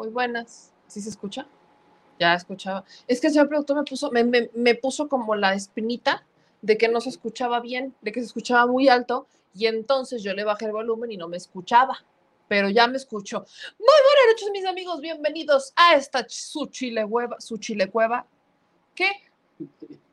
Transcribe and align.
Muy 0.00 0.08
buenas. 0.08 0.72
¿Sí 0.86 1.02
se 1.02 1.10
escucha? 1.10 1.46
Ya 2.18 2.32
escuchaba. 2.32 2.84
Es 3.06 3.20
que 3.20 3.26
el 3.26 3.34
señor 3.34 3.50
productor 3.50 3.76
me 3.76 3.84
puso, 3.84 4.10
me, 4.10 4.24
me, 4.24 4.74
puso 4.74 5.10
como 5.10 5.34
la 5.34 5.52
espinita 5.52 6.24
de 6.62 6.78
que 6.78 6.88
no 6.88 7.02
se 7.02 7.10
escuchaba 7.10 7.60
bien, 7.60 7.94
de 8.00 8.10
que 8.10 8.20
se 8.20 8.26
escuchaba 8.26 8.66
muy 8.66 8.88
alto, 8.88 9.26
y 9.54 9.66
entonces 9.66 10.22
yo 10.22 10.32
le 10.32 10.44
bajé 10.44 10.64
el 10.64 10.72
volumen 10.72 11.12
y 11.12 11.18
no 11.18 11.28
me 11.28 11.36
escuchaba, 11.36 12.02
pero 12.48 12.70
ya 12.70 12.86
me 12.86 12.96
escucho. 12.96 13.40
Muy 13.78 13.98
buenas 14.06 14.24
noches, 14.32 14.50
mis 14.52 14.64
amigos, 14.64 15.02
bienvenidos 15.02 15.74
a 15.76 15.96
esta 15.96 16.24
su 16.28 16.64
chile 16.68 17.04
hueva, 17.04 17.38
su 17.38 17.58
chile 17.58 17.90
cueva. 17.90 18.24
¿Qué? 18.94 19.10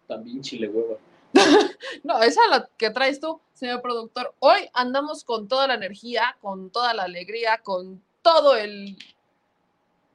También 0.05 0.41
chile 0.41 0.67
hueva. 0.67 0.97
no, 2.03 2.21
esa 2.23 2.41
es 2.43 2.49
la 2.49 2.69
que 2.77 2.89
traes 2.89 3.21
tú, 3.21 3.39
señor 3.53 3.81
productor. 3.81 4.33
Hoy 4.39 4.69
andamos 4.73 5.23
con 5.23 5.47
toda 5.47 5.65
la 5.65 5.75
energía, 5.75 6.35
con 6.41 6.71
toda 6.71 6.93
la 6.93 7.03
alegría, 7.03 7.59
con 7.63 8.03
todo 8.21 8.57
el... 8.57 8.97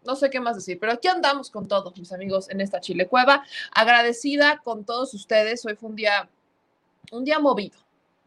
No 0.05 0.17
sé 0.17 0.31
qué 0.31 0.41
más 0.41 0.57
decir, 0.57 0.79
pero 0.81 0.93
aquí 0.93 1.09
andamos 1.09 1.51
con 1.51 1.69
todos 1.69 1.97
mis 1.97 2.13
amigos 2.13 2.51
en 2.51 2.61
esta 2.61 2.81
Chile 2.81 3.07
Cueva. 3.07 3.45
Agradecida 3.73 4.61
con 4.65 4.85
todos 4.85 5.15
ustedes. 5.15 5.65
Hoy 5.65 5.77
fue 5.77 5.91
un 5.91 5.97
día, 5.97 6.29
un 7.13 7.25
día 7.25 7.39
movido. 7.39 7.79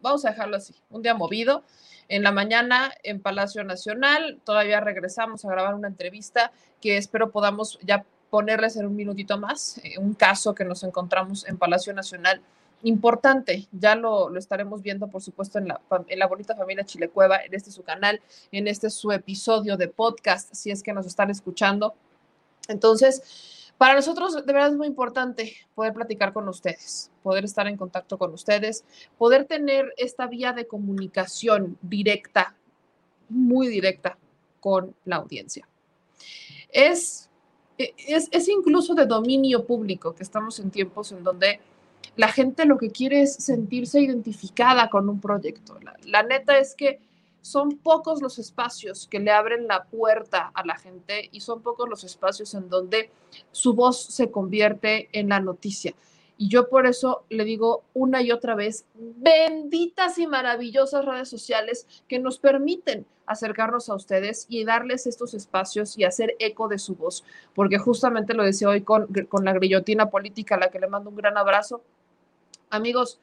Vamos 0.01 0.23
a 0.25 0.29
dejarlo 0.29 0.57
así, 0.57 0.73
un 0.89 1.01
día 1.01 1.13
movido. 1.13 1.63
En 2.07 2.23
la 2.23 2.31
mañana 2.31 2.93
en 3.03 3.19
Palacio 3.19 3.63
Nacional, 3.63 4.39
todavía 4.45 4.79
regresamos 4.79 5.43
a 5.43 5.49
grabar 5.49 5.73
una 5.73 5.87
entrevista 5.87 6.51
que 6.79 6.97
espero 6.97 7.31
podamos 7.31 7.79
ya 7.81 8.05
ponerles 8.29 8.75
en 8.77 8.85
un 8.85 8.95
minutito 8.95 9.37
más, 9.37 9.79
eh, 9.83 9.97
un 9.97 10.13
caso 10.13 10.53
que 10.53 10.65
nos 10.65 10.83
encontramos 10.83 11.47
en 11.47 11.57
Palacio 11.57 11.93
Nacional 11.93 12.41
importante. 12.85 13.67
Ya 13.71 13.95
lo, 13.95 14.29
lo, 14.29 14.39
estaremos 14.39 14.81
viendo, 14.81 15.07
por 15.07 15.21
supuesto, 15.21 15.57
en 15.57 15.67
la, 15.67 15.81
en 16.07 16.19
la 16.19 16.27
bonita 16.27 16.55
familia 16.55 16.85
Chilecueva, 16.85 17.37
en 17.37 17.53
este 17.53 17.71
su 17.71 17.83
canal, 17.83 18.21
en 18.51 18.67
este 18.67 18.89
su 18.89 19.11
episodio 19.11 19.75
de 19.75 19.87
podcast, 19.87 20.53
si 20.53 20.69
es 20.69 20.83
que 20.83 20.93
nos 20.93 21.07
están 21.07 21.31
escuchando. 21.31 21.95
Entonces, 22.67 23.71
para 23.77 23.95
nosotros 23.95 24.35
de 24.35 24.53
verdad 24.53 24.69
es 24.69 24.77
muy 24.77 24.87
importante 24.87 25.55
poder 25.73 25.93
platicar 25.93 26.31
con 26.31 26.47
ustedes, 26.47 27.11
poder 27.23 27.43
estar 27.43 27.67
en 27.67 27.75
contacto 27.75 28.17
con 28.19 28.31
ustedes, 28.33 28.85
poder 29.17 29.45
tener 29.45 29.91
esta 29.97 30.27
vía 30.27 30.53
de 30.53 30.67
comunicación 30.67 31.77
directa, 31.81 32.55
muy 33.29 33.67
directa 33.67 34.17
con 34.59 34.95
la 35.05 35.17
audiencia. 35.17 35.67
Es, 36.71 37.29
es, 37.77 38.29
es 38.31 38.47
incluso 38.47 38.93
de 38.93 39.07
dominio 39.07 39.65
público 39.65 40.13
que 40.13 40.23
estamos 40.23 40.59
en 40.59 40.69
tiempos 40.69 41.11
en 41.11 41.23
donde 41.23 41.59
la 42.15 42.29
gente 42.29 42.65
lo 42.65 42.77
que 42.77 42.91
quiere 42.91 43.21
es 43.21 43.35
sentirse 43.35 43.99
identificada 43.99 44.89
con 44.89 45.09
un 45.09 45.19
proyecto. 45.19 45.77
La, 46.05 46.23
neta 46.23 46.57
es 46.57 46.75
que 46.75 46.99
son 47.41 47.77
pocos 47.77 48.21
los 48.21 48.39
espacios 48.39 49.07
que 49.07 49.19
le 49.19 49.31
abren 49.31 49.67
la 49.67 49.83
puerta 49.83 50.51
a 50.53 50.65
la 50.65 50.77
gente 50.77 51.29
y 51.31 51.41
son 51.41 51.61
pocos 51.61 51.87
los 51.89 52.03
espacios 52.03 52.53
en 52.53 52.69
donde 52.69 53.11
su 53.51 53.73
voz 53.73 54.01
se 54.01 54.31
convierte 54.31 55.09
en 55.11 55.29
la 55.29 55.39
noticia. 55.39 55.93
Y 56.37 56.49
yo 56.49 56.67
por 56.69 56.85
eso 56.85 57.23
le 57.29 57.45
digo 57.45 57.83
una 57.93 58.21
y 58.21 58.31
otra 58.31 58.55
vez, 58.55 58.85
benditas 58.93 60.17
y 60.17 60.27
maravillosas 60.27 61.05
redes 61.05 61.29
sociales 61.29 61.87
que 62.09 62.19
nos 62.19 62.39
permiten 62.39 63.05
acercarnos 63.25 63.89
a 63.89 63.95
ustedes 63.95 64.45
y 64.49 64.65
darles 64.65 65.07
estos 65.07 65.33
espacios 65.33 65.97
y 65.97 66.03
hacer 66.03 66.35
eco 66.39 66.67
de 66.67 66.77
su 66.77 66.95
voz. 66.95 67.23
Porque 67.53 67.77
justamente 67.77 68.33
lo 68.33 68.43
decía 68.43 68.69
hoy 68.69 68.81
con, 68.81 69.07
con 69.29 69.45
la 69.45 69.53
grillotina 69.53 70.09
política, 70.09 70.55
a 70.55 70.59
la 70.59 70.69
que 70.69 70.79
le 70.79 70.87
mando 70.87 71.09
un 71.09 71.15
gran 71.15 71.37
abrazo. 71.37 71.81
Amigos, 72.69 73.19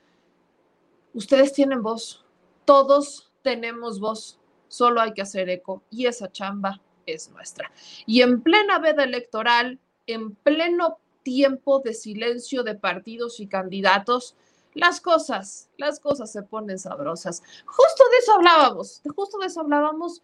ustedes 1.15 1.53
tienen 1.53 1.83
voz, 1.83 2.25
todos 2.65 3.31
tenemos 3.43 4.01
voz, 4.01 4.39
solo 4.69 5.01
hay 5.01 5.13
que 5.13 5.23
hacer 5.23 5.49
eco 5.51 5.83
y 5.91 6.07
esa 6.07 6.31
chamba 6.31 6.81
es 7.07 7.31
nuestra. 7.31 7.71
Y 8.07 8.23
en 8.23 8.43
plena 8.43 8.79
veda 8.79 9.05
electoral, 9.05 9.79
en 10.07 10.35
pleno 10.35 10.99
tiempo 11.23 11.81
de 11.81 11.95
silencio 11.95 12.63
de 12.63 12.75
partidos 12.75 13.41
y 13.41 13.47
candidatos, 13.47 14.37
las 14.75 15.01
cosas, 15.01 15.69
las 15.77 16.01
cosas 16.01 16.33
se 16.33 16.43
ponen 16.43 16.79
sabrosas. 16.79 17.43
Justo 17.67 18.05
de 18.11 18.17
eso 18.19 18.33
hablábamos, 18.35 19.03
justo 19.15 19.39
de 19.39 19.47
eso 19.47 19.61
hablábamos 19.61 20.23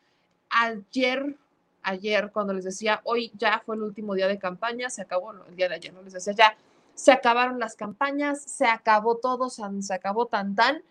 ayer, 0.49 1.37
ayer 1.83 2.31
cuando 2.33 2.55
les 2.55 2.65
decía, 2.65 3.01
hoy 3.05 3.31
ya 3.37 3.63
fue 3.65 3.77
el 3.77 3.83
último 3.83 4.15
día 4.15 4.27
de 4.27 4.39
campaña, 4.39 4.91
se 4.91 5.03
acabó 5.03 5.33
el 5.33 5.57
día 5.57 5.69
de 5.69 5.75
ayer, 5.75 5.93
no 5.93 6.03
les 6.03 6.15
decía 6.15 6.33
ya, 6.33 6.57
se 6.99 7.13
acabaron 7.13 7.61
las 7.61 7.77
campañas, 7.77 8.43
se 8.43 8.67
acabó 8.67 9.19
todo, 9.19 9.51
se 9.51 9.95
acabó 9.95 10.27
tan 10.27 10.57
tan, 10.57 10.83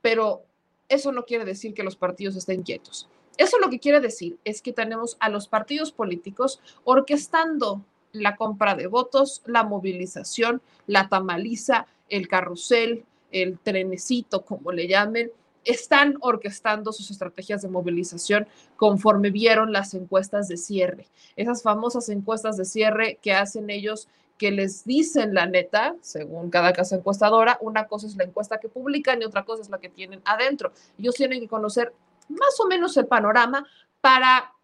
pero 0.00 0.44
eso 0.88 1.10
no 1.10 1.24
quiere 1.24 1.44
decir 1.44 1.74
que 1.74 1.82
los 1.82 1.96
partidos 1.96 2.36
estén 2.36 2.62
quietos. 2.62 3.08
Eso 3.36 3.58
lo 3.58 3.68
que 3.68 3.80
quiere 3.80 3.98
decir 3.98 4.38
es 4.44 4.62
que 4.62 4.72
tenemos 4.72 5.16
a 5.18 5.28
los 5.28 5.48
partidos 5.48 5.90
políticos 5.90 6.60
orquestando 6.84 7.84
la 8.12 8.36
compra 8.36 8.76
de 8.76 8.86
votos, 8.86 9.42
la 9.44 9.64
movilización, 9.64 10.62
la 10.86 11.08
tamaliza, 11.08 11.88
el 12.08 12.28
carrusel, 12.28 13.04
el 13.32 13.58
trenecito, 13.58 14.44
como 14.44 14.70
le 14.70 14.86
llamen, 14.86 15.32
están 15.64 16.16
orquestando 16.20 16.92
sus 16.92 17.10
estrategias 17.10 17.62
de 17.62 17.68
movilización 17.68 18.46
conforme 18.76 19.30
vieron 19.30 19.72
las 19.72 19.94
encuestas 19.94 20.46
de 20.46 20.56
cierre. 20.56 21.08
Esas 21.34 21.64
famosas 21.64 22.08
encuestas 22.08 22.56
de 22.56 22.64
cierre 22.64 23.18
que 23.20 23.34
hacen 23.34 23.68
ellos 23.68 24.06
que 24.40 24.50
les 24.50 24.86
dicen 24.86 25.34
la 25.34 25.44
neta, 25.44 25.94
según 26.00 26.48
cada 26.48 26.72
casa 26.72 26.96
encuestadora, 26.96 27.58
una 27.60 27.86
cosa 27.86 28.06
es 28.06 28.16
la 28.16 28.24
encuesta 28.24 28.58
que 28.58 28.70
publican 28.70 29.20
y 29.20 29.26
otra 29.26 29.44
cosa 29.44 29.60
es 29.60 29.68
la 29.68 29.76
que 29.76 29.90
tienen 29.90 30.22
adentro. 30.24 30.72
Ellos 30.98 31.14
tienen 31.14 31.40
que 31.40 31.46
conocer 31.46 31.92
más 32.30 32.58
o 32.58 32.66
menos 32.66 32.96
el 32.96 33.06
panorama 33.06 33.66
para, 34.00 34.54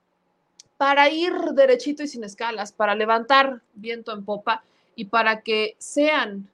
para 0.79 1.11
ir 1.11 1.35
derechito 1.53 2.03
y 2.03 2.09
sin 2.09 2.25
escalas, 2.25 2.73
para 2.73 2.95
levantar 2.95 3.61
viento 3.75 4.15
en 4.15 4.25
popa 4.25 4.65
y 4.95 5.05
para 5.05 5.43
que 5.43 5.77
sean 5.77 6.49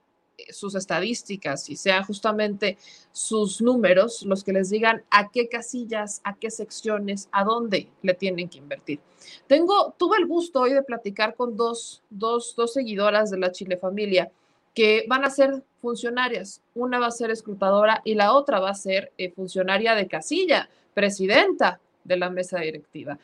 sus 0.51 0.75
estadísticas 0.75 1.69
y 1.69 1.77
sean 1.77 2.05
justamente 2.05 2.79
sus 3.13 3.61
números 3.61 4.23
los 4.23 4.45
que 4.45 4.53
les 4.53 4.71
digan 4.71 5.05
a 5.11 5.31
qué 5.31 5.49
casillas, 5.49 6.21
a 6.25 6.37
qué 6.37 6.51
secciones, 6.51 7.29
a 7.33 7.45
dónde 7.45 7.89
le 8.03 8.15
tienen 8.15 8.49
que 8.49 8.59
invertir. 8.59 9.01
Tengo, 9.47 9.95
tuve 9.99 10.19
el 10.19 10.27
gusto 10.27 10.61
hoy 10.61 10.73
de 10.73 10.83
platicar 10.83 11.35
con 11.35 11.57
dos, 11.57 12.03
dos, 12.11 12.55
dos 12.57 12.73
seguidoras 12.73 13.31
de 13.31 13.39
la 13.39 13.53
Chile 13.53 13.77
Familia 13.77 14.31
que 14.75 15.05
van 15.09 15.25
a 15.25 15.31
ser 15.31 15.63
funcionarias. 15.81 16.63
Una 16.75 16.99
va 16.99 17.09
a 17.09 17.11
ser 17.11 17.31
escrutadora 17.31 18.01
y 18.05 18.15
la 18.15 18.33
otra 18.33 18.61
va 18.61 18.71
a 18.71 18.75
ser 18.75 19.13
eh, 19.19 19.31
funcionaria 19.31 19.95
de 19.95 20.07
casilla, 20.07 20.69
presidenta 20.95 21.81
de 22.05 22.17
la 22.17 22.31
mesa 22.31 22.61
directiva. 22.61 23.19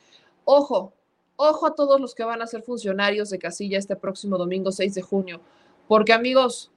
Ojo, 0.44 0.92
ojo 1.36 1.66
a 1.66 1.74
todos 1.74 2.00
los 2.00 2.14
que 2.14 2.24
van 2.24 2.42
a 2.42 2.46
ser 2.46 2.62
funcionarios 2.62 3.30
de 3.30 3.38
casilla 3.38 3.78
este 3.78 3.96
próximo 3.96 4.38
domingo 4.38 4.72
6 4.72 4.94
de 4.94 5.02
junio, 5.02 5.40
porque 5.86 6.12
amigos, 6.12 6.70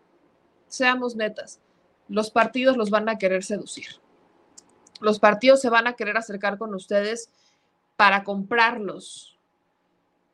seamos 0.71 1.15
netas, 1.15 1.59
los 2.07 2.31
partidos 2.31 2.77
los 2.77 2.89
van 2.89 3.09
a 3.09 3.17
querer 3.17 3.43
seducir. 3.43 3.87
Los 4.99 5.19
partidos 5.19 5.61
se 5.61 5.69
van 5.69 5.87
a 5.87 5.93
querer 5.93 6.17
acercar 6.17 6.57
con 6.57 6.73
ustedes 6.75 7.29
para 7.95 8.23
comprarlos 8.23 9.37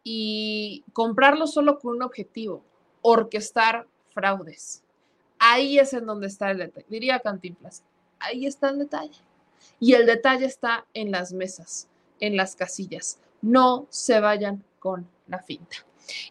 y 0.03 0.83
comprarlos 0.93 1.53
solo 1.53 1.79
con 1.79 1.95
un 1.95 2.01
objetivo, 2.03 2.63
orquestar 3.01 3.87
fraudes. 4.13 4.83
Ahí 5.39 5.79
es 5.79 5.93
en 5.93 6.05
donde 6.05 6.27
está 6.27 6.51
el 6.51 6.59
detalle. 6.59 6.85
Diría 6.89 7.19
Cantinflas, 7.19 7.83
ahí 8.19 8.45
está 8.45 8.69
el 8.69 8.79
detalle. 8.79 9.19
Y 9.79 9.93
el 9.93 10.05
detalle 10.05 10.45
está 10.45 10.85
en 10.93 11.11
las 11.11 11.33
mesas, 11.33 11.87
en 12.19 12.37
las 12.37 12.55
casillas. 12.55 13.19
No 13.41 13.87
se 13.89 14.19
vayan 14.19 14.63
con 14.79 15.07
la 15.27 15.39
finta. 15.39 15.77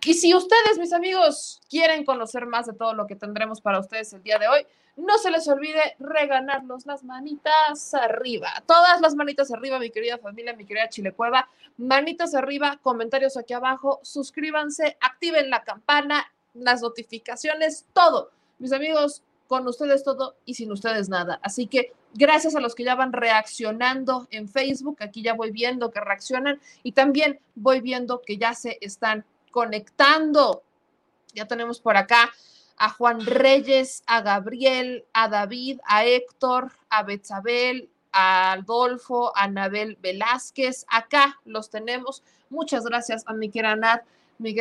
Y 0.05 0.15
si 0.15 0.35
ustedes, 0.35 0.79
mis 0.79 0.93
amigos, 0.93 1.61
quieren 1.69 2.05
conocer 2.05 2.47
más 2.47 2.67
de 2.67 2.73
todo 2.73 2.95
lo 2.95 3.07
que 3.07 3.17
tendremos 3.17 3.61
para 3.61 3.81
ustedes 3.81 4.13
el 4.13 4.23
día 4.23 4.39
de 4.39 4.49
hoy, 4.49 4.67
no 4.97 5.19
se 5.19 5.31
les 5.31 5.47
olvide 5.49 5.95
reganarnos 5.99 6.87
las 6.87 7.05
manitas 7.05 7.93
arriba. 7.95 8.63
Todas 8.67 9.01
las 9.01 9.15
manitas 9.15 9.53
arriba, 9.53 9.79
mi 9.79 9.91
querida 9.91 10.19
familia, 10.19 10.55
mi 10.55 10.65
querida 10.65 10.89
Chilecueva. 10.89 11.49
Manitas 11.77 12.35
arriba, 12.35 12.79
comentarios 12.83 13.37
aquí 13.37 13.53
abajo, 13.53 14.01
suscríbanse, 14.03 14.97
activen 15.01 15.51
la 15.51 15.65
campana, 15.65 16.27
las 16.55 16.81
notificaciones, 16.81 17.85
todo. 17.93 18.31
Mis 18.59 18.73
amigos, 18.73 19.23
con 19.47 19.67
ustedes 19.67 20.03
todo 20.03 20.37
y 20.45 20.55
sin 20.55 20.73
ustedes 20.73 21.09
nada. 21.09 21.39
Así 21.43 21.67
que 21.67 21.93
gracias 22.15 22.57
a 22.57 22.61
los 22.61 22.75
que 22.75 22.85
ya 22.85 22.95
van 22.95 23.13
reaccionando 23.13 24.27
en 24.31 24.49
Facebook, 24.49 24.97
aquí 25.01 25.23
ya 25.23 25.35
voy 25.35 25.51
viendo 25.51 25.91
que 25.91 26.01
reaccionan 26.01 26.61
y 26.83 26.93
también 26.93 27.39
voy 27.55 27.81
viendo 27.81 28.23
que 28.23 28.39
ya 28.39 28.55
se 28.55 28.79
están 28.81 29.25
conectando. 29.51 30.63
Ya 31.35 31.47
tenemos 31.47 31.81
por 31.81 31.97
acá 31.97 32.33
a 32.77 32.91
Juan 32.91 33.25
Reyes, 33.25 34.03
a 34.07 34.21
Gabriel, 34.21 35.05
a 35.13 35.29
David, 35.29 35.81
a 35.87 36.05
Héctor, 36.05 36.73
a 36.91 37.03
Betzabel, 37.03 37.91
a 38.13 38.53
Adolfo, 38.53 39.37
a 39.37 39.45
Anabel 39.45 39.99
Velázquez. 40.01 40.87
Acá 40.89 41.39
los 41.45 41.71
tenemos. 41.71 42.23
Muchas 42.51 42.85
gracias 42.85 43.25
a 43.27 43.33
mi 43.33 43.51
querida 43.51 43.77
Nat. 43.77 44.03
Mi 44.39 44.55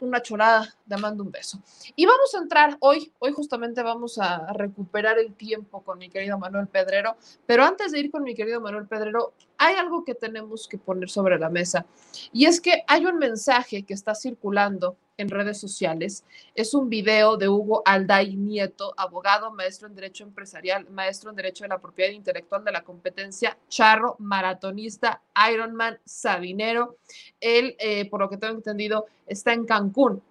una 0.00 0.22
chorada, 0.22 0.74
te 0.88 0.96
mando 0.96 1.22
un 1.24 1.30
beso. 1.30 1.60
Y 1.96 2.06
vamos 2.06 2.34
a 2.34 2.38
entrar 2.38 2.76
hoy, 2.80 3.12
hoy 3.18 3.32
justamente 3.32 3.82
vamos 3.82 4.18
a 4.18 4.52
recuperar 4.52 5.18
el 5.18 5.34
tiempo 5.34 5.82
con 5.82 5.98
mi 5.98 6.08
querido 6.08 6.38
Manuel 6.38 6.68
Pedrero, 6.68 7.16
pero 7.46 7.64
antes 7.64 7.92
de 7.92 8.00
ir 8.00 8.10
con 8.10 8.22
mi 8.22 8.34
querido 8.34 8.60
Manuel 8.60 8.86
Pedrero, 8.86 9.32
hay 9.56 9.74
algo 9.74 10.04
que 10.04 10.14
tenemos 10.14 10.68
que 10.68 10.78
poner 10.78 11.10
sobre 11.10 11.38
la 11.38 11.50
mesa 11.50 11.86
y 12.32 12.46
es 12.46 12.60
que 12.60 12.84
hay 12.86 13.06
un 13.06 13.18
mensaje 13.18 13.82
que 13.82 13.94
está 13.94 14.14
circulando 14.14 14.96
en 15.18 15.28
redes 15.28 15.58
sociales. 15.58 16.24
Es 16.54 16.72
un 16.72 16.88
video 16.88 17.36
de 17.36 17.48
Hugo 17.48 17.82
Alday 17.84 18.36
Nieto, 18.36 18.94
abogado, 18.96 19.52
maestro 19.52 19.88
en 19.88 19.96
Derecho 19.96 20.22
Empresarial, 20.22 20.88
maestro 20.90 21.30
en 21.30 21.36
Derecho 21.36 21.64
de 21.64 21.68
la 21.68 21.80
Propiedad 21.80 22.12
Intelectual 22.12 22.64
de 22.64 22.70
la 22.70 22.82
Competencia, 22.82 23.58
charro, 23.68 24.14
maratonista, 24.20 25.20
Ironman, 25.52 25.98
sabinero. 26.04 26.96
Él, 27.40 27.76
eh, 27.80 28.08
por 28.08 28.20
lo 28.20 28.30
que 28.30 28.36
tengo 28.36 28.54
entendido, 28.54 29.06
está 29.26 29.52
en 29.52 29.66
Cancún 29.66 30.22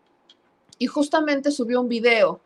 y 0.79 0.87
justamente 0.87 1.51
subió 1.51 1.81
un 1.81 1.89
video 1.89 2.39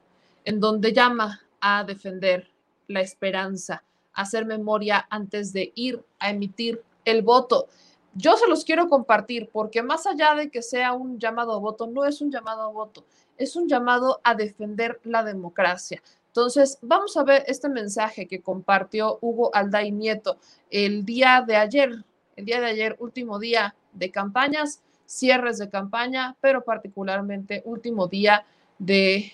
en 0.44 0.60
donde 0.60 0.94
llama 0.94 1.42
a 1.60 1.84
defender 1.84 2.50
la 2.88 3.02
esperanza, 3.02 3.84
a 4.14 4.24
hacer 4.24 4.46
memoria 4.46 5.06
antes 5.12 5.54
de 5.54 5.72
ir 5.76 6.04
a 6.18 6.32
emitir 6.32 6.82
el 7.06 7.22
voto. 7.22 7.68
Yo 8.14 8.36
se 8.36 8.48
los 8.48 8.66
quiero 8.66 8.90
compartir 8.90 9.50
porque 9.52 9.82
más 9.82 10.06
allá 10.06 10.36
de 10.36 10.50
que 10.50 10.62
sea 10.62 10.94
un 10.94 11.18
llamado 11.18 11.54
a 11.54 11.60
voto, 11.60 11.88
no 11.88 12.06
es 12.06 12.22
un 12.22 12.30
llamado 12.32 12.64
a 12.64 12.68
voto, 12.68 13.06
es 13.38 13.56
un 13.56 13.68
llamado 13.68 14.20
a 14.24 14.36
defender 14.36 15.00
la 15.04 15.24
democracia. 15.24 16.02
Entonces, 16.28 16.78
vamos 16.82 17.16
a 17.18 17.24
ver 17.24 17.44
este 17.48 17.70
mensaje 17.70 18.28
que 18.28 18.42
compartió 18.42 19.18
Hugo 19.22 19.54
Alday 19.54 19.92
Nieto 19.92 20.38
el 20.70 21.06
día 21.06 21.44
de 21.46 21.56
ayer, 21.56 22.06
el 22.36 22.46
día 22.46 22.60
de 22.60 22.68
ayer, 22.68 22.96
último 23.00 23.40
día 23.40 23.76
de 23.94 24.12
campañas, 24.12 24.82
cierres 25.06 25.58
de 25.58 25.70
campaña, 25.70 26.38
pero 26.40 26.64
particularmente 26.64 27.62
último 27.66 28.08
día 28.08 28.46
de 28.80 29.34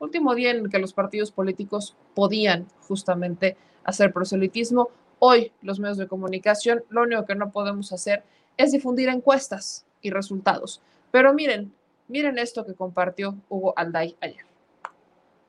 último 0.00 0.34
día 0.34 0.50
en 0.50 0.64
el 0.64 0.70
que 0.70 0.78
los 0.78 0.92
partidos 0.92 1.30
políticos 1.30 1.94
podían 2.14 2.66
justamente 2.88 3.56
hacer 3.84 4.12
proselitismo 4.12 4.90
Hoy 5.22 5.52
los 5.60 5.78
medios 5.78 5.98
de 5.98 6.08
comunicación 6.08 6.82
lo 6.88 7.02
único 7.02 7.26
que 7.26 7.34
no 7.34 7.50
podemos 7.50 7.92
hacer 7.92 8.22
es 8.56 8.72
difundir 8.72 9.10
encuestas 9.10 9.84
y 10.00 10.10
resultados. 10.10 10.80
Pero 11.10 11.34
miren, 11.34 11.72
miren 12.08 12.38
esto 12.38 12.64
que 12.64 12.72
compartió 12.72 13.36
Hugo 13.50 13.74
Alday 13.76 14.16
ayer. 14.22 14.46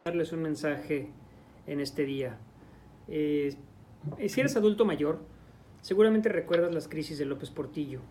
Darles 0.03 0.33
un 0.33 0.41
mensaje 0.41 1.07
en 1.67 1.79
este 1.79 2.03
día. 2.03 2.37
Eh, 3.07 3.55
si 4.27 4.41
eres 4.41 4.57
adulto 4.57 4.83
mayor, 4.83 5.19
seguramente 5.81 6.27
recuerdas 6.27 6.73
las 6.73 6.89
crisis 6.89 7.17
de 7.17 7.23
López 7.23 7.49
Portillo, 7.49 8.01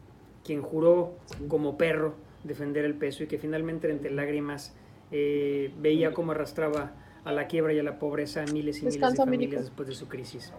quien 0.42 0.62
juró 0.62 1.12
como 1.48 1.76
perro 1.76 2.14
defender 2.42 2.86
el 2.86 2.94
peso 2.94 3.22
y 3.22 3.26
que 3.26 3.36
finalmente 3.36 3.90
entre 3.90 4.10
lágrimas 4.10 4.74
eh, 5.10 5.74
veía 5.78 6.14
cómo 6.14 6.32
arrastraba 6.32 6.94
a 7.22 7.32
la 7.32 7.48
quiebra 7.48 7.74
y 7.74 7.78
a 7.78 7.82
la 7.82 7.98
pobreza 7.98 8.44
a 8.44 8.46
miles 8.46 8.78
y 8.78 8.86
miles 8.86 8.98
de 8.98 9.14
familias 9.14 9.64
después 9.64 9.86
de 9.86 9.94
su 9.94 10.08
crisis. 10.08 10.54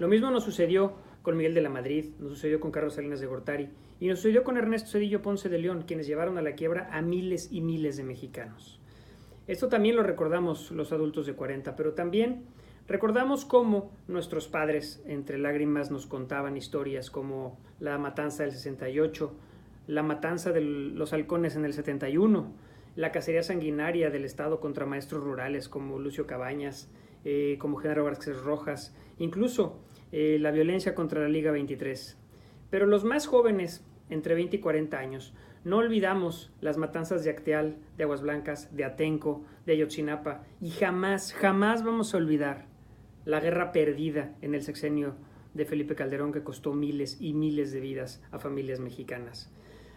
Lo 0.00 0.08
mismo 0.08 0.30
nos 0.30 0.44
sucedió 0.44 0.94
con 1.20 1.36
Miguel 1.36 1.52
de 1.52 1.60
la 1.60 1.68
Madrid, 1.68 2.06
nos 2.18 2.30
sucedió 2.30 2.58
con 2.58 2.70
Carlos 2.70 2.94
Salinas 2.94 3.20
de 3.20 3.26
Gortari 3.26 3.68
y 4.00 4.08
nos 4.08 4.20
sucedió 4.20 4.44
con 4.44 4.56
Ernesto 4.56 4.92
Cedillo 4.92 5.20
Ponce 5.20 5.50
de 5.50 5.58
León, 5.58 5.84
quienes 5.86 6.06
llevaron 6.06 6.38
a 6.38 6.42
la 6.42 6.54
quiebra 6.54 6.88
a 6.90 7.02
miles 7.02 7.52
y 7.52 7.60
miles 7.60 7.98
de 7.98 8.04
mexicanos. 8.04 8.80
Esto 9.46 9.68
también 9.68 9.96
lo 9.96 10.02
recordamos 10.02 10.70
los 10.70 10.92
adultos 10.92 11.26
de 11.26 11.34
40, 11.34 11.76
pero 11.76 11.92
también 11.92 12.46
recordamos 12.88 13.44
cómo 13.44 13.90
nuestros 14.08 14.48
padres 14.48 15.02
entre 15.04 15.36
lágrimas 15.36 15.90
nos 15.90 16.06
contaban 16.06 16.56
historias 16.56 17.10
como 17.10 17.60
la 17.78 17.98
matanza 17.98 18.44
del 18.44 18.52
68, 18.52 19.34
la 19.86 20.02
matanza 20.02 20.50
de 20.50 20.62
los 20.62 21.12
halcones 21.12 21.56
en 21.56 21.66
el 21.66 21.74
71, 21.74 22.54
la 22.96 23.12
cacería 23.12 23.42
sanguinaria 23.42 24.08
del 24.08 24.24
Estado 24.24 24.60
contra 24.60 24.86
maestros 24.86 25.22
rurales 25.22 25.68
como 25.68 25.98
Lucio 25.98 26.26
Cabañas, 26.26 26.90
eh, 27.26 27.58
como 27.60 27.76
Genaro 27.76 28.04
Vázquez 28.04 28.40
Rojas, 28.40 28.96
incluso 29.18 29.78
eh, 30.12 30.38
la 30.40 30.50
violencia 30.50 30.94
contra 30.94 31.20
la 31.20 31.28
Liga 31.28 31.52
23. 31.52 32.18
Pero 32.70 32.86
los 32.86 33.04
más 33.04 33.26
jóvenes, 33.26 33.84
entre 34.08 34.34
20 34.34 34.56
y 34.56 34.60
40 34.60 34.98
años, 34.98 35.34
no 35.64 35.78
olvidamos 35.78 36.52
las 36.60 36.78
matanzas 36.78 37.22
de 37.22 37.30
Acteal, 37.30 37.76
de 37.96 38.04
Aguas 38.04 38.22
Blancas, 38.22 38.74
de 38.74 38.84
Atenco, 38.84 39.44
de 39.66 39.72
Ayotzinapa, 39.74 40.44
y 40.60 40.70
jamás, 40.70 41.34
jamás 41.34 41.84
vamos 41.84 42.14
a 42.14 42.16
olvidar 42.16 42.66
la 43.24 43.40
guerra 43.40 43.72
perdida 43.72 44.34
en 44.40 44.54
el 44.54 44.62
sexenio 44.62 45.16
de 45.54 45.66
Felipe 45.66 45.94
Calderón 45.94 46.32
que 46.32 46.42
costó 46.42 46.72
miles 46.72 47.18
y 47.20 47.34
miles 47.34 47.72
de 47.72 47.80
vidas 47.80 48.22
a 48.30 48.38
familias 48.38 48.80
mexicanas. 48.80 49.52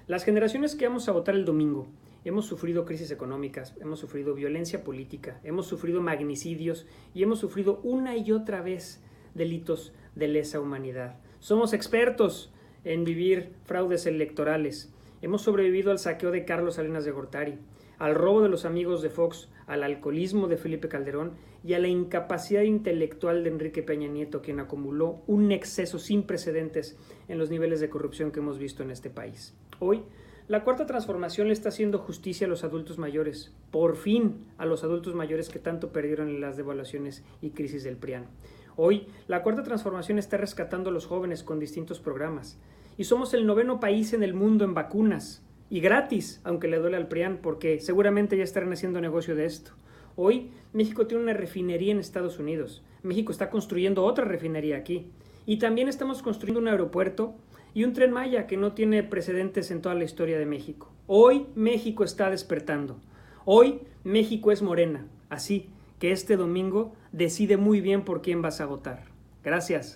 Las 0.08 0.25
generaciones 0.25 0.75
que 0.75 0.88
vamos 0.88 1.08
a 1.08 1.13
votar 1.13 1.36
el 1.36 1.46
domingo 1.46 1.88
hemos 2.25 2.46
sufrido 2.46 2.86
crisis 2.86 3.12
económicas, 3.12 3.75
hemos 3.79 4.00
sufrido 4.00 4.34
violencia 4.34 4.84
política, 4.84 5.39
hemos 5.43 5.67
sufrido 5.67 6.01
magnicidios 6.01 6.86
y 7.13 7.24
hemos 7.24 7.39
sufrido 7.39 7.79
una 7.84 8.17
y 8.17 8.32
otra 8.32 8.62
vez 8.62 9.01
delitos 9.34 9.93
de 10.15 10.27
lesa 10.27 10.60
humanidad. 10.60 11.15
Somos 11.39 11.74
expertos 11.74 12.51
en 12.84 13.03
vivir 13.03 13.53
fraudes 13.65 14.05
electorales. 14.05 14.93
Hemos 15.22 15.41
sobrevivido 15.41 15.91
al 15.91 16.00
saqueo 16.00 16.32
de 16.32 16.46
Carlos 16.46 16.75
Salinas 16.75 17.05
de 17.05 17.12
Gortari, 17.12 17.58
al 17.98 18.15
robo 18.15 18.41
de 18.41 18.50
los 18.50 18.65
amigos 18.65 19.01
de 19.01 19.10
Fox, 19.10 19.50
al 19.67 19.84
alcoholismo 19.84 20.48
de 20.48 20.58
Felipe 20.58 20.89
Calderón 20.89 21.34
y 21.63 21.74
a 21.74 21.79
la 21.79 21.88
incapacidad 21.88 22.63
intelectual 22.63 23.43
de 23.43 23.50
Enrique 23.50 23.84
Peña 23.84 24.10
Nieto, 24.10 24.41
quien 24.41 24.60
acumuló 24.60 25.22
un 25.27 25.51
exceso 25.51 26.00
sin 26.00 26.24
precedentes 26.24 26.98
en 27.27 27.38
los 27.38 27.50
niveles 27.50 27.79
de 27.79 27.89
corrupción 27.89 28.32
que 28.32 28.39
hemos 28.39 28.60
visto 28.60 28.84
en 28.84 28.91
este 28.91 29.10
país. 29.10 29.55
Hoy, 29.79 30.03
la 30.50 30.65
cuarta 30.65 30.86
transformación 30.86 31.48
le 31.48 31.53
está 31.53 31.70
haciendo 31.70 32.00
justicia 32.00 32.48
a 32.48 32.50
los 32.50 32.65
adultos 32.65 32.98
mayores, 32.98 33.53
por 33.72 33.96
fin 33.96 34.46
a 34.58 34.65
los 34.65 34.84
adultos 34.84 35.15
mayores 35.15 35.48
que 35.48 35.60
tanto 35.60 35.93
perdieron 35.93 36.27
en 36.27 36.41
las 36.41 36.58
devaluaciones 36.58 37.24
y 37.41 37.51
crisis 37.51 37.86
del 37.86 37.96
PRIAN. 37.96 38.27
Hoy, 38.75 39.08
la 39.27 39.44
cuarta 39.44 39.63
transformación 39.63 40.18
está 40.18 40.38
rescatando 40.38 40.89
a 40.89 40.94
los 40.94 41.06
jóvenes 41.06 41.44
con 41.44 41.60
distintos 41.60 42.00
programas. 42.00 42.60
Y 42.98 43.03
somos 43.03 43.34
el 43.34 43.46
noveno 43.46 43.80
país 43.80 44.13
en 44.13 44.24
el 44.24 44.34
mundo 44.34 44.65
en 44.65 44.74
vacunas. 44.74 45.44
Y 45.70 45.80
gratis, 45.80 46.42
aunque 46.44 46.68
le 46.68 46.77
duele 46.77 46.98
al 46.98 47.08
PRIAN, 47.08 47.39
porque 47.42 47.80
seguramente 47.80 48.38
ya 48.38 48.44
estarán 48.44 48.74
haciendo 48.74 49.01
negocio 49.01 49.36
de 49.36 49.46
esto. 49.46 49.72
Hoy, 50.15 50.51
México 50.74 51.08
tiene 51.08 51.24
una 51.24 51.34
refinería 51.34 51.92
en 51.92 52.00
Estados 52.00 52.39
Unidos. 52.39 52.84
México 53.03 53.32
está 53.32 53.50
construyendo 53.50 54.06
otra 54.06 54.25
refinería 54.25 54.77
aquí. 54.77 55.08
Y 55.46 55.58
también 55.58 55.88
estamos 55.88 56.22
construyendo 56.22 56.60
un 56.60 56.68
aeropuerto 56.68 57.36
y 57.74 57.84
un 57.84 57.94
tren 57.94 58.12
Maya 58.12 58.48
que 58.48 58.58
no 58.58 58.74
tiene 58.74 59.03
precedentes 59.03 59.72
en 59.72 59.82
toda 59.82 59.96
la 59.96 60.03
historia 60.03 60.39
de 60.39 60.46
México. 60.46 60.92
Hoy 61.08 61.48
México 61.56 62.03
está 62.03 62.30
despertando. 62.30 62.98
Hoy 63.46 63.82
México 64.03 64.51
es 64.51 64.62
morena. 64.62 65.06
Así, 65.30 65.70
que 66.03 66.12
este 66.12 66.36
domingo 66.36 66.91
decide 67.13 67.55
muy 67.55 67.79
bien 67.79 68.03
por 68.03 68.22
quién 68.22 68.41
vas 68.41 68.60
a 68.60 68.65
votar. 68.65 69.05
Gracias. 69.41 69.95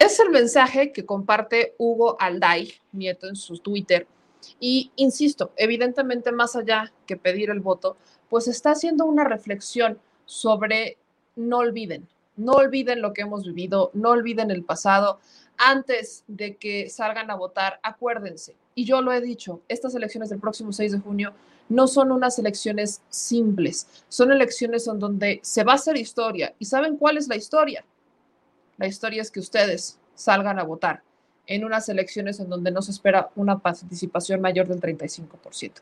Es 0.00 0.18
el 0.18 0.30
mensaje 0.30 0.90
que 0.90 1.06
comparte 1.06 1.76
Hugo 1.78 2.16
Alday, 2.18 2.72
nieto, 2.90 3.28
en 3.28 3.36
su 3.36 3.58
Twitter. 3.58 4.08
Y 4.58 4.90
insisto, 4.96 5.52
evidentemente 5.56 6.32
más 6.32 6.56
allá 6.56 6.92
que 7.06 7.16
pedir 7.16 7.50
el 7.50 7.60
voto, 7.60 7.98
pues 8.28 8.48
está 8.48 8.72
haciendo 8.72 9.04
una 9.04 9.22
reflexión 9.22 9.96
sobre 10.26 10.96
no 11.36 11.58
olviden, 11.58 12.08
no 12.36 12.54
olviden 12.54 13.00
lo 13.00 13.12
que 13.12 13.22
hemos 13.22 13.46
vivido, 13.46 13.92
no 13.94 14.10
olviden 14.10 14.50
el 14.50 14.64
pasado. 14.64 15.20
Antes 15.56 16.24
de 16.26 16.56
que 16.56 16.90
salgan 16.90 17.30
a 17.30 17.36
votar, 17.36 17.78
acuérdense, 17.84 18.56
y 18.74 18.86
yo 18.86 19.02
lo 19.02 19.12
he 19.12 19.20
dicho, 19.20 19.60
estas 19.68 19.94
elecciones 19.94 20.30
del 20.30 20.40
próximo 20.40 20.72
6 20.72 20.90
de 20.90 20.98
junio 20.98 21.32
no 21.70 21.86
son 21.86 22.12
unas 22.12 22.38
elecciones 22.38 23.00
simples, 23.08 23.86
son 24.08 24.32
elecciones 24.32 24.86
en 24.88 24.98
donde 24.98 25.40
se 25.42 25.64
va 25.64 25.72
a 25.72 25.76
hacer 25.76 25.96
historia. 25.96 26.54
¿Y 26.58 26.66
saben 26.66 26.96
cuál 26.96 27.16
es 27.16 27.28
la 27.28 27.36
historia? 27.36 27.84
La 28.76 28.86
historia 28.86 29.22
es 29.22 29.30
que 29.30 29.40
ustedes 29.40 29.98
salgan 30.14 30.58
a 30.58 30.64
votar 30.64 31.02
en 31.46 31.64
unas 31.64 31.88
elecciones 31.88 32.40
en 32.40 32.48
donde 32.48 32.70
no 32.70 32.82
se 32.82 32.90
espera 32.90 33.30
una 33.36 33.58
participación 33.58 34.40
mayor 34.40 34.68
del 34.68 34.80
35%. 34.80 35.72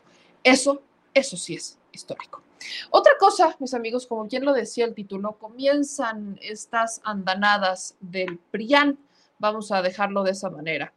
Eso, 0.43 0.81
eso 1.13 1.37
sí 1.37 1.55
es 1.55 1.77
histórico. 1.91 2.41
Otra 2.91 3.13
cosa, 3.19 3.55
mis 3.59 3.73
amigos, 3.73 4.05
como 4.05 4.27
quien 4.27 4.45
lo 4.45 4.53
decía 4.53 4.85
el 4.85 4.93
título, 4.93 5.33
comienzan 5.33 6.39
estas 6.41 7.01
andanadas 7.03 7.95
del 7.99 8.37
PRIAN. 8.51 8.99
Vamos 9.39 9.71
a 9.71 9.81
dejarlo 9.81 10.23
de 10.23 10.31
esa 10.31 10.49
manera. 10.49 10.93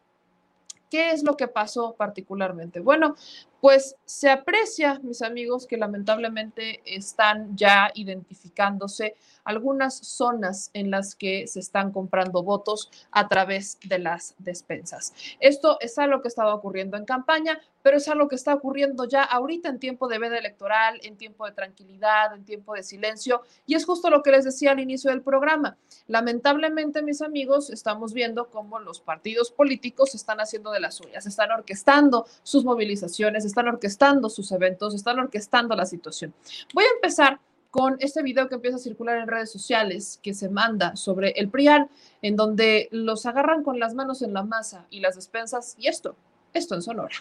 ¿Qué 0.91 1.13
es 1.13 1.23
lo 1.23 1.37
que 1.37 1.49
pasó 1.49 1.95
particularmente? 1.95 2.81
Bueno, 2.81 3.17
pues 3.63 3.95
se 4.05 4.29
aprecia, 4.29 4.99
mis 5.05 5.23
amigos, 5.23 5.69
que 5.69 5.77
lamentablemente 5.77 6.83
están 6.85 7.57
ya 7.57 7.93
identificándose 7.95 9.15
algunas 9.45 9.97
zonas 9.99 10.71
en 10.75 10.91
las 10.91 11.15
que 11.15 11.47
se 11.47 11.61
están 11.61 11.93
comprando 11.93 12.43
votos 12.43 12.91
a 13.13 13.29
través 13.29 13.79
de 13.85 14.01
las 14.01 14.35
despensas. 14.39 15.13
Esto 15.39 15.79
es 15.81 15.97
algo 15.99 16.23
que 16.23 16.29
estaba 16.29 16.55
ocurriendo 16.57 16.97
en 16.97 17.05
campaña, 17.05 17.61
pero 17.83 17.97
es 17.97 18.09
algo 18.09 18.29
que 18.29 18.37
está 18.37 18.55
ocurriendo 18.55 19.05
ya 19.05 19.23
ahorita 19.23 19.69
en 19.69 19.79
tiempo 19.79 20.09
de 20.09 20.19
veda 20.19 20.39
electoral, 20.39 21.01
en 21.03 21.17
tiempo 21.17 21.47
de 21.47 21.53
tranquilidad, 21.53 22.35
en 22.35 22.45
tiempo 22.45 22.75
de 22.75 22.83
silencio, 22.83 23.43
y 23.67 23.75
es 23.75 23.85
justo 23.85 24.11
lo 24.11 24.23
que 24.23 24.31
les 24.31 24.45
decía 24.45 24.73
al 24.73 24.81
inicio 24.81 25.11
del 25.11 25.23
programa. 25.23 25.77
Lamentablemente, 26.07 27.03
mis 27.03 27.23
amigos, 27.23 27.71
estamos 27.71 28.13
viendo 28.13 28.51
cómo 28.51 28.79
los 28.79 29.01
partidos 29.01 29.51
políticos 29.51 30.15
están 30.15 30.41
haciendo 30.41 30.71
de 30.71 30.81
las 30.81 30.97
suyas, 30.97 31.27
están 31.27 31.51
orquestando 31.51 32.27
sus 32.43 32.65
movilizaciones, 32.65 33.45
están 33.53 33.69
orquestando 33.69 34.29
sus 34.29 34.51
eventos, 34.51 34.95
están 34.95 35.19
orquestando 35.19 35.77
la 35.77 35.87
situación. 35.87 36.35
Voy 36.75 36.85
a 36.85 36.95
empezar 36.95 37.39
con 37.71 37.97
este 38.01 38.23
video 38.23 38.49
que 38.49 38.57
empieza 38.57 38.77
a 38.77 38.81
circular 38.81 39.19
en 39.19 39.29
redes 39.29 39.51
sociales 39.51 40.19
que 40.23 40.35
se 40.35 40.49
manda 40.49 40.97
sobre 40.97 41.31
el 41.37 41.49
PRIAN, 41.49 41.89
en 42.21 42.37
donde 42.37 42.89
los 42.91 43.25
agarran 43.25 43.63
con 43.63 43.79
las 43.79 43.95
manos 43.95 44.23
en 44.23 44.35
la 44.35 44.43
masa 44.43 44.87
y 44.91 45.01
las 45.01 45.17
despensas, 45.17 45.75
y 45.79 45.89
esto, 45.89 46.17
esto 46.53 46.75
en 46.75 46.83
Sonora. 46.83 47.15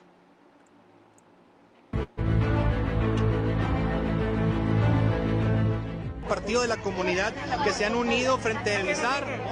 Partido 6.28 6.62
de 6.62 6.68
la 6.68 6.78
comunidad 6.78 7.34
que 7.64 7.72
se 7.72 7.86
han 7.86 7.96
unido 7.96 8.38
frente 8.38 8.76
al 8.76 8.96
SAR 8.96 9.51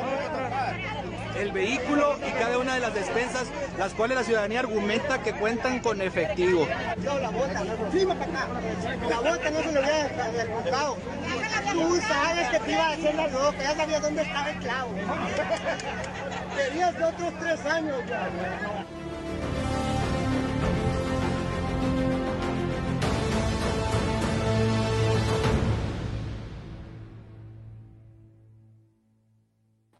el 1.39 1.51
vehículo 1.51 2.17
y 2.17 2.31
cada 2.31 2.57
una 2.57 2.75
de 2.75 2.81
las 2.81 2.93
despensas, 2.93 3.47
las 3.77 3.93
cuales 3.93 4.17
la 4.17 4.23
ciudadanía 4.23 4.59
argumenta 4.59 5.21
que 5.23 5.33
cuentan 5.33 5.79
con 5.79 6.01
efectivo. 6.01 6.67
La 6.67 7.29
bota, 7.29 7.63
La 7.63 9.19
bota 9.19 9.49
no 9.49 9.61
se 9.61 9.71
lo 9.71 9.79
había 9.79 10.09
descontado. 10.33 10.97
Tú 11.71 11.99
sabes 12.01 12.49
que 12.49 12.59
te 12.59 12.71
iba 12.71 12.87
a 12.87 12.91
hacer 12.91 13.15
la 13.15 13.27
roca, 13.27 13.57
ya 13.61 13.75
sabías 13.75 14.01
dónde 14.01 14.21
estaba 14.21 14.49
el 14.49 14.59
clavo. 14.59 14.93
Querías 16.57 16.97
de 16.97 17.03
otros 17.05 17.33
tres 17.39 17.65
años. 17.65 17.95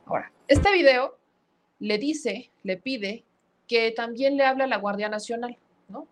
Ahora, 0.06 0.32
este 0.48 0.72
video 0.72 1.19
le 1.80 1.98
dice, 1.98 2.52
le 2.64 2.78
pide 2.78 3.24
que 3.68 3.92
también 3.92 4.38
le 4.38 4.46
hable 4.46 4.64
a 4.64 4.68
la 4.68 4.78
Guardia 4.78 5.10
Nacional, 5.10 5.58
¿no? 5.88 6.08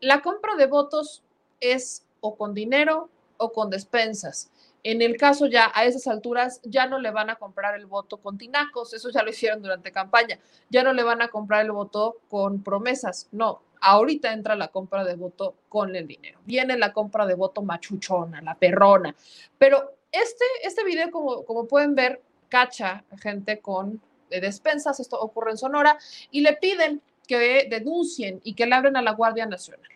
La 0.00 0.22
compra 0.22 0.54
de 0.56 0.66
votos 0.66 1.22
es 1.60 2.04
o 2.20 2.36
con 2.36 2.54
dinero 2.54 3.08
o 3.36 3.52
con 3.52 3.70
despensas. 3.70 4.50
En 4.84 5.02
el 5.02 5.16
caso 5.16 5.46
ya 5.46 5.70
a 5.74 5.84
esas 5.84 6.06
alturas 6.06 6.60
ya 6.64 6.86
no 6.86 6.98
le 6.98 7.10
van 7.10 7.30
a 7.30 7.36
comprar 7.36 7.74
el 7.74 7.86
voto 7.86 8.18
con 8.18 8.38
tinacos, 8.38 8.94
eso 8.94 9.10
ya 9.10 9.22
lo 9.22 9.30
hicieron 9.30 9.60
durante 9.60 9.90
campaña, 9.90 10.38
ya 10.70 10.82
no 10.82 10.92
le 10.92 11.02
van 11.02 11.20
a 11.20 11.28
comprar 11.28 11.64
el 11.64 11.72
voto 11.72 12.18
con 12.28 12.62
promesas, 12.62 13.28
no, 13.32 13.60
ahorita 13.80 14.32
entra 14.32 14.54
la 14.54 14.68
compra 14.68 15.04
de 15.04 15.16
voto 15.16 15.54
con 15.68 15.96
el 15.96 16.06
dinero, 16.06 16.38
viene 16.44 16.78
la 16.78 16.92
compra 16.92 17.26
de 17.26 17.34
voto 17.34 17.62
machuchona, 17.62 18.40
la 18.40 18.54
perrona, 18.54 19.14
pero 19.58 19.94
este, 20.12 20.44
este 20.62 20.84
video 20.84 21.10
como, 21.10 21.44
como 21.44 21.66
pueden 21.66 21.94
ver 21.94 22.22
cacha 22.48 23.04
gente 23.20 23.58
con 23.58 24.00
de 24.30 24.40
despensas, 24.40 25.00
esto 25.00 25.18
ocurre 25.20 25.52
en 25.52 25.58
Sonora, 25.58 25.98
y 26.30 26.40
le 26.40 26.54
piden 26.54 27.02
que 27.26 27.66
denuncien 27.70 28.40
y 28.44 28.54
que 28.54 28.66
le 28.66 28.74
abren 28.74 28.96
a 28.96 29.02
la 29.02 29.12
Guardia 29.12 29.46
Nacional. 29.46 29.88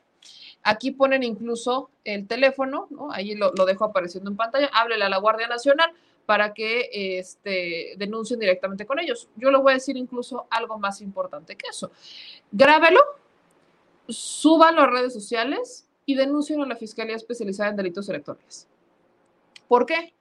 Aquí 0.62 0.92
ponen 0.92 1.22
incluso 1.22 1.90
el 2.04 2.28
teléfono, 2.28 2.86
¿no? 2.90 3.10
ahí 3.12 3.34
lo, 3.34 3.52
lo 3.56 3.64
dejo 3.64 3.84
apareciendo 3.84 4.30
en 4.30 4.36
pantalla, 4.36 4.70
háblele 4.72 5.04
a 5.04 5.08
la 5.08 5.18
Guardia 5.18 5.48
Nacional 5.48 5.92
para 6.26 6.54
que 6.54 6.88
este, 7.18 7.94
denuncien 7.96 8.38
directamente 8.38 8.86
con 8.86 8.98
ellos. 8.98 9.28
Yo 9.36 9.50
le 9.50 9.58
voy 9.58 9.72
a 9.72 9.74
decir 9.74 9.96
incluso 9.96 10.46
algo 10.50 10.78
más 10.78 11.00
importante 11.00 11.56
que 11.56 11.68
eso. 11.68 11.90
Grábelo, 12.50 13.00
súbalo 14.08 14.82
a 14.82 14.86
redes 14.86 15.12
sociales 15.12 15.88
y 16.06 16.14
denuncien 16.14 16.60
a 16.60 16.66
la 16.66 16.76
Fiscalía 16.76 17.16
Especializada 17.16 17.70
en 17.70 17.76
Delitos 17.76 18.08
Electorales. 18.08 18.68
¿Por 19.68 19.86
qué? 19.86 20.12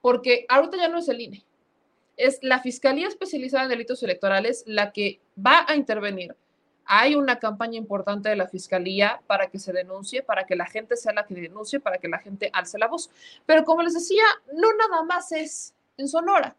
Porque 0.00 0.46
ahorita 0.48 0.76
ya 0.76 0.88
no 0.88 0.98
es 0.98 1.08
el 1.08 1.20
INE, 1.20 1.44
es 2.16 2.38
la 2.42 2.60
Fiscalía 2.60 3.08
Especializada 3.08 3.64
en 3.64 3.70
Delitos 3.70 4.02
Electorales 4.02 4.64
la 4.66 4.92
que 4.92 5.20
va 5.44 5.64
a 5.68 5.76
intervenir. 5.76 6.34
Hay 6.84 7.14
una 7.16 7.38
campaña 7.38 7.76
importante 7.76 8.28
de 8.28 8.36
la 8.36 8.46
Fiscalía 8.46 9.20
para 9.26 9.48
que 9.48 9.58
se 9.58 9.72
denuncie, 9.72 10.22
para 10.22 10.46
que 10.46 10.54
la 10.54 10.66
gente 10.66 10.96
sea 10.96 11.12
la 11.12 11.26
que 11.26 11.34
denuncie, 11.34 11.80
para 11.80 11.98
que 11.98 12.08
la 12.08 12.18
gente 12.18 12.48
alce 12.52 12.78
la 12.78 12.86
voz. 12.86 13.10
Pero 13.44 13.64
como 13.64 13.82
les 13.82 13.94
decía, 13.94 14.22
no 14.52 14.68
nada 14.74 15.02
más 15.02 15.32
es 15.32 15.74
en 15.96 16.08
Sonora. 16.08 16.54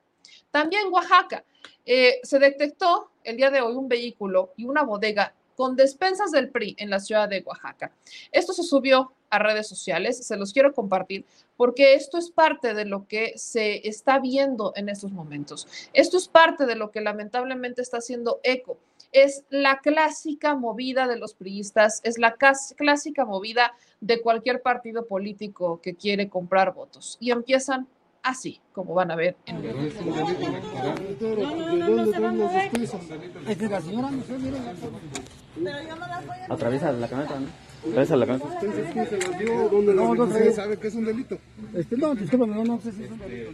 También 0.52 0.88
en 0.88 0.94
Oaxaca 0.94 1.44
eh, 1.86 2.20
se 2.24 2.40
detectó 2.40 3.12
el 3.24 3.38
día 3.38 3.50
de 3.50 3.62
hoy 3.62 3.76
un 3.76 3.88
vehículo 3.88 4.54
y 4.58 4.66
una 4.66 4.84
bodega 4.84 5.34
con 5.56 5.76
despensas 5.76 6.32
del 6.32 6.50
PRI 6.50 6.76
en 6.78 6.90
la 6.90 7.00
ciudad 7.00 7.28
de 7.30 7.42
Oaxaca. 7.46 7.92
Esto 8.32 8.54
se 8.54 8.64
subió 8.64 9.14
a 9.30 9.40
redes 9.40 9.68
sociales, 9.68 10.26
se 10.26 10.38
los 10.38 10.54
quiero 10.54 10.74
compartir 10.74 11.26
porque 11.58 11.96
esto 11.96 12.18
es 12.18 12.30
parte 12.30 12.74
de 12.74 12.86
lo 12.86 13.08
que 13.08 13.34
se 13.36 13.88
está 13.88 14.20
viendo 14.20 14.72
en 14.76 14.90
estos 14.90 15.12
momentos. 15.12 15.68
Esto 15.92 16.18
es 16.18 16.28
parte 16.28 16.66
de 16.66 16.76
lo 16.76 16.92
que 16.92 17.02
lamentablemente 17.02 17.82
está 17.82 17.98
haciendo 17.98 18.40
eco. 18.44 18.78
Es 19.12 19.44
la 19.50 19.80
clásica 19.80 20.56
movida 20.56 21.08
de 21.08 21.18
los 21.18 21.34
priistas, 21.34 22.02
es 22.04 22.20
la 22.20 22.36
clásica 22.36 23.26
movida 23.26 23.74
de 24.00 24.22
cualquier 24.22 24.62
partido 24.62 25.08
político 25.08 25.82
que 25.82 25.96
quiere 25.96 26.30
comprar 26.30 26.74
votos. 26.74 27.18
Y 27.20 27.32
empiezan 27.32 27.88
así, 28.22 28.62
como 28.74 28.94
van 28.94 29.12
a 29.12 29.16
ver 29.16 29.36
en 29.46 29.56
el 29.56 29.66
Atraviesa 36.50 36.92
la 36.92 37.08
camioneta, 37.08 37.40
¿no? 37.40 37.67
Atraviesa 37.90 38.16
la 38.16 38.26
camioneta. 38.26 38.60
No, 39.84 40.16
no, 40.16 40.16
no, 40.16 40.54
sabe 40.54 40.78
que 40.78 40.88
es 40.88 40.96
un 40.96 41.06
delito. 41.06 41.38
Este, 41.74 41.98
no, 41.98 42.16
discúlpame, 42.16 42.56
no, 42.56 42.64
no 42.64 42.82
sé 42.82 42.92
si 42.92 43.04
es 43.04 43.12
un 43.12 43.20
delito. 43.20 43.52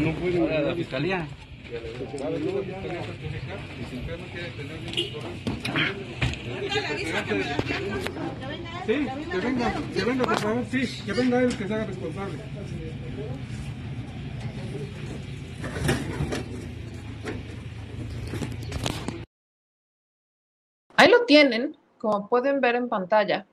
No 0.00 0.14
puede 0.14 0.62
la 0.62 0.74
fiscalía. 0.74 1.26
Sí, 8.86 9.06
que 9.32 9.38
venga, 9.38 9.74
que 9.94 10.04
venga, 10.04 10.24
por 10.24 10.38
favor, 10.38 10.64
sí, 10.70 11.02
que 11.04 11.12
venga 11.12 11.42
él, 11.42 11.56
que 11.56 11.66
se 11.66 11.74
haga 11.74 11.86
responsable. 11.86 12.38
Ahí 20.98 21.10
lo 21.10 21.15
tienen, 21.26 21.76
como 21.98 22.28
pueden 22.28 22.60
ver 22.60 22.76
en 22.76 22.88
pantalla. 22.88 23.46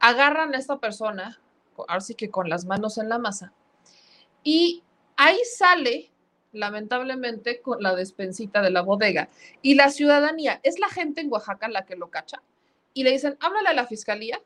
Agarran 0.00 0.54
a 0.54 0.58
esta 0.58 0.78
persona, 0.78 1.40
ahora 1.76 2.00
sí 2.00 2.14
que 2.14 2.30
con 2.30 2.48
las 2.48 2.64
manos 2.64 2.98
en 2.98 3.08
la 3.08 3.18
masa, 3.18 3.52
y 4.42 4.82
ahí 5.16 5.38
sale, 5.56 6.10
lamentablemente, 6.52 7.60
con 7.60 7.82
la 7.82 7.94
despensita 7.94 8.62
de 8.62 8.70
la 8.70 8.82
bodega. 8.82 9.28
Y 9.62 9.74
la 9.74 9.90
ciudadanía, 9.90 10.60
es 10.62 10.78
la 10.78 10.88
gente 10.88 11.22
en 11.22 11.32
Oaxaca 11.32 11.68
la 11.68 11.84
que 11.84 11.96
lo 11.96 12.10
cacha. 12.10 12.42
Y 12.92 13.02
le 13.02 13.10
dicen, 13.10 13.36
háblale 13.40 13.68
a 13.68 13.74
la 13.74 13.86
fiscalía. 13.86 14.40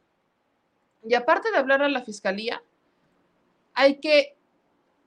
Y 1.04 1.14
aparte 1.14 1.50
de 1.50 1.58
hablar 1.58 1.82
a 1.82 1.88
la 1.88 2.02
fiscalía, 2.02 2.62
hay 3.74 3.96
que 3.96 4.38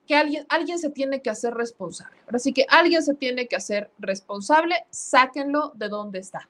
que 0.07 0.15
alguien, 0.15 0.45
alguien 0.49 0.79
se 0.79 0.89
tiene 0.89 1.21
que 1.21 1.29
hacer 1.29 1.53
responsable. 1.53 2.17
Ahora 2.25 2.39
sí 2.39 2.53
que 2.53 2.65
alguien 2.67 3.03
se 3.03 3.13
tiene 3.13 3.47
que 3.47 3.55
hacer 3.55 3.91
responsable, 3.99 4.85
sáquenlo 4.89 5.71
de 5.75 5.89
donde 5.89 6.19
está. 6.19 6.49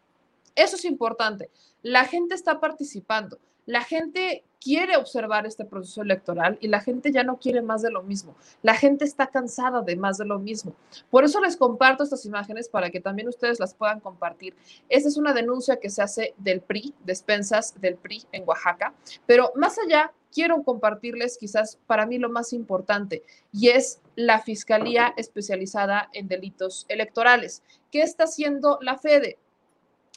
Eso 0.56 0.76
es 0.76 0.86
importante. 0.86 1.50
La 1.82 2.06
gente 2.06 2.36
está 2.36 2.60
participando, 2.60 3.40
La 3.66 3.84
gente 3.84 4.44
quiere 4.60 4.98
observar 4.98 5.46
este 5.46 5.66
proceso 5.66 6.02
electoral 6.02 6.58
y 6.62 6.68
la 6.68 6.82
gente 6.82 7.12
ya 7.12 7.24
no 7.24 7.38
quiere 7.38 7.62
más 7.62 7.82
de 7.82 7.92
lo 7.92 8.04
mismo. 8.04 8.36
La 8.62 8.76
gente 8.76 9.06
está 9.06 9.28
cansada 9.28 9.82
de 9.82 9.96
más 9.96 10.18
de 10.18 10.26
lo 10.26 10.40
mismo. 10.40 10.76
Por 11.10 11.24
eso 11.24 11.40
les 11.42 11.58
comparto 11.58 12.04
estas 12.04 12.26
imágenes 12.26 12.70
para 12.70 12.90
que 12.90 13.00
también 13.00 13.28
ustedes 13.28 13.60
las 13.60 13.74
puedan 13.74 14.00
compartir. 14.00 14.56
Esta 14.90 15.10
es 15.10 15.18
una 15.18 15.34
denuncia 15.34 15.78
que 15.78 15.90
se 15.90 16.02
hace 16.02 16.34
del 16.38 16.62
PRI, 16.62 16.94
despensas 17.06 17.80
del 17.80 17.96
PRI 17.96 18.24
en 18.32 18.48
Oaxaca, 18.48 18.94
pero 19.26 19.52
más 19.56 19.78
allá 19.80 20.12
quiero 20.32 20.64
compartirles 20.64 21.38
quizás 21.38 21.78
para 21.88 22.06
mí 22.06 22.18
lo 22.18 22.30
más 22.30 22.54
importante 22.54 23.24
y 23.52 23.70
es 23.70 24.00
la 24.16 24.40
Fiscalía 24.40 25.14
Especializada 25.18 26.10
en 26.14 26.28
Delitos 26.28 26.86
Electorales. 26.88 27.64
¿Qué 27.92 28.02
está 28.02 28.24
haciendo 28.26 28.80
la 28.82 28.98
FEDE? 28.98 29.38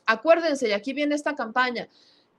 Acuérdense, 0.06 0.68
y 0.68 0.72
aquí 0.72 0.92
viene 0.92 1.14
esta 1.14 1.34
campaña, 1.34 1.88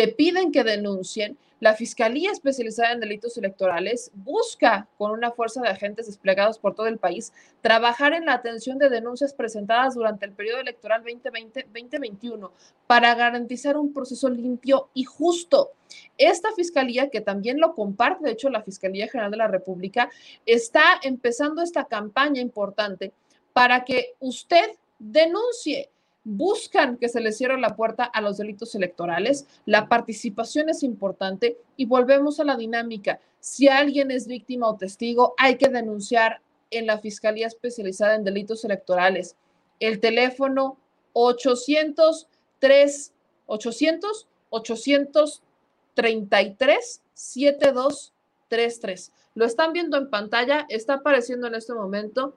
te 0.00 0.08
piden 0.08 0.50
que 0.50 0.64
denuncien. 0.64 1.36
La 1.58 1.74
Fiscalía 1.74 2.32
Especializada 2.32 2.92
en 2.92 3.00
Delitos 3.00 3.36
Electorales 3.36 4.10
busca, 4.14 4.88
con 4.96 5.10
una 5.10 5.30
fuerza 5.30 5.60
de 5.60 5.68
agentes 5.68 6.06
desplegados 6.06 6.58
por 6.58 6.74
todo 6.74 6.86
el 6.86 6.96
país, 6.96 7.34
trabajar 7.60 8.14
en 8.14 8.24
la 8.24 8.32
atención 8.32 8.78
de 8.78 8.88
denuncias 8.88 9.34
presentadas 9.34 9.94
durante 9.94 10.24
el 10.24 10.32
periodo 10.32 10.60
electoral 10.60 11.04
2020-2021 11.04 12.50
para 12.86 13.14
garantizar 13.14 13.76
un 13.76 13.92
proceso 13.92 14.30
limpio 14.30 14.88
y 14.94 15.04
justo. 15.04 15.72
Esta 16.16 16.50
Fiscalía, 16.52 17.10
que 17.10 17.20
también 17.20 17.60
lo 17.60 17.74
comparte, 17.74 18.24
de 18.24 18.30
hecho, 18.30 18.48
la 18.48 18.62
Fiscalía 18.62 19.06
General 19.06 19.30
de 19.30 19.36
la 19.36 19.48
República, 19.48 20.08
está 20.46 20.98
empezando 21.02 21.60
esta 21.60 21.84
campaña 21.84 22.40
importante 22.40 23.12
para 23.52 23.84
que 23.84 24.14
usted 24.20 24.64
denuncie 24.98 25.90
buscan 26.36 26.96
que 26.96 27.08
se 27.08 27.20
les 27.20 27.36
cierre 27.36 27.58
la 27.58 27.74
puerta 27.74 28.04
a 28.04 28.20
los 28.20 28.36
delitos 28.36 28.76
electorales. 28.76 29.48
La 29.66 29.88
participación 29.88 30.68
es 30.68 30.84
importante 30.84 31.58
y 31.76 31.86
volvemos 31.86 32.38
a 32.38 32.44
la 32.44 32.56
dinámica. 32.56 33.18
Si 33.40 33.66
alguien 33.68 34.12
es 34.12 34.28
víctima 34.28 34.68
o 34.68 34.76
testigo, 34.76 35.34
hay 35.38 35.56
que 35.56 35.68
denunciar 35.68 36.40
en 36.70 36.86
la 36.86 36.98
Fiscalía 36.98 37.48
Especializada 37.48 38.14
en 38.14 38.22
Delitos 38.22 38.64
Electorales. 38.64 39.34
El 39.80 39.98
teléfono 39.98 40.76
800 41.14 42.28
3 42.60 43.12
800 43.46 44.28
833 44.50 47.00
7233. 47.12 49.12
Lo 49.34 49.44
están 49.44 49.72
viendo 49.72 49.96
en 49.96 50.10
pantalla, 50.10 50.64
está 50.68 50.94
apareciendo 50.94 51.48
en 51.48 51.56
este 51.56 51.74
momento. 51.74 52.36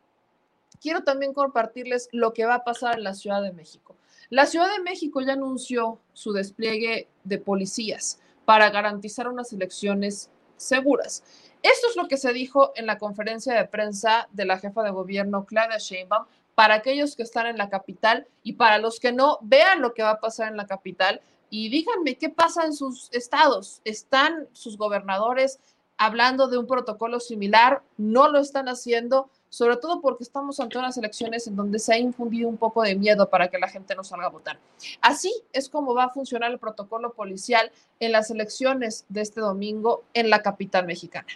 quiero 0.81 1.03
también 1.03 1.35
compartirles 1.35 2.09
lo 2.13 2.33
que 2.33 2.45
va 2.45 2.55
a 2.55 2.65
pasar 2.65 2.99
en 2.99 3.05
la 3.05 3.15
Ciudad 3.15 3.43
de 3.43 3.53
México. 3.53 3.97
La 4.31 4.47
Ciudad 4.47 4.71
de 4.71 4.83
México 4.83 5.21
ya 5.21 5.33
anunció 5.33 5.99
su 6.13 6.33
despliegue 6.33 7.09
de 7.25 7.39
policías 7.39 8.21
para 8.45 8.71
garantizar 8.71 9.29
unas 9.29 9.53
elecciones 9.53 10.31
seguras. 10.57 11.23
Esto 11.63 11.89
es 11.89 11.97
lo 11.97 12.09
que 12.09 12.17
se 12.17 12.33
dijo 12.33 12.73
en 12.77 12.87
la 12.87 12.99
conferencia 12.99 13.55
de 13.55 13.67
prensa 13.67 14.29
de 14.33 14.45
la 14.45 14.59
jefa 14.59 14.83
de 14.83 14.91
gobierno, 14.91 15.45
Claudia 15.45 15.79
Sheinbaum, 15.79 16.27
para 16.55 16.75
aquellos 16.75 17.15
que 17.15 17.23
están 17.23 17.47
en 17.47 17.57
la 17.57 17.71
capital 17.71 18.27
y 18.43 18.55
para 18.55 18.79
los 18.79 19.01
que 19.01 19.13
no, 19.13 19.39
vean 19.43 19.81
lo 19.81 19.95
que 19.95 20.03
va 20.03 20.11
a 20.11 20.21
pasar 20.21 20.49
en 20.49 20.57
la 20.57 20.67
capital 20.67 21.21
y 21.51 21.69
díganme 21.69 22.17
qué 22.17 22.29
pasa 22.29 22.65
en 22.65 22.73
sus 22.73 23.09
estados. 23.13 23.81
¿Están 23.85 24.49
sus 24.53 24.77
gobernadores 24.77 25.61
hablando 25.99 26.49
de 26.49 26.57
un 26.57 26.67
protocolo 26.67 27.21
similar, 27.21 27.83
no 27.97 28.29
lo 28.29 28.39
están 28.39 28.69
haciendo, 28.69 29.29
sobre 29.49 29.77
todo 29.77 30.01
porque 30.01 30.23
estamos 30.23 30.61
ante 30.61 30.79
unas 30.79 30.97
elecciones 30.97 31.49
en 31.49 31.57
donde 31.57 31.81
se 31.81 31.93
ha 31.93 31.99
infundido 31.99 32.49
un 32.49 32.57
poco 32.57 32.83
de 32.83 32.95
miedo 32.95 33.29
para 33.29 33.49
que 33.49 33.59
la 33.59 33.69
gente 33.69 33.95
no 33.95 34.03
salga 34.05 34.27
a 34.27 34.31
votar. 34.31 34.59
Así 35.01 35.33
es 35.53 35.69
como 35.69 35.95
va 35.95 36.05
a 36.05 36.11
funcionar 36.11 36.53
el 36.53 36.59
protocolo 36.59 37.13
policial 37.13 37.73
en 37.99 38.13
las 38.13 38.31
elecciones 38.31 39.05
de 39.09 39.23
este 39.23 39.41
domingo 39.41 40.05
en 40.15 40.31
la 40.31 40.41
capital 40.41 40.87
mexicana. 40.87 41.27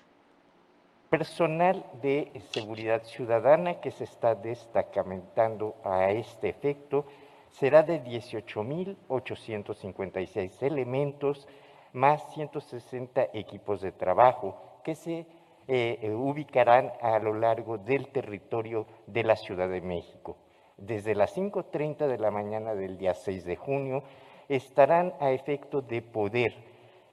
Personal 1.10 1.84
de 2.00 2.30
seguridad 2.52 3.02
ciudadana 3.04 3.80
que 3.80 3.90
se 3.90 4.04
está 4.04 4.34
destacamentando 4.34 5.74
a 5.84 6.10
este 6.12 6.48
efecto 6.48 7.04
será 7.50 7.82
de 7.82 8.02
18.856 8.02 10.62
elementos 10.62 11.46
más 11.92 12.32
160 12.34 13.28
equipos 13.32 13.80
de 13.80 13.92
trabajo 13.92 14.56
que 14.82 14.94
se 14.94 15.26
eh, 15.68 16.00
eh, 16.02 16.10
ubicarán 16.10 16.92
a 17.00 17.18
lo 17.18 17.32
largo 17.34 17.78
del 17.78 18.08
territorio 18.08 18.86
de 19.06 19.24
la 19.24 19.36
Ciudad 19.36 19.68
de 19.68 19.80
México. 19.80 20.36
Desde 20.76 21.14
las 21.14 21.34
5.30 21.36 22.08
de 22.08 22.18
la 22.18 22.32
mañana 22.32 22.74
del 22.74 22.98
día 22.98 23.14
6 23.14 23.44
de 23.44 23.54
junio 23.56 24.02
estarán 24.48 25.14
a 25.20 25.30
efecto 25.30 25.80
de 25.80 26.02
poder 26.02 26.52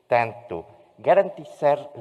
tanto 0.07 0.65
garantizar 0.97 1.91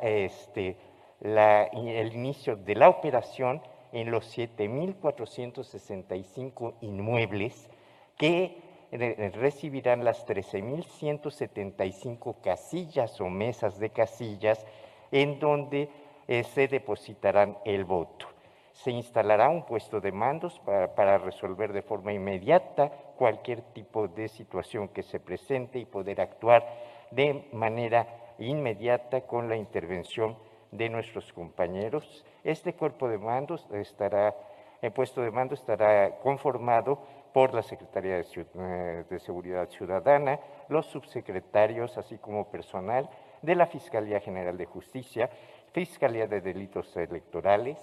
este, 0.00 0.78
el 1.20 2.14
inicio 2.14 2.56
de 2.56 2.74
la 2.74 2.88
operación 2.88 3.60
en 3.92 4.10
los 4.10 4.34
7.465 4.36 6.74
inmuebles 6.80 7.68
que 8.16 8.67
recibirán 8.90 10.04
las 10.04 10.26
13.175 10.26 12.40
casillas 12.42 13.20
o 13.20 13.28
mesas 13.28 13.78
de 13.78 13.90
casillas 13.90 14.66
en 15.10 15.38
donde 15.38 15.88
eh, 16.26 16.44
se 16.44 16.68
depositarán 16.68 17.58
el 17.64 17.84
voto. 17.84 18.26
Se 18.72 18.90
instalará 18.90 19.48
un 19.48 19.64
puesto 19.64 20.00
de 20.00 20.12
mandos 20.12 20.60
para, 20.60 20.94
para 20.94 21.18
resolver 21.18 21.72
de 21.72 21.82
forma 21.82 22.12
inmediata 22.12 22.90
cualquier 23.16 23.62
tipo 23.72 24.08
de 24.08 24.28
situación 24.28 24.88
que 24.88 25.02
se 25.02 25.18
presente 25.18 25.78
y 25.78 25.84
poder 25.84 26.20
actuar 26.20 26.64
de 27.10 27.48
manera 27.52 28.06
inmediata 28.38 29.22
con 29.22 29.48
la 29.48 29.56
intervención 29.56 30.36
de 30.70 30.88
nuestros 30.88 31.32
compañeros. 31.32 32.24
Este 32.44 32.74
cuerpo 32.74 33.08
de 33.08 33.18
mandos 33.18 33.66
estará, 33.72 34.34
el 34.80 34.92
puesto 34.92 35.22
de 35.22 35.30
mando 35.30 35.54
estará 35.54 36.18
conformado 36.18 37.00
por 37.32 37.54
la 37.54 37.62
Secretaría 37.62 38.16
de, 38.16 38.26
eh, 38.58 39.04
de, 39.08 39.20
Seguridad 39.20 39.68
Ciudadana, 39.68 40.38
los 40.68 40.86
subsecretarios, 40.86 41.96
así 41.98 42.18
como 42.18 42.50
personal 42.50 43.08
de 43.42 43.54
la 43.54 43.66
Fiscalía 43.66 44.20
General 44.20 44.56
de 44.56 44.66
Justicia, 44.66 45.30
Fiscalía 45.72 46.26
de 46.26 46.40
Delitos 46.40 46.96
Electorales. 46.96 47.78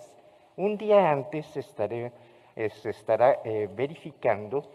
Un 0.58 0.78
día 0.78 1.12
antes 1.12 1.46
se 1.48 1.60
estará 2.90 3.40
eh, 3.44 3.70
verificando 3.76 4.72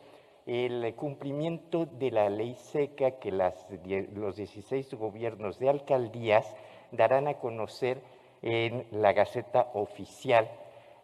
el 0.46 0.94
cumplimiento 0.94 1.87
de 1.87 2.11
la 2.11 2.28
ley 2.28 2.54
seca 2.54 3.12
que 3.12 3.30
las, 3.30 3.66
los 4.14 4.37
16 4.37 4.94
gobiernos 4.94 5.59
de 5.59 5.68
alcaldías 5.68 6.46
darán 6.92 7.28
a 7.28 7.35
conocer 7.35 8.00
en 8.42 8.87
la 8.90 9.12
Gaceta 9.12 9.70
Oficial 9.74 10.50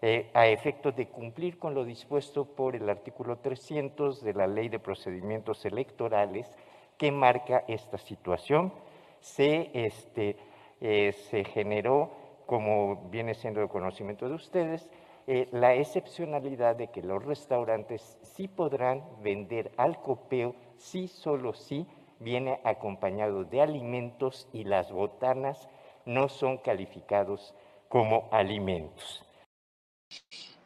eh, 0.09 0.31
a 0.35 0.47
efectos 0.47 0.95
de 0.95 1.09
cumplir 1.09 1.59
con 1.59 1.75
lo 1.75 1.85
dispuesto 1.85 2.45
por 2.45 2.77
el 2.77 2.89
artículo 2.89 3.39
300 3.39 4.23
de 4.23 4.35
la 4.35 4.47
Ley 4.47 4.69
de 4.69 4.79
Procedimientos 4.79 5.65
Electorales 5.65 6.49
que 6.97 7.11
marca 7.11 7.65
esta 7.67 7.99
situación. 7.99 8.73
Se, 9.19 9.69
este, 9.75 10.37
eh, 10.81 11.13
generó, 11.53 12.13
como 12.47 13.09
viene 13.11 13.35
siendo 13.35 13.59
de 13.59 13.67
conocimiento 13.67 14.29
de 14.29 14.37
ustedes, 14.37 14.89
eh, 15.27 15.49
la 15.51 15.75
excepcionalidad 15.75 16.77
de 16.77 16.87
que 16.87 17.03
los 17.03 17.25
restaurantes 17.25 18.17
sí 18.23 18.47
podrán 18.47 19.03
vender 19.25 19.73
al 19.77 20.01
copeo 20.01 20.55
si 20.77 21.09
solo 21.09 21.53
si 21.53 21.85
viene 22.21 22.61
acompañado 22.63 23.43
de 23.43 23.61
alimentos 23.61 24.49
y 24.53 24.63
las 24.63 24.93
botanas 24.93 25.69
no 26.05 26.29
son 26.29 26.59
calificados 26.59 27.57
como 27.89 28.29
alimentos. 28.31 29.26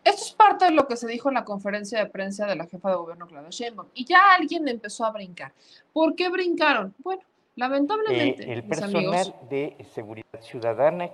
Esto 0.03 0.24
es 0.24 0.33
parte 0.33 0.66
de 0.66 0.70
lo 0.72 0.87
que 0.87 0.96
se 0.96 1.07
dijo 1.07 1.29
en 1.29 1.35
la 1.35 1.44
conferencia 1.44 1.98
de 1.98 2.07
prensa 2.07 2.46
de 2.46 2.57
la 2.57 2.66
jefa 2.66 2.90
de 2.90 2.96
gobierno 2.96 3.26
Claudia 3.26 3.50
Sheinbaum 3.50 3.88
y 3.94 4.05
ya 4.05 4.35
alguien 4.38 4.66
empezó 4.68 5.05
a 5.05 5.12
brincar. 5.12 5.53
¿Por 5.92 6.14
qué 6.14 6.29
brincaron? 6.29 6.94
Bueno, 6.98 7.22
lamentablemente, 7.57 8.44
eh, 8.44 8.53
el 8.53 8.62
mis 8.62 8.68
personal 8.68 8.96
amigos, 8.96 9.35
de 9.50 9.76
seguridad 9.92 10.40
ciudadana 10.40 11.11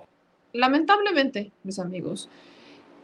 lamentablemente, 0.53 1.51
mis 1.63 1.79
amigos, 1.79 2.29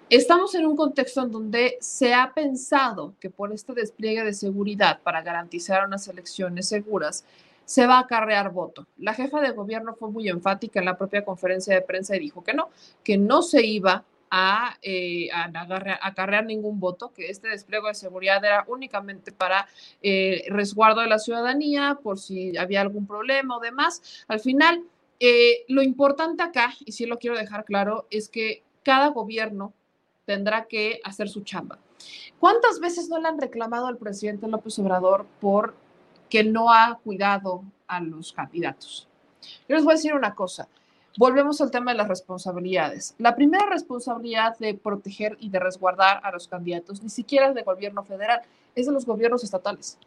estamos 0.10 0.56
en 0.56 0.66
un 0.66 0.76
contexto 0.76 1.22
en 1.22 1.32
donde 1.32 1.78
se 1.80 2.14
ha 2.14 2.34
pensado 2.34 3.14
que 3.20 3.30
por 3.30 3.54
este 3.54 3.74
despliegue 3.74 4.24
de 4.24 4.34
seguridad 4.34 5.00
para 5.02 5.22
garantizar 5.22 5.86
unas 5.86 6.08
elecciones 6.08 6.68
seguras, 6.68 7.24
se 7.66 7.88
va 7.88 7.98
a 7.98 8.02
acarrear 8.02 8.52
voto. 8.52 8.86
La 8.98 9.14
jefa 9.14 9.40
de 9.40 9.52
gobierno 9.52 9.96
fue 9.96 10.12
muy 10.12 10.28
enfática 10.28 10.80
en 10.80 10.86
la 10.86 10.98
propia 10.98 11.24
conferencia 11.24 11.74
de 11.74 11.82
prensa 11.82 12.16
y 12.16 12.20
dijo 12.20 12.44
que 12.44 12.54
no, 12.54 12.70
que 13.04 13.18
no 13.18 13.42
se 13.42 13.66
iba 13.66 14.04
a, 14.36 14.80
eh, 14.82 15.30
a 15.32 15.44
agarre- 15.44 16.00
acarrear 16.02 16.44
ningún 16.44 16.80
voto, 16.80 17.14
que 17.14 17.30
este 17.30 17.50
despliegue 17.50 17.90
de 17.90 17.94
seguridad 17.94 18.44
era 18.44 18.66
únicamente 18.68 19.32
para 19.32 19.68
eh, 20.02 20.46
resguardo 20.50 21.02
de 21.02 21.08
la 21.08 21.20
ciudadanía, 21.20 22.00
por 22.02 22.18
si 22.18 22.58
había 22.58 22.82
algún 22.82 23.06
problema 23.06 23.58
o 23.58 23.60
demás. 23.60 24.26
Al 24.28 24.40
final, 24.40 24.82
eh, 25.20 25.66
lo 25.68 25.84
importante 25.84 26.42
acá, 26.42 26.74
y 26.84 26.94
sí 26.94 27.06
lo 27.06 27.20
quiero 27.20 27.38
dejar 27.38 27.64
claro, 27.64 28.08
es 28.10 28.28
que 28.28 28.64
cada 28.84 29.10
gobierno 29.10 29.72
tendrá 30.26 30.66
que 30.66 31.00
hacer 31.04 31.30
su 31.30 31.44
chamba. 31.44 31.78
¿Cuántas 32.40 32.80
veces 32.80 33.10
no 33.10 33.20
le 33.20 33.28
han 33.28 33.40
reclamado 33.40 33.86
al 33.86 33.98
presidente 33.98 34.48
López 34.48 34.80
Obrador 34.80 35.28
por 35.40 35.76
que 36.28 36.44
no 36.44 36.74
ha 36.74 37.00
cuidado 37.04 37.64
a 37.86 38.02
los 38.02 38.34
candidatos? 38.34 39.08
Yo 39.70 39.76
les 39.76 39.84
voy 39.84 39.94
a 39.94 39.98
decir 39.98 40.16
una 40.16 40.34
cosa. 40.34 40.68
Volvemos 41.16 41.62
al 41.62 41.70
tema 41.70 41.92
de 41.92 41.98
las 41.98 42.08
responsabilidades. 42.08 43.14
La 43.20 43.36
primera 43.36 43.68
responsabilidad 43.68 44.58
de 44.58 44.74
proteger 44.74 45.38
y 45.40 45.50
de 45.50 45.60
resguardar 45.60 46.20
a 46.24 46.32
los 46.32 46.48
candidatos 46.48 47.04
ni 47.04 47.10
siquiera 47.10 47.54
del 47.54 47.64
gobierno 47.64 48.04
federal, 48.04 48.42
es 48.74 48.88
de 48.88 48.92
los 48.92 49.06
gobiernos 49.06 49.44
estatales. 49.44 50.00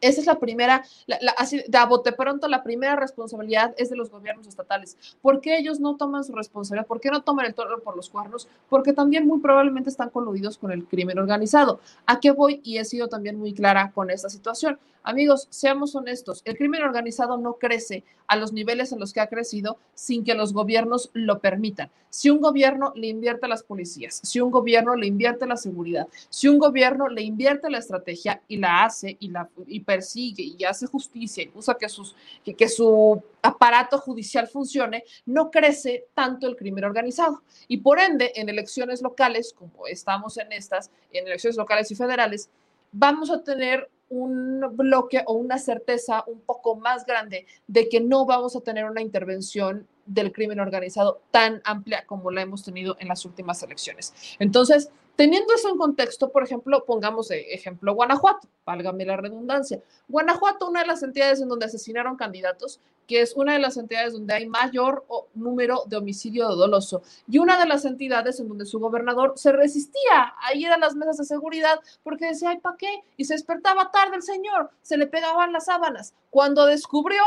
Esa 0.00 0.20
es 0.20 0.26
la 0.26 0.38
primera, 0.38 0.84
la- 1.06 1.18
la- 1.20 1.32
así 1.38 1.62
de 1.66 1.78
a 1.78 1.86
bote 1.86 2.12
pronto, 2.12 2.48
la 2.48 2.62
primera 2.62 2.96
responsabilidad 2.96 3.74
es 3.78 3.90
de 3.90 3.96
los 3.96 4.10
gobiernos 4.10 4.46
estatales. 4.46 4.96
¿Por 5.22 5.40
qué 5.40 5.58
ellos 5.58 5.80
no 5.80 5.96
toman 5.96 6.24
su 6.24 6.32
responsabilidad? 6.32 6.86
¿Por 6.86 7.00
qué 7.00 7.10
no 7.10 7.22
toman 7.22 7.46
el 7.46 7.54
toro 7.54 7.80
por 7.82 7.96
los 7.96 8.08
cuernos? 8.08 8.48
Porque 8.68 8.92
también 8.92 9.26
muy 9.26 9.40
probablemente 9.40 9.90
están 9.90 10.10
coludidos 10.10 10.58
con 10.58 10.70
el 10.72 10.84
crimen 10.86 11.18
organizado. 11.18 11.80
¿A 12.06 12.20
qué 12.20 12.30
voy? 12.30 12.60
Y 12.64 12.78
he 12.78 12.84
sido 12.84 13.08
también 13.08 13.38
muy 13.38 13.52
clara 13.54 13.92
con 13.92 14.10
esta 14.10 14.28
situación. 14.28 14.78
Amigos, 15.04 15.46
seamos 15.50 15.94
honestos, 15.94 16.42
el 16.44 16.56
crimen 16.58 16.82
organizado 16.82 17.38
no 17.38 17.54
crece 17.54 18.04
a 18.26 18.36
los 18.36 18.52
niveles 18.52 18.92
en 18.92 18.98
los 19.00 19.14
que 19.14 19.20
ha 19.20 19.28
crecido 19.28 19.78
sin 19.94 20.22
que 20.22 20.34
los 20.34 20.52
gobiernos 20.52 21.08
lo 21.14 21.38
permitan. 21.38 21.88
Si 22.10 22.28
un 22.28 22.40
gobierno 22.40 22.92
le 22.94 23.06
invierte 23.06 23.46
a 23.46 23.48
las 23.48 23.62
policías, 23.62 24.20
si 24.22 24.40
un 24.40 24.50
gobierno 24.50 24.96
le 24.96 25.06
invierte 25.06 25.44
a 25.44 25.48
la 25.48 25.56
seguridad, 25.56 26.08
si 26.28 26.48
un 26.48 26.58
gobierno 26.58 27.08
le 27.08 27.22
invierte 27.22 27.70
la 27.70 27.78
estrategia 27.78 28.42
y 28.48 28.58
la 28.58 28.84
hace 28.84 29.16
y, 29.18 29.28
la, 29.30 29.48
persigue 29.88 30.42
y 30.42 30.64
hace 30.64 30.86
justicia 30.86 31.42
y 31.42 31.50
usa 31.54 31.78
que, 31.78 31.88
sus, 31.88 32.14
que, 32.44 32.54
que 32.54 32.68
su 32.68 33.22
aparato 33.40 33.96
judicial 33.98 34.46
funcione, 34.46 35.04
no 35.24 35.50
crece 35.50 36.08
tanto 36.12 36.46
el 36.46 36.56
crimen 36.56 36.84
organizado. 36.84 37.42
Y 37.68 37.78
por 37.78 37.98
ende, 37.98 38.32
en 38.34 38.50
elecciones 38.50 39.00
locales, 39.00 39.54
como 39.54 39.86
estamos 39.86 40.36
en 40.36 40.52
estas, 40.52 40.90
en 41.10 41.26
elecciones 41.26 41.56
locales 41.56 41.90
y 41.90 41.94
federales, 41.94 42.50
vamos 42.92 43.30
a 43.30 43.42
tener 43.42 43.88
un 44.10 44.60
bloque 44.72 45.22
o 45.26 45.32
una 45.32 45.56
certeza 45.56 46.22
un 46.26 46.40
poco 46.40 46.76
más 46.76 47.06
grande 47.06 47.46
de 47.66 47.88
que 47.88 48.00
no 48.00 48.26
vamos 48.26 48.56
a 48.56 48.60
tener 48.60 48.84
una 48.84 49.00
intervención 49.00 49.86
del 50.04 50.32
crimen 50.32 50.60
organizado 50.60 51.22
tan 51.30 51.62
amplia 51.64 52.04
como 52.04 52.30
la 52.30 52.42
hemos 52.42 52.62
tenido 52.62 52.96
en 53.00 53.08
las 53.08 53.24
últimas 53.24 53.62
elecciones. 53.62 54.12
Entonces, 54.38 54.90
teniendo 55.18 55.52
eso 55.52 55.68
en 55.68 55.76
contexto, 55.76 56.30
por 56.30 56.44
ejemplo, 56.44 56.84
pongamos 56.84 57.32
ejemplo 57.32 57.92
Guanajuato, 57.92 58.46
válgame 58.64 59.04
la 59.04 59.16
redundancia. 59.16 59.82
Guanajuato, 60.06 60.68
una 60.68 60.82
de 60.82 60.86
las 60.86 61.02
entidades 61.02 61.40
en 61.40 61.48
donde 61.48 61.66
asesinaron 61.66 62.14
candidatos, 62.14 62.78
que 63.08 63.20
es 63.20 63.34
una 63.34 63.54
de 63.54 63.58
las 63.58 63.76
entidades 63.76 64.12
donde 64.12 64.34
hay 64.34 64.46
mayor 64.46 65.04
número 65.34 65.82
de 65.86 65.96
homicidio 65.96 66.46
doloso 66.50 67.02
y 67.28 67.38
una 67.38 67.58
de 67.58 67.66
las 67.66 67.84
entidades 67.84 68.38
en 68.38 68.46
donde 68.46 68.64
su 68.64 68.78
gobernador 68.78 69.32
se 69.34 69.50
resistía 69.50 70.34
a 70.40 70.54
ir 70.54 70.68
a 70.68 70.78
las 70.78 70.94
mesas 70.94 71.18
de 71.18 71.24
seguridad 71.24 71.80
porque 72.04 72.26
decía, 72.26 72.50
ay, 72.50 72.58
¿para 72.58 72.76
qué? 72.76 73.02
Y 73.16 73.24
se 73.24 73.34
despertaba 73.34 73.90
tarde 73.90 74.14
el 74.14 74.22
señor, 74.22 74.70
se 74.82 74.96
le 74.96 75.08
pegaban 75.08 75.52
las 75.52 75.64
sábanas. 75.64 76.14
Cuando 76.30 76.64
descubrió, 76.64 77.24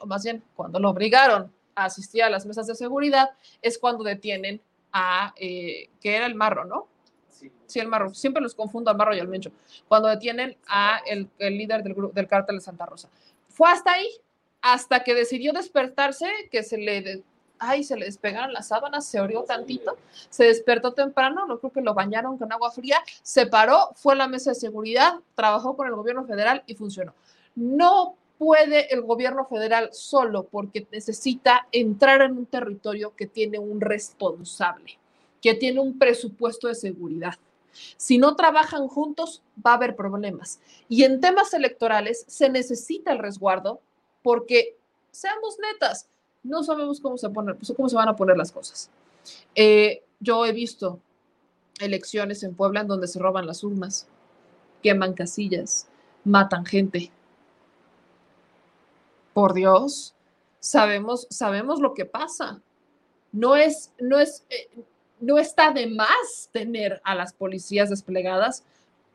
o 0.00 0.06
más 0.06 0.22
bien 0.22 0.44
cuando 0.54 0.78
lo 0.78 0.90
obligaron 0.90 1.52
a 1.74 1.86
asistir 1.86 2.22
a 2.22 2.30
las 2.30 2.46
mesas 2.46 2.68
de 2.68 2.76
seguridad, 2.76 3.30
es 3.62 3.80
cuando 3.80 4.04
detienen 4.04 4.62
a, 4.92 5.34
eh, 5.36 5.90
que 6.00 6.14
era 6.14 6.26
el 6.26 6.36
marro, 6.36 6.64
¿no? 6.64 6.86
Sí, 7.66 7.78
el 7.78 7.88
marro. 7.88 8.14
Siempre 8.14 8.42
los 8.42 8.54
confundo 8.54 8.90
al 8.90 8.96
marro 8.96 9.14
y 9.14 9.20
al 9.20 9.28
mencho. 9.28 9.50
Cuando 9.88 10.08
detienen 10.08 10.56
a 10.66 11.00
el, 11.06 11.28
líder 11.38 11.82
del, 11.82 11.94
del 12.12 12.28
cártel 12.28 12.56
de 12.56 12.62
Santa 12.62 12.86
Rosa. 12.86 13.08
Fue 13.48 13.70
hasta 13.70 13.92
ahí, 13.92 14.08
hasta 14.62 15.02
que 15.04 15.14
decidió 15.14 15.52
despertarse, 15.52 16.28
que 16.50 16.62
se 16.62 16.78
le, 16.78 17.22
ay, 17.58 17.84
se 17.84 17.96
le 17.96 18.06
despegaron 18.06 18.52
las 18.52 18.68
sábanas, 18.68 19.06
se 19.06 19.20
orió 19.20 19.44
tantito, 19.44 19.96
se 20.28 20.44
despertó 20.44 20.92
temprano, 20.92 21.46
no 21.46 21.58
creo 21.58 21.72
que 21.72 21.80
lo 21.80 21.94
bañaron 21.94 22.38
con 22.38 22.52
agua 22.52 22.70
fría, 22.70 22.98
se 23.22 23.46
paró, 23.46 23.90
fue 23.94 24.14
a 24.14 24.16
la 24.16 24.28
mesa 24.28 24.50
de 24.50 24.56
seguridad, 24.56 25.14
trabajó 25.34 25.76
con 25.76 25.86
el 25.86 25.94
gobierno 25.94 26.24
federal 26.24 26.62
y 26.66 26.74
funcionó. 26.74 27.14
No 27.54 28.16
puede 28.38 28.92
el 28.92 29.02
gobierno 29.02 29.44
federal 29.44 29.90
solo 29.92 30.44
porque 30.44 30.86
necesita 30.90 31.68
entrar 31.72 32.22
en 32.22 32.38
un 32.38 32.46
territorio 32.46 33.14
que 33.14 33.26
tiene 33.26 33.58
un 33.58 33.80
responsable, 33.80 34.98
que 35.40 35.54
tiene 35.54 35.80
un 35.80 35.98
presupuesto 35.98 36.68
de 36.68 36.74
seguridad. 36.74 37.34
Si 37.96 38.18
no 38.18 38.36
trabajan 38.36 38.88
juntos, 38.88 39.42
va 39.64 39.72
a 39.72 39.74
haber 39.74 39.96
problemas. 39.96 40.60
Y 40.88 41.04
en 41.04 41.20
temas 41.20 41.54
electorales 41.54 42.24
se 42.28 42.48
necesita 42.48 43.12
el 43.12 43.18
resguardo 43.18 43.80
porque, 44.22 44.76
seamos 45.10 45.56
netas, 45.58 46.08
no 46.42 46.62
sabemos 46.62 47.00
cómo 47.00 47.16
se, 47.16 47.28
se 47.62 47.96
van 47.96 48.08
a 48.08 48.16
poner 48.16 48.36
las 48.36 48.52
cosas. 48.52 48.90
Eh, 49.54 50.02
yo 50.18 50.44
he 50.46 50.52
visto 50.52 51.00
elecciones 51.78 52.42
en 52.42 52.54
Puebla 52.54 52.80
en 52.80 52.88
donde 52.88 53.08
se 53.08 53.18
roban 53.18 53.46
las 53.46 53.64
urnas, 53.64 54.06
queman 54.82 55.14
casillas, 55.14 55.88
matan 56.24 56.64
gente. 56.64 57.10
Por 59.32 59.54
Dios, 59.54 60.14
sabemos, 60.58 61.26
sabemos 61.30 61.80
lo 61.80 61.94
que 61.94 62.04
pasa. 62.04 62.60
No 63.32 63.56
es, 63.56 63.92
no 63.98 64.18
es, 64.18 64.44
eh, 64.50 64.68
no 65.20 65.38
está 65.38 65.70
de 65.70 65.86
más 65.86 66.48
tener 66.52 67.00
a 67.04 67.14
las 67.14 67.32
policías 67.32 67.90
desplegadas 67.90 68.64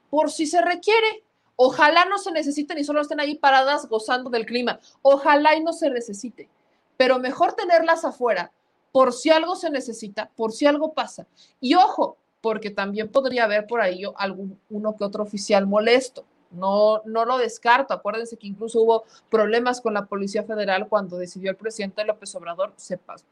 por 0.09 0.31
si 0.31 0.45
se 0.45 0.61
requiere. 0.61 1.23
Ojalá 1.55 2.05
no 2.05 2.17
se 2.17 2.31
necesiten 2.31 2.77
y 2.77 2.83
solo 2.83 3.01
estén 3.01 3.19
ahí 3.19 3.35
paradas 3.35 3.87
gozando 3.87 4.29
del 4.29 4.45
clima. 4.45 4.79
Ojalá 5.01 5.55
y 5.55 5.63
no 5.63 5.73
se 5.73 5.89
necesite. 5.89 6.49
Pero 6.97 7.19
mejor 7.19 7.53
tenerlas 7.53 8.05
afuera 8.05 8.51
por 8.91 9.11
si 9.11 9.29
algo 9.29 9.55
se 9.55 9.69
necesita, 9.69 10.29
por 10.35 10.53
si 10.53 10.65
algo 10.65 10.93
pasa. 10.93 11.27
Y 11.59 11.75
ojo, 11.75 12.17
porque 12.41 12.69
también 12.69 13.09
podría 13.09 13.45
haber 13.45 13.67
por 13.67 13.81
ahí 13.81 14.03
algún 14.17 14.59
uno 14.69 14.95
que 14.95 15.03
otro 15.03 15.23
oficial 15.23 15.65
molesto. 15.65 16.25
No, 16.51 17.01
no 17.05 17.25
lo 17.25 17.37
descarto. 17.37 17.93
Acuérdense 17.93 18.37
que 18.37 18.47
incluso 18.47 18.81
hubo 18.81 19.03
problemas 19.29 19.81
con 19.81 19.93
la 19.93 20.05
Policía 20.05 20.43
Federal 20.43 20.87
cuando 20.87 21.17
decidió 21.17 21.51
el 21.51 21.57
presidente 21.57 22.05
López 22.05 22.33
Obrador 22.35 22.73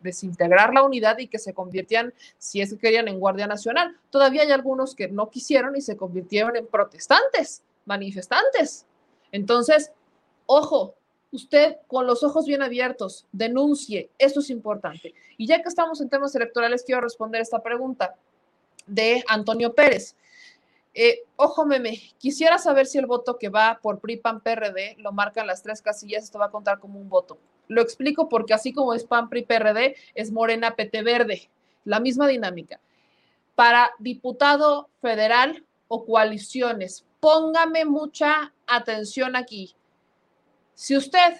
desintegrar 0.02 0.74
la 0.74 0.84
unidad 0.84 1.18
y 1.20 1.28
que 1.28 1.40
se 1.40 1.54
convirtieran, 1.54 2.14
si 2.38 2.62
es 2.62 2.72
que 2.72 2.80
querían, 2.80 3.08
en 3.08 3.20
Guardia 3.20 3.48
Nacional. 3.48 3.98
Todavía 4.10 4.42
hay 4.42 4.52
algunos 4.52 4.96
que 4.96 5.08
no 5.08 5.30
quisieron 5.30 5.76
y 5.76 5.82
se 5.82 5.96
convirtieron 5.96 6.56
en 6.56 6.68
protestantes, 6.68 7.64
manifestantes. 7.86 8.86
Entonces, 9.32 9.92
ojo, 10.46 10.96
usted 11.32 11.78
con 11.88 12.06
los 12.06 12.24
ojos 12.24 12.46
bien 12.46 12.62
abiertos, 12.62 13.26
denuncie, 13.32 14.10
eso 14.18 14.40
es 14.40 14.50
importante. 14.50 15.14
Y 15.38 15.48
ya 15.48 15.62
que 15.62 15.70
estamos 15.70 16.00
en 16.02 16.10
temas 16.10 16.36
electorales, 16.36 16.84
quiero 16.84 17.02
responder 17.02 17.42
esta 17.42 17.62
pregunta 17.62 18.16
de 18.86 19.24
Antonio 19.28 19.74
Pérez. 19.74 20.16
Eh, 20.96 21.24
ojo, 21.38 21.66
meme, 21.66 22.00
quisiera 22.20 22.60
saber 22.60 22.86
si 22.86 23.00
el 23.00 23.08
voto 23.08 23.40
que 23.40 23.50
va 23.50 23.80
por 23.82 24.00
PRI, 24.00 24.18
PAN, 24.18 24.42
PRD 24.42 24.96
lo 25.00 25.12
marcan 25.12 25.48
las 25.48 25.64
tres 25.64 25.82
casillas, 25.82 26.24
esto 26.24 26.38
va 26.38 26.46
a 26.46 26.52
contar 26.52 26.80
como 26.80 27.00
un 27.00 27.10
voto. 27.10 27.40
Lo 27.68 27.82
explico 27.82 28.30
porque 28.30 28.54
así 28.54 28.74
como 28.74 28.94
es 28.94 29.04
PAN, 29.04 29.30
PRI, 29.30 29.44
PRD, 29.44 29.96
es 30.14 30.32
Morena, 30.32 30.76
PT 30.76 31.02
Verde, 31.02 31.50
la 31.84 32.00
misma 32.00 32.28
dinámica. 32.28 32.80
Para 33.56 33.92
diputado 33.98 34.90
federal 35.02 35.66
o 35.88 36.06
coaliciones, 36.06 37.06
póngame 37.20 37.86
mucha 37.86 38.54
atención 38.68 39.36
aquí. 39.36 39.76
Si 40.76 40.96
usted 40.96 41.38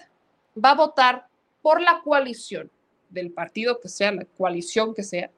va 0.62 0.70
a 0.70 0.76
votar 0.76 1.28
por 1.62 1.80
la 1.80 2.00
coalición 2.02 2.70
del 3.08 3.32
partido 3.32 3.80
que 3.80 3.88
sea, 3.88 4.12
la 4.12 4.24
coalición 4.24 4.94
que 4.94 5.02
sea, 5.02 5.30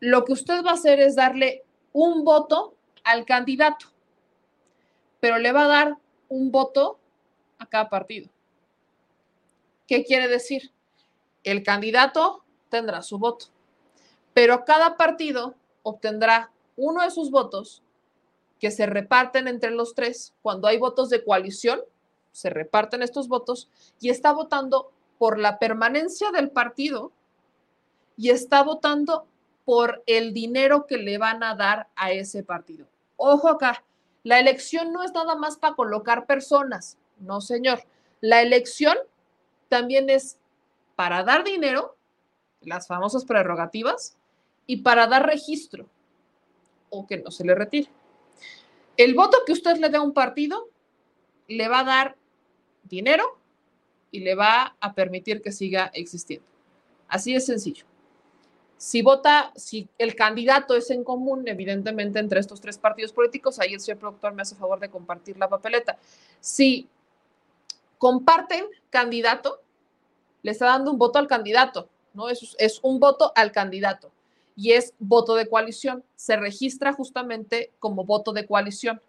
lo 0.00 0.24
que 0.24 0.32
usted 0.32 0.64
va 0.64 0.70
a 0.70 0.74
hacer 0.74 1.00
es 1.00 1.16
darle 1.16 1.64
un 2.00 2.22
voto 2.22 2.76
al 3.02 3.24
candidato, 3.24 3.86
pero 5.18 5.38
le 5.38 5.50
va 5.50 5.64
a 5.64 5.68
dar 5.68 5.98
un 6.28 6.52
voto 6.52 7.00
a 7.58 7.66
cada 7.66 7.88
partido. 7.88 8.30
¿Qué 9.88 10.04
quiere 10.04 10.28
decir? 10.28 10.70
El 11.42 11.64
candidato 11.64 12.44
tendrá 12.68 13.02
su 13.02 13.18
voto, 13.18 13.46
pero 14.32 14.64
cada 14.64 14.96
partido 14.96 15.56
obtendrá 15.82 16.52
uno 16.76 17.02
de 17.02 17.10
sus 17.10 17.32
votos 17.32 17.82
que 18.60 18.70
se 18.70 18.86
reparten 18.86 19.48
entre 19.48 19.72
los 19.72 19.96
tres. 19.96 20.34
Cuando 20.40 20.68
hay 20.68 20.78
votos 20.78 21.08
de 21.08 21.24
coalición, 21.24 21.80
se 22.30 22.48
reparten 22.48 23.02
estos 23.02 23.26
votos 23.26 23.68
y 23.98 24.10
está 24.10 24.30
votando 24.30 24.92
por 25.18 25.36
la 25.40 25.58
permanencia 25.58 26.30
del 26.30 26.52
partido 26.52 27.10
y 28.16 28.30
está 28.30 28.62
votando 28.62 29.26
por 29.68 30.02
el 30.06 30.32
dinero 30.32 30.86
que 30.86 30.96
le 30.96 31.18
van 31.18 31.42
a 31.42 31.54
dar 31.54 31.88
a 31.94 32.10
ese 32.10 32.42
partido. 32.42 32.86
Ojo 33.18 33.50
acá, 33.50 33.84
la 34.22 34.40
elección 34.40 34.94
no 34.94 35.02
es 35.02 35.12
nada 35.12 35.34
más 35.34 35.58
para 35.58 35.74
colocar 35.74 36.24
personas, 36.24 36.96
no 37.18 37.42
señor. 37.42 37.82
La 38.22 38.40
elección 38.40 38.96
también 39.68 40.08
es 40.08 40.38
para 40.96 41.22
dar 41.22 41.44
dinero, 41.44 41.98
las 42.62 42.86
famosas 42.86 43.26
prerrogativas, 43.26 44.16
y 44.66 44.78
para 44.78 45.06
dar 45.06 45.26
registro 45.26 45.86
o 46.88 47.06
que 47.06 47.18
no 47.18 47.30
se 47.30 47.44
le 47.44 47.54
retire. 47.54 47.90
El 48.96 49.12
voto 49.12 49.36
que 49.44 49.52
usted 49.52 49.76
le 49.76 49.90
dé 49.90 49.98
a 49.98 50.02
un 50.02 50.14
partido 50.14 50.70
le 51.46 51.68
va 51.68 51.80
a 51.80 51.84
dar 51.84 52.16
dinero 52.84 53.38
y 54.10 54.20
le 54.20 54.34
va 54.34 54.78
a 54.80 54.94
permitir 54.94 55.42
que 55.42 55.52
siga 55.52 55.90
existiendo. 55.92 56.46
Así 57.06 57.34
es 57.34 57.44
sencillo. 57.44 57.84
Si 58.78 59.02
vota, 59.02 59.52
si 59.56 59.88
el 59.98 60.14
candidato 60.14 60.76
es 60.76 60.90
en 60.90 61.02
común, 61.02 61.48
evidentemente 61.48 62.20
entre 62.20 62.38
estos 62.38 62.60
tres 62.60 62.78
partidos 62.78 63.12
políticos, 63.12 63.58
ahí 63.58 63.74
el 63.74 63.80
señor 63.80 63.98
productor 63.98 64.32
me 64.34 64.42
hace 64.42 64.54
favor 64.54 64.78
de 64.78 64.88
compartir 64.88 65.36
la 65.36 65.48
papeleta. 65.48 65.98
Si 66.40 66.88
comparten 67.98 68.66
candidato, 68.88 69.60
le 70.42 70.52
está 70.52 70.66
dando 70.66 70.92
un 70.92 70.98
voto 70.98 71.18
al 71.18 71.26
candidato, 71.26 71.88
¿no? 72.14 72.28
Es, 72.28 72.54
es 72.56 72.78
un 72.82 73.00
voto 73.00 73.32
al 73.34 73.50
candidato 73.50 74.12
y 74.54 74.72
es 74.72 74.94
voto 75.00 75.34
de 75.34 75.48
coalición. 75.48 76.04
Se 76.14 76.36
registra 76.36 76.92
justamente 76.92 77.72
como 77.80 78.04
voto 78.04 78.32
de 78.32 78.46
coalición. 78.46 79.02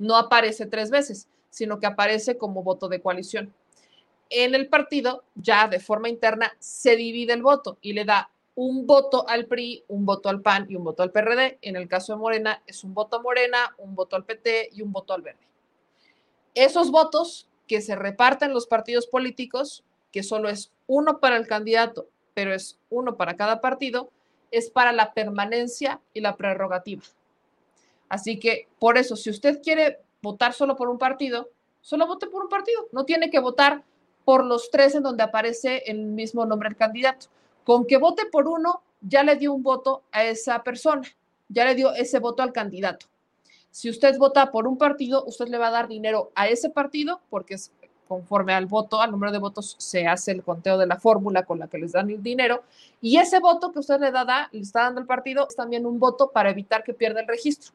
No 0.00 0.16
aparece 0.16 0.66
tres 0.66 0.90
veces, 0.90 1.28
sino 1.50 1.78
que 1.78 1.86
aparece 1.86 2.36
como 2.36 2.64
voto 2.64 2.88
de 2.88 3.00
coalición. 3.00 3.54
En 4.28 4.56
el 4.56 4.68
partido, 4.68 5.22
ya 5.36 5.68
de 5.68 5.78
forma 5.78 6.08
interna, 6.08 6.52
se 6.58 6.96
divide 6.96 7.32
el 7.32 7.42
voto 7.42 7.78
y 7.80 7.92
le 7.92 8.04
da 8.04 8.30
un 8.56 8.86
voto 8.86 9.28
al 9.28 9.46
PRI, 9.46 9.84
un 9.88 10.04
voto 10.06 10.28
al 10.28 10.40
PAN 10.40 10.66
y 10.68 10.76
un 10.76 10.84
voto 10.84 11.02
al 11.02 11.12
PRD. 11.12 11.58
En 11.62 11.76
el 11.76 11.88
caso 11.88 12.14
de 12.14 12.18
Morena 12.18 12.62
es 12.66 12.82
un 12.84 12.94
voto 12.94 13.16
a 13.16 13.22
Morena, 13.22 13.74
un 13.78 13.94
voto 13.94 14.16
al 14.16 14.24
PT 14.24 14.70
y 14.72 14.82
un 14.82 14.92
voto 14.92 15.12
al 15.12 15.22
Verde. 15.22 15.46
Esos 16.54 16.90
votos 16.90 17.48
que 17.68 17.82
se 17.82 17.94
reparten 17.94 18.54
los 18.54 18.66
partidos 18.66 19.06
políticos, 19.06 19.84
que 20.10 20.22
solo 20.22 20.48
es 20.48 20.72
uno 20.86 21.20
para 21.20 21.36
el 21.36 21.46
candidato, 21.46 22.08
pero 22.32 22.54
es 22.54 22.78
uno 22.88 23.16
para 23.16 23.36
cada 23.36 23.60
partido, 23.60 24.10
es 24.50 24.70
para 24.70 24.92
la 24.92 25.12
permanencia 25.12 26.00
y 26.14 26.20
la 26.20 26.36
prerrogativa. 26.36 27.02
Así 28.08 28.38
que 28.38 28.68
por 28.78 28.96
eso, 28.96 29.16
si 29.16 29.28
usted 29.28 29.60
quiere 29.62 29.98
votar 30.22 30.54
solo 30.54 30.76
por 30.76 30.88
un 30.88 30.98
partido, 30.98 31.50
solo 31.82 32.06
vote 32.06 32.26
por 32.28 32.42
un 32.42 32.48
partido. 32.48 32.88
No 32.92 33.04
tiene 33.04 33.28
que 33.28 33.38
votar 33.38 33.84
por 34.24 34.44
los 34.44 34.70
tres 34.70 34.94
en 34.94 35.02
donde 35.02 35.22
aparece 35.22 35.82
el 35.86 35.98
mismo 35.98 36.46
nombre 36.46 36.70
del 36.70 36.78
candidato. 36.78 37.26
Con 37.66 37.84
que 37.84 37.98
vote 37.98 38.26
por 38.30 38.46
uno, 38.46 38.82
ya 39.00 39.24
le 39.24 39.34
dio 39.34 39.52
un 39.52 39.64
voto 39.64 40.04
a 40.12 40.22
esa 40.22 40.62
persona, 40.62 41.02
ya 41.48 41.64
le 41.64 41.74
dio 41.74 41.92
ese 41.92 42.20
voto 42.20 42.44
al 42.44 42.52
candidato. 42.52 43.06
Si 43.72 43.90
usted 43.90 44.16
vota 44.18 44.52
por 44.52 44.68
un 44.68 44.78
partido, 44.78 45.24
usted 45.24 45.48
le 45.48 45.58
va 45.58 45.66
a 45.66 45.72
dar 45.72 45.88
dinero 45.88 46.30
a 46.36 46.46
ese 46.46 46.70
partido 46.70 47.20
porque 47.28 47.54
es 47.54 47.72
conforme 48.06 48.54
al 48.54 48.66
voto, 48.66 49.00
al 49.00 49.10
número 49.10 49.32
de 49.32 49.38
votos, 49.38 49.74
se 49.80 50.06
hace 50.06 50.30
el 50.30 50.44
conteo 50.44 50.78
de 50.78 50.86
la 50.86 50.96
fórmula 50.96 51.44
con 51.44 51.58
la 51.58 51.66
que 51.66 51.78
les 51.78 51.90
dan 51.90 52.08
el 52.08 52.22
dinero. 52.22 52.62
Y 53.00 53.16
ese 53.16 53.40
voto 53.40 53.72
que 53.72 53.80
usted 53.80 53.98
le, 53.98 54.12
da, 54.12 54.48
le 54.52 54.60
está 54.60 54.82
dando 54.82 55.00
al 55.00 55.06
partido 55.06 55.48
es 55.48 55.56
también 55.56 55.86
un 55.86 55.98
voto 55.98 56.30
para 56.30 56.50
evitar 56.50 56.84
que 56.84 56.94
pierda 56.94 57.20
el 57.20 57.26
registro, 57.26 57.72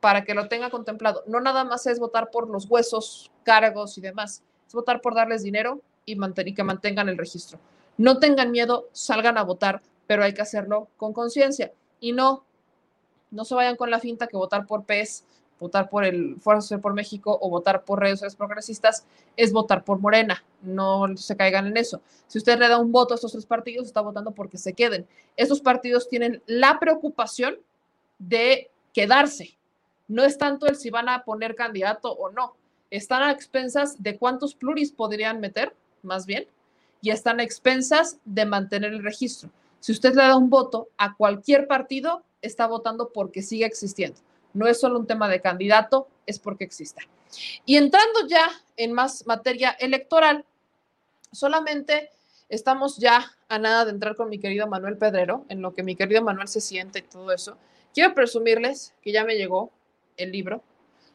para 0.00 0.22
que 0.22 0.34
lo 0.34 0.48
tenga 0.48 0.68
contemplado. 0.68 1.24
No 1.26 1.40
nada 1.40 1.64
más 1.64 1.86
es 1.86 1.98
votar 1.98 2.30
por 2.30 2.46
los 2.50 2.66
huesos, 2.66 3.30
cargos 3.42 3.96
y 3.96 4.02
demás, 4.02 4.42
es 4.66 4.74
votar 4.74 5.00
por 5.00 5.14
darles 5.14 5.42
dinero 5.42 5.80
y, 6.04 6.12
y 6.14 6.54
que 6.54 6.62
mantengan 6.62 7.08
el 7.08 7.16
registro. 7.16 7.58
No 7.98 8.18
tengan 8.18 8.50
miedo, 8.50 8.88
salgan 8.92 9.36
a 9.38 9.42
votar, 9.42 9.82
pero 10.06 10.24
hay 10.24 10.32
que 10.32 10.42
hacerlo 10.42 10.88
con 10.96 11.12
conciencia 11.12 11.72
y 12.00 12.12
no, 12.12 12.44
no 13.30 13.44
se 13.44 13.54
vayan 13.54 13.76
con 13.76 13.90
la 13.90 14.00
finta 14.00 14.28
que 14.28 14.36
votar 14.36 14.66
por 14.66 14.84
PES, 14.84 15.24
votar 15.58 15.88
por 15.88 16.04
el 16.04 16.36
Fuerza 16.40 16.62
Social 16.62 16.80
por 16.80 16.94
México 16.94 17.36
o 17.40 17.50
votar 17.50 17.84
por 17.84 18.00
redes 18.00 18.20
sociales 18.20 18.36
progresistas 18.36 19.04
es 19.36 19.52
votar 19.52 19.84
por 19.84 19.98
Morena. 19.98 20.44
No 20.62 21.06
se 21.16 21.36
caigan 21.36 21.66
en 21.66 21.76
eso. 21.76 22.00
Si 22.26 22.38
usted 22.38 22.58
le 22.58 22.68
da 22.68 22.78
un 22.78 22.92
voto 22.92 23.14
a 23.14 23.16
estos 23.16 23.32
tres 23.32 23.46
partidos, 23.46 23.86
está 23.86 24.00
votando 24.00 24.30
porque 24.30 24.58
se 24.58 24.72
queden. 24.72 25.06
Estos 25.36 25.60
partidos 25.60 26.08
tienen 26.08 26.42
la 26.46 26.78
preocupación 26.78 27.56
de 28.18 28.70
quedarse. 28.92 29.56
No 30.06 30.24
es 30.24 30.38
tanto 30.38 30.66
el 30.66 30.76
si 30.76 30.90
van 30.90 31.08
a 31.08 31.24
poner 31.24 31.54
candidato 31.54 32.12
o 32.12 32.30
no. 32.30 32.54
Están 32.90 33.22
a 33.22 33.32
expensas 33.32 34.02
de 34.02 34.16
cuántos 34.16 34.54
pluris 34.54 34.92
podrían 34.92 35.40
meter, 35.40 35.74
más 36.02 36.24
bien, 36.24 36.46
y 37.00 37.10
están 37.10 37.40
a 37.40 37.42
expensas 37.42 38.18
de 38.24 38.46
mantener 38.46 38.92
el 38.92 39.02
registro. 39.02 39.50
Si 39.80 39.92
usted 39.92 40.10
le 40.14 40.22
da 40.22 40.36
un 40.36 40.50
voto 40.50 40.88
a 40.96 41.14
cualquier 41.14 41.66
partido, 41.66 42.24
está 42.42 42.66
votando 42.66 43.10
porque 43.12 43.42
sigue 43.42 43.64
existiendo. 43.64 44.20
No 44.54 44.66
es 44.66 44.80
solo 44.80 44.98
un 44.98 45.06
tema 45.06 45.28
de 45.28 45.40
candidato, 45.40 46.08
es 46.26 46.38
porque 46.38 46.64
exista. 46.64 47.02
Y 47.64 47.76
entrando 47.76 48.26
ya 48.26 48.48
en 48.76 48.92
más 48.92 49.26
materia 49.26 49.70
electoral, 49.70 50.44
solamente 51.32 52.10
estamos 52.48 52.96
ya 52.96 53.30
a 53.48 53.58
nada 53.58 53.84
de 53.84 53.92
entrar 53.92 54.16
con 54.16 54.28
mi 54.28 54.38
querido 54.38 54.66
Manuel 54.66 54.96
Pedrero, 54.96 55.44
en 55.48 55.62
lo 55.62 55.74
que 55.74 55.82
mi 55.82 55.96
querido 55.96 56.22
Manuel 56.22 56.48
se 56.48 56.60
siente 56.60 57.00
y 57.00 57.02
todo 57.02 57.32
eso. 57.32 57.56
Quiero 57.94 58.14
presumirles 58.14 58.94
que 59.02 59.12
ya 59.12 59.24
me 59.24 59.36
llegó 59.36 59.70
el 60.16 60.32
libro, 60.32 60.62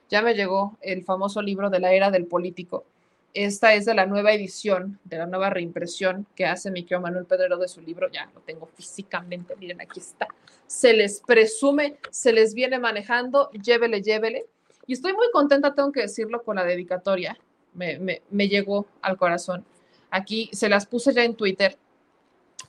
ya 0.10 0.22
me 0.22 0.36
llegó 0.36 0.78
el 0.82 1.04
famoso 1.04 1.42
libro 1.42 1.70
de 1.70 1.80
la 1.80 1.94
era 1.94 2.12
del 2.12 2.26
político. 2.26 2.86
Esta 3.34 3.74
es 3.74 3.86
de 3.86 3.96
la 3.96 4.06
nueva 4.06 4.32
edición, 4.32 5.00
de 5.06 5.18
la 5.18 5.26
nueva 5.26 5.50
reimpresión 5.50 6.28
que 6.36 6.46
hace 6.46 6.70
mi 6.70 6.84
querido 6.84 7.02
Manuel 7.02 7.26
Pedrero 7.26 7.58
de 7.58 7.68
su 7.68 7.82
libro. 7.82 8.08
Ya 8.12 8.30
lo 8.34 8.42
tengo 8.42 8.68
físicamente, 8.68 9.56
miren, 9.56 9.82
aquí 9.82 10.00
está. 10.00 10.28
Se 10.68 10.94
les 10.94 11.20
presume, 11.20 11.98
se 12.12 12.32
les 12.32 12.54
viene 12.54 12.78
manejando, 12.78 13.50
llévele, 13.52 14.04
llévele. 14.04 14.46
Y 14.86 14.94
estoy 14.94 15.14
muy 15.14 15.32
contenta, 15.32 15.74
tengo 15.74 15.92
que 15.92 16.02
decirlo, 16.02 16.44
con 16.44 16.58
la 16.58 16.64
dedicatoria. 16.64 17.36
Me, 17.74 17.98
me, 17.98 18.22
me 18.30 18.48
llegó 18.48 18.86
al 19.02 19.18
corazón. 19.18 19.66
Aquí 20.12 20.52
se 20.54 20.70
las 20.70 20.86
puse 20.86 21.12
ya 21.12 21.24
en 21.24 21.36
Twitter, 21.36 21.76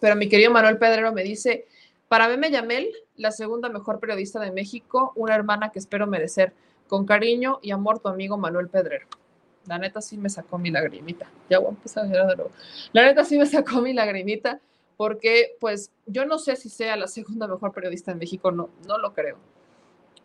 pero 0.00 0.16
mi 0.16 0.30
querido 0.30 0.50
Manuel 0.50 0.78
Pedrero 0.78 1.12
me 1.12 1.22
dice, 1.22 1.66
para 2.08 2.26
Meme 2.26 2.50
Yamel, 2.50 2.90
la 3.16 3.32
segunda 3.32 3.68
mejor 3.68 4.00
periodista 4.00 4.40
de 4.40 4.50
México, 4.50 5.12
una 5.14 5.34
hermana 5.34 5.70
que 5.72 5.78
espero 5.78 6.06
merecer. 6.06 6.54
Con 6.86 7.04
cariño 7.04 7.58
y 7.62 7.70
amor, 7.70 7.98
tu 7.98 8.08
amigo 8.08 8.38
Manuel 8.38 8.68
Pedrero. 8.68 9.06
La 9.66 9.78
neta 9.78 10.00
sí 10.00 10.18
me 10.18 10.28
sacó 10.28 10.58
mi 10.58 10.70
lagrimita. 10.70 11.30
Ya 11.48 11.58
voy 11.58 11.68
a 11.68 11.70
empezar 11.70 12.04
a 12.04 12.08
llorar 12.08 12.26
de 12.28 12.36
nuevo. 12.36 12.50
La 12.92 13.02
neta 13.02 13.24
sí 13.24 13.38
me 13.38 13.46
sacó 13.46 13.80
mi 13.80 13.92
lagrimita 13.92 14.60
porque 14.96 15.56
pues 15.60 15.90
yo 16.06 16.24
no 16.26 16.38
sé 16.38 16.56
si 16.56 16.68
sea 16.68 16.96
la 16.96 17.08
segunda 17.08 17.48
mejor 17.48 17.72
periodista 17.72 18.12
en 18.12 18.18
México, 18.18 18.52
no, 18.52 18.70
no 18.86 18.98
lo 18.98 19.12
creo. 19.12 19.38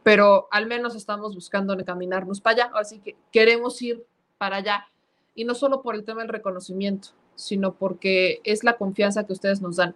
Pero 0.04 0.48
al 0.52 0.68
menos 0.68 0.96
estamos 0.96 1.36
buscando 1.36 1.74
encaminarnos 1.74 2.42
para 2.42 2.66
allá, 2.66 2.72
así 2.76 3.00
que 3.00 3.16
queremos 3.32 3.82
ir 3.82 4.06
para 4.38 4.58
allá. 4.58 4.88
Y 5.36 5.46
no 5.46 5.56
solo 5.56 5.82
por 5.82 5.96
el 5.96 6.04
tema 6.04 6.22
del 6.22 6.30
reconocimiento, 6.30 7.10
sino 7.36 7.74
porque 7.74 8.42
es 8.44 8.64
la 8.64 8.78
confianza 8.78 9.26
que 9.26 9.34
ustedes 9.34 9.62
nos 9.62 9.78
dan. 9.78 9.96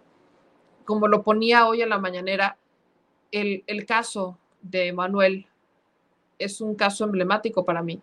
Como 0.84 1.08
lo 1.08 1.22
ponía 1.22 1.66
hoy 1.66 1.82
en 1.82 1.90
la 1.90 1.98
mañanera, 1.98 2.56
el, 3.30 3.64
el 3.66 3.86
caso 3.86 4.38
de 4.62 4.92
Manuel 4.92 5.46
es 6.38 6.60
un 6.60 6.74
caso 6.74 7.04
emblemático 7.04 7.64
para 7.64 7.82
mí 7.82 8.00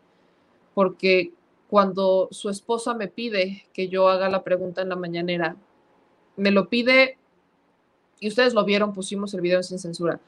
porque 0.73 1.33
cuando 1.69 2.27
su 2.31 2.49
esposa 2.49 2.93
me 2.93 3.07
pide 3.07 3.65
que 3.73 3.87
yo 3.87 4.09
haga 4.09 4.29
la 4.29 4.43
pregunta 4.43 4.81
en 4.81 4.89
la 4.89 4.95
mañanera, 4.95 5.55
me 6.35 6.51
lo 6.51 6.69
pide, 6.69 7.17
y 8.19 8.27
ustedes 8.27 8.53
lo 8.53 8.63
vieron, 8.65 8.93
pusimos 8.93 9.33
el 9.33 9.41
video 9.41 9.63
sin 9.63 9.79
censura, 9.79 10.19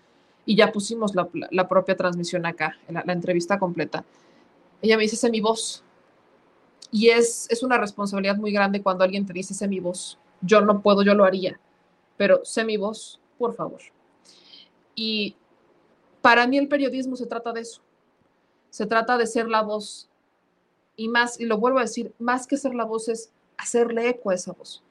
y 0.45 0.55
ya 0.55 0.71
pusimos 0.71 1.15
la, 1.15 1.27
la 1.51 1.67
propia 1.67 1.95
transmisión 1.95 2.45
acá, 2.45 2.77
la, 2.89 3.03
la, 3.05 3.13
entrevista 3.13 3.59
completa. 3.59 4.03
Ella 4.81 4.97
me 4.97 5.03
dice, 5.03 5.15
es 5.15 5.31
mi 5.31 5.41
voz. 5.41 5.83
Y 6.91 7.09
es, 7.09 7.47
es 7.49 7.63
una 7.63 7.77
responsabilidad 7.77 8.35
muy 8.37 8.51
grande 8.51 8.81
cuando 8.81 9.03
alguien 9.03 9.25
te 9.25 9.33
dice, 9.33 9.53
es 9.53 9.69
mi 9.69 9.79
voz. 9.79 10.19
Yo 10.41 10.61
no 10.61 10.81
puedo, 10.81 11.03
yo 11.03 11.13
lo 11.13 11.25
haría, 11.25 11.59
pero 12.17 12.41
sé 12.43 12.65
mi 12.65 12.77
voz, 12.77 13.19
por 13.37 13.55
favor. 13.55 13.79
Y 14.95 15.35
para 16.21 16.47
mí 16.47 16.57
el 16.57 16.67
periodismo 16.67 17.15
se 17.15 17.25
trata 17.25 17.51
de 17.51 17.61
eso. 17.61 17.81
Se 18.69 18.85
trata 18.85 19.17
de 19.17 19.27
ser 19.27 19.47
la 19.47 19.61
voz. 19.61 20.09
Y 20.95 21.09
más, 21.09 21.39
y 21.39 21.45
lo 21.45 21.57
vuelvo 21.57 21.79
a 21.79 21.83
decir, 21.83 22.13
más 22.19 22.47
que 22.47 22.57
ser 22.57 22.75
la 22.75 22.85
voz 22.85 23.09
es 23.09 23.31
hacerle 23.57 24.09
eco 24.09 24.29
a 24.29 24.35
esa 24.35 24.53
voz. 24.53 24.83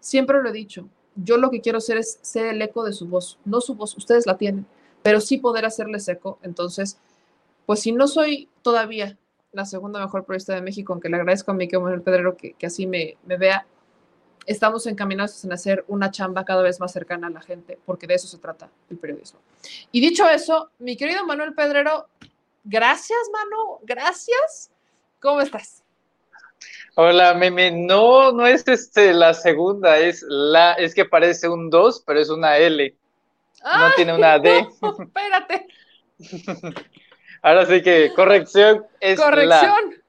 Siempre 0.00 0.42
lo 0.42 0.48
he 0.48 0.52
dicho, 0.52 0.88
yo 1.16 1.36
lo 1.36 1.50
que 1.50 1.60
quiero 1.60 1.78
hacer 1.78 1.98
es 1.98 2.18
ser 2.22 2.46
el 2.46 2.62
eco 2.62 2.84
de 2.84 2.92
su 2.92 3.06
voz, 3.06 3.38
no 3.44 3.60
su 3.60 3.74
voz, 3.74 3.96
ustedes 3.96 4.26
la 4.26 4.38
tienen, 4.38 4.66
pero 5.02 5.20
sí 5.20 5.38
poder 5.38 5.64
hacerles 5.64 6.08
eco. 6.08 6.38
Entonces, 6.42 6.98
pues 7.66 7.80
si 7.80 7.92
no 7.92 8.08
soy 8.08 8.48
todavía 8.62 9.18
la 9.52 9.66
segunda 9.66 10.00
mejor 10.00 10.24
periodista 10.24 10.54
de 10.54 10.62
México, 10.62 10.92
aunque 10.92 11.08
le 11.08 11.16
agradezco 11.16 11.50
a 11.50 11.54
mi 11.54 11.66
Manuel 11.66 12.02
Pedrero 12.02 12.36
que, 12.36 12.52
que 12.54 12.66
así 12.66 12.86
me, 12.86 13.16
me 13.26 13.36
vea, 13.36 13.66
estamos 14.46 14.86
encaminados 14.86 15.44
en 15.44 15.52
hacer 15.52 15.84
una 15.88 16.10
chamba 16.10 16.44
cada 16.44 16.62
vez 16.62 16.80
más 16.80 16.92
cercana 16.92 17.26
a 17.26 17.30
la 17.30 17.40
gente, 17.40 17.78
porque 17.84 18.06
de 18.06 18.14
eso 18.14 18.28
se 18.28 18.38
trata 18.38 18.70
el 18.88 18.98
periodismo. 18.98 19.40
Y 19.92 20.00
dicho 20.00 20.28
eso, 20.28 20.70
mi 20.78 20.96
querido 20.96 21.24
Manuel 21.26 21.54
Pedrero, 21.54 22.06
gracias, 22.64 23.18
Manu, 23.32 23.78
gracias. 23.82 24.70
¿Cómo 25.20 25.40
estás? 25.42 25.84
Hola, 26.94 27.34
Meme. 27.34 27.70
No, 27.70 28.32
no 28.32 28.46
es 28.46 28.66
este 28.66 29.12
la 29.12 29.34
segunda, 29.34 29.98
es 29.98 30.24
la, 30.26 30.72
es 30.74 30.94
que 30.94 31.04
parece 31.04 31.48
un 31.48 31.68
2, 31.70 32.04
pero 32.06 32.20
es 32.20 32.30
una 32.30 32.56
L. 32.56 32.94
Ay, 33.62 33.80
no 33.80 33.94
tiene 33.94 34.14
una 34.14 34.38
D. 34.38 34.66
No, 34.80 34.96
espérate. 35.02 35.66
Ahora 37.42 37.66
sí 37.66 37.82
que 37.82 38.12
corrección 38.14 38.86
es 38.98 39.20
Corrección. 39.20 40.00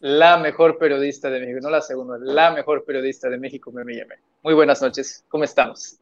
La, 0.00 0.34
la 0.34 0.36
mejor 0.38 0.78
periodista 0.78 1.30
de 1.30 1.40
México, 1.40 1.60
no 1.62 1.70
la 1.70 1.82
segunda, 1.82 2.16
la 2.18 2.50
mejor 2.50 2.84
periodista 2.84 3.28
de 3.28 3.38
México, 3.38 3.70
Meme 3.70 3.94
Yeme. 3.94 4.16
Muy 4.42 4.54
buenas 4.54 4.82
noches, 4.82 5.24
¿cómo 5.28 5.44
estamos? 5.44 5.98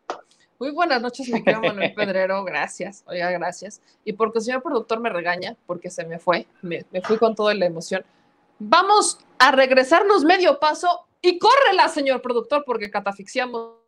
Muy 0.60 0.72
buenas 0.72 1.00
noches, 1.00 1.26
mi 1.30 1.42
querido 1.42 1.62
Manuel 1.62 1.94
Pedrero, 1.96 2.44
gracias, 2.44 3.02
oiga, 3.06 3.30
gracias. 3.30 3.80
Y 4.04 4.12
porque 4.12 4.40
el 4.40 4.44
señor 4.44 4.62
productor 4.62 5.00
me 5.00 5.08
regaña, 5.08 5.56
porque 5.66 5.88
se 5.88 6.04
me 6.04 6.18
fue, 6.18 6.46
me, 6.60 6.84
me 6.90 7.00
fui 7.00 7.16
con 7.16 7.34
toda 7.34 7.54
la 7.54 7.64
emoción. 7.64 8.04
Vamos 8.58 9.18
a 9.38 9.52
regresarnos 9.52 10.22
medio 10.22 10.60
paso 10.60 11.06
y 11.22 11.38
córrela, 11.38 11.88
señor 11.88 12.20
productor, 12.20 12.64
porque 12.66 12.90
catafixiamos. 12.90 13.79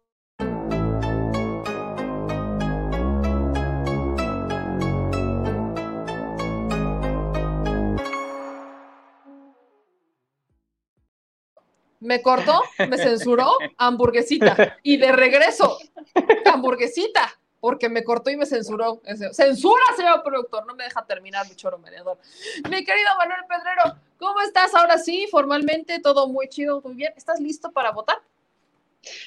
Me 12.02 12.20
cortó, 12.20 12.60
me 12.88 12.98
censuró, 12.98 13.52
hamburguesita. 13.78 14.78
Y 14.82 14.96
de 14.96 15.12
regreso, 15.12 15.78
hamburguesita, 16.52 17.38
porque 17.60 17.88
me 17.88 18.04
cortó 18.04 18.30
y 18.30 18.36
me 18.36 18.46
censuró. 18.46 19.00
Censura, 19.32 19.84
señor 19.96 20.22
productor, 20.22 20.66
no 20.66 20.74
me 20.74 20.84
deja 20.84 21.04
terminar 21.06 21.48
mi 21.48 21.54
choro 21.54 21.78
mediador. 21.78 22.18
Mi 22.68 22.84
querido 22.84 23.08
Manuel 23.18 23.40
Pedrero, 23.48 23.96
¿cómo 24.18 24.40
estás 24.40 24.74
ahora 24.74 24.98
sí? 24.98 25.26
Formalmente, 25.30 26.00
todo 26.00 26.28
muy 26.28 26.48
chido, 26.48 26.80
muy 26.82 26.94
bien. 26.94 27.12
¿Estás 27.16 27.40
listo 27.40 27.70
para 27.70 27.92
votar? 27.92 28.18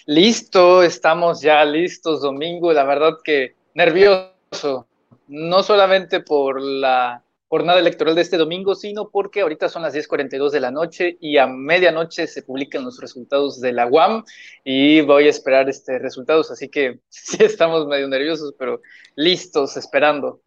Listo, 0.06 0.84
estamos 0.84 1.42
ya 1.42 1.64
listos, 1.66 2.22
domingo. 2.22 2.72
La 2.74 2.84
verdad 2.84 3.18
que 3.24 3.56
nervioso, 3.74 4.88
no 5.28 5.64
solamente 5.64 6.20
por 6.20 6.62
la 6.62 7.25
jornada 7.48 7.80
electoral 7.80 8.16
de 8.16 8.22
este 8.22 8.38
domingo, 8.38 8.76
sino 8.76 9.10
porque 9.10 9.42
ahorita 9.42 9.70
son 9.70 9.84
las 9.84 9.94
10.42 9.94 10.50
de 10.50 10.60
la 10.60 10.72
noche 10.72 11.18
y 11.20 11.38
a 11.38 11.48
medianoche 11.48 12.28
se 12.28 12.42
publican 12.42 12.84
los 12.84 13.00
resultados 13.00 13.62
de 13.62 13.72
la 13.72 13.88
UAM 13.88 14.24
y 14.64 15.02
voy 15.02 15.28
a 15.28 15.30
esperar 15.30 15.70
este 15.70 16.00
resultados, 16.00 16.52
así 16.52 16.70
que 16.70 17.00
sí 17.10 17.38
estamos 17.44 17.88
medio 17.88 18.08
nerviosos, 18.08 18.54
pero 18.58 18.82
listos, 19.16 19.78
esperando. 19.78 20.42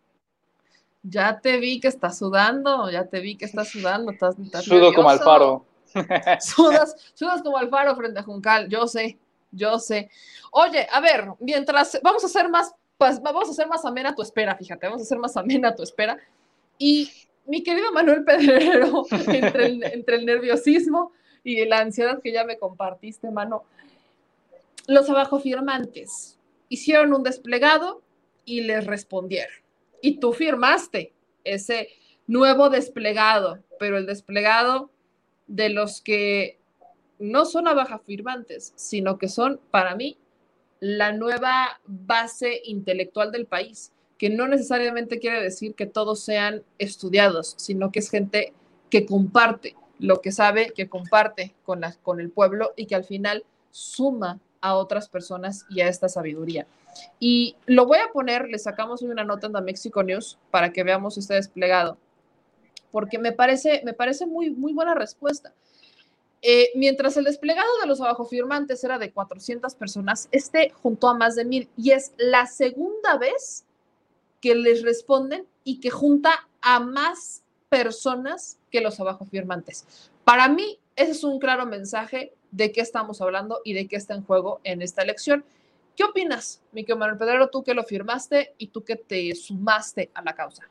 Ya 1.03 1.39
te 1.41 1.59
vi 1.59 1.81
que 1.81 1.89
estás 1.89 2.19
sudando, 2.19 2.91
ya 2.91 3.07
te 3.07 3.21
vi 3.21 3.37
que 3.37 3.45
estás 3.45 3.69
sudando, 3.69 4.11
estás, 4.11 4.39
estás 4.39 4.65
Sudo 4.65 4.75
nervioso. 4.75 4.97
como 4.97 5.11
Alfaro. 5.11 5.65
Sudas, 6.41 7.13
sudas 7.15 7.43
como 7.43 7.57
Alfaro 7.57 7.95
frente 7.97 8.21
a 8.21 8.23
Juncal, 8.25 8.69
yo 8.69 8.87
sé, 8.89 9.17
yo 9.53 9.79
sé. 9.79 10.11
Oye, 10.51 10.87
a 10.91 11.01
ver, 11.01 11.29
mientras 11.39 11.99
vamos 12.03 12.25
a 12.25 12.27
hacer 12.27 12.49
más, 12.49 12.75
pues, 12.99 13.23
vamos 13.23 13.49
a 13.49 13.53
hacer 13.53 13.69
más 13.69 13.85
amena 13.85 14.15
tu 14.15 14.23
espera, 14.23 14.57
fíjate, 14.57 14.87
vamos 14.87 15.03
a 15.03 15.05
hacer 15.05 15.19
más 15.19 15.37
amena 15.37 15.75
tu 15.75 15.83
espera. 15.83 16.19
Y 16.79 17.11
mi 17.47 17.63
querido 17.63 17.93
Manuel 17.93 18.25
Pedrero, 18.25 19.05
entre 19.27 19.67
el, 19.67 19.83
entre 19.83 20.17
el 20.17 20.27
nerviosismo 20.27 21.13
y 21.43 21.65
la 21.67 21.81
ansiedad 21.81 22.23
que 22.23 22.33
ya 22.33 22.45
me 22.45 22.59
compartiste, 22.59 23.31
mano, 23.31 23.65
los 24.87 25.11
abajo 25.11 25.41
firmantes 25.41 26.39
hicieron 26.69 27.13
un 27.13 27.23
desplegado 27.23 28.03
y 28.45 28.63
les 28.63 28.87
respondieron. 28.87 29.55
Y 30.01 30.19
tú 30.19 30.33
firmaste 30.33 31.13
ese 31.45 31.89
nuevo 32.27 32.71
desplegado, 32.71 33.59
pero 33.79 33.99
el 33.99 34.07
desplegado 34.07 34.91
de 35.47 35.71
los 35.71 36.01
que 36.01 36.59
no 37.19 37.45
son 37.47 37.67
abajo 37.67 37.99
firmantes, 37.99 38.73
sino 38.77 39.19
que 39.19 39.29
son 39.29 39.61
para 39.71 39.97
mí 39.97 40.19
la 40.81 41.13
nueva 41.13 41.81
base 41.87 42.61
intelectual 42.65 43.33
del 43.33 43.47
país 43.47 43.93
que 44.19 44.31
no 44.31 44.49
necesariamente 44.49 45.21
quiere 45.21 45.41
decir 45.41 45.75
que 45.75 45.87
todos 45.87 46.21
sean 46.21 46.63
estudiados, 46.79 47.55
sino 47.57 47.93
que 47.93 48.01
es 48.01 48.11
gente 48.11 48.53
que 48.91 49.07
comparte 49.07 49.77
lo 49.99 50.21
que 50.21 50.33
sabe, 50.33 50.73
que 50.75 50.89
comparte 50.89 51.55
con, 51.65 51.81
la, 51.81 51.95
con 52.03 52.21
el 52.21 52.31
pueblo 52.31 52.73
y 52.77 52.87
que 52.87 52.95
al 52.95 53.05
final 53.05 53.45
suma 53.71 54.41
a 54.61 54.75
otras 54.75 55.09
personas 55.09 55.65
y 55.71 55.81
a 55.81 55.89
esta 55.89 56.09
sabiduría. 56.09 56.67
Y 57.21 57.57
lo 57.67 57.87
voy 57.87 57.99
a 57.99 58.13
poner, 58.13 58.49
le 58.49 58.59
sacamos 58.59 59.03
una 59.03 59.25
nota 59.25 59.47
en 59.47 59.53
la 59.53 59.61
Mexico 59.61 60.03
News 60.03 60.39
para 60.51 60.73
que 60.73 60.83
veamos 60.83 61.17
este 61.17 61.35
desplegado, 61.35 61.97
porque 62.91 63.19
me 63.19 63.33
parece, 63.33 63.83
me 63.85 63.93
parece 63.93 64.27
muy, 64.27 64.51
muy 64.51 64.73
buena 64.73 64.95
respuesta. 64.95 65.53
Eh, 66.41 66.71
mientras 66.77 67.17
el 67.17 67.25
desplegado 67.25 67.69
de 67.81 67.89
los 67.89 68.01
abajo 68.01 68.25
firmantes 68.25 68.83
era 68.85 68.99
de 68.99 69.13
400 69.13 69.75
personas, 69.75 70.29
este 70.31 70.71
juntó 70.71 71.09
a 71.09 71.15
más 71.15 71.35
de 71.35 71.45
mil 71.45 71.69
y 71.77 71.91
es 71.91 72.13
la 72.17 72.47
segunda 72.47 73.17
vez 73.19 73.65
que 74.41 74.55
les 74.55 74.83
responden 74.83 75.47
y 75.65 75.81
que 75.81 75.91
junta 75.91 76.49
a 76.61 76.81
más 76.81 77.43
personas 77.69 78.59
que 78.71 78.81
los 78.81 78.99
abajo 79.01 79.25
firmantes. 79.27 80.11
Para 80.25 80.49
mí, 80.49 80.79
ese 80.97 81.13
es 81.13 81.25
un 81.25 81.39
claro 81.39 81.67
mensaje 81.67 82.33
de 82.51 82.73
qué 82.73 82.81
estamos 82.81 83.21
hablando 83.21 83.61
y 83.65 83.75
de 83.75 83.87
qué 83.87 83.97
está 83.97 84.15
en 84.15 84.25
juego 84.25 84.61
en 84.65 84.83
esta 84.83 85.03
elección. 85.03 85.45
¿Qué 85.97 86.05
opinas, 86.05 86.63
Miquel 86.73 86.97
Manuel 86.97 87.19
Pedrero, 87.19 87.49
tú 87.49 87.63
que 87.63 87.75
lo 87.75 87.83
firmaste 87.85 88.55
y 88.59 88.69
tú 88.69 88.85
que 88.85 88.97
te 88.97 89.35
sumaste 89.35 90.11
a 90.15 90.23
la 90.23 90.35
causa? 90.35 90.69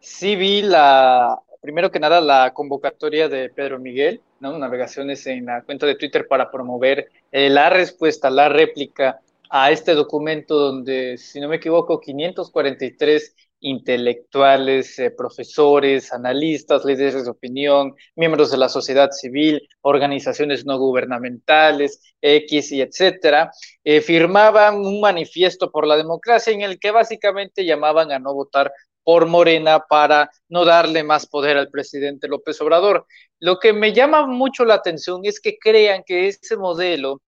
Sí, 0.00 0.36
vi 0.36 0.60
la, 0.60 1.40
primero 1.62 1.90
que 1.90 1.98
nada, 1.98 2.20
la 2.20 2.52
convocatoria 2.52 3.28
de 3.28 3.48
Pedro 3.48 3.78
Miguel. 3.78 4.20
Navegaciones 4.52 5.26
en 5.26 5.46
la 5.46 5.62
cuenta 5.62 5.86
de 5.86 5.94
Twitter 5.94 6.28
para 6.28 6.50
promover 6.50 7.08
eh, 7.32 7.48
la 7.48 7.70
respuesta, 7.70 8.28
la 8.28 8.48
réplica 8.48 9.20
a 9.56 9.70
este 9.70 9.94
documento 9.94 10.58
donde, 10.58 11.16
si 11.16 11.38
no 11.38 11.46
me 11.48 11.56
equivoco, 11.56 12.00
543 12.00 13.36
intelectuales, 13.60 14.98
eh, 14.98 15.12
profesores, 15.12 16.12
analistas, 16.12 16.84
líderes 16.84 17.24
de 17.24 17.30
opinión, 17.30 17.94
miembros 18.16 18.50
de 18.50 18.56
la 18.56 18.68
sociedad 18.68 19.12
civil, 19.12 19.62
organizaciones 19.82 20.66
no 20.66 20.76
gubernamentales, 20.76 22.00
X 22.20 22.72
y 22.72 22.82
etcétera, 22.82 23.52
eh, 23.84 24.00
firmaban 24.00 24.84
un 24.84 25.00
manifiesto 25.00 25.70
por 25.70 25.86
la 25.86 25.96
democracia 25.96 26.52
en 26.52 26.62
el 26.62 26.80
que 26.80 26.90
básicamente 26.90 27.64
llamaban 27.64 28.10
a 28.10 28.18
no 28.18 28.34
votar 28.34 28.72
por 29.04 29.26
Morena 29.26 29.84
para 29.88 30.30
no 30.48 30.64
darle 30.64 31.04
más 31.04 31.28
poder 31.28 31.58
al 31.58 31.70
presidente 31.70 32.26
López 32.26 32.60
Obrador. 32.60 33.06
Lo 33.38 33.60
que 33.60 33.72
me 33.72 33.92
llama 33.92 34.26
mucho 34.26 34.64
la 34.64 34.74
atención 34.74 35.20
es 35.22 35.38
que 35.38 35.58
crean 35.60 36.02
que 36.04 36.26
ese 36.26 36.56
modelo 36.56 37.22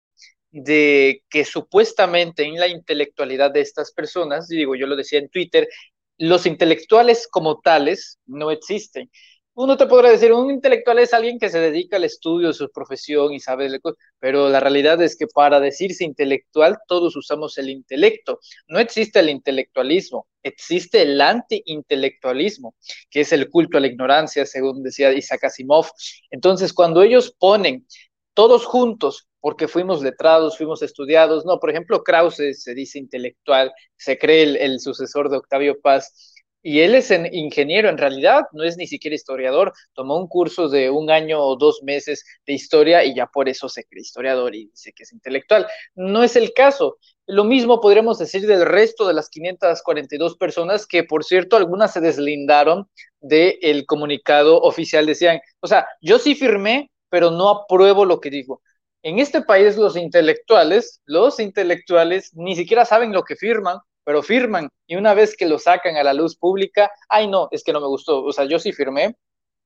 de 0.54 1.24
que 1.28 1.44
supuestamente 1.44 2.44
en 2.44 2.54
la 2.54 2.68
intelectualidad 2.68 3.50
de 3.50 3.60
estas 3.60 3.92
personas, 3.92 4.46
digo, 4.46 4.76
yo 4.76 4.86
lo 4.86 4.94
decía 4.94 5.18
en 5.18 5.28
Twitter, 5.28 5.68
los 6.16 6.46
intelectuales 6.46 7.26
como 7.28 7.60
tales 7.60 8.20
no 8.26 8.52
existen. 8.52 9.10
uno 9.54 9.76
te 9.76 9.86
podrá 9.86 10.10
decir, 10.10 10.32
un 10.32 10.50
intelectual 10.50 11.00
es 11.00 11.12
alguien 11.12 11.38
que 11.40 11.48
se 11.50 11.58
dedica 11.58 11.96
al 11.96 12.04
estudio 12.04 12.48
de 12.48 12.54
su 12.54 12.70
profesión 12.70 13.32
y 13.32 13.40
sabe, 13.40 13.68
pero 14.20 14.48
la 14.48 14.60
realidad 14.60 15.02
es 15.02 15.16
que 15.16 15.26
para 15.26 15.58
decirse 15.60 16.04
intelectual 16.04 16.78
todos 16.86 17.16
usamos 17.16 17.58
el 17.58 17.68
intelecto. 17.70 18.38
No 18.68 18.78
existe 18.78 19.20
el 19.20 19.30
intelectualismo, 19.30 20.28
existe 20.42 21.02
el 21.02 21.20
anti-intelectualismo, 21.20 22.76
que 23.10 23.22
es 23.22 23.32
el 23.32 23.50
culto 23.50 23.78
a 23.78 23.80
la 23.80 23.88
ignorancia, 23.88 24.46
según 24.46 24.84
decía 24.84 25.12
Isaac 25.12 25.44
Asimov. 25.44 25.86
Entonces, 26.30 26.72
cuando 26.72 27.02
ellos 27.02 27.34
ponen 27.38 27.86
todos 28.34 28.64
juntos, 28.66 29.28
porque 29.44 29.68
fuimos 29.68 30.02
letrados, 30.02 30.56
fuimos 30.56 30.80
estudiados, 30.80 31.44
no, 31.44 31.60
por 31.60 31.68
ejemplo, 31.68 32.02
Krause 32.02 32.54
se 32.58 32.74
dice 32.74 32.98
intelectual, 32.98 33.70
se 33.94 34.16
cree 34.16 34.42
el, 34.42 34.56
el 34.56 34.80
sucesor 34.80 35.28
de 35.28 35.36
Octavio 35.36 35.78
Paz, 35.82 36.32
y 36.62 36.80
él 36.80 36.94
es 36.94 37.10
ingeniero, 37.10 37.90
en 37.90 37.98
realidad 37.98 38.44
no 38.52 38.64
es 38.64 38.78
ni 38.78 38.86
siquiera 38.86 39.14
historiador, 39.14 39.74
tomó 39.92 40.16
un 40.16 40.28
curso 40.28 40.70
de 40.70 40.88
un 40.88 41.10
año 41.10 41.42
o 41.42 41.56
dos 41.56 41.82
meses 41.82 42.24
de 42.46 42.54
historia 42.54 43.04
y 43.04 43.14
ya 43.14 43.26
por 43.26 43.50
eso 43.50 43.68
se 43.68 43.84
cree 43.84 44.00
historiador 44.00 44.54
y 44.54 44.68
dice 44.68 44.94
que 44.94 45.02
es 45.02 45.12
intelectual. 45.12 45.66
No 45.94 46.22
es 46.22 46.36
el 46.36 46.54
caso. 46.54 46.96
Lo 47.26 47.44
mismo 47.44 47.82
podríamos 47.82 48.18
decir 48.18 48.46
del 48.46 48.64
resto 48.64 49.06
de 49.06 49.12
las 49.12 49.28
542 49.28 50.38
personas 50.38 50.86
que, 50.86 51.04
por 51.04 51.22
cierto, 51.22 51.56
algunas 51.56 51.92
se 51.92 52.00
deslindaron 52.00 52.88
del 53.20 53.84
comunicado 53.84 54.58
oficial. 54.62 55.04
Decían, 55.04 55.38
o 55.60 55.66
sea, 55.66 55.86
yo 56.00 56.18
sí 56.18 56.34
firmé, 56.34 56.90
pero 57.10 57.30
no 57.30 57.50
apruebo 57.50 58.06
lo 58.06 58.20
que 58.20 58.30
digo. 58.30 58.62
En 59.04 59.18
este 59.18 59.42
país 59.42 59.76
los 59.76 59.98
intelectuales, 59.98 61.02
los 61.04 61.38
intelectuales 61.38 62.34
ni 62.34 62.56
siquiera 62.56 62.86
saben 62.86 63.12
lo 63.12 63.22
que 63.22 63.36
firman, 63.36 63.76
pero 64.02 64.22
firman 64.22 64.70
y 64.86 64.96
una 64.96 65.12
vez 65.12 65.36
que 65.36 65.44
lo 65.46 65.58
sacan 65.58 65.96
a 65.98 66.02
la 66.02 66.14
luz 66.14 66.36
pública, 66.36 66.90
ay 67.10 67.28
no, 67.28 67.48
es 67.50 67.62
que 67.62 67.74
no 67.74 67.82
me 67.82 67.86
gustó, 67.86 68.24
o 68.24 68.32
sea, 68.32 68.46
yo 68.46 68.58
sí 68.58 68.72
firmé, 68.72 69.14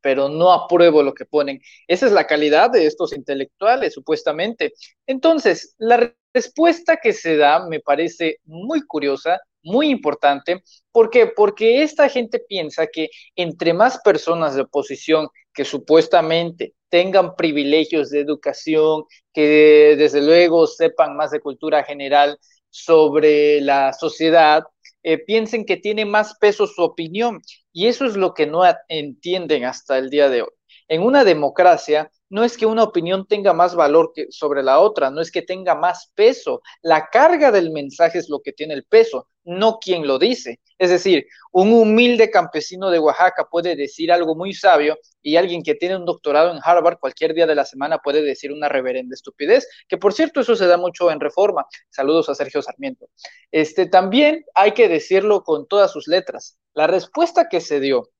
pero 0.00 0.28
no 0.28 0.52
apruebo 0.52 1.04
lo 1.04 1.14
que 1.14 1.24
ponen. 1.24 1.60
Esa 1.86 2.06
es 2.06 2.12
la 2.12 2.26
calidad 2.26 2.70
de 2.70 2.86
estos 2.86 3.12
intelectuales, 3.12 3.94
supuestamente. 3.94 4.74
Entonces, 5.06 5.76
la 5.78 6.12
respuesta 6.34 6.96
que 6.96 7.12
se 7.12 7.36
da 7.36 7.64
me 7.68 7.78
parece 7.78 8.38
muy 8.44 8.84
curiosa, 8.86 9.40
muy 9.62 9.88
importante. 9.88 10.64
¿Por 10.90 11.10
qué? 11.10 11.28
Porque 11.28 11.84
esta 11.84 12.08
gente 12.08 12.40
piensa 12.40 12.88
que 12.88 13.08
entre 13.36 13.72
más 13.72 14.00
personas 14.00 14.56
de 14.56 14.62
oposición 14.62 15.28
que 15.54 15.64
supuestamente 15.64 16.74
tengan 16.88 17.36
privilegios 17.36 18.10
de 18.10 18.20
educación, 18.20 19.04
que 19.32 19.94
desde 19.98 20.22
luego 20.22 20.66
sepan 20.66 21.16
más 21.16 21.30
de 21.30 21.40
cultura 21.40 21.84
general, 21.84 22.38
sobre 22.70 23.60
la 23.60 23.92
sociedad, 23.92 24.64
eh, 25.02 25.18
piensen 25.18 25.64
que 25.64 25.76
tiene 25.76 26.04
más 26.04 26.36
peso 26.38 26.66
su 26.66 26.82
opinión. 26.82 27.40
Y 27.72 27.86
eso 27.86 28.04
es 28.04 28.16
lo 28.16 28.34
que 28.34 28.46
no 28.46 28.62
entienden 28.88 29.64
hasta 29.64 29.98
el 29.98 30.10
día 30.10 30.28
de 30.28 30.42
hoy. 30.42 30.50
En 30.88 31.02
una 31.02 31.24
democracia 31.24 32.10
no 32.30 32.44
es 32.44 32.56
que 32.56 32.66
una 32.66 32.82
opinión 32.82 33.26
tenga 33.26 33.52
más 33.52 33.74
valor 33.74 34.12
que 34.14 34.26
sobre 34.30 34.62
la 34.62 34.80
otra, 34.80 35.10
no 35.10 35.20
es 35.20 35.30
que 35.30 35.42
tenga 35.42 35.74
más 35.74 36.12
peso. 36.14 36.62
La 36.82 37.08
carga 37.10 37.50
del 37.50 37.70
mensaje 37.70 38.18
es 38.18 38.28
lo 38.28 38.40
que 38.40 38.52
tiene 38.52 38.74
el 38.74 38.84
peso, 38.84 39.28
no 39.44 39.78
quien 39.78 40.06
lo 40.06 40.18
dice. 40.18 40.60
Es 40.78 40.90
decir, 40.90 41.26
un 41.52 41.72
humilde 41.72 42.30
campesino 42.30 42.90
de 42.90 42.98
Oaxaca 43.00 43.48
puede 43.50 43.74
decir 43.74 44.12
algo 44.12 44.36
muy 44.36 44.52
sabio 44.52 44.96
y 45.22 45.36
alguien 45.36 45.62
que 45.62 45.74
tiene 45.74 45.96
un 45.96 46.04
doctorado 46.04 46.52
en 46.52 46.60
Harvard 46.62 46.98
cualquier 46.98 47.34
día 47.34 47.46
de 47.46 47.56
la 47.56 47.64
semana 47.64 47.98
puede 47.98 48.22
decir 48.22 48.52
una 48.52 48.68
reverenda 48.68 49.14
estupidez, 49.14 49.66
que 49.88 49.96
por 49.96 50.12
cierto 50.12 50.40
eso 50.40 50.54
se 50.54 50.66
da 50.66 50.76
mucho 50.76 51.10
en 51.10 51.18
Reforma. 51.18 51.66
Saludos 51.90 52.28
a 52.28 52.34
Sergio 52.34 52.62
Sarmiento. 52.62 53.08
Este 53.50 53.86
también 53.86 54.44
hay 54.54 54.72
que 54.72 54.88
decirlo 54.88 55.42
con 55.42 55.66
todas 55.66 55.90
sus 55.90 56.06
letras. 56.06 56.58
La 56.74 56.86
respuesta 56.86 57.48
que 57.48 57.60
se 57.60 57.80
dio 57.80 58.10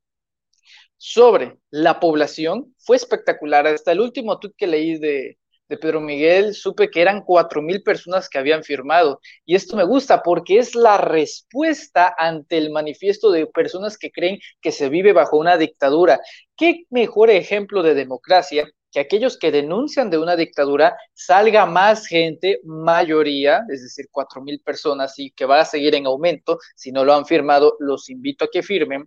sobre 0.99 1.57
la 1.71 2.01
población 2.01 2.75
fue 2.77 2.97
espectacular. 2.97 3.67
Hasta 3.67 3.93
el 3.93 4.01
último 4.01 4.39
tweet 4.39 4.53
que 4.57 4.67
leí 4.67 4.99
de, 4.99 5.39
Pedro 5.69 6.01
Miguel, 6.01 6.55
supe 6.55 6.91
que 6.91 7.01
eran 7.01 7.23
cuatro 7.23 7.63
mil 7.63 7.83
personas 7.83 8.29
que 8.29 8.39
habían 8.39 8.65
firmado. 8.65 9.21
Y 9.45 9.55
esto 9.55 9.77
me 9.77 9.85
gusta 9.85 10.23
porque 10.23 10.59
es 10.59 10.75
la 10.75 10.99
respuesta 10.99 12.15
ante 12.19 12.59
el 12.59 12.71
manifiesto 12.71 13.31
de 13.31 13.47
personas 13.47 13.99
que 13.99 14.11
creen 14.11 14.39
que 14.61 14.73
se 14.73 14.89
vive 14.89 15.13
bajo 15.13 15.37
una 15.39 15.57
dictadura. 15.57 16.21
¿Qué 16.57 16.85
mejor 16.91 17.31
ejemplo 17.31 17.83
de 17.83 17.95
democracia 17.95 18.69
que 18.91 19.01
aquellos 19.01 19.39
que 19.39 19.53
denuncian 19.53 20.09
de 20.09 20.17
una 20.17 20.35
dictadura 20.35 20.97
salga 21.13 21.67
más 21.67 22.07
gente, 22.07 22.61
mayoría, 22.65 23.63
es 23.71 23.83
decir, 23.83 24.07
cuatro 24.11 24.41
mil 24.41 24.61
personas 24.61 25.19
y 25.19 25.31
que 25.33 25.45
va 25.45 25.61
a 25.61 25.67
seguir 25.67 25.95
en 25.95 26.07
aumento? 26.07 26.59
Si 26.75 26.91
no 26.91 27.05
lo 27.05 27.15
han 27.15 27.27
firmado, 27.27 27.77
los 27.79 28.09
invito 28.09 28.47
a 28.47 28.51
que 28.51 28.63
firmen 28.63 29.07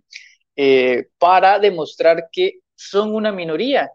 eh, 0.56 1.08
para 1.18 1.58
demostrar 1.58 2.28
que 2.30 2.60
son 2.74 3.14
una 3.14 3.32
minoría. 3.32 3.90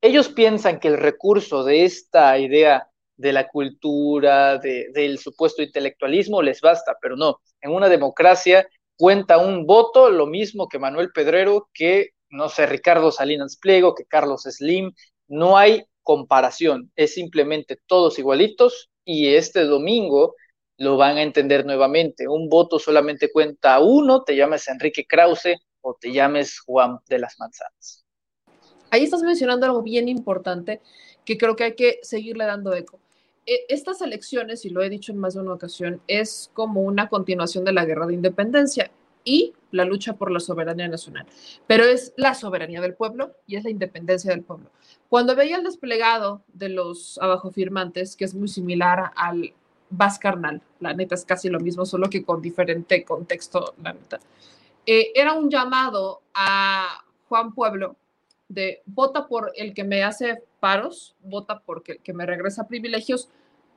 Ellos 0.00 0.28
piensan 0.28 0.80
que 0.80 0.88
el 0.88 0.98
recurso 0.98 1.64
de 1.64 1.84
esta 1.84 2.38
idea 2.38 2.88
de 3.16 3.32
la 3.32 3.48
cultura, 3.48 4.58
del 4.58 5.18
supuesto 5.18 5.62
intelectualismo 5.62 6.42
les 6.42 6.60
basta, 6.60 6.96
pero 7.00 7.16
no. 7.16 7.40
En 7.60 7.70
una 7.70 7.88
democracia 7.88 8.66
cuenta 8.96 9.38
un 9.38 9.66
voto, 9.66 10.10
lo 10.10 10.26
mismo 10.26 10.68
que 10.68 10.78
Manuel 10.78 11.12
Pedrero, 11.12 11.68
que, 11.72 12.10
no 12.30 12.48
sé, 12.48 12.66
Ricardo 12.66 13.12
Salinas 13.12 13.56
Pliego, 13.56 13.94
que 13.94 14.04
Carlos 14.04 14.42
Slim. 14.42 14.92
No 15.28 15.56
hay 15.56 15.84
comparación, 16.02 16.90
es 16.96 17.14
simplemente 17.14 17.78
todos 17.86 18.18
igualitos 18.18 18.90
y 19.04 19.34
este 19.34 19.64
domingo 19.64 20.34
lo 20.82 20.96
van 20.96 21.16
a 21.16 21.22
entender 21.22 21.64
nuevamente. 21.64 22.26
Un 22.26 22.48
voto 22.48 22.80
solamente 22.80 23.30
cuenta 23.30 23.78
uno, 23.78 24.24
te 24.24 24.34
llames 24.34 24.66
Enrique 24.66 25.06
Krause 25.06 25.56
o 25.80 25.94
te 25.94 26.12
llames 26.12 26.58
Juan 26.58 26.98
de 27.08 27.20
las 27.20 27.38
Manzanas. 27.38 28.04
Ahí 28.90 29.04
estás 29.04 29.22
mencionando 29.22 29.64
algo 29.64 29.82
bien 29.82 30.08
importante 30.08 30.80
que 31.24 31.38
creo 31.38 31.54
que 31.54 31.64
hay 31.64 31.74
que 31.76 32.00
seguirle 32.02 32.46
dando 32.46 32.74
eco. 32.74 32.98
E, 33.46 33.64
estas 33.68 34.02
elecciones, 34.02 34.64
y 34.64 34.70
lo 34.70 34.82
he 34.82 34.90
dicho 34.90 35.12
en 35.12 35.18
más 35.18 35.34
de 35.34 35.40
una 35.40 35.54
ocasión, 35.54 36.02
es 36.08 36.50
como 36.52 36.82
una 36.82 37.08
continuación 37.08 37.64
de 37.64 37.72
la 37.72 37.84
guerra 37.84 38.06
de 38.06 38.14
independencia 38.14 38.90
y 39.24 39.52
la 39.70 39.84
lucha 39.84 40.14
por 40.14 40.32
la 40.32 40.40
soberanía 40.40 40.88
nacional. 40.88 41.26
Pero 41.68 41.84
es 41.84 42.12
la 42.16 42.34
soberanía 42.34 42.80
del 42.80 42.94
pueblo 42.94 43.36
y 43.46 43.54
es 43.54 43.62
la 43.62 43.70
independencia 43.70 44.32
del 44.32 44.42
pueblo. 44.42 44.72
Cuando 45.08 45.36
veía 45.36 45.58
el 45.58 45.62
desplegado 45.62 46.42
de 46.52 46.70
los 46.70 47.18
abajo 47.22 47.52
firmantes, 47.52 48.16
que 48.16 48.24
es 48.24 48.34
muy 48.34 48.48
similar 48.48 49.12
al 49.14 49.54
Vas 49.92 50.18
Carnal. 50.18 50.60
La 50.80 50.94
neta 50.94 51.14
es 51.14 51.24
casi 51.24 51.48
lo 51.48 51.60
mismo, 51.60 51.84
solo 51.84 52.08
que 52.08 52.24
con 52.24 52.40
diferente 52.40 53.04
contexto, 53.04 53.74
la 53.82 53.92
neta. 53.92 54.18
Eh, 54.86 55.12
era 55.14 55.34
un 55.34 55.50
llamado 55.50 56.22
a 56.34 57.04
Juan 57.28 57.54
Pueblo 57.54 57.96
de 58.48 58.82
vota 58.86 59.28
por 59.28 59.52
el 59.54 59.74
que 59.74 59.84
me 59.84 60.02
hace 60.02 60.42
paros, 60.60 61.14
vota 61.22 61.60
por 61.60 61.82
el 61.86 62.00
que 62.00 62.12
me 62.12 62.26
regresa 62.26 62.66
privilegios, 62.66 63.28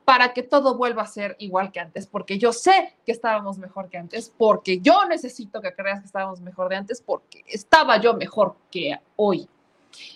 para 0.06 0.32
que 0.32 0.42
todo 0.42 0.76
vuelva 0.76 1.02
a 1.02 1.06
ser 1.06 1.34
igual 1.38 1.72
que 1.72 1.80
antes, 1.80 2.06
porque 2.06 2.38
yo 2.38 2.52
sé 2.52 2.94
que 3.04 3.12
estábamos 3.12 3.58
mejor 3.58 3.88
que 3.88 3.98
antes, 3.98 4.32
porque 4.36 4.78
yo 4.80 5.04
necesito 5.06 5.60
que 5.60 5.74
creas 5.74 6.00
que 6.00 6.06
estábamos 6.06 6.40
mejor 6.40 6.68
de 6.68 6.76
antes, 6.76 7.02
porque 7.02 7.42
estaba 7.46 8.00
yo 8.00 8.14
mejor 8.14 8.54
que 8.70 8.96
hoy. 9.16 9.48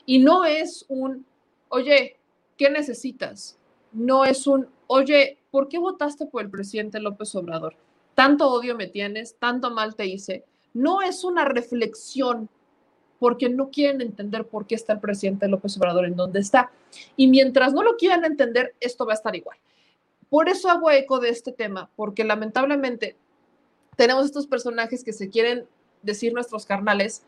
Y 0.06 0.18
no 0.20 0.44
es 0.44 0.84
un, 0.88 1.26
oye, 1.68 2.16
¿qué 2.56 2.70
necesitas? 2.70 3.58
No 3.92 4.24
es 4.24 4.46
un, 4.46 4.68
oye, 4.86 5.39
¿por 5.50 5.68
qué 5.68 5.78
votaste 5.78 6.26
por 6.26 6.42
el 6.42 6.50
presidente 6.50 7.00
López 7.00 7.34
Obrador? 7.34 7.74
Tanto 8.14 8.50
odio 8.50 8.76
me 8.76 8.86
tienes, 8.86 9.36
tanto 9.36 9.70
mal 9.70 9.94
te 9.94 10.06
hice. 10.06 10.44
No 10.74 11.02
es 11.02 11.24
una 11.24 11.44
reflexión 11.44 12.48
porque 13.18 13.48
no 13.48 13.70
quieren 13.70 14.00
entender 14.00 14.46
por 14.46 14.66
qué 14.66 14.74
está 14.74 14.94
el 14.94 15.00
presidente 15.00 15.48
López 15.48 15.76
Obrador 15.76 16.06
en 16.06 16.16
donde 16.16 16.40
está. 16.40 16.70
Y 17.16 17.28
mientras 17.28 17.72
no 17.72 17.82
lo 17.82 17.96
quieran 17.96 18.24
entender, 18.24 18.74
esto 18.80 19.04
va 19.04 19.12
a 19.12 19.16
estar 19.16 19.36
igual. 19.36 19.58
Por 20.28 20.48
eso 20.48 20.70
hago 20.70 20.90
eco 20.90 21.18
de 21.18 21.28
este 21.28 21.52
tema, 21.52 21.90
porque 21.96 22.24
lamentablemente 22.24 23.16
tenemos 23.96 24.24
estos 24.24 24.46
personajes 24.46 25.04
que 25.04 25.12
se 25.12 25.28
quieren 25.28 25.66
decir 26.02 26.32
nuestros 26.32 26.64
carnales, 26.64 27.22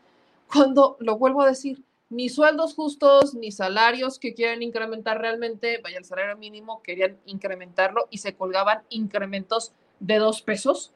cuando 0.51 0.97
lo 0.99 1.17
vuelvo 1.17 1.41
a 1.41 1.47
decir, 1.47 1.83
ni 2.13 2.29
sueldos 2.29 2.75
justos, 2.75 3.33
ni 3.33 3.51
salarios 3.51 4.19
que 4.19 4.33
quieren 4.33 4.61
incrementar 4.61 5.19
realmente, 5.19 5.79
vaya 5.83 5.97
el 5.97 6.05
salario 6.05 6.37
mínimo, 6.37 6.81
querían 6.83 7.17
incrementarlo 7.25 8.07
y 8.11 8.19
se 8.19 8.35
colgaban 8.35 8.83
incrementos 8.89 9.73
de 9.99 10.17
dos 10.17 10.41
pesos. 10.41 10.91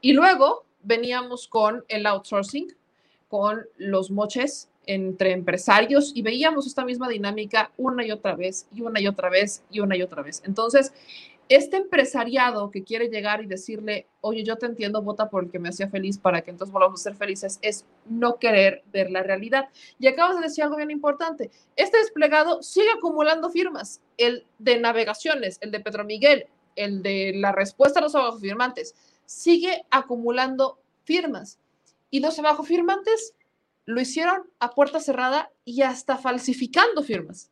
Y 0.00 0.12
luego 0.12 0.64
veníamos 0.82 1.48
con 1.48 1.84
el 1.88 2.06
outsourcing, 2.06 2.74
con 3.28 3.66
los 3.78 4.10
moches 4.10 4.68
entre 4.86 5.32
empresarios 5.32 6.12
y 6.14 6.22
veíamos 6.22 6.66
esta 6.66 6.84
misma 6.84 7.08
dinámica 7.08 7.72
una 7.76 8.04
y 8.06 8.10
otra 8.10 8.34
vez 8.34 8.66
y 8.74 8.82
una 8.82 9.00
y 9.00 9.06
otra 9.06 9.28
vez 9.28 9.62
y 9.70 9.80
una 9.80 9.96
y 9.96 10.02
otra 10.02 10.22
vez. 10.22 10.42
Entonces, 10.44 10.92
este 11.48 11.78
empresariado 11.78 12.70
que 12.70 12.84
quiere 12.84 13.08
llegar 13.08 13.42
y 13.42 13.46
decirle, 13.46 14.06
oye, 14.20 14.44
yo 14.44 14.56
te 14.56 14.66
entiendo, 14.66 15.02
vota 15.02 15.30
por 15.30 15.44
el 15.44 15.50
que 15.50 15.58
me 15.58 15.70
hacía 15.70 15.88
feliz 15.88 16.18
para 16.18 16.42
que 16.42 16.50
entonces 16.50 16.72
volvamos 16.72 17.00
a 17.00 17.04
ser 17.04 17.14
felices, 17.14 17.58
es 17.62 17.84
no 18.06 18.38
querer 18.38 18.82
ver 18.92 19.10
la 19.10 19.22
realidad. 19.22 19.68
Y 19.98 20.08
acabas 20.08 20.36
de 20.36 20.42
decir 20.42 20.64
algo 20.64 20.76
bien 20.76 20.90
importante. 20.90 21.50
Este 21.76 21.98
desplegado 21.98 22.62
sigue 22.62 22.90
acumulando 22.90 23.50
firmas, 23.50 24.00
el 24.18 24.46
de 24.58 24.78
navegaciones, 24.78 25.58
el 25.62 25.70
de 25.70 25.80
Pedro 25.80 26.04
Miguel, 26.04 26.46
el 26.76 27.02
de 27.02 27.32
la 27.34 27.52
respuesta 27.52 28.00
a 28.00 28.02
los 28.02 28.14
abajo 28.14 28.38
firmantes, 28.38 28.94
sigue 29.24 29.84
acumulando 29.90 30.78
firmas. 31.04 31.58
Y 32.10 32.20
los 32.20 32.38
abajo 32.38 32.62
firmantes 32.62 33.34
lo 33.86 34.00
hicieron 34.00 34.50
a 34.60 34.70
puerta 34.70 35.00
cerrada 35.00 35.50
y 35.64 35.80
hasta 35.80 36.18
falsificando 36.18 37.02
firmas, 37.02 37.50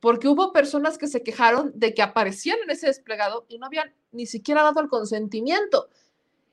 porque 0.00 0.28
hubo 0.28 0.52
personas 0.52 0.98
que 0.98 1.06
se 1.06 1.22
quejaron 1.22 1.72
de 1.74 1.94
que 1.94 2.02
aparecían 2.02 2.58
en 2.64 2.70
ese 2.70 2.86
desplegado 2.86 3.44
y 3.48 3.58
no 3.58 3.66
habían 3.66 3.94
ni 4.12 4.26
siquiera 4.26 4.62
dado 4.62 4.80
el 4.80 4.88
consentimiento. 4.88 5.88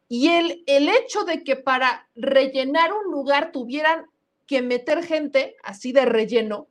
Y 0.10 0.30
el, 0.30 0.64
el 0.68 0.90
hecho 0.90 1.24
de 1.24 1.44
que 1.44 1.56
para 1.56 2.10
rellenar 2.16 2.94
un 2.94 3.12
lugar 3.12 3.52
tuvieran 3.52 4.06
que 4.46 4.62
meter 4.62 5.04
gente 5.04 5.56
así 5.64 5.92
de 5.92 6.06
relleno 6.06 6.68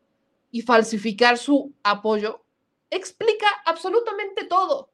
y 0.51 0.63
falsificar 0.63 1.37
su 1.37 1.73
apoyo, 1.83 2.43
explica 2.91 3.47
absolutamente 3.65 4.45
todo. 4.45 4.91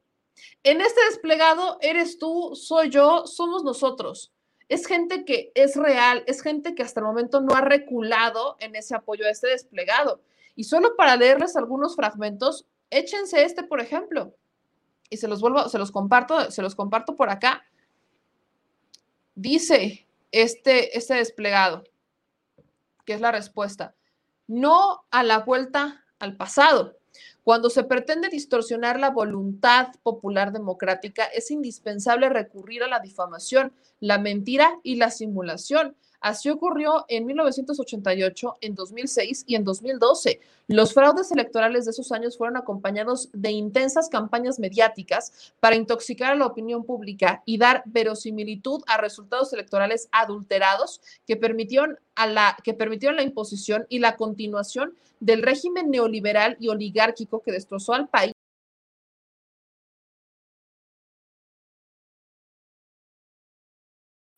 En 0.64 0.80
este 0.80 1.05
desplegado 1.05 1.78
eres 1.80 2.18
tú, 2.18 2.55
soy 2.55 2.91
yo, 2.91 3.26
somos 3.26 3.64
nosotros. 3.64 4.33
Es 4.68 4.87
gente 4.87 5.24
que 5.24 5.53
es 5.55 5.76
real, 5.76 6.24
es 6.26 6.43
gente 6.43 6.74
que 6.74 6.83
hasta 6.83 7.01
el 7.01 7.07
momento 7.07 7.41
no 7.41 7.55
ha 7.55 7.61
reculado 7.61 8.57
en 8.61 8.74
ese 8.74 8.95
apoyo 8.95 9.26
a 9.26 9.30
este 9.30 9.49
desplegado. 9.49 10.22
Y 10.55 10.64
solo 10.64 10.96
para 10.96 11.16
leerles 11.16 11.57
algunos 11.57 11.96
fragmentos, 11.96 12.66
échense 12.90 13.44
este, 13.44 13.62
por 13.62 13.80
ejemplo, 13.80 14.34
y 15.09 15.16
se 15.16 15.28
los 15.28 15.40
vuelvo, 15.40 15.68
se 15.68 15.78
los 15.78 15.90
comparto, 15.90 16.50
se 16.50 16.62
los 16.62 16.74
comparto 16.74 17.16
por 17.16 17.30
acá. 17.30 17.64
Dice 19.34 20.07
este, 20.30 20.96
este 20.96 21.14
desplegado, 21.14 21.84
que 23.05 23.14
es 23.14 23.20
la 23.20 23.32
respuesta, 23.32 23.94
no 24.46 25.05
a 25.11 25.22
la 25.22 25.40
vuelta 25.40 26.05
al 26.18 26.36
pasado. 26.36 26.96
Cuando 27.42 27.70
se 27.70 27.84
pretende 27.84 28.28
distorsionar 28.28 29.00
la 29.00 29.11
voluntad 29.11 29.88
popular 30.03 30.53
democrática, 30.53 31.24
es 31.24 31.50
indispensable 31.50 32.28
recurrir 32.28 32.82
a 32.82 32.88
la 32.88 33.00
difamación, 33.00 33.72
la 34.00 34.18
mentira 34.18 34.78
y 34.82 34.96
la 34.96 35.11
simulación. 35.11 35.96
Así 36.23 36.49
ocurrió 36.51 37.05
en 37.09 37.27
1988, 37.27 38.59
en 38.61 38.77
2006 38.77 39.45
y 39.49 39.57
en 39.57 39.64
2012. 39.64 40.41
Los 40.68 40.95
fraudes 40.95 41.33
electorales 41.33 41.85
de 41.85 41.91
esos 41.91 42.12
años 42.12 42.39
fueron 42.39 42.57
acompañados 42.57 43.29
de 43.33 43.51
intensas 43.51 44.09
campañas 44.09 44.61
mediáticas 44.61 45.53
para 45.59 45.75
intoxicar 45.75 46.33
a 46.33 46.37
la 46.37 46.47
opinión 46.47 46.85
pública 46.85 47.43
y 47.45 47.59
dar 47.59 47.83
verosimilitud 47.87 48.83
a 48.87 48.99
resultados 48.99 49.53
electorales 49.53 50.09
adulterados 50.12 51.01
que 51.27 51.37
permitieron, 51.37 51.99
a 52.14 52.29
la, 52.29 52.57
que 52.62 52.73
permitieron 52.73 53.16
la 53.16 53.25
imposición 53.25 53.87
y 53.89 53.99
la 53.99 54.16
continuación 54.16 54.95
del 55.18 55.43
régimen 55.43 55.91
neoliberal 55.91 56.57
y 56.61 56.68
oligárquico 56.68 57.43
que 57.43 57.51
destrozó 57.51 57.95
al 57.95 58.09
país 58.09 58.33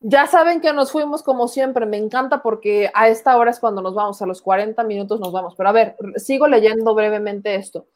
Ya 0.07 0.27
saben 0.27 0.61
que 0.61 0.75
nos 0.75 0.93
fuimos 0.93 1.23
como 1.23 1.49
siempre, 1.49 1.87
me 1.87 1.97
encanta 1.97 2.43
porque 2.43 2.91
a 2.93 3.09
esta 3.09 3.39
hora 3.39 3.51
es 3.51 3.59
cuando 3.59 3.81
nos 3.81 3.95
vamos, 3.95 4.21
a 4.21 4.27
los 4.27 4.43
40 4.43 4.85
minutos 4.85 5.19
nos 5.19 5.33
vamos. 5.33 5.55
Pero 5.57 5.71
a 5.71 5.73
ver, 5.73 5.97
sigo 6.17 6.47
leyendo 6.47 6.95
brevemente 6.95 7.55
esto. 7.55 7.87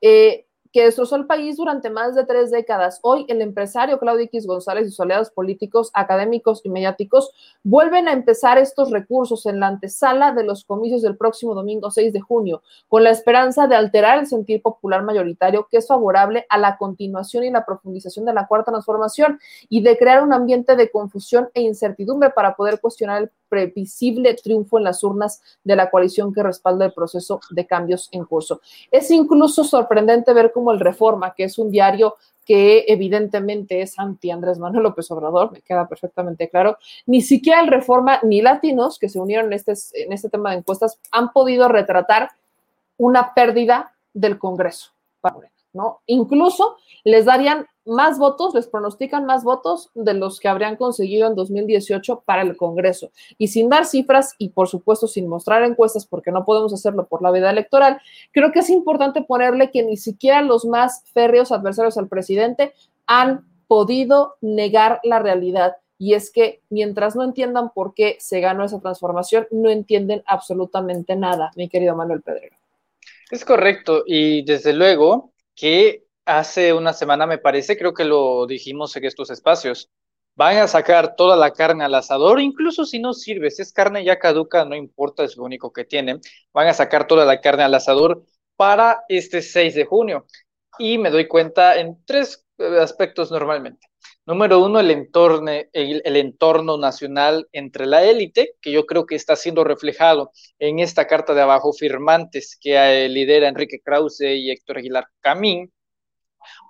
Eh, 0.00 0.44
que 0.72 0.84
destrozó 0.84 1.16
el 1.16 1.26
país 1.26 1.56
durante 1.56 1.90
más 1.90 2.14
de 2.14 2.24
tres 2.24 2.50
décadas. 2.50 2.98
Hoy 3.02 3.26
el 3.28 3.42
empresario 3.42 3.98
Claudio 3.98 4.24
X 4.24 4.46
González 4.46 4.86
y 4.86 4.90
sus 4.90 5.00
aliados 5.00 5.30
políticos, 5.30 5.90
académicos 5.92 6.62
y 6.64 6.70
mediáticos 6.70 7.30
vuelven 7.62 8.08
a 8.08 8.12
empezar 8.12 8.58
estos 8.58 8.90
recursos 8.90 9.44
en 9.46 9.60
la 9.60 9.66
antesala 9.66 10.32
de 10.32 10.44
los 10.44 10.64
comicios 10.64 11.02
del 11.02 11.16
próximo 11.16 11.54
domingo 11.54 11.90
6 11.90 12.12
de 12.12 12.20
junio, 12.20 12.62
con 12.88 13.04
la 13.04 13.10
esperanza 13.10 13.66
de 13.66 13.76
alterar 13.76 14.18
el 14.18 14.26
sentir 14.26 14.62
popular 14.62 15.02
mayoritario 15.02 15.68
que 15.70 15.76
es 15.76 15.86
favorable 15.86 16.46
a 16.48 16.58
la 16.58 16.78
continuación 16.78 17.44
y 17.44 17.50
la 17.50 17.66
profundización 17.66 18.24
de 18.24 18.32
la 18.32 18.46
cuarta 18.46 18.72
transformación 18.72 19.38
y 19.68 19.82
de 19.82 19.98
crear 19.98 20.22
un 20.22 20.32
ambiente 20.32 20.76
de 20.76 20.90
confusión 20.90 21.50
e 21.54 21.62
incertidumbre 21.62 22.30
para 22.30 22.56
poder 22.56 22.80
cuestionar 22.80 23.22
el 23.22 23.30
previsible 23.52 24.32
triunfo 24.32 24.78
en 24.78 24.84
las 24.84 25.04
urnas 25.04 25.42
de 25.62 25.76
la 25.76 25.90
coalición 25.90 26.32
que 26.32 26.42
respalda 26.42 26.86
el 26.86 26.94
proceso 26.94 27.38
de 27.50 27.66
cambios 27.66 28.08
en 28.10 28.24
curso. 28.24 28.62
Es 28.90 29.10
incluso 29.10 29.62
sorprendente 29.62 30.32
ver 30.32 30.52
cómo 30.52 30.61
el 30.70 30.80
Reforma, 30.80 31.34
que 31.34 31.44
es 31.44 31.58
un 31.58 31.70
diario 31.70 32.16
que 32.44 32.84
evidentemente 32.88 33.80
es 33.82 33.98
anti 33.98 34.30
Andrés 34.30 34.58
Manuel 34.58 34.82
López 34.84 35.10
Obrador, 35.10 35.52
me 35.52 35.62
queda 35.62 35.88
perfectamente 35.88 36.48
claro, 36.48 36.76
ni 37.06 37.22
siquiera 37.22 37.60
el 37.60 37.68
Reforma 37.68 38.20
ni 38.22 38.42
Latinos 38.42 38.98
que 38.98 39.08
se 39.08 39.18
unieron 39.18 39.46
en 39.46 39.52
este, 39.54 39.72
en 39.94 40.12
este 40.12 40.28
tema 40.28 40.50
de 40.50 40.58
encuestas 40.58 40.98
han 41.10 41.32
podido 41.32 41.68
retratar 41.68 42.30
una 42.98 43.34
pérdida 43.34 43.94
del 44.12 44.38
Congreso. 44.38 44.90
¿No? 45.72 46.00
Incluso 46.06 46.76
les 47.04 47.24
darían 47.24 47.66
más 47.84 48.18
votos, 48.18 48.54
les 48.54 48.68
pronostican 48.68 49.26
más 49.26 49.42
votos 49.44 49.90
de 49.94 50.14
los 50.14 50.38
que 50.38 50.48
habrían 50.48 50.76
conseguido 50.76 51.26
en 51.26 51.34
2018 51.34 52.22
para 52.24 52.42
el 52.42 52.56
Congreso. 52.56 53.10
Y 53.38 53.48
sin 53.48 53.68
dar 53.68 53.84
cifras 53.86 54.34
y 54.38 54.50
por 54.50 54.68
supuesto 54.68 55.06
sin 55.06 55.28
mostrar 55.28 55.64
encuestas, 55.64 56.06
porque 56.06 56.30
no 56.30 56.44
podemos 56.44 56.72
hacerlo 56.72 57.06
por 57.06 57.22
la 57.22 57.30
veda 57.30 57.50
electoral, 57.50 58.00
creo 58.32 58.52
que 58.52 58.60
es 58.60 58.70
importante 58.70 59.22
ponerle 59.22 59.70
que 59.70 59.82
ni 59.82 59.96
siquiera 59.96 60.42
los 60.42 60.64
más 60.64 61.04
férreos 61.12 61.50
adversarios 61.50 61.98
al 61.98 62.08
presidente 62.08 62.72
han 63.06 63.46
podido 63.66 64.36
negar 64.40 65.00
la 65.02 65.18
realidad. 65.18 65.76
Y 65.98 66.14
es 66.14 66.30
que 66.30 66.60
mientras 66.68 67.14
no 67.14 67.22
entiendan 67.22 67.70
por 67.72 67.94
qué 67.94 68.16
se 68.18 68.40
ganó 68.40 68.64
esa 68.64 68.80
transformación, 68.80 69.46
no 69.50 69.70
entienden 69.70 70.22
absolutamente 70.26 71.16
nada, 71.16 71.52
mi 71.56 71.68
querido 71.68 71.94
Manuel 71.94 72.22
Pedrero. 72.22 72.56
Es 73.30 73.44
correcto. 73.44 74.02
Y 74.06 74.42
desde 74.42 74.72
luego 74.72 75.31
que 75.54 76.04
hace 76.24 76.72
una 76.72 76.92
semana, 76.92 77.26
me 77.26 77.38
parece, 77.38 77.76
creo 77.76 77.94
que 77.94 78.04
lo 78.04 78.46
dijimos 78.46 78.96
en 78.96 79.04
estos 79.04 79.30
espacios. 79.30 79.90
Van 80.34 80.56
a 80.56 80.66
sacar 80.68 81.14
toda 81.16 81.36
la 81.36 81.52
carne 81.52 81.84
al 81.84 81.94
asador, 81.94 82.40
incluso 82.40 82.86
si 82.86 82.98
no 82.98 83.12
sirve, 83.12 83.50
si 83.50 83.62
es 83.62 83.72
carne 83.72 84.04
ya 84.04 84.18
caduca, 84.18 84.64
no 84.64 84.74
importa, 84.74 85.24
es 85.24 85.36
lo 85.36 85.44
único 85.44 85.72
que 85.72 85.84
tienen. 85.84 86.20
Van 86.54 86.68
a 86.68 86.74
sacar 86.74 87.06
toda 87.06 87.26
la 87.26 87.40
carne 87.40 87.64
al 87.64 87.74
asador 87.74 88.24
para 88.56 89.04
este 89.08 89.42
6 89.42 89.74
de 89.74 89.84
junio. 89.84 90.26
Y 90.78 90.96
me 90.98 91.10
doy 91.10 91.28
cuenta 91.28 91.76
en 91.76 92.02
tres 92.06 92.46
eh, 92.58 92.78
aspectos 92.80 93.30
normalmente. 93.30 93.91
Número 94.24 94.64
uno, 94.64 94.78
el 94.78 94.90
entorno, 96.16 96.76
nacional 96.78 97.48
entre 97.50 97.86
la 97.86 98.04
élite, 98.04 98.54
que 98.60 98.70
yo 98.70 98.86
creo 98.86 99.04
que 99.04 99.16
está 99.16 99.34
siendo 99.34 99.64
reflejado 99.64 100.30
en 100.60 100.78
esta 100.78 101.08
carta 101.08 101.34
de 101.34 101.40
abajo 101.40 101.72
firmantes 101.72 102.56
que 102.60 102.76
eh, 102.76 103.08
lidera 103.08 103.48
Enrique 103.48 103.80
Krause 103.80 104.20
y 104.20 104.52
Héctor 104.52 104.78
Aguilar 104.78 105.06
Camín, 105.20 105.72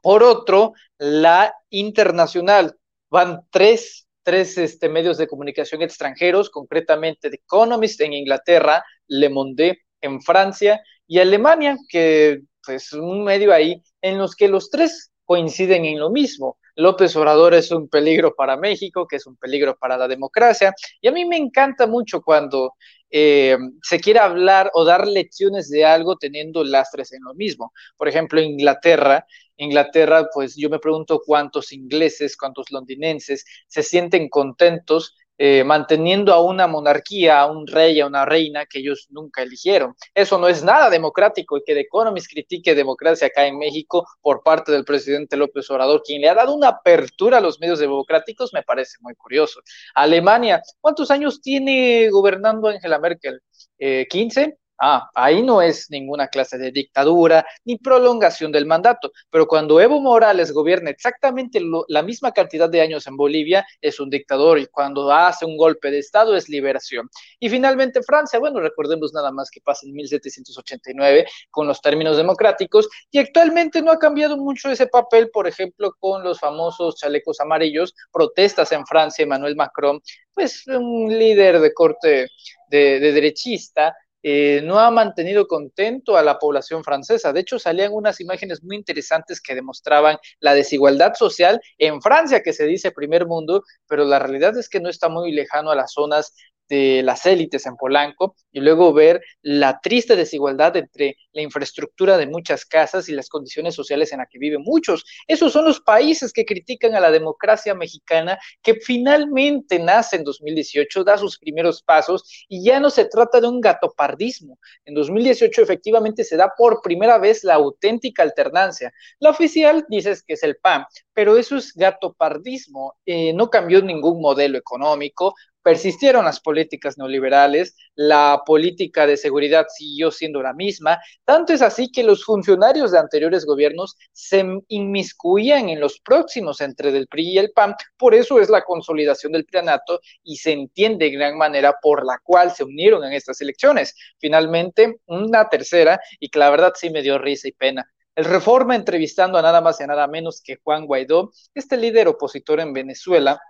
por 0.02 0.22
otro, 0.22 0.72
la 0.98 1.54
internacional. 1.68 2.74
Van 3.10 3.42
tres, 3.50 4.08
tres 4.22 4.56
este, 4.56 4.88
medios 4.88 5.18
de 5.18 5.26
comunicación 5.26 5.82
extranjeros, 5.82 6.48
concretamente 6.48 7.28
The 7.28 7.36
Economist 7.36 8.00
en 8.00 8.14
Inglaterra, 8.14 8.82
Le 9.08 9.28
Monde 9.28 9.82
en 10.00 10.22
Francia 10.22 10.82
y 11.06 11.18
Alemania, 11.18 11.76
que 11.88 12.32
es 12.32 12.40
pues, 12.64 12.92
un 12.94 13.24
medio 13.24 13.52
ahí 13.52 13.82
en 14.00 14.16
los 14.16 14.34
que 14.34 14.48
los 14.48 14.70
tres 14.70 15.12
coinciden 15.26 15.84
en 15.84 15.98
lo 15.98 16.10
mismo. 16.10 16.56
López 16.74 17.14
Obrador 17.16 17.54
es 17.54 17.70
un 17.70 17.88
peligro 17.88 18.34
para 18.34 18.56
México, 18.56 19.06
que 19.06 19.16
es 19.16 19.26
un 19.26 19.36
peligro 19.36 19.76
para 19.76 19.96
la 19.96 20.08
democracia. 20.08 20.74
Y 21.00 21.08
a 21.08 21.12
mí 21.12 21.24
me 21.24 21.36
encanta 21.36 21.86
mucho 21.86 22.22
cuando 22.22 22.74
eh, 23.10 23.58
se 23.82 24.00
quiere 24.00 24.20
hablar 24.20 24.70
o 24.74 24.84
dar 24.84 25.06
lecciones 25.06 25.68
de 25.68 25.84
algo 25.84 26.16
teniendo 26.16 26.64
lastres 26.64 27.12
en 27.12 27.22
lo 27.22 27.34
mismo. 27.34 27.72
Por 27.96 28.08
ejemplo, 28.08 28.40
Inglaterra, 28.40 29.26
Inglaterra, 29.56 30.28
pues 30.32 30.56
yo 30.56 30.70
me 30.70 30.78
pregunto 30.78 31.20
cuántos 31.24 31.72
ingleses, 31.72 32.36
cuántos 32.36 32.70
londinenses 32.70 33.44
se 33.68 33.82
sienten 33.82 34.28
contentos 34.28 35.14
eh, 35.44 35.64
manteniendo 35.64 36.32
a 36.32 36.40
una 36.40 36.68
monarquía, 36.68 37.40
a 37.40 37.50
un 37.50 37.66
rey, 37.66 37.98
a 37.98 38.06
una 38.06 38.24
reina 38.24 38.64
que 38.64 38.78
ellos 38.78 39.08
nunca 39.10 39.42
eligieron. 39.42 39.96
Eso 40.14 40.38
no 40.38 40.46
es 40.46 40.62
nada 40.62 40.88
democrático 40.88 41.58
y 41.58 41.64
que 41.66 41.74
The 41.74 41.80
Economist 41.80 42.30
critique 42.30 42.76
democracia 42.76 43.26
acá 43.26 43.44
en 43.44 43.58
México 43.58 44.06
por 44.20 44.44
parte 44.44 44.70
del 44.70 44.84
presidente 44.84 45.36
López 45.36 45.68
Obrador, 45.68 46.04
quien 46.04 46.20
le 46.20 46.28
ha 46.28 46.36
dado 46.36 46.54
una 46.54 46.68
apertura 46.68 47.38
a 47.38 47.40
los 47.40 47.58
medios 47.58 47.80
democráticos, 47.80 48.54
me 48.54 48.62
parece 48.62 48.98
muy 49.00 49.16
curioso. 49.16 49.58
Alemania, 49.96 50.62
¿cuántos 50.80 51.10
años 51.10 51.40
tiene 51.40 52.08
gobernando 52.10 52.68
Angela 52.68 53.00
Merkel? 53.00 53.42
Eh, 53.80 54.06
¿15? 54.08 54.58
Ah, 54.84 55.08
ahí 55.14 55.42
no 55.44 55.62
es 55.62 55.88
ninguna 55.90 56.26
clase 56.26 56.58
de 56.58 56.72
dictadura 56.72 57.46
ni 57.64 57.78
prolongación 57.78 58.50
del 58.50 58.66
mandato, 58.66 59.12
pero 59.30 59.46
cuando 59.46 59.80
Evo 59.80 60.00
Morales 60.00 60.50
gobierna 60.50 60.90
exactamente 60.90 61.60
la 61.86 62.02
misma 62.02 62.32
cantidad 62.32 62.68
de 62.68 62.80
años 62.80 63.06
en 63.06 63.16
Bolivia, 63.16 63.64
es 63.80 64.00
un 64.00 64.10
dictador 64.10 64.58
y 64.58 64.66
cuando 64.66 65.08
hace 65.12 65.44
un 65.44 65.56
golpe 65.56 65.88
de 65.92 66.00
Estado 66.00 66.34
es 66.34 66.48
liberación. 66.48 67.08
Y 67.38 67.48
finalmente 67.48 68.02
Francia, 68.02 68.40
bueno, 68.40 68.58
recordemos 68.58 69.12
nada 69.14 69.30
más 69.30 69.52
que 69.52 69.60
pasa 69.60 69.86
en 69.86 69.92
1789 69.92 71.26
con 71.52 71.68
los 71.68 71.80
términos 71.80 72.16
democráticos 72.16 72.88
y 73.12 73.20
actualmente 73.20 73.82
no 73.82 73.92
ha 73.92 74.00
cambiado 74.00 74.36
mucho 74.36 74.68
ese 74.68 74.88
papel, 74.88 75.30
por 75.30 75.46
ejemplo, 75.46 75.94
con 76.00 76.24
los 76.24 76.40
famosos 76.40 76.96
chalecos 76.96 77.38
amarillos, 77.38 77.94
protestas 78.10 78.72
en 78.72 78.84
Francia, 78.84 79.22
Emmanuel 79.22 79.54
Macron, 79.54 80.00
pues 80.34 80.66
un 80.66 81.16
líder 81.16 81.60
de 81.60 81.72
corte 81.72 82.26
de 82.68 82.98
derechista, 82.98 83.94
eh, 84.22 84.60
no 84.64 84.78
ha 84.78 84.90
mantenido 84.90 85.46
contento 85.46 86.16
a 86.16 86.22
la 86.22 86.38
población 86.38 86.84
francesa. 86.84 87.32
De 87.32 87.40
hecho, 87.40 87.58
salían 87.58 87.92
unas 87.92 88.20
imágenes 88.20 88.62
muy 88.62 88.76
interesantes 88.76 89.40
que 89.40 89.54
demostraban 89.54 90.18
la 90.40 90.54
desigualdad 90.54 91.14
social 91.14 91.60
en 91.78 92.00
Francia, 92.00 92.42
que 92.42 92.52
se 92.52 92.66
dice 92.66 92.92
primer 92.92 93.26
mundo, 93.26 93.64
pero 93.88 94.04
la 94.04 94.18
realidad 94.18 94.56
es 94.56 94.68
que 94.68 94.80
no 94.80 94.88
está 94.88 95.08
muy 95.08 95.32
lejano 95.32 95.70
a 95.70 95.76
las 95.76 95.92
zonas 95.92 96.34
de 96.68 97.02
las 97.02 97.26
élites 97.26 97.66
en 97.66 97.76
Polanco 97.76 98.34
y 98.50 98.60
luego 98.60 98.92
ver 98.92 99.22
la 99.42 99.80
triste 99.80 100.16
desigualdad 100.16 100.76
entre 100.76 101.16
la 101.32 101.42
infraestructura 101.42 102.16
de 102.16 102.26
muchas 102.26 102.64
casas 102.64 103.08
y 103.08 103.12
las 103.12 103.28
condiciones 103.28 103.74
sociales 103.74 104.12
en 104.12 104.18
las 104.18 104.28
que 104.30 104.38
viven 104.38 104.62
muchos. 104.62 105.04
Esos 105.26 105.52
son 105.52 105.64
los 105.64 105.80
países 105.80 106.32
que 106.32 106.44
critican 106.44 106.94
a 106.94 107.00
la 107.00 107.10
democracia 107.10 107.74
mexicana 107.74 108.38
que 108.62 108.74
finalmente 108.74 109.78
nace 109.78 110.16
en 110.16 110.24
2018, 110.24 111.04
da 111.04 111.18
sus 111.18 111.38
primeros 111.38 111.82
pasos 111.82 112.46
y 112.48 112.64
ya 112.64 112.80
no 112.80 112.90
se 112.90 113.06
trata 113.06 113.40
de 113.40 113.48
un 113.48 113.60
gatopardismo. 113.60 114.58
En 114.84 114.94
2018 114.94 115.62
efectivamente 115.62 116.24
se 116.24 116.36
da 116.36 116.52
por 116.56 116.80
primera 116.82 117.18
vez 117.18 117.44
la 117.44 117.54
auténtica 117.54 118.22
alternancia. 118.22 118.92
La 119.18 119.30
oficial 119.30 119.84
dices 119.88 120.22
que 120.22 120.34
es 120.34 120.42
el 120.42 120.56
PAN, 120.56 120.84
pero 121.12 121.36
eso 121.36 121.56
es 121.56 121.72
gatopardismo. 121.74 122.94
Eh, 123.04 123.32
no 123.32 123.50
cambió 123.50 123.82
ningún 123.82 124.20
modelo 124.20 124.58
económico, 124.58 125.34
persistieron 125.62 126.24
las 126.24 126.40
políticas 126.40 126.98
neoliberales, 126.98 127.76
la 127.94 128.42
política 128.44 129.06
de 129.06 129.16
seguridad 129.16 129.66
siguió 129.68 130.10
siendo 130.10 130.42
la 130.42 130.52
misma, 130.52 130.98
tanto 131.24 131.52
es 131.52 131.62
así 131.62 131.90
que 131.90 132.02
los 132.02 132.24
funcionarios 132.24 132.92
de 132.92 132.98
anteriores 132.98 133.44
gobiernos 133.44 133.96
se 134.12 134.44
inmiscuían 134.68 135.68
en 135.68 135.80
los 135.80 136.00
próximos 136.00 136.60
entre 136.60 136.90
el 136.90 137.06
PRI 137.06 137.30
y 137.30 137.38
el 137.38 137.52
PAN, 137.52 137.74
por 137.96 138.14
eso 138.14 138.40
es 138.40 138.50
la 138.50 138.62
consolidación 138.62 139.32
del 139.32 139.44
planato 139.44 140.00
y 140.22 140.36
se 140.36 140.52
entiende 140.52 141.06
en 141.06 141.14
gran 141.14 141.38
manera 141.38 141.74
por 141.80 142.04
la 142.04 142.18
cual 142.22 142.52
se 142.52 142.64
unieron 142.64 143.04
en 143.04 143.12
estas 143.12 143.40
elecciones. 143.40 143.94
Finalmente, 144.18 144.96
una 145.06 145.48
tercera, 145.48 146.00
y 146.20 146.28
que 146.28 146.38
la 146.38 146.50
verdad 146.50 146.72
sí 146.76 146.90
me 146.90 147.02
dio 147.02 147.18
risa 147.18 147.48
y 147.48 147.52
pena. 147.52 147.86
El 148.14 148.26
Reforma 148.26 148.76
entrevistando 148.76 149.38
a 149.38 149.42
nada 149.42 149.62
más 149.62 149.80
y 149.80 149.84
a 149.84 149.86
nada 149.86 150.06
menos 150.06 150.42
que 150.44 150.58
Juan 150.62 150.86
Guaidó, 150.86 151.32
este 151.54 151.78
líder 151.78 152.08
opositor 152.08 152.60
en 152.60 152.74
Venezuela, 152.74 153.40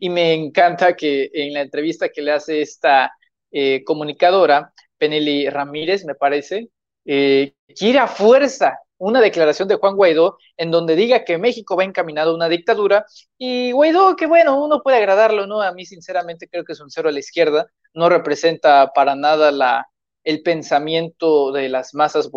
y 0.00 0.10
me 0.10 0.34
encanta 0.34 0.94
que 0.96 1.30
en 1.32 1.52
la 1.54 1.60
entrevista 1.62 2.08
que 2.08 2.22
le 2.22 2.32
hace 2.32 2.62
esta 2.62 3.12
eh, 3.50 3.82
comunicadora, 3.84 4.72
Peneli 4.98 5.48
Ramírez, 5.48 6.04
me 6.04 6.14
parece, 6.14 6.70
eh, 7.04 7.54
quiere 7.76 7.98
a 7.98 8.06
fuerza 8.06 8.78
una 8.98 9.20
declaración 9.20 9.68
de 9.68 9.74
Juan 9.74 9.96
Guaidó 9.96 10.38
en 10.56 10.70
donde 10.70 10.96
diga 10.96 11.24
que 11.24 11.36
México 11.38 11.76
va 11.76 11.84
encaminado 11.84 12.30
a 12.30 12.34
una 12.34 12.48
dictadura 12.48 13.04
y 13.36 13.72
Guaidó, 13.72 14.16
que 14.16 14.26
bueno, 14.26 14.62
uno 14.64 14.82
puede 14.82 14.96
agradarlo, 14.98 15.46
¿no? 15.46 15.60
A 15.60 15.72
mí 15.72 15.84
sinceramente 15.84 16.48
creo 16.48 16.64
que 16.64 16.72
es 16.72 16.80
un 16.80 16.90
cero 16.90 17.08
a 17.08 17.12
la 17.12 17.18
izquierda, 17.18 17.66
no 17.92 18.08
representa 18.08 18.92
para 18.94 19.14
nada 19.14 19.50
la, 19.50 19.86
el 20.24 20.42
pensamiento 20.42 21.52
de 21.52 21.68
las 21.68 21.94
masas 21.94 22.30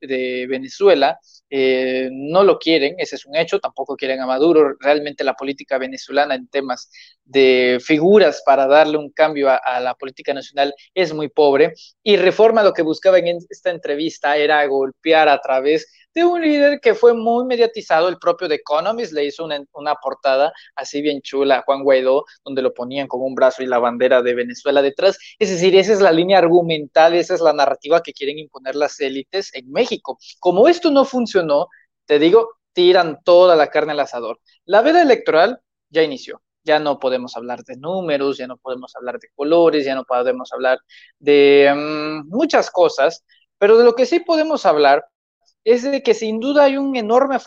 de 0.00 0.46
Venezuela. 0.48 1.18
Eh, 1.50 2.10
no 2.12 2.44
lo 2.44 2.58
quieren, 2.58 2.96
ese 2.98 3.16
es 3.16 3.24
un 3.24 3.36
hecho, 3.36 3.58
tampoco 3.60 3.96
quieren 3.96 4.20
a 4.20 4.26
Maduro. 4.26 4.76
Realmente 4.80 5.24
la 5.24 5.34
política 5.34 5.78
venezolana 5.78 6.34
en 6.34 6.48
temas 6.48 6.90
de 7.24 7.78
figuras 7.80 8.42
para 8.44 8.66
darle 8.66 8.98
un 8.98 9.10
cambio 9.10 9.48
a, 9.48 9.80
la 9.80 9.94
política 9.94 10.34
nacional 10.34 10.74
es 10.94 11.14
muy 11.14 11.28
pobre. 11.28 11.74
Y 12.02 12.16
Reforma 12.16 12.62
lo 12.62 12.72
que 12.72 12.82
buscaba 12.82 13.18
en 13.18 13.38
esta 13.48 13.70
entrevista 13.70 14.36
era 14.36 14.66
golpear 14.66 15.28
a 15.28 15.40
través 15.40 15.86
de 16.18 16.24
un 16.24 16.40
líder 16.40 16.80
que 16.80 16.94
fue 16.94 17.14
muy 17.14 17.44
mediatizado, 17.44 18.08
el 18.08 18.18
propio 18.18 18.48
The 18.48 18.56
Economist 18.56 19.12
le 19.12 19.24
hizo 19.24 19.44
una, 19.44 19.60
una, 19.72 19.94
portada 19.94 20.52
así 20.74 21.00
bien 21.00 21.22
chula 21.22 21.58
a 21.58 21.62
Juan 21.62 21.82
Guaidó, 21.82 22.24
donde 22.44 22.62
lo 22.62 22.74
ponían 22.74 23.06
con 23.06 23.22
un 23.22 23.34
brazo 23.34 23.62
y 23.62 23.66
la 23.66 23.78
bandera 23.78 24.22
de 24.22 24.34
Venezuela 24.34 24.82
detrás. 24.82 25.18
Es 25.38 25.50
decir, 25.50 25.76
esa 25.76 25.92
es 25.92 26.00
la 26.00 26.12
línea 26.12 26.38
argumental, 26.38 27.14
esa 27.14 27.34
es 27.34 27.40
la 27.40 27.52
narrativa 27.52 28.02
que 28.02 28.12
quieren 28.12 28.38
imponer 28.38 28.74
las 28.74 29.00
élites 29.00 29.54
en 29.54 29.70
México. 29.70 30.18
Como 30.40 30.68
esto 30.68 30.90
no 30.90 31.04
funcionó, 31.04 31.68
te 32.06 32.18
digo, 32.18 32.58
tiran 32.72 33.18
toda 33.24 33.56
la 33.56 33.68
carne 33.68 33.92
al 33.92 34.00
asador. 34.00 34.40
La 34.64 34.82
veda 34.82 35.02
electoral 35.02 35.60
ya 35.90 36.02
inició. 36.02 36.42
Ya 36.64 36.78
no 36.78 36.98
podemos 36.98 37.36
hablar 37.36 37.64
de 37.64 37.76
números, 37.76 38.36
ya 38.36 38.46
no 38.46 38.56
podemos 38.58 38.94
hablar 38.94 39.18
de 39.18 39.28
colores, 39.34 39.86
ya 39.86 39.94
no 39.94 40.04
podemos 40.04 40.52
hablar 40.52 40.78
de 41.18 41.72
mm, 41.74 42.28
muchas 42.28 42.70
cosas, 42.70 43.24
pero 43.58 43.78
de 43.78 43.84
lo 43.84 43.94
que 43.94 44.06
sí 44.06 44.20
podemos 44.20 44.66
hablar 44.66 45.04
es 45.72 45.82
de 45.82 46.02
que 46.02 46.14
sin 46.14 46.40
duda 46.40 46.64
hay 46.64 46.78
un 46.78 46.96
enorme 46.96 47.38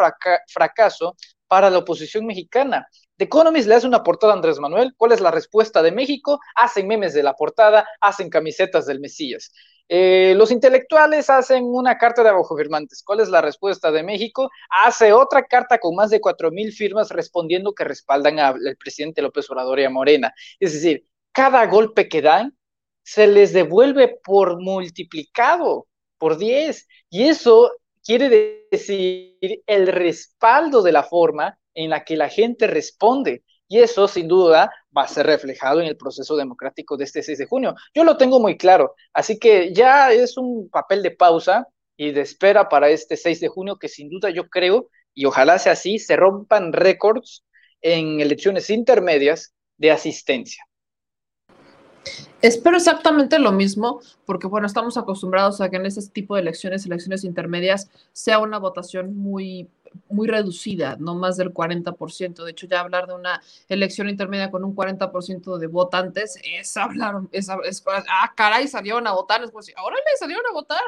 fracaso 0.47 1.15
para 1.47 1.69
la 1.69 1.79
oposición 1.79 2.25
mexicana. 2.25 2.87
The 3.17 3.25
Economist 3.25 3.67
le 3.67 3.75
hace 3.75 3.87
una 3.87 4.03
portada 4.03 4.33
a 4.33 4.35
Andrés 4.35 4.59
Manuel. 4.59 4.93
¿Cuál 4.95 5.11
es 5.11 5.21
la 5.21 5.31
respuesta 5.31 5.81
de 5.81 5.91
México? 5.91 6.39
Hacen 6.55 6.87
memes 6.87 7.13
de 7.13 7.23
la 7.23 7.33
portada, 7.33 7.87
hacen 7.99 8.29
camisetas 8.29 8.85
del 8.85 8.99
Mesías. 8.99 9.51
Eh, 9.89 10.33
los 10.37 10.51
intelectuales 10.51 11.31
hacen 11.31 11.65
una 11.65 11.97
carta 11.97 12.21
de 12.21 12.29
abajo 12.29 12.55
firmantes. 12.55 13.01
¿Cuál 13.03 13.21
es 13.21 13.29
la 13.29 13.41
respuesta 13.41 13.91
de 13.91 14.03
México? 14.03 14.51
Hace 14.85 15.13
otra 15.13 15.43
carta 15.43 15.79
con 15.79 15.95
más 15.95 16.11
de 16.11 16.21
cuatro 16.21 16.51
mil 16.51 16.71
firmas 16.71 17.09
respondiendo 17.09 17.73
que 17.73 17.83
respaldan 17.83 18.39
al 18.39 18.77
presidente 18.77 19.23
López 19.23 19.49
Obrador 19.49 19.79
y 19.79 19.85
a 19.85 19.89
Morena. 19.89 20.33
Es 20.59 20.73
decir, 20.73 21.05
cada 21.31 21.65
golpe 21.65 22.07
que 22.07 22.21
dan 22.21 22.55
se 23.03 23.25
les 23.25 23.51
devuelve 23.51 24.19
por 24.23 24.61
multiplicado, 24.61 25.87
por 26.17 26.37
10. 26.37 26.87
Y 27.09 27.23
eso 27.29 27.71
quiere 28.03 28.67
decir 28.71 29.37
el 29.65 29.87
respaldo 29.87 30.81
de 30.81 30.91
la 30.91 31.03
forma 31.03 31.57
en 31.73 31.89
la 31.89 32.03
que 32.03 32.17
la 32.17 32.29
gente 32.29 32.67
responde. 32.67 33.43
Y 33.67 33.79
eso, 33.79 34.07
sin 34.07 34.27
duda, 34.27 34.69
va 34.95 35.03
a 35.03 35.07
ser 35.07 35.25
reflejado 35.25 35.79
en 35.79 35.87
el 35.87 35.95
proceso 35.95 36.35
democrático 36.35 36.97
de 36.97 37.05
este 37.05 37.23
6 37.23 37.37
de 37.37 37.45
junio. 37.45 37.75
Yo 37.93 38.03
lo 38.03 38.17
tengo 38.17 38.39
muy 38.39 38.57
claro. 38.57 38.95
Así 39.13 39.39
que 39.39 39.73
ya 39.73 40.11
es 40.11 40.37
un 40.37 40.69
papel 40.69 41.01
de 41.01 41.11
pausa 41.11 41.67
y 41.95 42.11
de 42.11 42.21
espera 42.21 42.67
para 42.67 42.89
este 42.89 43.15
6 43.15 43.39
de 43.39 43.47
junio 43.47 43.77
que 43.77 43.87
sin 43.87 44.09
duda 44.09 44.29
yo 44.29 44.49
creo, 44.49 44.89
y 45.13 45.25
ojalá 45.25 45.59
sea 45.59 45.73
así, 45.73 45.99
se 45.99 46.15
rompan 46.15 46.73
récords 46.73 47.45
en 47.81 48.19
elecciones 48.19 48.69
intermedias 48.69 49.53
de 49.77 49.91
asistencia. 49.91 50.63
Espero 52.41 52.77
exactamente 52.77 53.37
lo 53.37 53.51
mismo, 53.51 54.01
porque 54.25 54.47
bueno, 54.47 54.65
estamos 54.65 54.97
acostumbrados 54.97 55.61
a 55.61 55.69
que 55.69 55.75
en 55.75 55.85
este 55.85 56.01
tipo 56.07 56.35
de 56.35 56.41
elecciones, 56.41 56.85
elecciones 56.85 57.23
intermedias, 57.23 57.89
sea 58.13 58.39
una 58.39 58.57
votación 58.57 59.15
muy, 59.15 59.69
muy 60.09 60.27
reducida, 60.27 60.97
no 60.99 61.15
más 61.15 61.37
del 61.37 61.53
40%. 61.53 62.43
De 62.43 62.51
hecho, 62.51 62.67
ya 62.67 62.79
hablar 62.79 63.07
de 63.07 63.13
una 63.13 63.41
elección 63.69 64.09
intermedia 64.09 64.49
con 64.49 64.63
un 64.63 64.75
40% 64.75 65.57
de 65.57 65.67
votantes 65.67 66.39
es 66.43 66.75
hablar, 66.77 67.21
es, 67.31 67.47
es, 67.65 67.83
ah, 67.87 68.33
caray, 68.35 68.67
salieron 68.67 69.05
a 69.07 69.11
votar, 69.11 69.43
es 69.43 69.51
pues, 69.51 69.71
ahora 69.77 69.97
le 69.97 70.17
salieron 70.17 70.45
a 70.49 70.53
votar. 70.53 70.81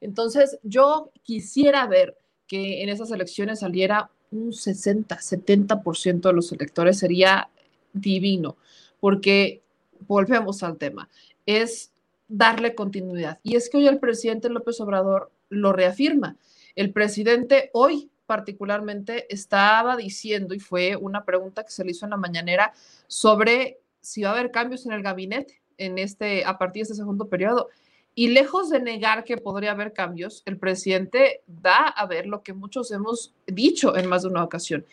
Entonces, 0.00 0.58
yo 0.62 1.10
quisiera 1.22 1.86
ver 1.86 2.18
que 2.46 2.82
en 2.82 2.88
esas 2.88 3.10
elecciones 3.10 3.60
saliera 3.60 4.10
un 4.30 4.52
60, 4.52 5.16
70% 5.16 6.20
de 6.20 6.32
los 6.32 6.52
electores, 6.52 6.98
sería 6.98 7.48
divino, 7.92 8.56
porque 9.00 9.62
volvemos 10.06 10.62
al 10.62 10.78
tema, 10.78 11.08
es 11.44 11.92
darle 12.28 12.74
continuidad. 12.74 13.38
Y 13.42 13.56
es 13.56 13.70
que 13.70 13.78
hoy 13.78 13.86
el 13.86 13.98
presidente 13.98 14.48
López 14.48 14.80
Obrador 14.80 15.30
lo 15.48 15.72
reafirma. 15.72 16.36
El 16.74 16.92
presidente 16.92 17.70
hoy 17.72 18.10
particularmente 18.26 19.32
estaba 19.32 19.96
diciendo, 19.96 20.54
y 20.54 20.60
fue 20.60 20.96
una 20.96 21.24
pregunta 21.24 21.64
que 21.64 21.70
se 21.70 21.84
le 21.84 21.92
hizo 21.92 22.06
en 22.06 22.10
la 22.10 22.16
mañanera, 22.16 22.72
sobre 23.06 23.78
si 24.00 24.22
va 24.22 24.30
a 24.30 24.32
haber 24.32 24.50
cambios 24.50 24.84
en 24.86 24.92
el 24.92 25.02
gabinete 25.02 25.60
en 25.78 25.98
este, 25.98 26.44
a 26.44 26.58
partir 26.58 26.80
de 26.80 26.82
este 26.84 26.94
segundo 26.94 27.28
periodo. 27.28 27.68
Y 28.14 28.28
lejos 28.28 28.70
de 28.70 28.80
negar 28.80 29.24
que 29.24 29.36
podría 29.36 29.72
haber 29.72 29.92
cambios, 29.92 30.42
el 30.46 30.58
presidente 30.58 31.42
da 31.46 31.88
a 31.88 32.06
ver 32.06 32.26
lo 32.26 32.42
que 32.42 32.54
muchos 32.54 32.90
hemos 32.90 33.34
dicho 33.46 33.96
en 33.96 34.08
más 34.08 34.22
de 34.22 34.28
una 34.28 34.42
ocasión, 34.42 34.86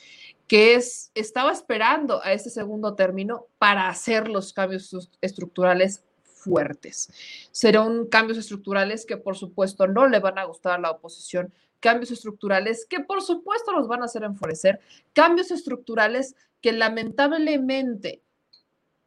que 0.48 0.76
es, 0.76 1.12
estaba 1.16 1.52
esperando 1.52 2.24
a 2.24 2.34
ese 2.34 2.50
segundo 2.50 2.96
término 2.96 3.48
para 3.58 3.88
hacer 3.88 4.28
los 4.28 4.54
cambios 4.54 5.10
estructurales 5.22 6.04
fuertes. 6.24 7.10
Serán 7.52 8.08
cambios 8.08 8.38
estructurales 8.38 9.06
que 9.06 9.18
por 9.18 9.38
supuesto 9.38 9.88
no 9.88 10.08
le 10.08 10.20
van 10.20 10.38
a 10.38 10.44
gustar 10.44 10.74
a 10.74 10.82
la 10.82 10.92
oposición, 10.92 11.54
cambios 11.80 12.12
estructurales 12.12 12.86
que 12.86 13.00
por 13.00 13.22
supuesto 13.22 13.72
los 13.72 13.88
van 13.88 14.02
a 14.02 14.06
hacer 14.06 14.24
enfurecer, 14.24 14.80
cambios 15.14 15.52
estructurales 15.52 16.36
que 16.62 16.74
lamentablemente 16.74 18.22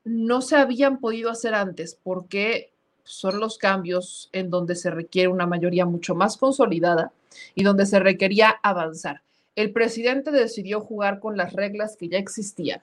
no 0.05 0.41
se 0.41 0.57
habían 0.57 0.99
podido 0.99 1.31
hacer 1.31 1.55
antes 1.55 1.99
porque 2.03 2.73
son 3.03 3.39
los 3.41 3.59
cambios 3.59 4.31
en 4.33 4.51
donde 4.51 4.75
se 4.75 4.91
requiere 4.91 5.29
una 5.29 5.47
mayoría 5.47 5.87
mucho 5.87 6.15
más 6.15 6.37
consolidada 6.37 7.13
y 7.55 7.63
donde 7.63 7.87
se 7.87 8.01
requería 8.01 8.51
avanzar 8.63 9.23
el 9.57 9.73
presidente 9.73 10.31
decidió 10.31 10.81
jugar 10.81 11.19
con 11.19 11.37
las 11.37 11.55
reglas 11.55 11.97
que 11.97 12.09
ya 12.09 12.19
existían 12.19 12.83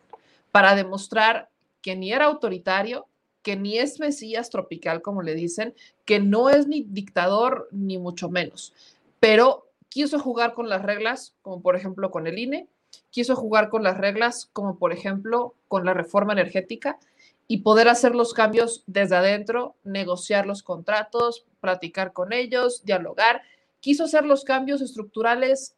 para 0.51 0.75
demostrar 0.75 1.49
que 1.81 1.95
ni 1.95 2.11
era 2.11 2.25
autoritario, 2.25 3.07
que 3.43 3.55
ni 3.55 3.77
es 3.77 3.99
Mesías 3.99 4.49
tropical, 4.49 5.01
como 5.01 5.21
le 5.21 5.35
dicen, 5.35 5.75
que 6.05 6.19
no 6.19 6.49
es 6.49 6.67
ni 6.67 6.81
dictador, 6.81 7.67
ni 7.71 7.97
mucho 7.97 8.29
menos. 8.29 8.73
Pero 9.19 9.67
quiso 9.89 10.17
jugar 10.17 10.53
con 10.53 10.69
las 10.69 10.81
reglas, 10.81 11.35
como 11.41 11.61
por 11.61 11.75
ejemplo 11.75 12.09
con 12.09 12.25
el 12.25 12.39
INE, 12.39 12.67
quiso 13.11 13.35
jugar 13.35 13.69
con 13.69 13.83
las 13.83 13.97
reglas, 13.97 14.49
como 14.53 14.77
por 14.77 14.93
ejemplo 14.93 15.55
con 15.67 15.85
la 15.85 15.93
reforma 15.93 16.33
energética, 16.33 16.97
y 17.47 17.57
poder 17.57 17.89
hacer 17.89 18.15
los 18.15 18.33
cambios 18.33 18.83
desde 18.87 19.17
adentro, 19.17 19.75
negociar 19.83 20.47
los 20.47 20.63
contratos, 20.63 21.45
platicar 21.59 22.13
con 22.13 22.33
ellos, 22.33 22.83
dialogar. 22.85 23.41
Quiso 23.81 24.05
hacer 24.05 24.23
los 24.25 24.43
cambios 24.45 24.81
estructurales 24.81 25.75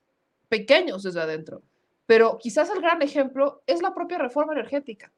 pequeños 0.49 1.03
desde 1.03 1.21
adentro. 1.21 1.61
Pero 2.05 2.37
quizás 2.37 2.69
el 2.69 2.81
gran 2.81 3.01
ejemplo 3.01 3.63
es 3.65 3.81
la 3.81 3.93
propia 3.93 4.17
reforma 4.17 4.53
energética. 4.53 5.11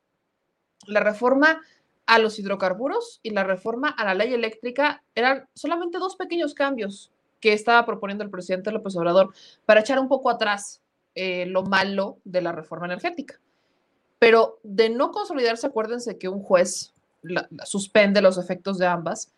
La 0.86 1.00
reforma 1.00 1.62
a 2.06 2.20
los 2.20 2.40
hidrocarburos 2.40 3.20
y 3.22 3.32
la 3.32 3.44
reforma 3.44 3.90
a 3.90 4.06
la 4.06 4.14
ley 4.14 4.34
eléctrica 4.34 5.04
eran 5.14 5.48
solamente 5.54 5.98
dos 5.98 6.16
pequeños 6.16 6.54
cambios 6.54 7.12
que 7.40 7.54
estaba 7.54 7.86
proponiendo 7.86 8.24
el 8.24 8.30
presidente 8.30 8.72
López 8.72 8.96
Obrador 8.96 9.34
para 9.66 9.82
echar 9.82 10.00
un 10.00 10.08
poco 10.08 10.30
atrás 10.30 10.82
eh, 11.16 11.46
lo 11.46 11.64
malo 11.64 12.20
de 12.24 12.42
la 12.42 12.52
reforma 12.52 12.86
energética. 12.86 13.40
Pero 14.20 14.60
de 14.64 14.90
no 14.90 15.12
consolidarse, 15.12 15.68
acuérdense 15.68 16.18
que 16.18 16.30
un 16.30 16.42
juez 16.42 16.94
suspende 17.66 18.22
los 18.22 18.38
efectos 18.38 18.78
de 18.78 18.88
ambas. 18.88 19.32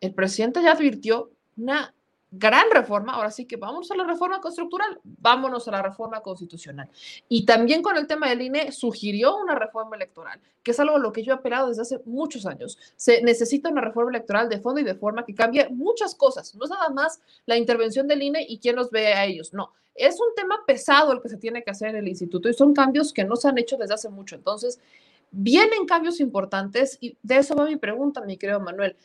El 0.00 0.12
presidente 0.12 0.62
ya 0.62 0.72
advirtió 0.72 1.30
una 1.56 1.94
gran 2.38 2.66
reforma, 2.70 3.14
ahora 3.14 3.30
sí 3.30 3.46
que 3.46 3.56
vamos 3.56 3.90
a 3.90 3.96
la 3.96 4.04
reforma 4.04 4.40
estructural, 4.46 5.00
vámonos 5.02 5.66
a 5.68 5.70
la 5.70 5.82
reforma 5.82 6.20
constitucional. 6.20 6.88
Y 7.28 7.44
también 7.44 7.82
con 7.82 7.96
el 7.96 8.06
tema 8.06 8.28
del 8.28 8.42
INE 8.42 8.72
sugirió 8.72 9.36
una 9.36 9.54
reforma 9.54 9.96
electoral, 9.96 10.40
que 10.62 10.70
es 10.72 10.80
algo 10.80 10.96
a 10.96 10.98
lo 10.98 11.12
que 11.12 11.22
yo 11.22 11.32
he 11.32 11.36
apelado 11.36 11.68
desde 11.68 11.82
hace 11.82 12.00
muchos 12.04 12.46
años. 12.46 12.78
Se 12.96 13.22
necesita 13.22 13.70
una 13.70 13.80
reforma 13.80 14.10
electoral 14.10 14.48
de 14.48 14.60
fondo 14.60 14.80
y 14.80 14.84
de 14.84 14.94
forma 14.94 15.24
que 15.24 15.34
cambie 15.34 15.68
muchas 15.70 16.14
cosas. 16.14 16.54
No 16.54 16.64
es 16.64 16.70
nada 16.70 16.90
más 16.90 17.20
la 17.46 17.56
intervención 17.56 18.06
del 18.06 18.22
INE 18.22 18.44
y 18.48 18.58
quién 18.58 18.76
los 18.76 18.90
ve 18.90 19.14
a 19.14 19.24
ellos, 19.24 19.52
no. 19.52 19.72
Es 19.94 20.20
un 20.20 20.34
tema 20.36 20.62
pesado 20.66 21.12
el 21.12 21.22
que 21.22 21.30
se 21.30 21.38
tiene 21.38 21.64
que 21.64 21.70
hacer 21.70 21.88
en 21.88 21.96
el 21.96 22.08
instituto 22.08 22.48
y 22.50 22.54
son 22.54 22.74
cambios 22.74 23.12
que 23.12 23.24
no 23.24 23.34
se 23.36 23.48
han 23.48 23.56
hecho 23.56 23.78
desde 23.78 23.94
hace 23.94 24.10
mucho. 24.10 24.36
Entonces, 24.36 24.78
vienen 25.30 25.86
cambios 25.86 26.20
importantes 26.20 26.98
y 27.00 27.16
de 27.22 27.38
eso 27.38 27.54
va 27.54 27.64
mi 27.64 27.76
pregunta, 27.76 28.20
mi 28.20 28.36
querido 28.36 28.60
Manuel. 28.60 28.96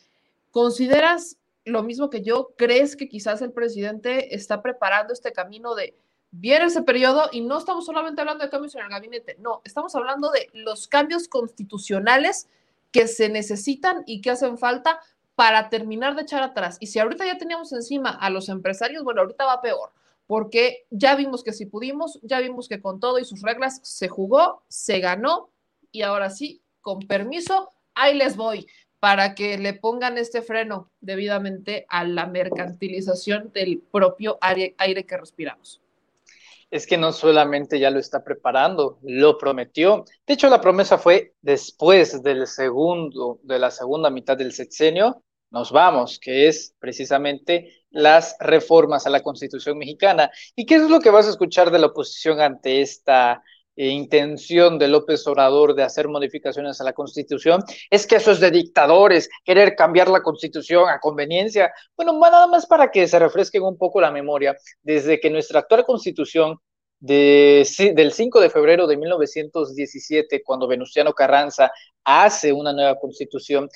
¿Consideras 0.50 1.38
lo 1.64 1.82
mismo 1.82 2.10
que 2.10 2.22
yo, 2.22 2.50
¿crees 2.56 2.96
que 2.96 3.08
quizás 3.08 3.42
el 3.42 3.52
presidente 3.52 4.34
está 4.34 4.62
preparando 4.62 5.12
este 5.12 5.32
camino 5.32 5.74
de 5.74 5.94
viene 6.32 6.64
ese 6.64 6.82
periodo 6.82 7.28
y 7.30 7.42
no 7.42 7.58
estamos 7.58 7.84
solamente 7.84 8.22
hablando 8.22 8.42
de 8.42 8.50
cambios 8.50 8.74
en 8.74 8.82
el 8.82 8.88
gabinete, 8.88 9.36
no, 9.38 9.60
estamos 9.64 9.94
hablando 9.94 10.30
de 10.30 10.48
los 10.54 10.88
cambios 10.88 11.28
constitucionales 11.28 12.48
que 12.90 13.06
se 13.06 13.28
necesitan 13.28 14.02
y 14.06 14.20
que 14.20 14.30
hacen 14.30 14.58
falta 14.58 14.98
para 15.34 15.68
terminar 15.68 16.16
de 16.16 16.22
echar 16.22 16.42
atrás. 16.42 16.78
Y 16.80 16.86
si 16.86 16.98
ahorita 16.98 17.26
ya 17.26 17.38
teníamos 17.38 17.72
encima 17.72 18.10
a 18.10 18.30
los 18.30 18.48
empresarios, 18.48 19.04
bueno, 19.04 19.20
ahorita 19.20 19.44
va 19.44 19.60
peor, 19.60 19.92
porque 20.26 20.86
ya 20.90 21.14
vimos 21.16 21.44
que 21.44 21.52
si 21.52 21.66
pudimos, 21.66 22.18
ya 22.22 22.40
vimos 22.40 22.68
que 22.68 22.80
con 22.80 22.98
todo 22.98 23.18
y 23.18 23.24
sus 23.24 23.42
reglas 23.42 23.80
se 23.82 24.08
jugó, 24.08 24.62
se 24.68 25.00
ganó 25.00 25.50
y 25.90 26.02
ahora 26.02 26.30
sí, 26.30 26.62
con 26.80 27.00
permiso, 27.00 27.70
ahí 27.94 28.16
les 28.16 28.36
voy 28.36 28.66
para 29.02 29.34
que 29.34 29.58
le 29.58 29.74
pongan 29.74 30.16
este 30.16 30.42
freno 30.42 30.88
debidamente 31.00 31.86
a 31.88 32.04
la 32.04 32.26
mercantilización 32.26 33.50
del 33.52 33.82
propio 33.90 34.38
aire, 34.40 34.76
que 35.04 35.16
respiramos. 35.16 35.82
Es 36.70 36.86
que 36.86 36.96
no 36.96 37.12
solamente 37.12 37.80
ya 37.80 37.90
lo 37.90 37.98
está 37.98 38.22
preparando, 38.22 39.00
lo 39.02 39.38
prometió. 39.38 40.04
De 40.24 40.34
hecho, 40.34 40.48
la 40.48 40.60
promesa 40.60 40.98
fue 40.98 41.34
después 41.42 42.22
del 42.22 42.46
segundo, 42.46 43.40
de 43.42 43.58
la 43.58 43.72
segunda 43.72 44.08
mitad 44.08 44.36
del 44.36 44.52
sexenio, 44.52 45.24
nos 45.50 45.72
vamos, 45.72 46.20
que 46.20 46.46
es 46.46 46.72
precisamente 46.78 47.84
las 47.90 48.36
reformas 48.38 49.04
a 49.04 49.10
la 49.10 49.20
Constitución 49.20 49.78
mexicana. 49.78 50.30
¿Y 50.54 50.64
qué 50.64 50.76
es 50.76 50.88
lo 50.88 51.00
que 51.00 51.10
vas 51.10 51.26
a 51.26 51.30
escuchar 51.30 51.72
de 51.72 51.80
la 51.80 51.88
oposición 51.88 52.40
ante 52.40 52.80
esta 52.80 53.42
intención 53.76 54.78
de 54.78 54.88
López 54.88 55.26
Obrador 55.26 55.74
de 55.74 55.82
hacer 55.82 56.08
modificaciones 56.08 56.80
a 56.80 56.84
la 56.84 56.92
Constitución, 56.92 57.62
es 57.90 58.06
que 58.06 58.16
eso 58.16 58.32
es 58.32 58.40
de 58.40 58.50
dictadores, 58.50 59.28
querer 59.44 59.74
cambiar 59.74 60.08
la 60.08 60.22
Constitución 60.22 60.88
a 60.88 61.00
conveniencia. 61.00 61.72
Bueno, 61.96 62.18
nada 62.18 62.46
más 62.46 62.66
para 62.66 62.90
que 62.90 63.06
se 63.08 63.18
refresquen 63.18 63.62
un 63.62 63.78
poco 63.78 64.00
la 64.00 64.10
memoria, 64.10 64.56
desde 64.82 65.20
que 65.20 65.30
nuestra 65.30 65.60
actual 65.60 65.84
Constitución 65.84 66.58
de, 67.00 67.66
del 67.94 68.12
5 68.12 68.40
de 68.40 68.50
febrero 68.50 68.86
de 68.86 68.96
1917, 68.96 70.42
cuando 70.44 70.68
Venustiano 70.68 71.12
Carranza 71.12 71.72
hace 72.04 72.52
una 72.52 72.72
nueva 72.72 72.98
Constitución, 72.98 73.68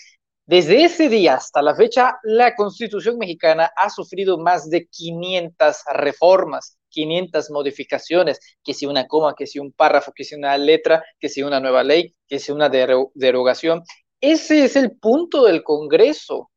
desde 0.47 0.85
ese 0.85 1.09
día 1.09 1.35
hasta 1.35 1.61
la 1.61 1.75
fecha, 1.75 2.19
la 2.23 2.55
Constitución 2.55 3.19
mexicana 3.19 3.73
ha 3.77 3.91
sufrido 3.91 4.39
más 4.39 4.71
de 4.71 4.87
500 4.87 5.77
reformas 5.93 6.79
500 6.97 7.51
modificaciones, 7.51 8.41
que 8.65 8.73
si 8.73 8.87
una 8.87 9.07
coma, 9.07 9.35
que 9.37 9.47
si 9.47 9.59
un 9.59 9.71
párrafo, 9.73 10.13
que 10.15 10.25
si 10.25 10.35
una 10.35 10.57
letra, 10.57 11.05
que 11.21 11.29
si 11.29 11.43
una 11.43 11.61
nueva 11.61 11.85
ley, 11.85 12.15
que 12.27 12.39
si 12.39 12.53
una 12.53 12.71
derogación. 12.71 13.83
Ese 14.21 14.65
es 14.65 14.77
el 14.77 14.97
punto 14.99 15.45
del 15.45 15.63
Congreso. 15.63 16.51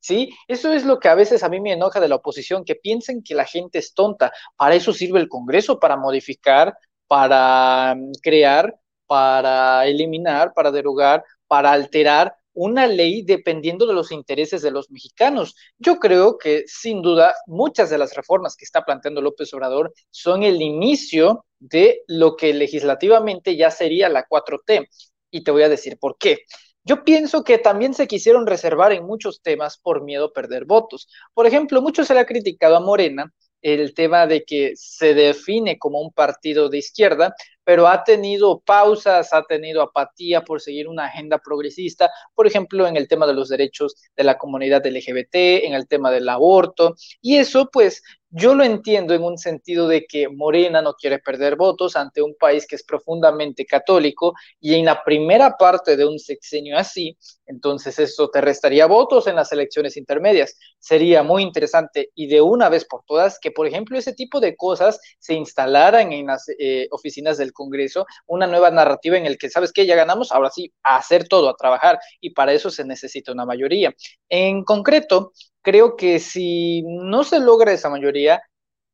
¿Sí? 0.00 0.30
Eso 0.46 0.72
es 0.72 0.84
lo 0.84 1.00
que 1.00 1.08
a 1.08 1.16
veces 1.16 1.42
a 1.42 1.48
mí 1.48 1.60
me 1.60 1.72
enoja 1.72 2.00
de 2.00 2.08
la 2.08 2.16
oposición, 2.16 2.64
que 2.64 2.76
piensen 2.76 3.22
que 3.22 3.34
la 3.34 3.44
gente 3.44 3.78
es 3.78 3.94
tonta. 3.94 4.32
Para 4.56 4.74
eso 4.76 4.92
sirve 4.92 5.18
el 5.18 5.28
Congreso, 5.28 5.80
para 5.80 5.96
modificar, 5.96 6.74
para 7.08 7.94
mm, 7.96 8.12
crear, 8.22 8.76
para 9.06 9.86
eliminar, 9.86 10.52
para 10.54 10.70
derogar, 10.70 11.24
para 11.48 11.72
alterar, 11.72 12.34
una 12.60 12.88
ley 12.88 13.22
dependiendo 13.22 13.86
de 13.86 13.94
los 13.94 14.10
intereses 14.10 14.62
de 14.62 14.72
los 14.72 14.90
mexicanos. 14.90 15.54
Yo 15.78 16.00
creo 16.00 16.38
que 16.38 16.64
sin 16.66 17.02
duda 17.02 17.32
muchas 17.46 17.88
de 17.88 17.98
las 17.98 18.14
reformas 18.16 18.56
que 18.56 18.64
está 18.64 18.82
planteando 18.82 19.22
López 19.22 19.54
Obrador 19.54 19.94
son 20.10 20.42
el 20.42 20.60
inicio 20.60 21.46
de 21.60 22.02
lo 22.08 22.34
que 22.34 22.52
legislativamente 22.52 23.56
ya 23.56 23.70
sería 23.70 24.08
la 24.08 24.26
4T. 24.26 24.88
Y 25.30 25.44
te 25.44 25.52
voy 25.52 25.62
a 25.62 25.68
decir 25.68 25.98
por 26.00 26.18
qué. 26.18 26.38
Yo 26.82 27.04
pienso 27.04 27.44
que 27.44 27.58
también 27.58 27.94
se 27.94 28.08
quisieron 28.08 28.44
reservar 28.44 28.90
en 28.90 29.06
muchos 29.06 29.40
temas 29.40 29.78
por 29.78 30.02
miedo 30.02 30.26
a 30.26 30.32
perder 30.32 30.64
votos. 30.64 31.08
Por 31.34 31.46
ejemplo, 31.46 31.80
mucho 31.80 32.04
se 32.04 32.14
le 32.14 32.20
ha 32.20 32.26
criticado 32.26 32.76
a 32.76 32.80
Morena 32.80 33.32
el 33.62 33.94
tema 33.94 34.26
de 34.26 34.44
que 34.44 34.72
se 34.74 35.14
define 35.14 35.78
como 35.78 36.00
un 36.00 36.12
partido 36.12 36.68
de 36.68 36.78
izquierda, 36.78 37.34
pero 37.68 37.86
ha 37.86 38.02
tenido 38.02 38.60
pausas, 38.60 39.34
ha 39.34 39.42
tenido 39.42 39.82
apatía 39.82 40.42
por 40.42 40.58
seguir 40.58 40.88
una 40.88 41.04
agenda 41.04 41.36
progresista, 41.36 42.10
por 42.34 42.46
ejemplo, 42.46 42.86
en 42.86 42.96
el 42.96 43.06
tema 43.06 43.26
de 43.26 43.34
los 43.34 43.50
derechos 43.50 43.94
de 44.16 44.24
la 44.24 44.38
comunidad 44.38 44.86
LGBT, 44.86 45.34
en 45.66 45.74
el 45.74 45.86
tema 45.86 46.10
del 46.10 46.30
aborto, 46.30 46.94
y 47.20 47.36
eso 47.36 47.68
pues 47.70 48.02
yo 48.30 48.54
lo 48.54 48.62
entiendo 48.62 49.14
en 49.14 49.22
un 49.22 49.38
sentido 49.38 49.88
de 49.88 50.06
que 50.06 50.28
Morena 50.28 50.82
no 50.82 50.94
quiere 50.94 51.18
perder 51.18 51.56
votos 51.56 51.96
ante 51.96 52.20
un 52.20 52.34
país 52.38 52.66
que 52.66 52.76
es 52.76 52.84
profundamente 52.84 53.64
católico 53.64 54.34
y 54.60 54.74
en 54.74 54.84
la 54.84 55.02
primera 55.02 55.56
parte 55.56 55.96
de 55.96 56.04
un 56.04 56.18
sexenio 56.18 56.76
así, 56.76 57.16
entonces 57.46 57.98
eso 57.98 58.28
te 58.28 58.42
restaría 58.42 58.86
votos 58.86 59.26
en 59.26 59.36
las 59.36 59.50
elecciones 59.52 59.96
intermedias. 59.96 60.58
Sería 60.78 61.22
muy 61.22 61.42
interesante 61.42 62.10
y 62.14 62.26
de 62.26 62.42
una 62.42 62.68
vez 62.68 62.84
por 62.84 63.02
todas 63.06 63.38
que, 63.40 63.50
por 63.50 63.66
ejemplo, 63.66 63.96
ese 63.96 64.12
tipo 64.12 64.40
de 64.40 64.56
cosas 64.56 65.00
se 65.18 65.32
instalaran 65.32 66.12
en 66.12 66.26
las 66.26 66.44
eh, 66.58 66.88
oficinas 66.90 67.38
del 67.38 67.54
Congreso, 67.58 68.06
una 68.26 68.46
nueva 68.46 68.70
narrativa 68.70 69.18
en 69.18 69.26
el 69.26 69.36
que, 69.38 69.50
¿sabes 69.50 69.72
qué? 69.72 69.84
Ya 69.86 69.96
ganamos, 69.96 70.32
ahora 70.32 70.50
sí, 70.50 70.72
a 70.84 70.96
hacer 70.96 71.28
todo, 71.28 71.48
a 71.50 71.56
trabajar 71.56 71.98
y 72.20 72.30
para 72.30 72.52
eso 72.52 72.70
se 72.70 72.84
necesita 72.84 73.32
una 73.32 73.44
mayoría. 73.44 73.92
En 74.28 74.64
concreto, 74.64 75.32
creo 75.62 75.96
que 75.96 76.20
si 76.20 76.82
no 76.86 77.24
se 77.24 77.40
logra 77.40 77.72
esa 77.72 77.90
mayoría, 77.90 78.40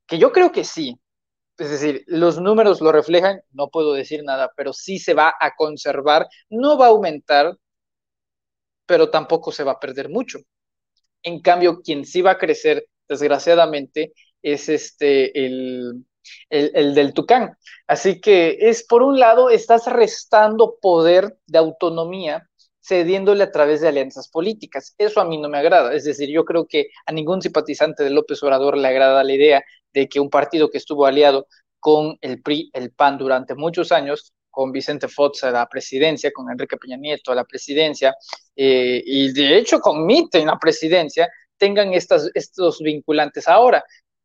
que 0.07 0.19
yo 0.19 0.33
creo 0.33 0.53
que 0.53 0.65
sí, 0.65 0.99
es 1.59 1.71
decir, 1.71 2.05
los 2.07 2.41
números 2.41 2.81
lo 2.81 2.93
reflejan, 2.93 3.41
no 3.53 3.69
puedo 3.69 3.93
decir 3.95 4.25
nada, 4.25 4.53
pero 4.57 4.73
sí 4.73 4.99
se 4.99 5.15
va 5.15 5.35
a 5.41 5.55
conservar, 5.57 6.27
no 6.51 6.79
va 6.79 6.87
a 6.87 6.89
aumentar, 6.91 7.57
pero 8.87 9.11
tampoco 9.11 9.53
se 9.53 9.65
va 9.65 9.73
a 9.73 9.81
perder 9.81 10.09
mucho. 10.09 10.39
En 11.23 11.41
cambio, 11.41 11.83
quien 11.83 12.05
sí 12.07 12.23
va 12.23 12.33
a 12.33 12.39
crecer, 12.39 12.87
desgraciadamente, 13.09 14.15
es 14.43 14.69
este 14.69 15.47
el, 15.47 16.05
el, 16.51 16.71
el, 16.75 16.95
del 16.95 17.13
Tucán. 17.15 17.57
Así 17.87 18.21
que 18.21 18.57
es 18.61 18.85
por 18.85 19.03
un 19.03 19.19
lado, 19.19 19.51
estás 19.51 19.87
restando 19.87 20.77
poder 20.81 21.37
de 21.47 21.59
autonomía 21.59 22.49
cediéndole 22.87 23.45
a 23.45 23.51
través 23.51 23.81
de 23.81 23.89
alianzas 23.89 24.29
políticas. 24.29 24.95
Eso 24.99 25.21
a 25.21 25.25
mí 25.25 25.39
no 25.39 25.49
me 25.49 25.59
agrada. 25.59 25.95
Es 25.95 26.05
decir, 26.05 26.29
yo 26.29 26.45
creo 26.45 26.67
que 26.67 26.89
a 27.07 27.13
ningún 27.13 27.41
simpatizante 27.41 28.05
de 28.05 28.11
López 28.11 28.43
Obrador 28.43 28.77
le 28.77 28.89
agrada 28.89 29.25
la 29.25 29.33
idea 29.33 29.65
de 29.93 30.09
que 30.09 30.21
un 30.21 30.29
partido 30.29 30.71
que 30.71 30.79
estuvo 30.79 31.07
aliado 31.07 31.47
con 31.81 32.19
el 32.21 32.43
PRI, 32.43 32.71
el 32.75 32.91
PAN 32.93 33.17
durante 33.19 33.55
muchos 33.55 33.91
años, 33.93 34.33
con 34.51 34.71
Vicente 34.71 35.09
Fox 35.09 35.45
a 35.45 35.51
la 35.51 35.67
presidencia, 35.69 36.31
con 36.33 36.51
Enrique 36.51 36.77
Peña 36.77 36.97
Nieto 36.97 37.33
a 37.33 37.35
la 37.35 37.45
presidencia, 37.45 38.15
eh, 38.55 39.03
y 39.05 39.33
de 39.33 39.59
hecho 39.59 39.81
con 39.81 40.05
MIT 40.05 40.37
en 40.37 40.47
la 40.47 40.59
presidencia, 40.59 41.29
tengan 41.57 41.93
estas, 41.93 42.31
estos 42.35 42.81
vinculantes 42.81 43.49
ahora. 43.49 43.85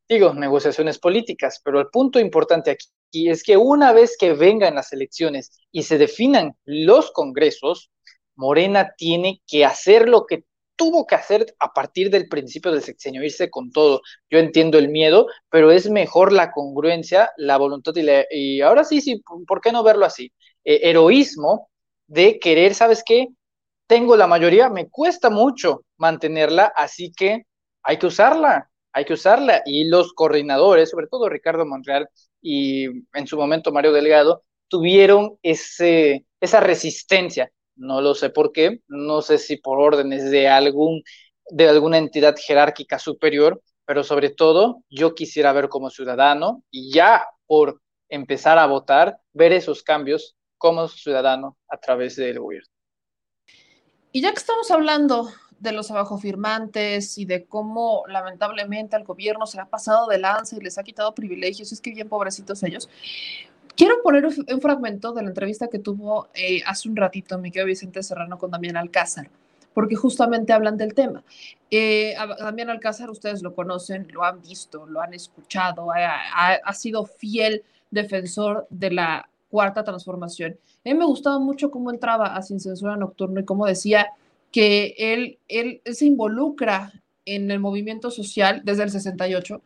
Digo, 0.10 0.34
negociaciones 0.34 0.98
políticas, 0.98 1.62
pero 1.64 1.80
el 1.80 1.90
punto 1.90 2.20
importante 2.20 2.72
aquí 2.72 3.30
es 3.30 3.44
que 3.44 3.58
una 3.58 3.94
vez 3.94 4.18
que 4.20 4.34
vengan 4.34 4.74
las 4.74 4.92
elecciones 4.92 5.52
y 5.72 5.84
se 5.84 6.00
definan 6.00 6.56
los 6.66 7.12
congresos, 7.12 7.92
Morena 8.36 8.96
tiene 8.98 9.44
que 9.46 9.66
hacer 9.66 10.10
lo 10.10 10.26
que 10.26 10.46
tuvo 10.76 11.06
que 11.06 11.14
hacer 11.14 11.54
a 11.60 11.74
partir 11.74 12.10
del 12.10 12.28
principio 12.28 12.72
del 12.72 12.82
sexenio, 12.82 13.24
irse 13.24 13.52
con 13.52 13.72
todo. 13.72 14.02
Yo 14.32 14.40
entiendo 14.40 14.80
el 14.80 14.90
miedo, 14.90 15.28
pero 15.50 15.72
es 15.72 15.90
mejor 15.90 16.32
la 16.32 16.52
congruencia, 16.52 17.32
la 17.38 17.58
voluntad 17.58 17.94
y, 18.32 18.62
ahora 18.62 18.86
sí, 18.86 19.02
sí, 19.02 19.22
¿por 19.46 19.62
qué 19.62 19.72
no 19.72 19.84
verlo 19.84 20.06
así? 20.06 20.32
Eh, 20.64 20.80
heroísmo 20.90 21.70
de 22.08 22.40
querer, 22.40 22.74
¿sabes 22.74 23.04
qué? 23.06 23.28
Tengo 23.88 24.16
la 24.16 24.26
mayoría, 24.26 24.70
me 24.70 24.90
cuesta 24.90 25.30
mucho 25.30 25.84
mantenerla, 25.98 26.74
así 26.76 27.12
que 27.12 27.44
hay 27.84 28.00
que 28.00 28.08
usarla, 28.08 28.69
hay 28.94 29.06
que 29.06 29.14
usarla. 29.14 29.62
Y 29.66 29.86
los 29.86 30.14
coordinadores, 30.14 30.90
sobre 30.90 31.08
todo 31.08 31.30
Ricardo 31.30 31.66
Monreal 31.66 32.10
y 32.42 32.86
en 33.14 33.28
su 33.28 33.38
momento 33.38 33.72
Mario 33.72 33.94
Delgado, 33.94 34.44
tuvieron 34.68 35.38
ese, 35.42 36.26
esa 36.40 36.60
resistencia 36.60 37.52
no 37.80 38.02
lo 38.02 38.14
sé 38.14 38.30
por 38.30 38.52
qué, 38.52 38.82
no 38.88 39.22
sé 39.22 39.38
si 39.38 39.58
por 39.58 39.80
órdenes 39.80 40.30
de 40.30 40.48
algún 40.48 41.02
de 41.52 41.68
alguna 41.68 41.98
entidad 41.98 42.36
jerárquica 42.38 43.00
superior, 43.00 43.64
pero 43.86 44.04
sobre 44.04 44.30
todo 44.30 44.84
yo 44.90 45.16
quisiera 45.16 45.52
ver 45.52 45.68
como 45.68 45.90
ciudadano 45.90 46.64
y 46.70 46.94
ya 46.94 47.26
por 47.48 47.82
empezar 48.10 48.60
a 48.60 48.68
votar, 48.68 49.18
ver 49.34 49.54
esos 49.54 49.82
cambios 49.82 50.36
como 50.58 50.88
ciudadano 50.88 51.58
a 51.68 51.78
través 51.78 52.18
del 52.18 52.40
gobierno. 52.40 52.70
Y 54.12 54.22
ya 54.22 54.32
que 54.32 54.38
estamos 54.38 54.70
hablando 54.70 55.30
de 55.60 55.72
los 55.72 55.92
abajofirmantes 55.92 57.18
y 57.18 57.26
de 57.26 57.46
cómo 57.46 58.04
lamentablemente 58.08 58.96
al 58.96 59.04
gobierno 59.04 59.46
se 59.46 59.60
ha 59.60 59.66
pasado 59.66 60.08
de 60.08 60.18
lanza 60.18 60.56
y 60.56 60.62
les 60.62 60.78
ha 60.78 60.84
quitado 60.84 61.14
privilegios, 61.14 61.72
es 61.72 61.82
que 61.82 61.92
bien 61.92 62.08
pobrecitos 62.08 62.64
ellos. 62.64 62.90
Quiero 63.76 64.02
poner 64.02 64.26
un 64.26 64.62
fragmento 64.62 65.14
de 65.14 65.24
la 65.24 65.30
entrevista 65.30 65.68
que 65.68 65.80
tuvo 65.80 66.28
eh, 66.34 66.62
hace 66.66 66.90
un 66.90 66.96
ratito 66.96 67.38
Miguel 67.38 67.66
Vicente 67.66 68.04
Serrano 68.04 68.38
con 68.38 68.52
Damián 68.52 68.78
Alcázar, 68.78 69.30
porque 69.74 69.96
justamente 69.96 70.52
hablan 70.52 70.78
del 70.78 70.94
tema. 70.94 71.24
Eh, 71.72 72.16
Damián 72.40 72.70
Alcázar, 72.70 73.10
ustedes 73.10 73.42
lo 73.42 73.56
conocen, 73.56 74.08
lo 74.12 74.24
han 74.24 74.42
visto, 74.42 74.86
lo 74.86 75.02
han 75.02 75.14
escuchado, 75.14 75.92
ha, 75.92 76.54
ha 76.56 76.74
sido 76.74 77.06
fiel 77.06 77.64
defensor 77.90 78.68
de 78.70 78.92
la 78.92 79.30
cuarta 79.50 79.84
transformación. 79.84 80.58
A 80.86 80.90
mí 80.90 80.94
me 80.94 81.06
gustaba 81.06 81.40
mucho 81.40 81.72
cómo 81.72 81.92
entraba 81.92 82.36
a 82.36 82.42
Sin 82.42 82.60
Censura 82.60 82.96
Nocturno 82.96 83.40
y 83.40 83.46
cómo 83.46 83.66
decía 83.66 84.08
que 84.52 84.96
él, 84.98 85.40
él, 85.48 85.82
se 85.86 86.06
involucra 86.06 86.94
en 87.26 87.52
el 87.52 87.60
movimiento 87.60 88.12
social 88.12 88.62
desde 88.64 88.84
el 88.84 88.92
68 88.92 89.62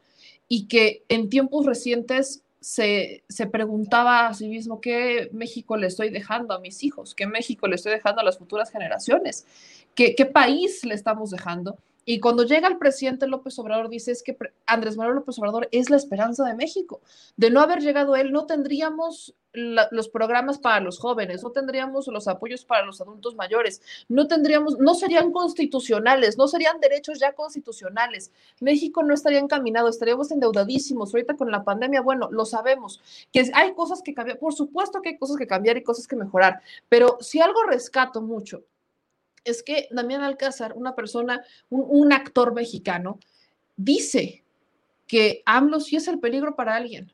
y 0.50 0.68
que 0.68 1.04
en 1.10 1.30
tiempos 1.30 1.66
recientes 1.66 2.44
se, 2.60 3.24
se, 3.28 3.48
preguntaba 3.48 4.28
a 4.28 4.34
sí 4.34 4.48
mismo 4.48 4.80
qué 4.80 5.30
México 5.34 5.76
le 5.76 5.88
estoy 5.88 6.10
dejando 6.10 6.54
a 6.54 6.60
mis 6.60 6.84
hijos, 6.84 7.14
qué 7.14 7.28
México 7.28 7.68
le 7.68 7.76
estoy 7.76 7.92
dejando 7.94 8.22
a 8.22 8.24
las 8.24 8.38
futuras 8.38 8.72
generaciones, 8.72 9.46
qué, 9.96 10.16
qué 10.16 10.26
país 10.26 10.84
le 10.86 10.94
estamos 10.94 11.32
dejando. 11.32 11.78
Y 12.06 12.20
cuando 12.20 12.44
llega 12.44 12.68
el 12.68 12.78
presidente 12.78 13.28
López 13.28 13.58
Obrador, 13.60 13.90
dice 13.90 14.12
es 14.12 14.24
que 14.24 14.38
Andrés 14.66 14.98
Manuel 14.98 15.18
López 15.18 15.38
Obrador 15.40 15.70
es 15.72 15.90
la 15.90 15.98
esperanza 15.98 16.46
de 16.46 16.56
México. 16.56 17.02
De 17.38 17.50
no 17.50 17.62
haber 17.62 17.82
llegado 17.82 18.16
él, 18.16 18.32
no 18.32 18.46
tendríamos 18.46 19.36
los 19.54 20.10
programas 20.10 20.58
para 20.58 20.80
los 20.80 20.98
jóvenes, 20.98 21.44
no 21.44 21.52
tendríamos 21.52 22.08
los 22.08 22.28
apoyos 22.28 22.66
para 22.66 22.86
los 22.86 23.00
adultos 23.02 23.36
mayores, 23.36 23.84
no 24.10 24.28
tendríamos, 24.28 24.80
no 24.80 24.96
serían 24.96 25.32
constitucionales, 25.32 26.38
no 26.38 26.48
serían 26.48 26.80
derechos 26.80 27.20
ya 27.20 27.34
constitucionales. 27.34 28.32
México 28.60 29.04
no 29.04 29.14
estaría 29.14 29.40
encaminado, 29.40 29.90
estaríamos 29.90 30.32
endeudadísimos. 30.32 31.14
Ahorita 31.14 31.36
con 31.36 31.52
la 31.52 31.64
pandemia, 31.64 32.02
bueno, 32.02 32.30
lo 32.32 32.46
sabemos, 32.46 33.00
que 33.32 33.52
hay 33.54 33.74
cosas 33.74 34.02
que 34.02 34.16
cambiar, 34.16 34.40
por 34.40 34.54
supuesto 34.54 35.02
que 35.02 35.10
hay 35.10 35.18
cosas 35.18 35.38
que 35.38 35.46
cambiar 35.46 35.78
y 35.78 35.84
cosas 35.84 36.08
que 36.08 36.16
mejorar, 36.16 36.62
pero 36.90 37.18
si 37.22 37.40
algo 37.40 37.64
rescato 37.64 38.22
mucho 38.22 38.64
es 39.44 39.64
que 39.64 39.88
Damián 39.92 40.24
Alcázar, 40.24 40.74
una 40.76 40.96
persona, 40.96 41.44
un, 41.70 42.14
actor 42.14 42.54
mexicano, 42.54 43.20
dice 43.76 44.44
que 45.08 45.44
AMLO 45.46 45.80
sí 45.80 45.96
es 45.96 46.08
el 46.08 46.20
peligro 46.20 46.56
para 46.56 46.76
alguien 46.76 47.12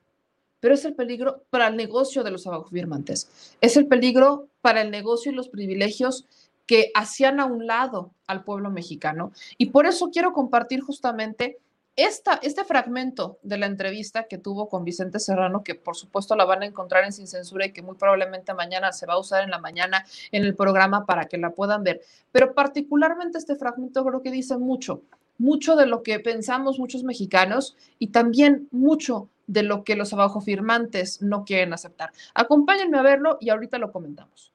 pero 0.60 0.74
es 0.74 0.84
el 0.86 0.94
peligro 0.94 1.44
para 1.50 1.68
el 1.68 1.78
negocio 1.78 2.24
de 2.24 2.32
los 2.32 2.48
firmantes. 2.70 3.56
Es 3.62 3.78
el 3.78 3.88
peligro 3.88 4.50
para 4.62 4.82
el 4.82 4.92
negocio 4.92 5.32
y 5.32 5.36
los 5.36 5.50
privilegios 5.50 6.26
que 6.66 6.92
hacían 6.94 7.40
a 7.40 7.46
un 7.46 7.66
lado 7.66 8.12
al 8.28 8.44
pueblo 8.44 8.70
mexicano. 8.70 9.32
Y 9.58 9.68
por 9.68 9.86
eso 9.86 10.10
quiero 10.12 10.34
compartir 10.34 10.82
justamente 10.82 11.58
esta, 12.04 12.39
este 12.41 12.64
fragmento 12.64 13.39
de 13.43 13.58
la 13.58 13.66
entrevista 13.66 14.24
que 14.24 14.38
tuvo 14.38 14.70
con 14.70 14.84
Vicente 14.84 15.20
Serrano, 15.20 15.64
que 15.64 15.76
por 15.76 15.95
supuesto 15.95 16.36
la 16.36 16.45
van 16.45 16.64
a 16.64 16.66
encontrar 16.66 17.04
en 17.04 17.12
Sin 17.12 17.28
Censura 17.28 17.66
y 17.66 17.74
que 17.74 17.82
muy 17.82 17.95
probablemente 17.95 18.54
mañana 18.54 18.91
se 18.91 19.06
va 19.06 19.14
a 19.14 19.20
usar 19.20 19.43
en 19.43 19.50
la 19.50 19.60
mañana 19.60 20.06
en 20.32 20.43
el 20.43 20.56
programa 20.56 21.06
para 21.06 21.26
que 21.26 21.38
la 21.38 21.52
puedan 21.52 21.84
ver. 21.84 22.02
Pero 22.32 22.54
particularmente 22.54 23.38
este 23.38 23.56
fragmento 23.56 24.06
creo 24.06 24.22
que 24.22 24.32
dice 24.32 24.58
mucho, 24.58 25.02
mucho 25.38 25.76
de 25.76 25.88
lo 25.88 26.04
que 26.04 26.20
pensamos 26.20 26.80
muchos 26.80 27.04
mexicanos 27.04 27.76
y 27.97 28.08
también 28.08 28.68
mucho 28.72 29.30
de 29.47 29.64
lo 29.64 29.84
que 29.84 29.95
los 29.95 30.14
abajo 30.14 30.41
firmantes 30.41 31.22
no 31.22 31.43
quieren 31.43 31.74
aceptar. 31.74 32.12
Acompáñenme 32.34 33.00
a 33.00 33.02
verlo 33.02 33.38
y 33.41 33.50
ahorita 33.50 33.78
lo 33.78 33.91
comentamos. 33.91 34.54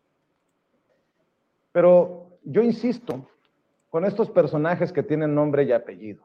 Pero 1.72 2.38
yo 2.44 2.62
insisto 2.62 3.28
con 3.90 4.04
estos 4.04 4.30
personajes 4.30 4.92
que 4.92 5.02
tienen 5.02 5.34
nombre 5.34 5.64
y 5.64 5.72
apellido, 5.72 6.24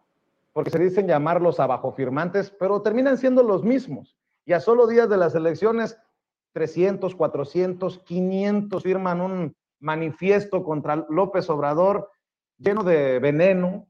porque 0.54 0.72
se 0.72 0.80
dicen 0.80 1.08
llamarlos 1.08 1.60
abajo 1.60 1.92
firmantes, 1.92 2.52
pero 2.60 2.82
terminan 2.82 3.18
siendo 3.18 3.44
los 3.44 3.64
mismos. 3.64 4.18
Y 4.46 4.54
a 4.54 4.60
solo 4.60 4.88
días 4.88 5.10
de 5.10 5.18
las 5.18 5.36
elecciones, 5.36 5.98
300, 6.54 7.16
400, 7.16 8.00
500 8.00 8.84
firman 8.84 9.22
un 9.22 9.56
manifiesto 9.80 10.64
contra 10.64 11.06
López 11.10 11.50
Obrador 11.50 12.10
lleno 12.58 12.84
de 12.84 13.20
veneno 13.20 13.88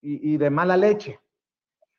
y, 0.00 0.34
y 0.34 0.36
de 0.36 0.50
mala 0.50 0.76
leche 0.76 1.20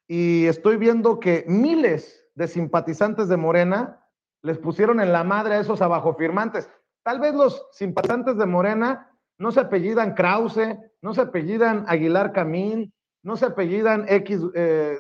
y 0.08 0.46
estoy 0.48 0.78
viendo 0.78 1.20
que 1.20 1.46
miles 1.48 2.28
de 2.36 2.48
simpatizantes 2.48 3.30
de 3.30 3.38
Morena 3.38 4.06
les 4.42 4.58
pusieron 4.58 5.00
en 5.00 5.12
la 5.12 5.24
madre 5.24 5.56
a 5.56 5.60
esos 5.60 5.82
abajo 5.82 6.16
firmantes. 6.16 6.70
Tal 7.04 7.20
vez 7.20 7.34
los 7.34 7.68
simpatizantes 7.72 8.38
de 8.38 8.46
Morena 8.46 9.10
no 9.38 9.52
se 9.52 9.62
apellidan 9.62 10.14
Krause, 10.14 10.78
no 11.02 11.14
se 11.14 11.22
apellidan 11.22 11.86
Aguilar 11.88 12.34
Camín, 12.34 12.94
no 13.24 13.38
se 13.38 13.46
apellidan 13.46 14.06
X 14.08 14.40
eh, 14.54 15.00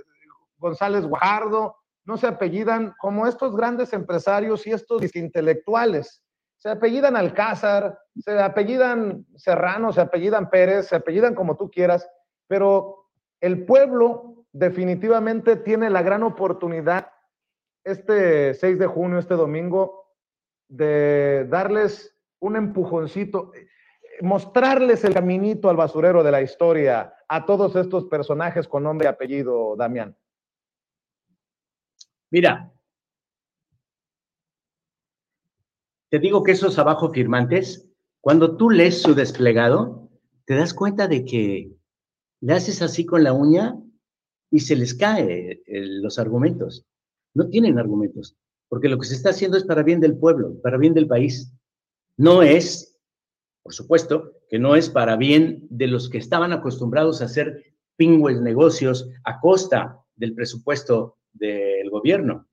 González 0.58 1.06
Guajardo, 1.06 1.76
no 2.06 2.18
se 2.18 2.28
apellidan 2.28 2.94
como 3.00 3.28
estos 3.28 3.56
grandes 3.56 3.94
empresarios 3.94 4.66
y 4.66 4.72
estos 4.72 5.16
intelectuales. 5.16 6.22
Se 6.58 6.70
apellidan 6.70 7.16
Alcázar, 7.16 8.00
se 8.16 8.40
apellidan 8.40 9.26
Serrano, 9.36 9.92
se 9.92 10.02
apellidan 10.02 10.50
Pérez, 10.50 10.88
se 10.88 10.96
apellidan 10.96 11.36
como 11.36 11.58
tú 11.58 11.70
quieras, 11.70 12.10
pero 12.48 13.08
el 13.42 13.66
pueblo 13.66 14.46
definitivamente 14.54 15.58
tiene 15.58 15.90
la 15.90 16.02
gran 16.02 16.24
oportunidad 16.24 17.10
este 17.84 18.54
6 18.54 18.80
de 18.80 18.88
junio, 18.88 19.20
este 19.20 19.34
domingo, 19.34 20.06
de 20.70 21.46
darles 21.50 22.16
un 22.40 22.56
empujoncito, 22.56 23.52
mostrarles 24.22 25.04
el 25.04 25.14
caminito 25.14 25.70
al 25.70 25.78
basurero 25.78 26.24
de 26.24 26.32
la 26.32 26.42
historia 26.42 27.14
a 27.28 27.46
todos 27.46 27.76
estos 27.76 28.06
personajes 28.06 28.68
con 28.68 28.84
nombre 28.84 29.08
y 29.08 29.10
apellido, 29.10 29.76
Damián. 29.76 30.16
Mira, 32.32 32.74
te 36.10 36.20
digo 36.20 36.44
que 36.44 36.52
esos 36.52 36.78
abajo 36.78 37.12
firmantes, 37.12 37.90
cuando 38.22 38.56
tú 38.56 38.70
lees 38.70 39.02
su 39.02 39.16
desplegado, 39.16 40.10
te 40.46 40.56
das 40.56 40.74
cuenta 40.74 41.08
de 41.08 41.26
que 41.26 41.72
le 42.42 42.54
haces 42.54 42.82
así 42.82 43.06
con 43.06 43.24
la 43.24 43.34
uña 43.34 43.76
y 44.52 44.60
se 44.60 44.76
les 44.76 44.94
cae 44.94 45.64
los 45.68 46.20
argumentos. 46.20 46.86
No 47.34 47.50
tienen 47.50 47.80
argumentos, 47.80 48.38
porque 48.70 48.90
lo 48.90 49.00
que 49.00 49.08
se 49.08 49.16
está 49.16 49.32
haciendo 49.32 49.58
es 49.58 49.64
para 49.64 49.82
bien 49.82 50.00
del 50.00 50.18
pueblo, 50.18 50.62
para 50.62 50.78
bien 50.78 50.94
del 50.94 51.08
país. 51.08 51.52
No 52.18 52.44
es, 52.44 52.93
por 53.64 53.74
supuesto, 53.74 54.34
que 54.50 54.60
no 54.60 54.76
es 54.76 54.90
para 54.90 55.16
bien 55.16 55.66
de 55.70 55.88
los 55.88 56.10
que 56.10 56.18
estaban 56.18 56.52
acostumbrados 56.52 57.22
a 57.22 57.26
hacer 57.26 57.74
pingües 57.96 58.42
negocios 58.42 59.10
a 59.24 59.40
costa 59.40 60.00
del 60.16 60.36
presupuesto 60.36 61.18
del 61.32 61.90
gobierno, 61.90 62.48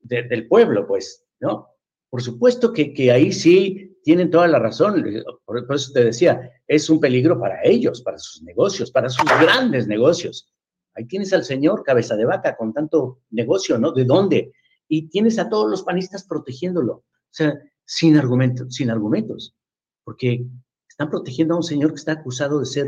del 0.00 0.46
pueblo, 0.46 0.86
pues, 0.86 1.26
¿no? 1.40 1.68
Por 2.08 2.22
supuesto 2.22 2.72
que, 2.72 3.10
ahí 3.10 3.32
sí 3.32 3.98
tienen 4.04 4.30
toda 4.30 4.46
la 4.46 4.60
razón, 4.60 5.04
por, 5.44 5.66
por 5.66 5.76
eso 5.76 5.92
te 5.92 6.04
decía, 6.04 6.52
es 6.68 6.88
un 6.88 7.00
peligro 7.00 7.40
para 7.40 7.64
ellos, 7.64 8.00
para 8.02 8.18
sus 8.18 8.42
negocios, 8.42 8.92
para 8.92 9.08
sus 9.08 9.24
grandes 9.24 9.88
negocios. 9.88 10.48
Ahí 10.94 11.06
tienes 11.06 11.32
al 11.32 11.44
señor 11.44 11.82
cabeza 11.82 12.14
de 12.14 12.24
vaca 12.24 12.56
con 12.56 12.72
tanto 12.72 13.22
negocio, 13.30 13.78
¿no? 13.78 13.90
¿De 13.90 14.04
dónde? 14.04 14.52
Y 14.86 15.08
tienes 15.08 15.40
a 15.40 15.48
todos 15.48 15.68
los 15.68 15.82
panistas 15.82 16.24
protegiéndolo. 16.24 16.92
O 16.94 17.04
sea, 17.30 17.58
sin 17.84 18.16
argumentos, 18.16 18.74
sin 18.74 18.90
argumentos. 18.90 19.56
Porque 20.04 20.46
están 20.88 21.10
protegiendo 21.10 21.54
a 21.54 21.58
un 21.58 21.62
señor 21.62 21.90
que 21.90 21.96
está 21.96 22.12
acusado 22.12 22.60
de 22.60 22.66
ser 22.66 22.86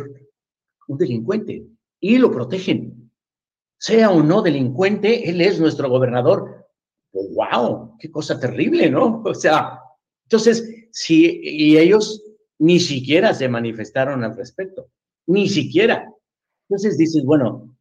un 0.89 0.99
delincuente 0.99 1.67
y 2.01 2.19
lo 2.19 2.31
protegen. 2.31 3.11
Sea 3.79 4.11
o 4.11 4.23
no 4.23 4.43
delincuente, 4.43 5.29
él 5.29 5.41
es 5.41 5.59
nuestro 5.61 5.89
gobernador. 5.89 6.67
¡Wow! 7.13 7.97
¡Qué 7.99 8.11
cosa 8.11 8.39
terrible, 8.39 8.91
¿no? 8.91 9.23
O 9.27 9.35
sea, 9.35 9.81
entonces, 10.25 10.89
si, 10.93 11.41
y 11.43 11.79
ellos 11.79 12.23
ni 12.59 12.81
siquiera 12.81 13.35
se 13.35 13.49
manifestaron 13.49 14.25
al 14.25 14.37
respecto, 14.37 14.91
ni 15.27 15.49
siquiera. 15.49 16.11
Entonces 16.69 16.99
dices, 16.99 17.25
bueno, 17.25 17.77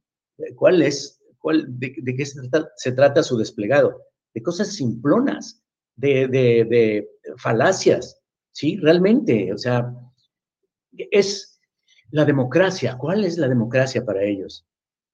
¿Cuál 0.56 0.82
es? 0.82 1.20
De, 1.68 1.94
qué 1.94 2.26
se 2.26 2.92
trata, 2.92 3.24
su 3.24 3.38
desplegado? 3.38 4.02
De 4.34 4.42
cosas 4.42 4.74
simplonas, 4.74 5.64
de, 5.96 7.08
falacias, 7.38 8.22
¿sí? 8.56 8.78
Realmente, 8.78 9.54
o 9.54 9.58
sea, 9.58 9.94
es 11.12 11.60
la 12.10 12.26
democracia. 12.26 12.98
¿Cuál 12.98 13.26
es 13.26 13.38
la 13.38 13.50
democracia 13.50 14.06
para 14.06 14.24
ellos? 14.24 14.66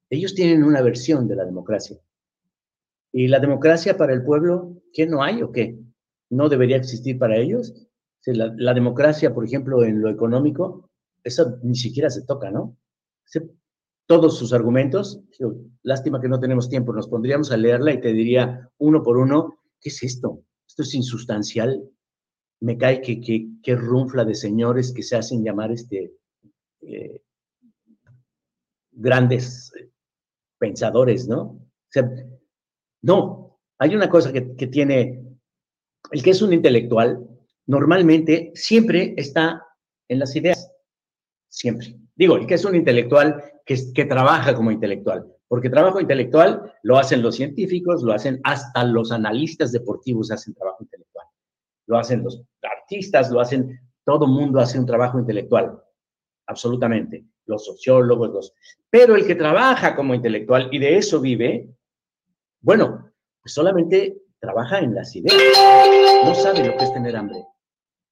Ellos 0.10 0.36
tienen 0.36 0.64
una 0.64 0.82
versión 0.82 1.28
de 1.28 1.36
la 1.36 1.46
democracia. 1.46 2.00
¿Y 3.12 3.28
la 3.28 3.40
democracia 3.40 3.98
para 3.98 4.14
el 4.14 4.24
pueblo, 4.24 4.82
qué 4.94 5.08
no 5.08 5.24
hay 5.24 5.42
o 5.42 5.52
qué? 5.52 5.78
¿No 6.30 6.50
debería 6.50 6.78
existir 6.78 7.18
para 7.18 7.36
ellos? 7.38 7.74
Sí, 8.20 8.34
la, 8.34 8.74
democracia, 8.74 9.34
por 9.34 9.44
ejemplo, 9.44 9.84
en 9.84 10.02
lo 10.02 10.10
económico, 10.10 10.92
eso 11.24 11.58
ni 11.64 11.76
siquiera 11.76 12.10
se 12.10 12.24
toca, 12.24 12.52
¿no? 12.52 12.78
Todos 14.06 14.38
sus 14.38 14.54
argumentos, 14.54 15.22
lástima 15.82 16.22
que 16.22 16.30
no 16.30 16.40
tenemos 16.40 16.70
tiempo, 16.70 16.94
nos 16.94 17.08
pondríamos 17.08 17.52
a 17.52 17.58
leerla 17.58 17.94
y 17.94 18.02
te 18.02 18.14
diría 18.14 18.70
uno 18.78 19.02
por 19.02 19.18
uno, 19.18 19.58
¿qué 19.80 19.90
es 19.90 20.04
esto? 20.04 20.44
Esto 20.68 20.84
es 20.84 20.94
insustancial. 20.94 21.82
Me 22.62 22.78
cae 22.78 23.02
que, 23.02 23.20
que, 23.20 23.48
que 23.62 23.76
de 23.76 24.36
señores 24.36 24.94
que 24.94 25.04
se 25.04 25.16
hacen 25.16 25.44
llamar 25.44 25.72
este, 25.72 26.14
eh, 26.82 27.22
grandes 28.92 29.74
eh, 29.80 29.90
pensadores, 30.58 31.28
¿no? 31.28 31.42
O 31.42 31.90
sea, 31.90 32.10
no, 33.02 33.60
hay 33.80 33.96
una 33.96 34.10
cosa 34.10 34.32
que, 34.32 34.56
que 34.56 34.68
tiene, 34.68 35.24
el 36.12 36.24
que 36.24 36.30
es 36.30 36.42
un 36.42 36.54
intelectual, 36.54 37.28
normalmente 37.66 38.52
siempre 38.54 39.14
está 39.18 39.66
en 40.08 40.20
las 40.20 40.36
ideas, 40.36 40.72
siempre. 41.50 41.96
Digo, 42.16 42.38
el 42.38 42.46
que 42.46 42.56
es 42.56 42.66
un 42.66 42.76
intelectual 42.76 43.44
que, 43.66 43.76
que 43.94 44.06
trabaja 44.06 44.54
como 44.54 44.72
intelectual, 44.72 45.26
porque 45.48 45.70
trabajo 45.70 46.00
intelectual 46.00 46.74
lo 46.84 46.98
hacen 46.98 47.22
los 47.22 47.36
científicos, 47.36 48.04
lo 48.04 48.14
hacen 48.14 48.40
hasta 48.44 48.84
los 48.84 49.12
analistas 49.12 49.72
deportivos 49.72 50.32
hacen 50.32 50.54
trabajo 50.54 50.84
lo 51.92 51.98
hacen 51.98 52.24
los 52.24 52.42
artistas, 52.62 53.30
lo 53.32 53.42
hacen, 53.42 53.78
todo 54.06 54.26
mundo 54.26 54.62
hace 54.62 54.80
un 54.80 54.86
trabajo 54.86 55.20
intelectual, 55.20 55.78
absolutamente, 56.48 57.26
los 57.46 57.66
sociólogos, 57.66 58.30
los... 58.30 58.54
Pero 58.90 59.18
el 59.18 59.28
que 59.28 59.36
trabaja 59.36 59.94
como 59.94 60.16
intelectual 60.16 60.70
y 60.72 60.80
de 60.80 60.96
eso 60.96 61.20
vive, 61.20 61.70
bueno, 62.62 63.12
pues 63.42 63.54
solamente 63.54 64.22
trabaja 64.40 64.80
en 64.80 64.96
las 64.96 65.14
ideas, 65.18 65.36
no 66.24 66.34
sabe 66.34 66.66
lo 66.66 66.78
que 66.78 66.86
es 66.86 66.94
tener 66.94 67.18
hambre, 67.18 67.46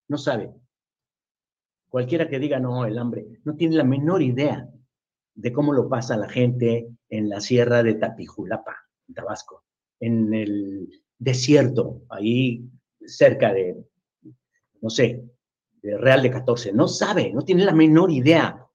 no 0.09 0.17
sabe. 0.17 0.51
Cualquiera 1.87 2.27
que 2.27 2.39
diga 2.39 2.59
no, 2.59 2.83
el 2.85 2.97
hambre, 2.97 3.27
no 3.45 3.55
tiene 3.55 3.77
la 3.77 3.85
menor 3.85 4.21
idea 4.21 4.69
de 5.35 5.53
cómo 5.53 5.71
lo 5.71 5.87
pasa 5.87 6.17
la 6.17 6.27
gente 6.27 6.89
en 7.07 7.29
la 7.29 7.39
sierra 7.39 7.81
de 7.81 7.93
Tapijulapa, 7.93 8.75
en 9.07 9.13
Tabasco, 9.13 9.63
en 10.01 10.33
el 10.33 10.89
desierto, 11.17 12.01
ahí 12.09 12.69
cerca 13.17 13.53
de, 13.53 13.77
no 14.81 14.89
sé, 14.89 15.23
de 15.81 15.97
Real 15.97 16.21
de 16.21 16.31
14. 16.31 16.73
No 16.73 16.87
sabe, 16.87 17.31
no 17.33 17.43
tiene 17.43 17.65
la 17.65 17.73
menor 17.73 18.11
idea. 18.11 18.65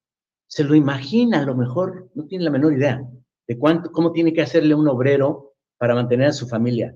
Se 0.47 0.65
lo 0.65 0.75
imagina 0.75 1.41
a 1.41 1.45
lo 1.45 1.55
mejor, 1.55 2.11
no 2.15 2.27
tiene 2.27 2.45
la 2.45 2.51
menor 2.51 2.73
idea 2.73 3.07
de 3.47 3.59
cuánto, 3.59 3.91
cómo 3.93 4.13
tiene 4.13 4.33
que 4.33 4.43
hacerle 4.43 4.75
un 4.75 4.89
obrero 4.89 5.55
para 5.77 5.95
mantener 5.95 6.29
a 6.29 6.33
su 6.33 6.47
familia, 6.47 6.95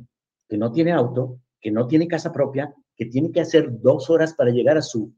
que 0.49 0.57
no 0.57 0.73
tiene 0.73 0.93
auto, 0.93 1.41
que 1.61 1.71
no 1.71 1.87
tiene 1.87 2.09
casa 2.09 2.33
propia, 2.33 2.75
que 2.97 3.07
tiene 3.07 3.31
que 3.31 3.41
hacer 3.41 3.81
dos 3.81 4.09
horas 4.11 4.35
para 4.35 4.51
llegar 4.51 4.77
a 4.77 4.83
su 4.83 5.13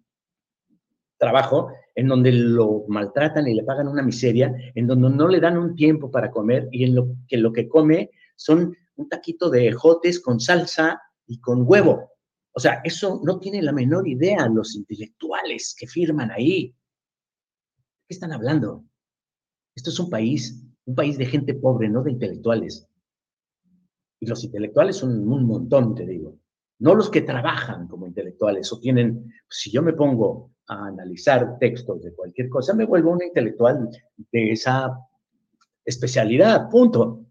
trabajo 1.19 1.71
en 1.95 2.09
donde 2.09 2.33
lo 2.33 2.85
maltratan 2.89 3.47
y 3.47 3.55
le 3.55 3.63
pagan 3.63 3.89
una 3.89 4.03
miseria, 4.03 4.55
en 4.75 4.87
donde 4.87 5.11
no 5.11 5.29
le 5.29 5.41
dan 5.41 5.59
un 5.59 5.75
tiempo 5.75 6.11
para 6.11 6.31
comer 6.31 6.69
y 6.73 6.85
en 6.85 6.95
lo 6.95 7.15
que 7.29 7.37
lo 7.37 7.53
que 7.53 7.69
come 7.69 8.11
son 8.37 8.75
un 8.97 9.09
taquito 9.09 9.51
de 9.51 9.69
ejotes 9.69 10.21
con 10.21 10.41
salsa 10.41 11.03
y 11.31 11.41
con 11.41 11.63
huevo. 11.65 12.11
O 12.53 12.59
sea, 12.59 12.81
eso 12.83 13.21
no 13.25 13.39
tiene 13.39 13.63
la 13.63 13.73
menor 13.73 14.09
idea 14.09 14.49
los 14.49 14.75
intelectuales 14.75 15.77
que 15.79 15.87
firman 15.87 16.33
ahí. 16.33 16.67
¿De 16.67 17.85
qué 18.09 18.15
están 18.15 18.33
hablando? 18.33 18.85
Esto 19.77 19.91
es 19.91 20.01
un 20.01 20.11
país, 20.11 20.61
un 20.87 20.97
país 20.97 21.17
de 21.17 21.27
gente 21.27 21.55
pobre, 21.55 21.89
no 21.89 22.03
de 22.03 22.11
intelectuales. 22.11 22.89
Y 24.19 24.27
los 24.27 24.43
intelectuales 24.43 24.97
son 24.97 25.33
un 25.33 25.47
montón, 25.47 25.95
te 25.95 26.05
digo. 26.05 26.37
No 26.81 26.97
los 26.97 27.09
que 27.11 27.21
trabajan 27.21 27.87
como 27.87 28.09
intelectuales 28.09 28.73
o 28.73 28.81
tienen, 28.81 29.33
si 29.49 29.71
yo 29.71 29.83
me 29.83 29.93
pongo 29.93 30.51
a 30.67 30.87
analizar 30.87 31.59
textos 31.61 32.03
de 32.03 32.13
cualquier 32.13 32.49
cosa, 32.49 32.75
me 32.75 32.87
vuelvo 32.87 33.13
un 33.13 33.23
intelectual 33.23 33.89
de 34.17 34.51
esa 34.51 34.99
especialidad, 35.85 36.69
punto. 36.69 37.25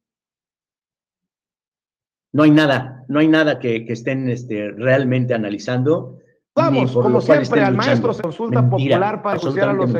No 2.31 2.43
hay 2.43 2.51
nada, 2.51 3.05
no 3.07 3.19
hay 3.19 3.27
nada 3.27 3.59
que, 3.59 3.85
que 3.85 3.93
estén 3.93 4.29
este, 4.29 4.71
realmente 4.71 5.33
analizando. 5.33 6.19
Vamos, 6.55 6.91
como 6.91 7.21
siempre, 7.21 7.61
al 7.61 7.73
luchando. 7.73 7.77
maestro 7.77 8.13
se 8.13 8.21
consulta 8.21 8.61
Mentira, 8.61 8.97
popular 8.97 9.21
para 9.23 9.37
escuchar 9.37 9.69
a 9.69 9.73
los. 9.73 9.93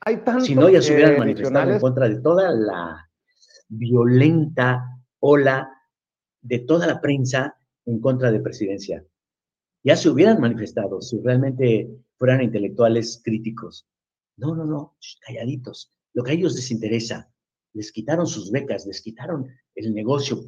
Hay 0.00 0.16
tantos 0.18 0.46
Si 0.46 0.54
no, 0.54 0.68
ya 0.68 0.80
se 0.80 0.94
hubieran 0.94 1.14
eh, 1.14 1.18
manifestado 1.18 1.72
en 1.72 1.80
contra 1.80 2.08
de 2.08 2.20
toda 2.20 2.50
la 2.52 3.10
violenta 3.68 4.84
ola 5.20 5.70
de 6.40 6.58
toda 6.60 6.86
la 6.86 7.00
prensa 7.00 7.56
en 7.86 8.00
contra 8.00 8.30
de 8.30 8.40
presidencia. 8.40 9.04
Ya 9.82 9.96
se 9.96 10.08
hubieran 10.08 10.40
manifestado 10.40 11.00
si 11.00 11.20
realmente 11.20 11.90
fueran 12.16 12.42
intelectuales 12.42 13.20
críticos. 13.24 13.86
No, 14.36 14.54
no, 14.54 14.64
no, 14.64 14.96
calladitos. 15.26 15.92
Lo 16.12 16.22
que 16.22 16.32
a 16.32 16.34
ellos 16.34 16.54
les 16.54 16.70
interesa. 16.70 17.30
Les 17.72 17.90
quitaron 17.90 18.26
sus 18.26 18.52
becas, 18.52 18.86
les 18.86 19.02
quitaron 19.02 19.48
el 19.74 19.94
negocio 19.94 20.44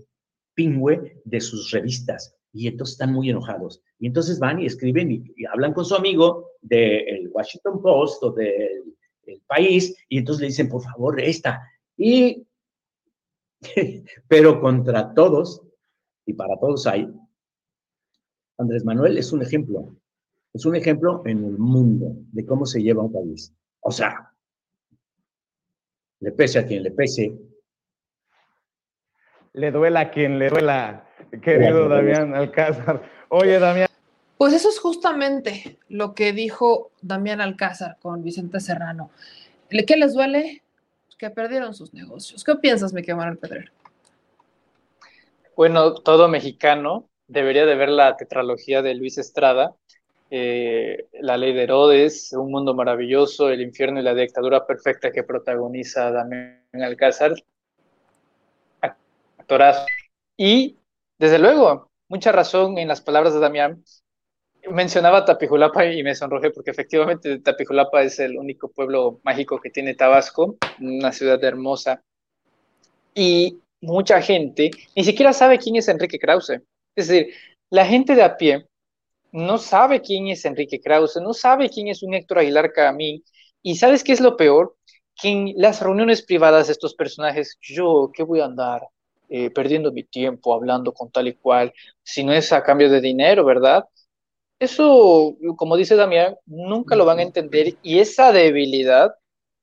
pingüe 0.57 1.20
de 1.24 1.40
sus 1.40 1.70
revistas 1.70 2.34
y 2.52 2.66
entonces 2.66 2.94
están 2.94 3.12
muy 3.12 3.30
enojados. 3.30 3.82
Y 4.00 4.09
entonces 4.09 4.40
van 4.40 4.61
y 4.61 4.66
escriben 4.66 5.12
y, 5.12 5.44
hablan 5.52 5.74
con 5.74 5.84
su 5.84 5.94
amigo 5.94 6.50
del 6.62 7.28
Washington 7.32 7.80
Post 7.80 8.22
o 8.24 8.32
del 8.32 8.96
el 9.26 9.42
país 9.42 9.96
y 10.09 10.18
entonces 10.18 10.40
le 10.40 10.46
dicen, 10.48 10.68
por 10.68 10.82
favor, 10.82 11.20
esta. 11.20 11.62
Y, 11.96 12.46
pero 14.28 14.61
contra 14.61 15.12
todos, 15.14 15.62
y 16.24 16.32
para 16.32 16.59
todos 16.59 16.86
hay, 16.86 17.09
Andrés 18.59 18.84
Manuel 18.84 19.18
es 19.18 19.32
un 19.32 19.42
ejemplo. 19.42 19.96
Es 20.52 20.64
un 20.64 20.74
ejemplo 20.74 21.22
en 21.26 21.44
el 21.44 21.59
mundo 21.59 22.16
de 22.32 22.46
cómo 22.46 22.64
se 22.64 22.82
lleva 22.82 23.02
un 23.02 23.12
país. 23.12 23.52
O 23.80 23.92
sea, 23.92 24.32
le 26.20 26.32
pese 26.32 26.59
a 26.59 26.66
quien 26.66 26.82
le 26.82 26.92
pese, 26.92 27.38
Le 29.57 29.70
duela 29.70 30.00
a 30.00 30.11
quien 30.11 30.38
le 30.38 30.50
duela, 30.50 31.07
querido 31.42 31.88
Damián 31.88 32.34
Alcázar. 32.34 33.02
Oye, 33.30 33.59
Damián. 33.59 33.88
Pues 34.36 34.52
eso 34.52 34.68
es 34.68 34.78
justamente 34.78 35.78
lo 35.88 36.14
que 36.14 36.34
dijo 36.34 36.90
Damián 37.00 37.40
Alcázar 37.40 37.96
con 38.02 38.22
Vicente 38.22 38.61
Serrano. 38.61 39.11
¿Le- 39.70 39.86
¿Qué 39.86 39.96
les 39.96 40.12
duele? 40.12 40.62
Que 41.16 41.30
perdieron 41.30 41.72
sus 41.72 41.94
negocios. 41.94 42.44
¿Qué 42.44 42.54
piensas, 42.57 42.92
mi 42.92 43.00
querido 43.00 43.16
Manuel 43.16 43.38
Pedrero? 43.38 43.72
Bueno, 45.57 45.94
todo 45.94 46.28
mexicano 46.28 47.09
debería 47.26 47.64
de 47.64 47.76
ver 47.76 47.88
la 47.88 48.14
tetralogía 48.18 48.82
de 48.82 48.94
Luis 48.94 49.16
Estrada, 49.16 49.74
eh, 50.30 51.07
La 51.14 51.38
ley 51.38 51.54
de 51.54 51.62
Herodes, 51.62 52.34
Un 52.34 52.50
mundo 52.50 52.74
maravilloso, 52.74 53.48
El 53.48 53.62
infierno 53.62 54.00
y 54.00 54.02
la 54.02 54.14
dictadura 54.14 54.66
perfecta 54.66 55.11
que 55.11 55.22
protagoniza 55.22 56.11
Damián 56.11 56.61
Alcázar. 56.74 57.32
Actorazo. 59.47 59.86
Y, 60.36 60.76
desde 61.18 61.38
luego, 61.38 61.88
mucha 62.09 62.32
razón 62.32 62.78
en 62.78 62.88
las 62.88 63.01
palabras 63.01 63.32
de 63.32 63.38
Damián. 63.38 63.84
Mencionaba 64.68 65.24
Tapijulapa 65.24 65.86
y 65.86 66.03
me 66.03 66.16
sonrojé 66.16 66.51
porque 66.51 66.72
efectivamente 66.72 67.38
Tapijulapa 67.38 68.03
es 68.03 68.18
el 68.18 68.36
único 68.36 68.68
pueblo 68.68 69.20
mágico 69.22 69.61
que 69.61 69.70
tiene 69.70 69.94
Tabasco, 69.94 70.57
una 70.80 71.12
ciudad 71.12 71.42
hermosa. 71.44 72.03
Y 73.14 73.61
mucha 73.80 74.20
gente 74.20 74.72
ni 74.97 75.05
siquiera 75.05 75.32
sabe 75.32 75.59
quién 75.59 75.76
es 75.76 75.86
Enrique 75.86 76.18
Krause. 76.18 76.61
Es 76.97 77.07
decir, 77.07 77.32
la 77.70 77.86
gente 77.86 78.16
de 78.16 78.24
a 78.24 78.36
pie 78.36 78.66
no 79.30 79.59
sabe 79.59 80.01
quién 80.01 80.26
es 80.26 80.44
Enrique 80.44 80.80
Krause, 80.80 81.20
no 81.22 81.32
sabe 81.32 81.70
quién 81.70 81.86
es 81.86 82.03
un 82.03 82.14
Héctor 82.14 82.40
Aguilar 82.40 82.72
Camín. 82.72 83.22
Y 83.62 83.76
¿sabes 83.76 84.03
qué 84.03 84.11
es 84.11 84.20
lo 84.20 84.36
peor? 84.36 84.76
Que 85.14 85.28
en 85.28 85.53
las 85.57 85.80
reuniones 85.80 86.22
privadas 86.22 86.66
de 86.66 86.72
estos 86.72 86.97
personajes, 86.97 87.57
yo, 87.61 88.11
¿qué 88.12 88.24
voy 88.24 88.40
a 88.40 88.47
andar? 88.47 88.82
Eh, 89.29 89.51
perdiendo 89.51 89.93
mi 89.93 90.05
tiempo 90.05 90.55
hablando 90.55 90.93
con 90.93 91.11
tal 91.11 91.29
y 91.29 91.35
cual, 91.35 91.72
si 92.03 92.24
no 92.24 92.33
es 92.33 92.53
a 92.53 92.62
cambio 92.62 92.91
de 92.91 93.01
dinero, 93.01 93.45
¿verdad? 93.45 93.85
Eso, 94.59 95.37
como 95.57 95.77
dice 95.77 95.97
Damián, 95.97 96.37
nunca 96.47 96.97
lo 96.97 97.05
van 97.05 97.18
a 97.18 97.22
entender 97.22 97.77
y 97.83 97.99
esa 97.99 98.33
debilidad 98.33 99.14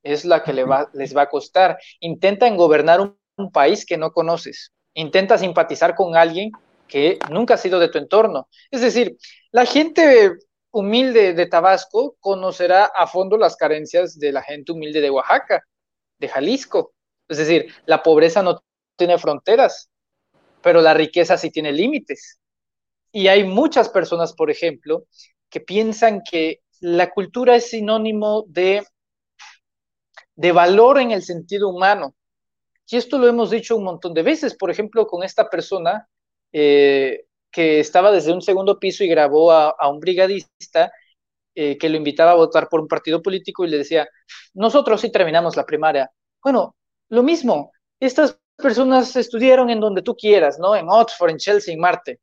es 0.03 0.25
la 0.25 0.43
que 0.43 0.53
le 0.53 0.65
va, 0.65 0.89
les 0.93 1.15
va 1.15 1.23
a 1.23 1.29
costar. 1.29 1.79
Intentan 1.99 2.57
gobernar 2.57 3.01
un, 3.01 3.17
un 3.37 3.51
país 3.51 3.85
que 3.85 3.97
no 3.97 4.11
conoces, 4.11 4.71
intenta 4.93 5.37
simpatizar 5.37 5.95
con 5.95 6.15
alguien 6.15 6.51
que 6.87 7.17
nunca 7.31 7.55
ha 7.55 7.57
sido 7.57 7.79
de 7.79 7.89
tu 7.89 7.97
entorno. 7.97 8.47
Es 8.69 8.81
decir, 8.81 9.17
la 9.51 9.65
gente 9.65 10.33
humilde 10.71 11.33
de 11.33 11.45
Tabasco 11.47 12.15
conocerá 12.19 12.85
a 12.85 13.07
fondo 13.07 13.37
las 13.37 13.55
carencias 13.55 14.19
de 14.19 14.31
la 14.31 14.41
gente 14.43 14.71
humilde 14.71 15.01
de 15.01 15.09
Oaxaca, 15.09 15.63
de 16.19 16.27
Jalisco. 16.27 16.93
Es 17.27 17.37
decir, 17.37 17.73
la 17.85 18.03
pobreza 18.03 18.43
no 18.43 18.63
tiene 18.95 19.17
fronteras, 19.17 19.89
pero 20.61 20.81
la 20.81 20.93
riqueza 20.93 21.37
sí 21.37 21.51
tiene 21.51 21.71
límites. 21.71 22.39
Y 23.11 23.27
hay 23.27 23.43
muchas 23.43 23.89
personas, 23.89 24.33
por 24.33 24.51
ejemplo, 24.51 25.05
que 25.49 25.61
piensan 25.61 26.21
que 26.29 26.61
la 26.81 27.11
cultura 27.11 27.55
es 27.55 27.69
sinónimo 27.69 28.45
de, 28.47 28.83
de 30.35 30.51
valor 30.51 30.99
en 30.99 31.11
el 31.11 31.23
sentido 31.23 31.69
humano. 31.69 32.15
Y 32.87 32.97
esto 32.97 33.17
lo 33.17 33.27
hemos 33.27 33.49
dicho 33.49 33.75
un 33.75 33.83
montón 33.83 34.13
de 34.13 34.23
veces, 34.23 34.55
por 34.55 34.69
ejemplo, 34.69 35.07
con 35.07 35.23
esta 35.23 35.49
persona 35.49 36.07
eh, 36.51 37.25
que 37.51 37.79
estaba 37.79 38.11
desde 38.11 38.33
un 38.33 38.41
segundo 38.41 38.79
piso 38.79 39.03
y 39.03 39.07
grabó 39.07 39.51
a, 39.51 39.69
a 39.69 39.89
un 39.89 39.99
brigadista 39.99 40.91
eh, 41.55 41.77
que 41.77 41.89
lo 41.89 41.97
invitaba 41.97 42.31
a 42.31 42.35
votar 42.35 42.67
por 42.69 42.81
un 42.81 42.87
partido 42.87 43.21
político 43.21 43.65
y 43.65 43.69
le 43.69 43.77
decía, 43.79 44.07
nosotros 44.53 45.01
sí 45.01 45.11
terminamos 45.11 45.55
la 45.55 45.65
primaria. 45.65 46.11
Bueno, 46.43 46.75
lo 47.09 47.23
mismo, 47.23 47.71
estas 47.99 48.39
personas 48.57 49.15
estudiaron 49.15 49.69
en 49.69 49.79
donde 49.79 50.01
tú 50.01 50.15
quieras, 50.15 50.59
¿no? 50.59 50.75
En 50.75 50.89
Oxford, 50.89 51.31
en 51.31 51.37
Chelsea, 51.37 51.73
en 51.73 51.79
Marte. 51.79 52.19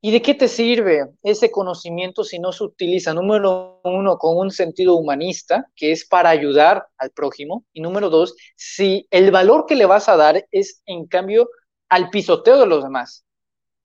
¿Y 0.00 0.12
de 0.12 0.22
qué 0.22 0.34
te 0.34 0.46
sirve 0.46 1.08
ese 1.24 1.50
conocimiento 1.50 2.22
si 2.22 2.38
no 2.38 2.52
se 2.52 2.62
utiliza, 2.62 3.12
número 3.14 3.80
uno, 3.82 4.16
con 4.16 4.36
un 4.36 4.52
sentido 4.52 4.94
humanista, 4.94 5.66
que 5.74 5.90
es 5.90 6.06
para 6.06 6.30
ayudar 6.30 6.86
al 6.98 7.10
prójimo? 7.10 7.64
Y 7.72 7.80
número 7.80 8.08
dos, 8.08 8.36
si 8.54 9.08
el 9.10 9.32
valor 9.32 9.66
que 9.66 9.74
le 9.74 9.86
vas 9.86 10.08
a 10.08 10.16
dar 10.16 10.46
es, 10.52 10.82
en 10.86 11.06
cambio, 11.06 11.48
al 11.88 12.10
pisoteo 12.10 12.60
de 12.60 12.66
los 12.66 12.84
demás. 12.84 13.24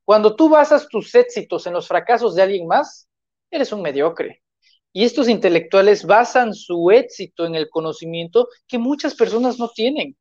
Cuando 0.06 0.36
tú 0.36 0.50
basas 0.50 0.88
tus 0.88 1.16
éxitos 1.16 1.66
en 1.66 1.74
los 1.74 1.88
fracasos 1.88 2.36
de 2.36 2.44
alguien 2.44 2.68
más, 2.68 3.08
eres 3.50 3.72
un 3.72 3.82
mediocre. 3.82 4.44
Y 4.92 5.06
estos 5.06 5.28
intelectuales 5.28 6.06
basan 6.06 6.54
su 6.54 6.92
éxito 6.92 7.46
en 7.46 7.56
el 7.56 7.70
conocimiento 7.70 8.50
que 8.68 8.78
muchas 8.78 9.16
personas 9.16 9.58
no 9.58 9.70
tienen. 9.70 10.16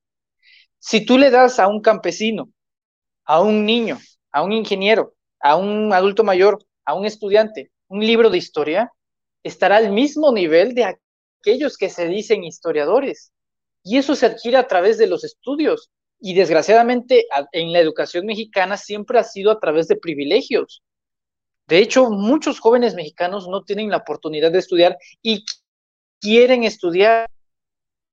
Si 0.84 1.06
tú 1.06 1.16
le 1.16 1.30
das 1.30 1.60
a 1.60 1.68
un 1.68 1.80
campesino, 1.80 2.50
a 3.24 3.40
un 3.40 3.64
niño, 3.64 4.00
a 4.32 4.42
un 4.42 4.50
ingeniero, 4.50 5.14
a 5.38 5.54
un 5.54 5.92
adulto 5.92 6.24
mayor, 6.24 6.58
a 6.84 6.94
un 6.94 7.06
estudiante, 7.06 7.70
un 7.86 8.04
libro 8.04 8.30
de 8.30 8.38
historia, 8.38 8.92
estará 9.44 9.76
al 9.76 9.92
mismo 9.92 10.32
nivel 10.32 10.74
de 10.74 10.96
aquellos 11.38 11.76
que 11.76 11.88
se 11.88 12.08
dicen 12.08 12.42
historiadores. 12.42 13.32
Y 13.84 13.96
eso 13.96 14.16
se 14.16 14.26
adquiere 14.26 14.56
a 14.56 14.66
través 14.66 14.98
de 14.98 15.06
los 15.06 15.22
estudios. 15.22 15.88
Y 16.18 16.34
desgraciadamente 16.34 17.26
en 17.52 17.72
la 17.72 17.78
educación 17.78 18.26
mexicana 18.26 18.76
siempre 18.76 19.20
ha 19.20 19.24
sido 19.24 19.52
a 19.52 19.60
través 19.60 19.86
de 19.86 19.94
privilegios. 19.94 20.82
De 21.68 21.78
hecho, 21.78 22.10
muchos 22.10 22.58
jóvenes 22.58 22.96
mexicanos 22.96 23.46
no 23.46 23.62
tienen 23.62 23.88
la 23.88 23.98
oportunidad 23.98 24.50
de 24.50 24.58
estudiar 24.58 24.98
y 25.22 25.44
quieren 26.20 26.64
estudiar, 26.64 27.30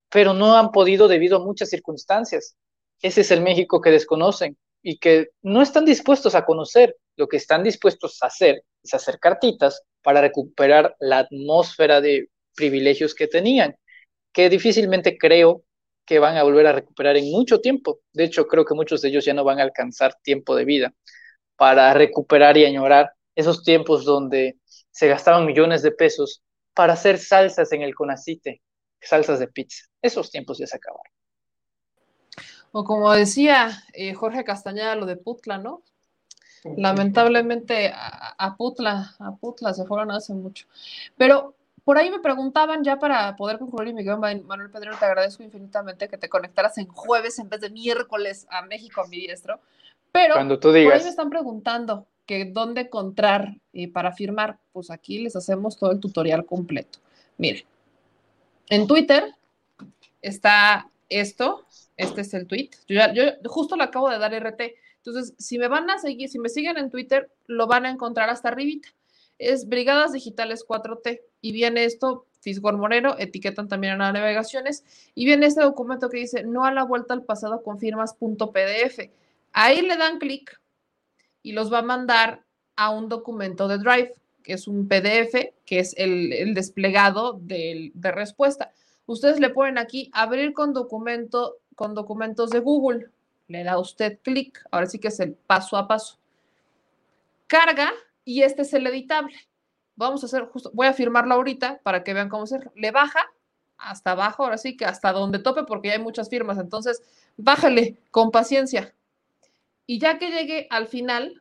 pero 0.10 0.34
no 0.34 0.58
han 0.58 0.72
podido 0.72 1.08
debido 1.08 1.38
a 1.38 1.46
muchas 1.46 1.70
circunstancias. 1.70 2.56
Ese 3.02 3.22
es 3.22 3.32
el 3.32 3.42
México 3.42 3.82
que 3.82 3.92
desconocen 3.92 4.58
y 4.82 4.98
que 4.98 5.30
no 5.42 5.62
están 5.62 5.86
dispuestos 5.86 6.36
a 6.36 6.46
conocer. 6.46 6.96
Lo 7.16 7.28
que 7.28 7.38
están 7.38 7.64
dispuestos 7.64 8.22
a 8.22 8.28
hacer 8.28 8.64
es 8.84 8.94
hacer 8.94 9.20
cartitas 9.20 9.84
para 10.02 10.22
recuperar 10.22 10.96
la 11.00 11.20
atmósfera 11.20 12.02
de 12.02 12.30
privilegios 12.56 13.14
que 13.14 13.28
tenían, 13.28 13.76
que 14.34 14.50
difícilmente 14.50 15.18
creo 15.18 15.64
que 16.06 16.20
van 16.20 16.38
a 16.38 16.44
volver 16.44 16.66
a 16.68 16.72
recuperar 16.74 17.18
en 17.18 17.30
mucho 17.32 17.62
tiempo. 17.62 18.00
De 18.14 18.24
hecho, 18.24 18.48
creo 18.48 18.66
que 18.66 18.74
muchos 18.74 19.02
de 19.02 19.10
ellos 19.10 19.26
ya 19.26 19.34
no 19.34 19.44
van 19.44 19.60
a 19.60 19.64
alcanzar 19.64 20.16
tiempo 20.24 20.56
de 20.56 20.66
vida 20.66 20.94
para 21.56 21.94
recuperar 21.94 22.58
y 22.58 22.66
añorar 22.66 23.12
esos 23.36 23.64
tiempos 23.64 24.06
donde 24.06 24.58
se 24.92 25.08
gastaban 25.08 25.46
millones 25.46 25.82
de 25.82 25.92
pesos 25.92 26.42
para 26.74 26.94
hacer 26.94 27.20
salsas 27.20 27.72
en 27.74 27.82
el 27.82 27.94
Conacite, 27.94 28.62
salsas 29.02 29.40
de 29.40 29.48
pizza. 29.48 29.86
Esos 30.02 30.32
tiempos 30.32 30.58
ya 30.58 30.68
se 30.68 30.78
acabaron. 30.78 31.12
O 32.72 32.84
como 32.84 33.12
decía 33.12 33.84
eh, 33.94 34.14
Jorge 34.14 34.44
Castañeda, 34.44 34.96
lo 34.96 35.06
de 35.06 35.18
Putla, 35.18 35.58
¿no? 35.58 35.84
Lamentablemente 36.64 37.92
a, 37.96 38.56
Putla, 38.58 39.16
a 39.20 39.36
Putla 39.36 39.74
se 39.74 39.86
fueron 39.86 40.12
hace 40.12 40.34
mucho. 40.34 40.68
Pero 41.18 41.56
por 41.86 41.98
ahí 41.98 42.12
me 42.12 42.20
preguntaban 42.20 42.84
ya 42.84 43.00
para 43.00 43.36
poder 43.38 43.60
concluir 43.60 43.90
y 43.90 43.94
Miguel 43.94 44.18
Manuel 44.18 44.70
Pedrero, 44.70 44.98
te 44.98 45.06
agradezco 45.06 45.42
infinitamente 45.42 46.10
que 46.10 46.18
te 46.18 46.28
conectaras 46.28 46.78
en 46.78 46.88
jueves 46.88 47.40
en 47.40 47.50
vez 47.50 47.62
de 47.62 47.70
miércoles 47.70 48.46
a 48.52 48.62
México 48.62 49.02
a 49.02 49.08
mi 49.08 49.18
diestro. 49.18 49.60
Pero 50.12 50.36
Cuando 50.36 50.60
tú 50.60 50.72
digas. 50.74 50.92
por 50.92 50.98
ahí 50.98 51.04
me 51.04 51.10
están 51.10 51.30
preguntando 51.30 52.06
que 52.26 52.46
dónde 52.46 52.82
encontrar 52.82 53.56
eh, 53.74 53.92
para 53.92 54.12
firmar. 54.12 54.60
Pues 54.72 54.92
aquí 54.92 55.20
les 55.20 55.36
hacemos 55.36 55.78
todo 55.78 55.92
el 55.92 56.00
tutorial 56.00 56.46
completo. 56.46 57.00
Miren, 57.38 57.64
en 58.70 58.88
Twitter 58.88 59.36
está 60.22 60.90
esto, 61.10 61.66
este 61.98 62.22
es 62.22 62.34
el 62.34 62.48
tweet. 62.48 62.70
Yo, 62.88 62.96
ya, 62.96 63.14
yo 63.14 63.24
justo 63.46 63.76
le 63.76 63.84
acabo 63.84 64.10
de 64.10 64.20
dar 64.20 64.34
RT. 64.34 64.62
Entonces, 64.98 65.34
si 65.38 65.58
me 65.58 65.68
van 65.68 65.90
a 65.90 65.98
seguir, 65.98 66.30
si 66.30 66.40
me 66.40 66.50
siguen 66.50 66.78
en 66.78 66.90
Twitter, 66.90 67.30
lo 67.48 67.68
van 67.68 67.86
a 67.86 67.90
encontrar 67.90 68.30
hasta 68.30 68.50
arribita. 68.50 68.90
Es 69.38 69.68
Brigadas 69.68 70.14
Digitales 70.14 70.66
4T. 70.68 71.22
Y 71.42 71.52
viene 71.52 71.86
esto, 71.86 72.26
Fisgor 72.42 72.78
Moreno, 72.78 73.16
etiquetan 73.18 73.68
también 73.68 73.94
en 73.94 74.00
las 74.00 74.14
navegaciones. 74.14 74.84
Y 75.16 75.26
viene 75.26 75.46
este 75.46 75.64
documento 75.64 76.10
que 76.10 76.20
dice, 76.20 76.44
no 76.44 76.66
a 76.66 76.72
la 76.72 76.84
vuelta 76.84 77.14
al 77.14 77.24
pasado 77.24 77.64
confirmas.pdf. 77.64 79.00
Ahí 79.54 79.82
le 79.82 79.98
dan 79.98 80.20
clic 80.20 80.62
y 81.42 81.54
los 81.54 81.72
va 81.72 81.80
a 81.80 81.84
mandar 81.84 82.44
a 82.76 82.92
un 82.92 83.10
documento 83.10 83.68
de 83.68 83.78
Drive, 83.78 84.14
que 84.44 84.54
es 84.54 84.68
un 84.68 84.88
PDF, 84.88 85.54
que 85.66 85.80
es 85.80 85.94
el, 85.98 86.54
desplegado 86.54 87.34
de, 87.42 87.92
de 87.94 88.12
respuesta. 88.12 88.72
Ustedes 89.06 89.40
le 89.40 89.50
ponen 89.50 89.78
aquí 89.78 90.10
abrir 90.14 90.54
con 90.54 90.74
documento 90.74 91.58
con 91.80 91.96
documentos 91.96 92.50
de 92.50 92.60
Google. 92.60 93.10
Le 93.48 93.64
da 93.64 93.80
usted 93.80 94.20
clic. 94.22 94.62
Ahora 94.70 94.86
sí 94.88 95.00
que 95.00 95.08
es 95.08 95.20
el 95.22 95.34
paso 95.34 95.78
a 95.78 95.88
paso. 95.88 96.20
Carga 97.48 97.90
y 98.26 98.42
este 98.42 98.64
es 98.64 98.74
el 98.74 98.86
editable. 98.86 99.34
Vamos 99.96 100.22
a 100.22 100.26
hacer 100.26 100.44
justo, 100.44 100.72
voy 100.74 100.88
a 100.88 100.94
firmarlo 100.94 101.36
ahorita 101.36 101.80
para 101.82 102.04
que 102.04 102.14
vean 102.14 102.28
cómo 102.28 102.46
se 102.48 102.60
le 102.76 102.92
baja 102.92 103.22
hasta 103.78 104.12
abajo, 104.12 104.44
ahora 104.44 104.58
sí 104.58 104.76
que 104.76 104.84
hasta 104.84 105.14
donde 105.14 105.40
tope 105.40 105.64
porque 105.64 105.88
ya 105.88 105.94
hay 105.94 106.02
muchas 106.02 106.30
firmas, 106.30 106.58
entonces 106.58 107.02
bájale 107.38 107.98
con 108.12 108.30
paciencia. 108.30 108.94
Y 109.86 110.00
ya 110.00 110.20
que 110.20 110.32
llegue 110.32 110.68
al 110.70 110.88
final 110.88 111.39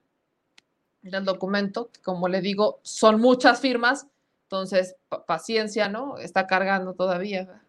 del 1.02 1.24
documento, 1.24 1.90
como 2.02 2.28
le 2.28 2.40
digo, 2.40 2.80
son 2.82 3.20
muchas 3.20 3.60
firmas, 3.60 4.06
entonces 4.44 4.96
paciencia, 5.26 5.88
¿no? 5.88 6.18
Está 6.18 6.46
cargando 6.46 6.94
todavía 6.94 7.62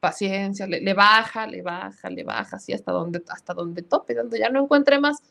paciencia, 0.00 0.66
le, 0.66 0.94
baja, 0.94 1.46
le 1.46 1.62
baja, 1.62 2.08
le 2.10 2.22
baja, 2.22 2.56
así 2.56 2.72
hasta 2.72 2.92
donde, 2.92 3.22
hasta 3.28 3.54
donde 3.54 3.82
tope, 3.82 4.14
donde 4.14 4.38
ya 4.38 4.48
no 4.50 4.62
encuentre 4.62 5.00
más. 5.00 5.22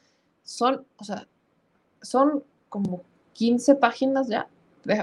Son, 0.43 0.85
o 0.97 1.03
sea, 1.03 1.27
son 2.01 2.43
como 2.69 3.03
15 3.33 3.75
páginas 3.75 4.27
ya. 4.27 4.47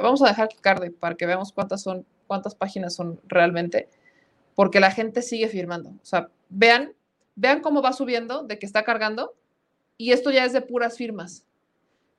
Vamos 0.03 0.23
a 0.23 0.29
dejar 0.29 0.49
que 0.49 0.57
cargue 0.57 0.91
para 0.91 1.15
que 1.15 1.27
veamos 1.27 1.53
cuántas 1.53 1.83
son, 1.83 2.05
cuántas 2.27 2.55
páginas 2.55 2.95
son 2.95 3.21
realmente, 3.27 3.89
porque 4.55 4.81
la 4.81 4.91
gente 4.91 5.23
sigue 5.23 5.49
firmando. 5.49 5.91
O 5.91 6.05
sea, 6.05 6.29
vean, 6.49 6.93
vean 7.35 7.61
cómo 7.61 7.83
va 7.83 7.93
subiendo 7.93 8.45
de 8.45 8.59
que 8.59 8.67
está 8.67 8.85
cargando 8.85 9.35
y 9.97 10.13
esto 10.13 10.31
ya 10.31 10.45
es 10.45 10.53
de 10.53 10.61
puras 10.61 10.97
firmas. 10.97 11.45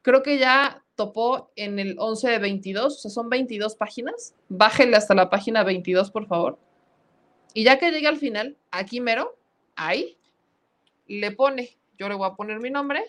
Creo 0.04 0.22
que 0.22 0.38
ya 0.38 0.84
topó 0.96 1.52
en 1.56 1.80
el 1.80 1.96
11 1.98 2.30
de 2.30 2.40
22, 2.40 2.86
o 2.86 2.90
sea, 2.90 3.10
son 3.10 3.30
22 3.30 3.76
páginas. 3.76 4.36
Bájele 4.50 4.98
hasta 4.98 5.16
la 5.16 5.30
página 5.30 5.64
22, 5.64 6.12
por 6.12 6.28
favor. 6.28 6.60
Y 7.54 7.64
ya 7.64 7.80
que 7.80 7.90
llegue 7.90 8.08
al 8.08 8.18
final, 8.18 8.58
aquí 8.70 9.00
mero, 9.00 9.38
ahí, 9.76 10.18
le 11.08 11.32
pone, 11.32 11.78
yo 11.98 12.10
le 12.10 12.16
voy 12.16 12.28
a 12.28 12.36
poner 12.36 12.60
mi 12.60 12.70
nombre. 12.70 13.04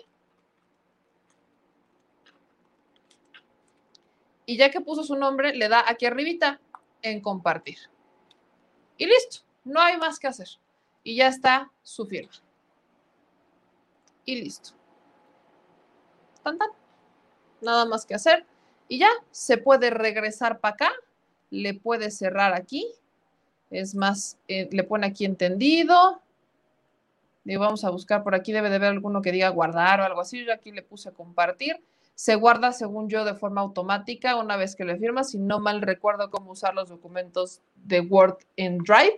Y 4.46 4.56
ya 4.56 4.70
que 4.70 4.80
puso 4.80 5.02
su 5.02 5.16
nombre, 5.16 5.52
le 5.54 5.68
da 5.68 5.84
aquí 5.86 6.06
arribita 6.06 6.60
en 7.02 7.20
compartir. 7.20 7.78
Y 8.98 9.06
listo, 9.06 9.38
no 9.64 9.80
hay 9.80 9.96
más 9.96 10.20
que 10.20 10.28
hacer. 10.28 10.48
Y 11.02 11.16
ya 11.16 11.26
está 11.26 11.72
su 11.82 12.06
firma. 12.06 12.32
Y 14.24 14.36
listo. 14.36 14.70
Tan, 16.44 16.56
tan. 16.56 16.83
Nada 17.64 17.84
más 17.84 18.06
que 18.06 18.14
hacer. 18.14 18.46
Y 18.88 18.98
ya 18.98 19.10
se 19.30 19.58
puede 19.58 19.90
regresar 19.90 20.60
para 20.60 20.74
acá. 20.74 20.92
Le 21.50 21.74
puede 21.74 22.10
cerrar 22.10 22.54
aquí 22.54 22.86
es 23.74 23.94
más, 23.94 24.38
eh, 24.48 24.68
le 24.70 24.84
pone 24.84 25.06
aquí 25.06 25.24
entendido. 25.24 26.20
Y 27.44 27.56
vamos 27.56 27.84
a 27.84 27.90
buscar 27.90 28.22
por 28.22 28.34
aquí, 28.34 28.52
debe 28.52 28.70
de 28.70 28.76
haber 28.76 28.90
alguno 28.90 29.20
que 29.20 29.32
diga 29.32 29.48
guardar 29.50 30.00
o 30.00 30.04
algo 30.04 30.20
así. 30.20 30.44
Yo 30.44 30.52
aquí 30.52 30.72
le 30.72 30.82
puse 30.82 31.12
compartir. 31.12 31.82
Se 32.14 32.36
guarda, 32.36 32.72
según 32.72 33.08
yo, 33.08 33.24
de 33.24 33.34
forma 33.34 33.60
automática 33.60 34.36
una 34.36 34.56
vez 34.56 34.76
que 34.76 34.84
le 34.84 34.96
firma. 34.96 35.24
Si 35.24 35.38
no 35.38 35.58
mal 35.58 35.82
recuerdo 35.82 36.30
cómo 36.30 36.52
usar 36.52 36.74
los 36.74 36.88
documentos 36.88 37.60
de 37.74 38.00
Word 38.00 38.38
en 38.56 38.78
Drive, 38.78 39.16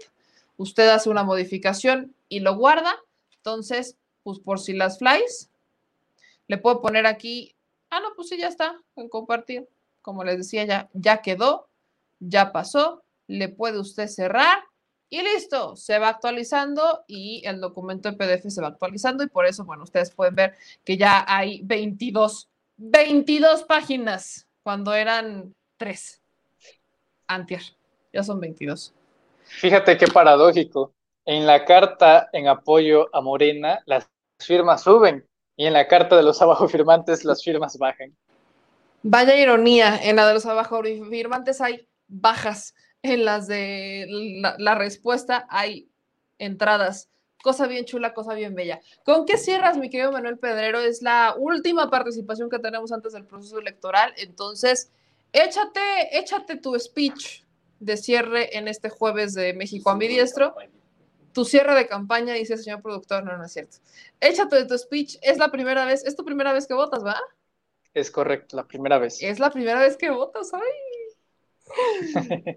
usted 0.57 0.89
hace 0.89 1.11
una 1.11 1.23
modificación 1.23 2.15
y 2.29 2.41
lo 2.41 2.57
guarda. 2.57 2.97
Entonces, 3.37 3.97
pues 4.25 4.41
por 4.41 4.59
si 4.59 4.73
las 4.73 4.99
flies, 4.99 5.51
le 6.49 6.59
puedo 6.59 6.81
poner 6.81 7.07
aquí, 7.07 7.55
ah, 7.91 8.01
no, 8.01 8.09
pues 8.15 8.29
sí, 8.29 8.39
ya 8.39 8.49
está, 8.49 8.81
en 8.97 9.09
compartir. 9.09 9.69
Como 10.03 10.25
les 10.25 10.39
decía, 10.39 10.65
ya, 10.65 10.89
ya 10.93 11.23
quedó, 11.23 11.69
ya 12.21 12.53
pasó 12.53 13.03
le 13.27 13.49
puede 13.49 13.79
usted 13.79 14.07
cerrar 14.09 14.59
y 15.09 15.23
listo, 15.23 15.77
se 15.77 15.99
va 15.99 16.09
actualizando 16.09 17.05
y 17.07 17.43
el 17.47 17.61
documento 17.61 18.09
en 18.09 18.17
PDF 18.17 18.49
se 18.49 18.61
va 18.61 18.69
actualizando 18.69 19.23
y 19.23 19.29
por 19.29 19.47
eso, 19.47 19.65
bueno, 19.65 19.85
ustedes 19.85 20.11
pueden 20.11 20.35
ver 20.35 20.55
que 20.85 20.97
ya 20.97 21.25
hay 21.29 21.61
22, 21.63 22.49
22 22.77 23.65
páginas 23.65 24.49
cuando 24.65 24.95
eran 24.95 25.55
3. 25.77 26.23
Antier, 27.29 27.63
ya 28.13 28.23
son 28.25 28.41
22. 28.41 28.95
Fíjate 29.45 29.97
qué 29.97 30.07
paradójico. 30.09 30.93
En 31.25 31.47
la 31.47 31.65
carta 31.65 32.29
en 32.33 32.49
apoyo 32.49 33.09
a 33.15 33.21
Morena, 33.21 33.81
las 33.87 34.09
firmas 34.41 34.83
suben 34.83 35.25
y 35.57 35.67
en 35.67 35.73
la 35.73 35.89
carta 35.89 36.17
de 36.17 36.23
los 36.23 36.41
abajo 36.43 36.69
firmantes 36.69 37.25
las 37.25 37.43
firmas 37.43 37.79
bajan. 37.79 38.15
Vaya 39.03 39.37
ironía, 39.37 39.99
en 40.03 40.17
la 40.17 40.27
de 40.27 40.35
los 40.35 40.47
abajo 40.47 40.83
firmantes 40.83 41.61
hay 41.61 41.87
bajas, 42.09 42.75
en 43.03 43.25
las 43.25 43.47
de 43.47 44.07
la, 44.59 44.75
respuesta 44.75 45.47
hay 45.49 45.89
entradas. 46.39 47.09
Cosa 47.43 47.69
bien 47.69 47.85
chula, 47.85 48.15
cosa 48.15 48.35
bien 48.35 48.57
bella. 48.57 48.81
¿Con 49.05 49.25
qué 49.25 49.37
cierras, 49.39 49.79
mi 49.79 49.91
querido 49.91 50.11
Manuel 50.11 50.39
Pedrero? 50.39 50.81
Es 50.81 51.03
la 51.03 51.37
última 51.39 51.89
participación 51.89 52.51
que 52.51 52.59
tenemos 52.59 52.91
antes 52.91 53.13
del 53.13 53.25
proceso 53.25 53.61
electoral. 53.61 54.13
Entonces, 54.17 54.91
échate, 55.33 56.19
échate 56.19 56.57
tu 56.57 56.77
speech 56.77 57.45
de 57.79 57.97
cierre 57.97 58.57
en 58.57 58.67
este 58.67 58.89
jueves 58.89 59.35
de 59.35 59.53
México 59.53 59.91
ambidiestro. 59.91 60.57
Tu 61.37 61.45
cierre 61.45 61.75
de 61.75 61.87
campaña, 61.87 62.33
dice 62.33 62.55
el 62.55 62.61
señor 62.61 62.81
productor, 62.81 63.23
no, 63.23 63.37
no 63.37 63.45
es 63.45 63.53
cierto. 63.53 63.77
Échate 64.21 64.65
tu 64.65 64.79
speech, 64.79 65.19
es 65.21 65.37
la 65.37 65.51
primera 65.51 65.85
vez, 65.85 66.03
es 66.07 66.17
tu 66.17 66.25
primera 66.25 66.55
vez 66.55 66.67
que 66.67 66.73
votas, 66.73 67.05
¿va? 67.05 67.21
Es 67.93 68.11
correcto, 68.11 68.57
la 68.57 68.67
primera 68.67 68.97
vez. 68.97 69.23
Es 69.23 69.39
la 69.39 69.51
primera 69.51 69.79
vez 69.79 69.99
que 69.99 70.09
votas, 70.09 70.53
ay. 70.55 70.63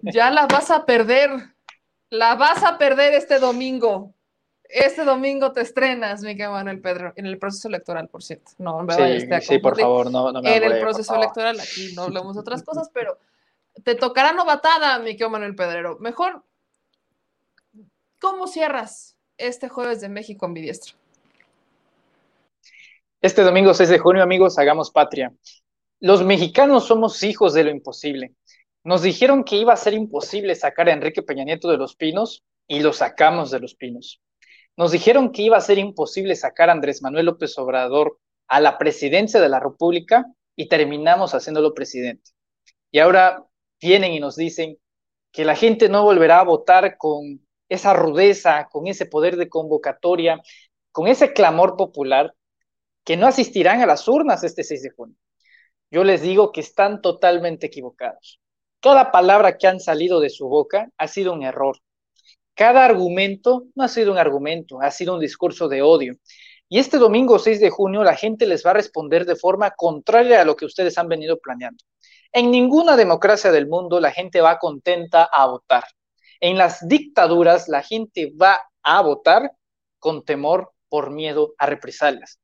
ya 0.14 0.30
la 0.30 0.46
vas 0.46 0.70
a 0.70 0.86
perder. 0.86 1.28
La 2.08 2.36
vas 2.36 2.64
a 2.64 2.78
perder 2.78 3.12
este 3.12 3.38
domingo. 3.38 4.14
Este 4.64 5.04
domingo 5.04 5.52
te 5.52 5.60
estrenas, 5.60 6.22
Miguel 6.22 6.48
Manuel 6.48 6.80
Pedro, 6.80 7.12
en 7.16 7.26
el 7.26 7.38
proceso 7.38 7.68
electoral, 7.68 8.08
por 8.08 8.22
cierto. 8.22 8.52
No, 8.56 8.82
me 8.82 8.94
Sí, 8.94 9.00
vayas 9.02 9.30
a 9.30 9.40
sí, 9.42 9.58
por 9.58 9.78
favor, 9.78 10.10
no, 10.10 10.32
no 10.32 10.40
me 10.40 10.56
En 10.56 10.64
el 10.64 10.80
proceso 10.80 11.14
electoral, 11.16 11.60
aquí 11.60 11.92
no 11.94 12.04
hablamos 12.04 12.34
de 12.34 12.40
otras 12.40 12.62
cosas, 12.62 12.88
pero 12.94 13.18
te 13.84 13.94
tocará 13.94 14.32
novatada, 14.32 14.98
mi 15.00 15.10
querido 15.10 15.28
Manuel 15.28 15.54
Pedrero. 15.54 15.98
Mejor, 15.98 16.44
¿cómo 18.20 18.46
cierras 18.46 19.16
este 19.36 19.68
jueves 19.68 20.00
de 20.00 20.08
México 20.08 20.46
ambidiestro? 20.46 20.94
Este 23.22 23.42
domingo 23.42 23.74
6 23.74 23.88
de 23.88 23.98
junio, 23.98 24.22
amigos, 24.22 24.58
hagamos 24.58 24.90
patria. 24.90 25.34
Los 25.98 26.24
mexicanos 26.24 26.86
somos 26.86 27.22
hijos 27.22 27.52
de 27.54 27.64
lo 27.64 27.70
imposible. 27.70 28.34
Nos 28.84 29.02
dijeron 29.02 29.44
que 29.44 29.56
iba 29.56 29.72
a 29.72 29.76
ser 29.76 29.94
imposible 29.94 30.54
sacar 30.54 30.88
a 30.88 30.92
Enrique 30.92 31.22
Peña 31.22 31.44
Nieto 31.44 31.68
de 31.68 31.76
los 31.76 31.96
Pinos 31.96 32.44
y 32.66 32.80
lo 32.80 32.92
sacamos 32.92 33.50
de 33.50 33.60
los 33.60 33.74
Pinos. 33.74 34.22
Nos 34.76 34.92
dijeron 34.92 35.32
que 35.32 35.42
iba 35.42 35.56
a 35.56 35.62
ser 35.62 35.78
imposible 35.78 36.36
sacar 36.36 36.70
a 36.70 36.72
Andrés 36.72 37.02
Manuel 37.02 37.26
López 37.26 37.58
Obrador 37.58 38.18
a 38.48 38.60
la 38.60 38.78
presidencia 38.78 39.40
de 39.40 39.48
la 39.48 39.60
República 39.60 40.26
y 40.56 40.68
terminamos 40.68 41.34
haciéndolo 41.34 41.74
presidente. 41.74 42.30
Y 42.90 43.00
ahora 43.00 43.44
vienen 43.80 44.12
y 44.12 44.20
nos 44.20 44.36
dicen 44.36 44.78
que 45.32 45.44
la 45.44 45.54
gente 45.54 45.88
no 45.88 46.02
volverá 46.04 46.40
a 46.40 46.44
votar 46.44 46.96
con 46.96 47.46
esa 47.70 47.94
rudeza, 47.94 48.68
con 48.70 48.86
ese 48.88 49.06
poder 49.06 49.36
de 49.36 49.48
convocatoria, 49.48 50.42
con 50.92 51.08
ese 51.08 51.32
clamor 51.32 51.76
popular, 51.76 52.34
que 53.04 53.16
no 53.16 53.26
asistirán 53.26 53.80
a 53.80 53.86
las 53.86 54.06
urnas 54.08 54.44
este 54.44 54.64
6 54.64 54.82
de 54.82 54.90
junio. 54.90 55.16
Yo 55.90 56.04
les 56.04 56.20
digo 56.20 56.52
que 56.52 56.60
están 56.60 57.00
totalmente 57.00 57.66
equivocados. 57.68 58.40
Cada 58.80 59.12
palabra 59.12 59.56
que 59.56 59.66
han 59.66 59.80
salido 59.80 60.20
de 60.20 60.30
su 60.30 60.48
boca 60.48 60.90
ha 60.98 61.08
sido 61.08 61.32
un 61.32 61.42
error. 61.42 61.78
Cada 62.54 62.84
argumento 62.84 63.64
no 63.74 63.84
ha 63.84 63.88
sido 63.88 64.12
un 64.12 64.18
argumento, 64.18 64.80
ha 64.82 64.90
sido 64.90 65.14
un 65.14 65.20
discurso 65.20 65.68
de 65.68 65.82
odio. 65.82 66.16
Y 66.68 66.78
este 66.78 66.98
domingo 66.98 67.38
6 67.38 67.60
de 67.60 67.70
junio 67.70 68.04
la 68.04 68.16
gente 68.16 68.46
les 68.46 68.64
va 68.64 68.70
a 68.70 68.74
responder 68.74 69.26
de 69.26 69.36
forma 69.36 69.70
contraria 69.72 70.40
a 70.40 70.44
lo 70.44 70.56
que 70.56 70.64
ustedes 70.64 70.98
han 70.98 71.08
venido 71.08 71.38
planeando. 71.38 71.84
En 72.32 72.50
ninguna 72.50 72.96
democracia 72.96 73.50
del 73.50 73.68
mundo 73.68 74.00
la 74.00 74.12
gente 74.12 74.40
va 74.40 74.58
contenta 74.58 75.24
a 75.24 75.46
votar. 75.46 75.84
En 76.40 76.58
las 76.58 76.86
dictaduras 76.88 77.68
la 77.68 77.82
gente 77.82 78.32
va 78.40 78.58
a 78.82 79.02
votar 79.02 79.52
con 79.98 80.24
temor 80.24 80.72
por 80.88 81.10
miedo 81.10 81.54
a 81.58 81.66
represalias. 81.66 82.40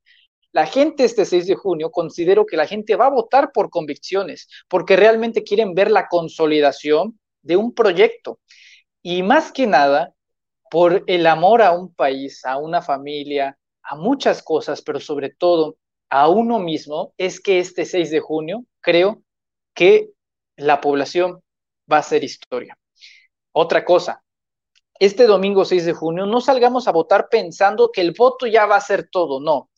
La 0.53 0.67
gente 0.67 1.05
este 1.05 1.25
6 1.27 1.47
de 1.47 1.55
junio 1.55 1.91
considero 1.91 2.47
que 2.47 2.57
la 2.57 2.67
gente 2.67 2.97
va 2.97 3.07
a 3.07 3.11
votar 3.11 3.53
por 3.53 3.69
convicciones, 3.69 4.49
porque 4.69 4.97
realmente 4.97 5.45
quieren 5.45 5.75
ver 5.75 5.91
la 5.91 6.09
consolidación 6.09 7.19
de 7.43 7.57
un 7.57 7.75
proyecto. 7.75 8.41
Y 9.03 9.23
más 9.23 9.53
que 9.53 9.67
nada, 9.67 10.15
por 10.71 11.05
el 11.07 11.27
amor 11.27 11.63
a 11.63 11.73
un 11.73 11.95
país, 11.95 12.45
a 12.45 12.57
una 12.59 12.83
familia, 12.83 13.59
a 13.83 13.97
muchas 13.97 14.43
cosas, 14.43 14.83
pero 14.83 15.01
sobre 15.01 15.31
todo 15.31 15.77
a 16.09 16.29
uno 16.29 16.59
mismo, 16.59 17.13
es 17.19 17.41
que 17.41 17.59
este 17.59 17.85
6 17.85 18.11
de 18.11 18.21
junio 18.21 18.65
creo 18.81 19.23
que 19.75 20.11
la 20.57 20.81
población 20.81 21.43
va 21.91 21.99
a 21.99 22.01
hacer 22.01 22.25
historia. 22.25 22.79
Otra 23.59 23.87
cosa, 23.87 24.23
este 24.99 25.27
domingo 25.27 25.65
6 25.65 25.87
de 25.87 25.95
junio 25.95 26.27
no 26.27 26.43
salgamos 26.43 26.89
a 26.89 26.93
votar 26.93 27.29
pensando 27.31 27.91
que 27.91 28.03
el 28.03 28.13
voto 28.13 28.47
ya 28.47 28.67
va 28.67 28.77
a 28.77 28.83
ser 28.83 29.09
todo, 29.11 29.41
no. 29.41 29.71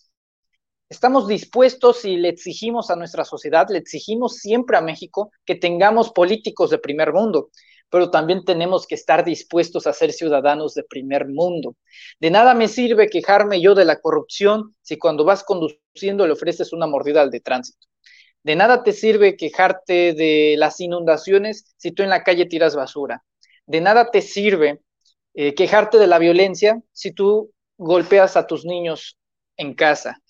Estamos 0.88 1.28
dispuestos 1.28 2.05
y 2.05 2.16
le 2.16 2.28
exigimos 2.28 2.90
a 2.90 2.96
nuestra 2.96 3.24
sociedad, 3.24 3.68
le 3.70 3.78
exigimos 3.78 4.38
siempre 4.38 4.76
a 4.76 4.80
México 4.80 5.30
que 5.44 5.55
tengamos 5.55 6.10
políticos 6.10 6.70
de 6.70 6.78
primer 6.78 7.12
mundo, 7.12 7.50
pero 7.88 8.10
también 8.10 8.44
tenemos 8.44 8.84
que 8.84 8.96
estar 8.96 9.24
dispuestos 9.24 9.86
a 9.86 9.92
ser 9.92 10.12
ciudadanos 10.12 10.74
de 10.74 10.82
primer 10.82 11.28
mundo. 11.28 11.76
De 12.18 12.32
nada 12.32 12.55
me 12.55 12.66
sirve 12.66 13.09
quejarme 13.09 13.60
yo 13.60 13.76
de 13.76 13.84
la 13.84 14.00
corrupción 14.00 14.74
si 14.82 14.98
cuando 14.98 15.24
vas 15.24 15.44
conduciendo 15.44 16.26
le 16.26 16.32
ofreces 16.32 16.72
una 16.72 16.88
mordida 16.88 17.22
al 17.22 17.30
de 17.30 17.38
tránsito. 17.38 17.86
De 18.42 18.56
nada 18.56 18.82
te 18.82 18.92
sirve 18.92 19.36
quejarte 19.36 20.14
de 20.14 20.56
las 20.59 20.80
inundaciones 20.80 21.76
si 21.76 21.92
tú 21.92 22.02
en 22.02 22.10
la 22.10 22.24
calle 22.24 22.46
tiras 22.46 22.74
basura. 22.74 23.22
De 23.68 23.82
nada 23.82 24.10
te 24.10 24.22
sirve 24.22 24.80
eh, 25.34 25.54
quejarte 25.54 25.98
de 25.98 26.06
la 26.06 26.18
violencia 26.18 26.80
si 26.92 27.12
tú 27.12 27.52
golpeas 27.76 28.34
a 28.36 28.46
tus 28.46 28.64
niños 28.64 29.18
en 29.58 29.74
casa. 29.74 30.22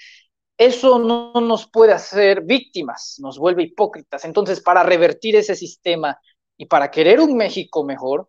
Eso 0.57 0.99
no 0.99 1.33
nos 1.41 1.71
puede 1.71 1.93
hacer 1.93 2.43
víctimas, 2.43 3.15
nos 3.21 3.39
vuelve 3.39 3.63
hipócritas. 3.63 4.25
Entonces, 4.25 4.61
para 4.61 4.83
revertir 4.83 5.37
ese 5.37 5.55
sistema 5.55 6.19
y 6.57 6.67
para 6.67 6.91
querer 6.91 7.21
un 7.21 7.37
México 7.37 7.85
mejor, 7.85 8.29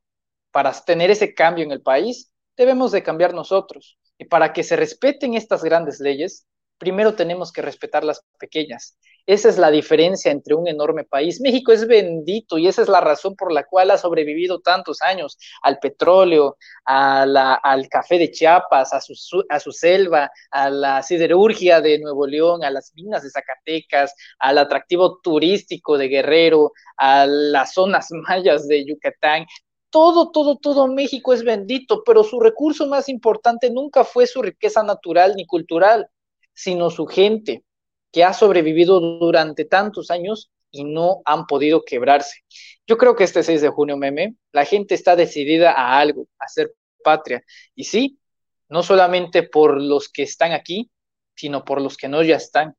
para 0.51 0.71
tener 0.73 1.09
ese 1.09 1.33
cambio 1.33 1.65
en 1.65 1.71
el 1.71 1.81
país, 1.81 2.31
debemos 2.55 2.91
de 2.91 3.01
cambiar 3.01 3.33
nosotros. 3.33 3.97
Y 4.19 4.25
para 4.25 4.53
que 4.53 4.63
se 4.63 4.75
respeten 4.75 5.33
estas 5.33 5.63
grandes 5.63 5.99
leyes, 5.99 6.45
primero 6.79 7.13
tenemos 7.13 7.51
que 7.51 7.61
respetar 7.61 8.03
las 8.03 8.23
pequeñas. 8.39 8.97
Esa 9.27 9.49
es 9.49 9.59
la 9.59 9.69
diferencia 9.69 10.31
entre 10.31 10.55
un 10.55 10.67
enorme 10.67 11.03
país. 11.03 11.39
México 11.39 11.71
es 11.71 11.85
bendito 11.85 12.57
y 12.57 12.67
esa 12.67 12.81
es 12.81 12.89
la 12.89 12.99
razón 12.99 13.35
por 13.35 13.51
la 13.51 13.63
cual 13.63 13.91
ha 13.91 13.97
sobrevivido 13.99 14.59
tantos 14.59 15.03
años 15.03 15.37
al 15.61 15.77
petróleo, 15.77 16.57
al 16.85 17.87
café 17.89 18.17
de 18.17 18.31
Chiapas, 18.31 18.91
a 18.91 19.01
su, 19.01 19.43
a 19.49 19.59
su 19.59 19.71
selva, 19.71 20.31
a 20.49 20.71
la 20.71 21.03
siderurgia 21.03 21.79
de 21.79 21.99
Nuevo 21.99 22.25
León, 22.25 22.63
a 22.63 22.71
las 22.71 22.91
minas 22.95 23.21
de 23.21 23.29
Zacatecas, 23.29 24.15
al 24.39 24.57
atractivo 24.57 25.19
turístico 25.21 25.97
de 25.97 26.07
Guerrero, 26.07 26.71
a 26.97 27.27
las 27.27 27.73
zonas 27.73 28.07
mayas 28.27 28.67
de 28.67 28.85
Yucatán. 28.85 29.45
Todo, 29.91 30.31
todo, 30.31 30.57
todo 30.57 30.87
México 30.87 31.33
es 31.33 31.43
bendito, 31.43 32.03
pero 32.03 32.23
su 32.23 32.39
recurso 32.39 32.87
más 32.87 33.09
importante 33.09 33.69
nunca 33.69 34.03
fue 34.03 34.25
su 34.27 34.41
riqueza 34.41 34.81
natural 34.81 35.35
ni 35.35 35.45
cultural, 35.45 36.09
sino 36.59 36.89
su 36.89 37.05
gente 37.05 37.63
que 38.11 38.25
ha 38.25 38.33
sobrevivido 38.33 38.99
durante 38.99 39.63
tantos 39.63 40.11
años 40.11 40.51
y 40.71 40.83
no 40.83 41.21
han 41.23 41.45
podido 41.45 41.85
quebrarse. 41.85 42.43
Yo 42.85 42.97
creo 42.97 43.15
que 43.15 43.23
este 43.23 43.43
6 43.43 43.61
de 43.61 43.69
junio, 43.69 43.95
meme, 43.95 44.35
la 44.51 44.65
gente 44.65 44.93
está 44.93 45.15
decidida 45.15 45.71
a 45.71 45.97
algo, 45.97 46.27
a 46.37 46.49
ser 46.49 46.73
patria. 47.01 47.45
Y 47.75 47.85
sí, 47.85 48.19
no 48.67 48.83
solamente 48.83 49.43
por 49.43 49.81
los 49.81 50.09
que 50.09 50.23
están 50.23 50.51
aquí, 50.51 50.91
sino 51.33 51.63
por 51.63 51.79
los 51.79 51.95
que 51.95 52.09
no 52.09 52.23
ya 52.23 52.35
están. 52.35 52.75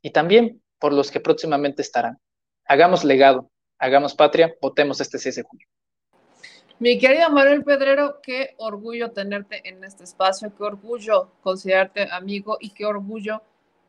Y 0.00 0.12
también 0.12 0.62
por 0.78 0.94
los 0.94 1.10
que 1.10 1.20
próximamente 1.20 1.82
estarán. 1.82 2.16
Hagamos 2.64 3.04
legado, 3.04 3.50
hagamos 3.78 4.14
patria, 4.14 4.54
votemos 4.62 4.98
este 5.02 5.18
6 5.18 5.34
de 5.34 5.42
junio. 5.42 5.66
Mi 6.80 6.98
querido 6.98 7.28
Manuel 7.28 7.62
Pedrero, 7.62 8.22
qué 8.22 8.54
orgullo 8.56 9.10
tenerte 9.10 9.68
en 9.68 9.84
este 9.84 10.04
espacio, 10.04 10.50
qué 10.56 10.62
orgullo 10.62 11.28
considerarte 11.42 12.08
amigo 12.10 12.56
y 12.58 12.70
qué 12.70 12.86
orgullo 12.86 13.42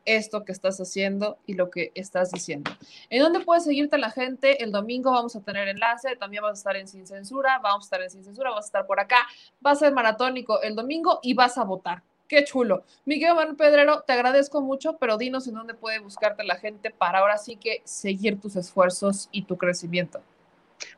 esto 0.04 0.44
que 0.44 0.52
estás 0.52 0.78
haciendo 0.78 1.38
y 1.46 1.54
lo 1.54 1.70
que 1.70 1.90
estás 1.94 2.32
diciendo. 2.32 2.70
¿En 3.08 3.22
dónde 3.22 3.40
puede 3.40 3.62
seguirte 3.62 3.96
la 3.96 4.10
gente? 4.10 4.62
El 4.62 4.72
domingo 4.72 5.10
vamos 5.10 5.34
a 5.36 5.40
tener 5.40 5.68
enlace, 5.68 6.16
también 6.16 6.42
vas 6.42 6.50
a 6.50 6.60
estar 6.60 6.76
en 6.76 6.86
Sin 6.86 7.06
Censura, 7.06 7.60
vamos 7.62 7.84
a 7.84 7.86
estar 7.86 8.02
en 8.02 8.10
Sin 8.10 8.24
Censura, 8.24 8.50
vas 8.50 8.66
a 8.66 8.68
estar 8.68 8.86
por 8.86 9.00
acá, 9.00 9.26
va 9.64 9.70
a 9.70 9.74
ser 9.74 9.94
maratónico 9.94 10.60
el 10.60 10.74
domingo 10.74 11.18
y 11.22 11.32
vas 11.32 11.56
a 11.56 11.64
votar. 11.64 12.02
Qué 12.28 12.44
chulo. 12.44 12.84
Miguel 13.06 13.34
Manuel 13.34 13.56
Pedrero, 13.56 14.02
te 14.02 14.12
agradezco 14.12 14.60
mucho, 14.60 14.98
pero 14.98 15.16
dinos 15.16 15.48
en 15.48 15.54
dónde 15.54 15.72
puede 15.72 15.98
buscarte 15.98 16.44
la 16.44 16.56
gente 16.56 16.90
para 16.90 17.20
ahora 17.20 17.38
sí 17.38 17.56
que 17.56 17.80
seguir 17.84 18.38
tus 18.38 18.54
esfuerzos 18.56 19.30
y 19.32 19.44
tu 19.44 19.56
crecimiento. 19.56 20.20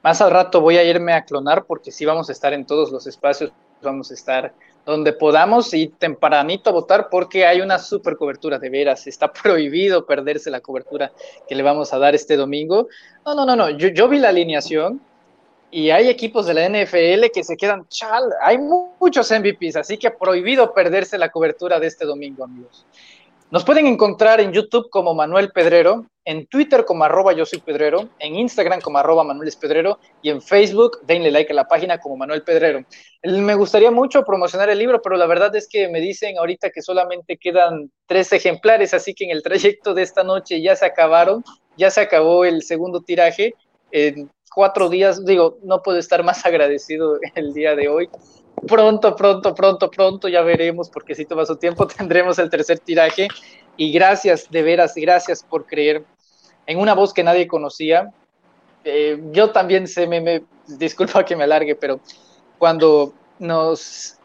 Más 0.03 0.21
al 0.21 0.31
rato 0.31 0.61
voy 0.61 0.77
a 0.77 0.85
irme 0.85 1.13
a 1.13 1.25
clonar 1.25 1.65
porque 1.65 1.91
sí 1.91 2.05
vamos 2.05 2.29
a 2.29 2.33
estar 2.33 2.53
en 2.53 2.67
todos 2.67 2.91
los 2.91 3.07
espacios, 3.07 3.53
vamos 3.83 4.11
a 4.11 4.15
estar 4.15 4.55
donde 4.85 5.13
podamos 5.13 5.73
y 5.73 5.89
tempranito 5.89 6.71
a 6.71 6.73
votar 6.73 7.09
porque 7.11 7.47
hay 7.47 7.61
una 7.61 7.79
super 7.79 8.17
cobertura 8.17 8.59
de 8.59 8.69
veras. 8.69 9.07
Está 9.07 9.33
prohibido 9.43 10.07
perderse 10.07 10.51
la 10.51 10.61
cobertura 10.61 11.13
que 11.49 11.55
le 11.55 11.63
vamos 11.63 11.93
a 11.93 11.99
dar 11.99 12.15
este 12.15 12.37
domingo. 12.37 12.89
No, 13.25 13.35
no, 13.35 13.47
no, 13.47 13.57
no. 13.57 13.71
Yo, 13.71 14.09
vi 14.09 14.19
la 14.19 14.29
alineación 14.29 15.01
y 15.71 15.91
hay 15.91 16.09
equipos 16.09 16.47
de 16.47 16.55
la 16.55 16.69
NFL 16.69 17.31
que 17.33 17.43
se 17.43 17.57
quedan 17.57 17.89
chal. 17.89 18.25
Hay 18.43 18.59
muchos 18.59 19.31
MVPs, 19.31 19.77
así 19.77 19.97
que 19.97 20.11
prohibido 20.11 20.73
perderse 20.75 21.19
la 21.19 21.31
cobertura 21.31 21.81
de 21.81 21.87
este 21.87 22.05
domingo, 22.05 22.45
amigos. 22.45 22.87
Nos 23.55 23.65
pueden 23.65 23.87
encontrar 23.87 24.41
en 24.41 24.51
YouTube 24.51 24.91
como 24.91 25.15
Manuel 25.15 25.53
Pedrero, 25.53 26.07
en 26.25 26.45
Twitter 26.49 26.85
como 26.85 27.05
arroba 27.05 27.33
yo 27.35 27.47
soy 27.47 27.61
Pedrero, 27.61 28.09
en 28.19 28.35
Instagram 28.35 28.81
como 28.81 28.99
arroba 28.99 29.23
Manuel 29.23 29.53
Pedrero 29.61 30.01
y 30.23 30.31
en 30.31 30.43
Facebook 30.43 30.99
denle 31.07 31.31
like 31.31 31.53
a 31.53 31.55
la 31.55 31.69
página 31.69 31.99
como 31.99 32.17
Manuel 32.17 32.43
Pedrero. 32.43 32.85
Me 33.23 33.55
gustaría 33.55 33.93
mucho 33.93 34.25
promocionar 34.25 34.71
el 34.71 34.81
libro, 34.81 35.01
pero 35.01 35.17
la 35.17 35.27
verdad 35.27 35.55
es 35.55 35.69
que 35.69 35.89
me 35.89 36.01
dicen 36.01 36.37
ahorita 36.37 36.71
que 36.71 36.83
solamente 36.83 37.37
quedan 37.37 37.93
tres 38.07 38.33
ejemplares, 38.33 38.93
así 38.93 39.15
que 39.15 39.27
en 39.27 39.31
el 39.31 39.45
trayecto 39.45 39.95
de 39.95 40.03
esta 40.03 40.25
noche 40.25 40.61
ya 40.61 40.75
se 40.75 40.87
acabaron, 40.87 41.45
ya 41.77 41.93
se 41.93 42.01
acabó 42.01 42.45
el 42.45 42.61
segundo 42.61 43.03
tiraje. 43.03 43.55
En 43.93 44.33
cuatro 44.53 44.89
días, 44.89 45.25
digo, 45.25 45.59
no 45.63 45.81
puedo 45.81 45.99
estar 45.99 46.25
más 46.25 46.45
agradecido 46.45 47.21
el 47.37 47.55
día 47.55 47.77
de 47.77 47.89
hoy 47.89 48.09
pronto, 48.67 49.17
pronto, 49.17 49.55
pronto, 49.55 49.91
pronto, 49.91 50.29
ya 50.29 50.43
veremos, 50.43 50.89
porque 50.91 51.15
si 51.15 51.25
toma 51.25 51.47
su 51.47 51.57
tiempo, 51.57 51.87
tendremos 51.99 52.39
el 52.39 52.51
tercer 52.51 52.79
tiraje. 52.79 53.29
Y 53.77 53.93
gracias, 53.93 54.51
de 54.51 54.63
veras, 54.63 54.95
gracias 54.97 55.43
por 55.43 55.67
creer 55.67 56.05
en 56.67 56.79
una 56.79 56.95
voz 56.95 57.13
que 57.13 57.25
nadie 57.25 57.47
conocía. 57.47 58.13
Eh, 58.85 59.21
yo 59.33 59.51
también 59.51 59.87
sé, 59.87 60.07
me, 60.07 60.21
me, 60.21 60.45
disculpa 60.67 61.25
que 61.25 61.37
me 61.37 61.45
alargue, 61.45 61.75
pero 61.75 62.01
cuando 62.59 63.13
nos 63.39 64.19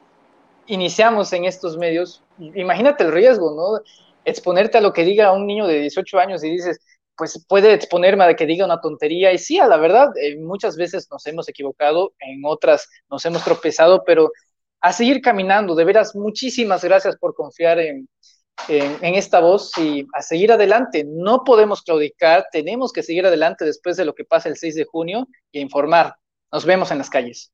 iniciamos 0.67 1.33
en 1.33 1.45
estos 1.45 1.77
medios, 1.77 2.23
imagínate 2.37 3.03
el 3.03 3.11
riesgo, 3.11 3.55
¿no? 3.55 3.83
Exponerte 4.25 4.77
a 4.77 4.81
lo 4.81 4.93
que 4.93 5.03
diga 5.03 5.31
un 5.31 5.47
niño 5.47 5.65
de 5.65 5.79
18 5.79 6.19
años 6.19 6.43
y 6.43 6.51
dices, 6.51 6.79
pues 7.19 7.45
puede 7.49 7.73
exponerme 7.73 8.23
a 8.23 8.33
que 8.33 8.45
diga 8.45 8.63
una 8.65 8.79
tontería. 8.79 9.33
Y 9.33 9.37
sí, 9.37 9.59
a 9.59 9.67
la 9.67 9.75
verdad, 9.75 10.09
eh, 10.17 10.37
muchas 10.37 10.77
veces 10.77 11.09
nos 11.11 11.27
hemos 11.27 11.49
equivocado, 11.49 12.13
en 12.19 12.43
otras 12.45 12.87
nos 13.09 13.25
hemos 13.25 13.43
tropezado, 13.43 14.03
pero 14.05 14.31
a 14.79 14.93
seguir 14.93 15.19
caminando. 15.21 15.75
De 15.75 15.83
veras, 15.83 16.15
muchísimas 16.15 16.81
gracias 16.81 17.17
por 17.17 17.35
confiar 17.35 17.77
en, 17.79 18.07
en, 18.69 19.15
esta 19.15 19.41
voz 19.41 19.77
y 19.77 20.07
a 20.13 20.21
seguir 20.21 20.53
adelante. 20.53 21.03
No 21.05 21.43
podemos 21.43 21.81
claudicar, 21.81 22.47
tenemos 22.53 22.93
que 22.93 23.03
seguir 23.03 23.25
adelante 23.25 23.65
después 23.65 23.97
de 23.97 24.05
lo 24.05 24.15
que 24.15 24.23
pasa 24.23 24.47
el 24.47 24.55
6 24.55 24.75
de 24.75 24.85
junio 24.85 25.27
y 25.51 25.59
informar. 25.59 26.15
Nos 26.53 26.65
vemos 26.65 26.89
en 26.91 26.99
las 26.99 27.09
calles. 27.09 27.51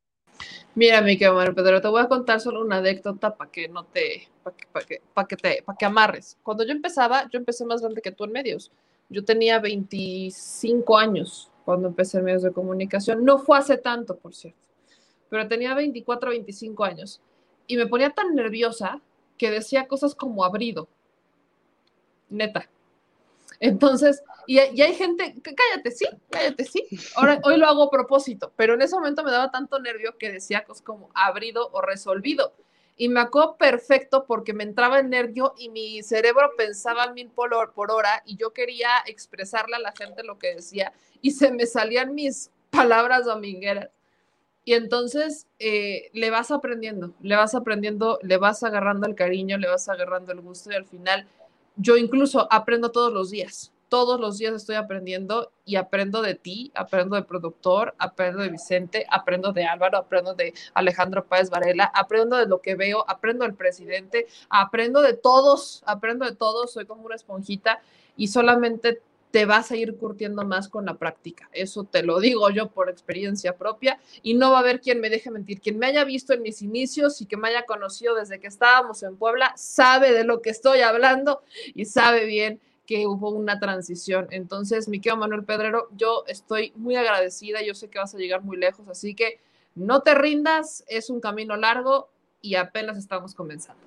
Mira, 0.75 1.01
mi 1.01 1.17
querido 1.17 1.55
Pedro, 1.55 1.81
te 1.81 1.87
voy 1.87 2.03
a 2.03 2.07
contar 2.07 2.39
solo 2.39 2.61
una 2.61 2.77
anécdota 2.77 3.35
para 3.35 3.49
que 3.49 3.67
no 3.67 3.85
te, 3.85 4.27
para 4.43 4.55
que, 4.55 4.67
para 4.71 4.85
que, 4.85 5.01
para 5.11 5.27
que 5.27 5.37
te, 5.37 5.63
para 5.63 5.75
que 5.75 5.85
amarres. 5.85 6.37
Cuando 6.43 6.63
yo 6.63 6.71
empezaba, 6.71 7.27
yo 7.31 7.39
empecé 7.39 7.65
más 7.65 7.81
grande 7.81 8.01
que 8.01 8.11
tú 8.11 8.25
en 8.25 8.31
medios. 8.31 8.71
Yo 9.09 9.23
tenía 9.23 9.59
25 9.59 10.97
años 10.97 11.51
cuando 11.63 11.87
empecé 11.87 12.19
en 12.19 12.25
medios 12.25 12.43
de 12.43 12.51
comunicación. 12.51 13.23
No 13.23 13.39
fue 13.39 13.57
hace 13.57 13.77
tanto, 13.77 14.17
por 14.17 14.33
cierto, 14.33 14.59
pero 15.29 15.47
tenía 15.47 15.73
24, 15.73 16.29
25 16.31 16.83
años. 16.83 17.21
Y 17.67 17.77
me 17.77 17.87
ponía 17.87 18.11
tan 18.11 18.35
nerviosa 18.35 19.01
que 19.37 19.51
decía 19.51 19.87
cosas 19.87 20.15
como 20.15 20.43
abrido. 20.43 20.87
Neta. 22.29 22.69
Entonces, 23.59 24.23
y, 24.47 24.59
hay 24.59 24.93
gente, 24.93 25.35
cállate, 25.41 25.91
sí, 25.91 26.05
cállate, 26.29 26.65
sí. 26.65 26.85
Ahora, 27.15 27.39
hoy 27.43 27.57
lo 27.57 27.65
hago 27.67 27.83
a 27.83 27.89
propósito, 27.89 28.51
pero 28.55 28.73
en 28.73 28.81
ese 28.81 28.95
momento 28.95 29.23
me 29.23 29.31
daba 29.31 29.51
tanto 29.51 29.79
nervio 29.79 30.17
que 30.17 30.31
decía 30.31 30.65
cosas 30.65 30.83
como 30.83 31.09
abrido 31.13 31.69
o 31.71 31.81
resolvido 31.81 32.53
y 32.97 33.09
me 33.09 33.19
acuerdo 33.19 33.57
perfecto 33.57 34.25
porque 34.25 34.53
me 34.53 34.63
entraba 34.63 34.99
el 34.99 35.09
nervio 35.09 35.53
y 35.57 35.69
mi 35.69 36.01
cerebro 36.01 36.51
pensaba 36.57 37.11
mil 37.11 37.29
por, 37.29 37.73
por 37.73 37.91
hora 37.91 38.23
y 38.25 38.37
yo 38.37 38.53
quería 38.53 38.89
expresarle 39.05 39.75
a 39.75 39.79
la 39.79 39.91
gente 39.91 40.23
lo 40.23 40.39
que 40.39 40.55
decía 40.55 40.93
y 41.21 41.31
se 41.31 41.51
me 41.51 41.65
salían 41.65 42.15
mis 42.15 42.51
palabras 42.69 43.25
domingueras. 43.25 43.89
Y 44.63 44.73
entonces 44.73 45.45
eh, 45.59 46.09
le 46.13 46.31
vas 46.31 46.49
aprendiendo, 46.49 47.13
le 47.21 47.35
vas 47.35 47.53
aprendiendo, 47.53 48.17
le 48.23 48.37
vas 48.37 48.63
agarrando 48.63 49.07
el 49.07 49.13
cariño, 49.13 49.57
le 49.57 49.67
vas 49.67 49.89
agarrando 49.89 50.31
el 50.31 50.41
gusto 50.41 50.71
y 50.71 50.75
al 50.75 50.85
final 50.85 51.27
yo 51.75 51.97
incluso 51.97 52.47
aprendo 52.49 52.91
todos 52.91 53.11
los 53.11 53.29
días 53.29 53.71
todos 53.89 54.19
los 54.19 54.37
días 54.37 54.53
estoy 54.53 54.75
aprendiendo 54.75 55.51
y 55.63 55.75
aprendo 55.75 56.21
de 56.21 56.35
ti, 56.35 56.71
aprendo 56.75 57.15
de 57.15 57.23
productor, 57.23 57.95
aprendo 57.97 58.41
de 58.41 58.49
Vicente, 58.49 59.05
aprendo 59.09 59.51
de 59.51 59.65
Álvaro, 59.65 59.97
aprendo 59.97 60.33
de 60.33 60.53
Alejandro 60.73 61.25
Páez 61.25 61.49
Varela, 61.49 61.85
aprendo 61.93 62.37
de 62.37 62.47
lo 62.47 62.61
que 62.61 62.75
veo, 62.75 63.05
aprendo 63.07 63.45
del 63.45 63.55
presidente, 63.55 64.27
aprendo 64.49 65.01
de 65.01 65.13
todos, 65.13 65.83
aprendo 65.85 66.25
de 66.25 66.35
todos, 66.35 66.71
soy 66.71 66.85
como 66.85 67.05
una 67.05 67.15
esponjita 67.15 67.81
y 68.17 68.27
solamente 68.27 69.01
te 69.35 69.45
vas 69.45 69.69
a 69.69 69.75
ir 69.75 69.97
curtiendo 69.97 70.45
más 70.45 70.69
con 70.69 70.85
la 70.85 70.93
práctica. 70.93 71.49
Eso 71.51 71.83
te 71.83 72.03
lo 72.03 72.21
digo 72.21 72.49
yo 72.51 72.69
por 72.69 72.89
experiencia 72.89 73.57
propia 73.57 73.99
y 74.23 74.33
no 74.33 74.51
va 74.51 74.57
a 74.57 74.59
haber 74.61 74.79
quien 74.79 75.01
me 75.01 75.09
deje 75.09 75.29
mentir. 75.29 75.59
Quien 75.59 75.77
me 75.77 75.87
haya 75.87 76.05
visto 76.05 76.31
en 76.33 76.41
mis 76.41 76.61
inicios 76.61 77.19
y 77.19 77.25
que 77.25 77.35
me 77.35 77.49
haya 77.49 77.65
conocido 77.65 78.15
desde 78.15 78.39
que 78.39 78.47
estábamos 78.47 79.03
en 79.03 79.17
Puebla 79.17 79.51
sabe 79.57 80.13
de 80.13 80.23
lo 80.23 80.41
que 80.41 80.51
estoy 80.51 80.79
hablando 80.79 81.41
y 81.73 81.83
sabe 81.83 82.23
bien 82.23 82.61
que 82.85 83.07
hubo 83.07 83.29
una 83.29 83.59
transición. 83.59 84.27
Entonces, 84.31 84.87
mi 84.87 84.99
querido 84.99 85.17
Manuel 85.17 85.43
Pedrero, 85.43 85.89
yo 85.95 86.23
estoy 86.27 86.71
muy 86.75 86.95
agradecida, 86.95 87.61
yo 87.61 87.73
sé 87.73 87.89
que 87.89 87.99
vas 87.99 88.13
a 88.13 88.17
llegar 88.17 88.41
muy 88.41 88.57
lejos, 88.57 88.87
así 88.87 89.15
que 89.15 89.39
no 89.75 90.01
te 90.01 90.15
rindas, 90.15 90.83
es 90.87 91.09
un 91.09 91.19
camino 91.19 91.55
largo 91.55 92.09
y 92.41 92.55
apenas 92.55 92.97
estamos 92.97 93.33
comenzando. 93.33 93.83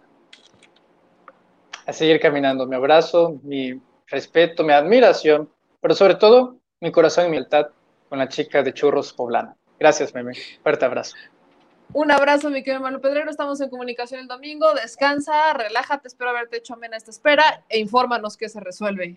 A 1.86 1.92
seguir 1.92 2.20
caminando, 2.20 2.66
mi 2.66 2.76
abrazo, 2.76 3.40
mi 3.42 3.80
respeto, 4.08 4.64
mi 4.64 4.72
admiración, 4.72 5.48
pero 5.80 5.94
sobre 5.94 6.16
todo 6.16 6.56
mi 6.80 6.92
corazón 6.92 7.26
y 7.26 7.30
mi 7.30 7.36
lealtad 7.36 7.68
con 8.08 8.18
la 8.18 8.28
chica 8.28 8.62
de 8.62 8.74
Churros 8.74 9.12
Poblana. 9.12 9.56
Gracias, 9.78 10.14
Meme. 10.14 10.32
Fuerte 10.62 10.84
abrazo. 10.84 11.16
Un 11.92 12.10
abrazo, 12.10 12.50
mi 12.50 12.62
querido 12.62 12.82
Manuel 12.82 13.00
Pedrero. 13.00 13.30
Estamos 13.30 13.60
en 13.60 13.70
comunicación 13.70 14.20
el 14.20 14.28
domingo. 14.28 14.74
Descansa, 14.74 15.54
relájate. 15.54 16.08
Espero 16.08 16.30
haberte 16.30 16.58
hecho 16.58 16.74
amena 16.74 16.96
esta 16.96 17.10
espera 17.10 17.64
e 17.68 17.78
infórmanos 17.78 18.36
qué 18.36 18.48
se 18.48 18.60
resuelve. 18.60 19.16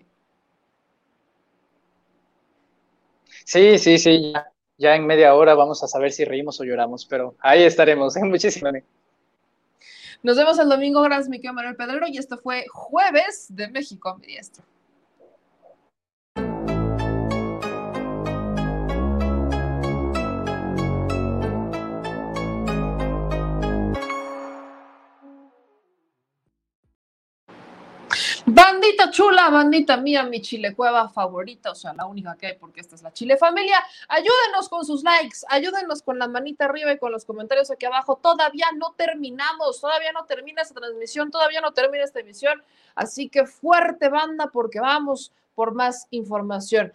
Sí, 3.44 3.78
sí, 3.78 3.98
sí. 3.98 4.32
Ya, 4.78 4.96
en 4.96 5.06
media 5.06 5.34
hora 5.34 5.54
vamos 5.54 5.82
a 5.82 5.86
saber 5.86 6.12
si 6.12 6.24
reímos 6.24 6.60
o 6.60 6.64
lloramos, 6.64 7.04
pero 7.04 7.34
ahí 7.40 7.62
estaremos. 7.62 8.16
Muchísimas 8.22 8.74
Nos 10.22 10.36
vemos 10.36 10.58
el 10.58 10.68
domingo. 10.70 11.02
Gracias, 11.02 11.28
mi 11.28 11.38
querido 11.38 11.54
Manuel 11.54 11.76
Pedrero. 11.76 12.06
Y 12.08 12.16
esto 12.16 12.38
fue 12.38 12.64
Jueves 12.72 13.46
de 13.50 13.68
México 13.68 14.08
a 14.08 14.16
mi 14.16 14.26
diestro. 14.26 14.64
Bandita 28.62 29.10
chula, 29.10 29.50
bandita 29.50 29.96
mía, 29.96 30.22
mi 30.22 30.40
chile 30.40 30.72
cueva 30.72 31.08
favorita, 31.08 31.72
o 31.72 31.74
sea, 31.74 31.92
la 31.94 32.06
única 32.06 32.36
que 32.36 32.46
hay 32.46 32.54
porque 32.54 32.80
esta 32.80 32.94
es 32.94 33.02
la 33.02 33.12
chile 33.12 33.36
familia. 33.36 33.76
Ayúdenos 34.06 34.68
con 34.68 34.84
sus 34.84 35.02
likes, 35.02 35.38
ayúdenos 35.48 36.00
con 36.00 36.16
la 36.16 36.28
manita 36.28 36.66
arriba 36.66 36.92
y 36.92 36.98
con 36.98 37.10
los 37.10 37.24
comentarios 37.24 37.72
aquí 37.72 37.86
abajo. 37.86 38.20
Todavía 38.22 38.66
no 38.76 38.94
terminamos, 38.96 39.80
todavía 39.80 40.12
no 40.12 40.26
termina 40.26 40.62
esta 40.62 40.76
transmisión, 40.76 41.32
todavía 41.32 41.60
no 41.60 41.72
termina 41.72 42.04
esta 42.04 42.20
emisión. 42.20 42.62
Así 42.94 43.28
que 43.28 43.46
fuerte 43.46 44.08
banda 44.08 44.46
porque 44.52 44.78
vamos 44.78 45.32
por 45.56 45.74
más 45.74 46.06
información. 46.12 46.92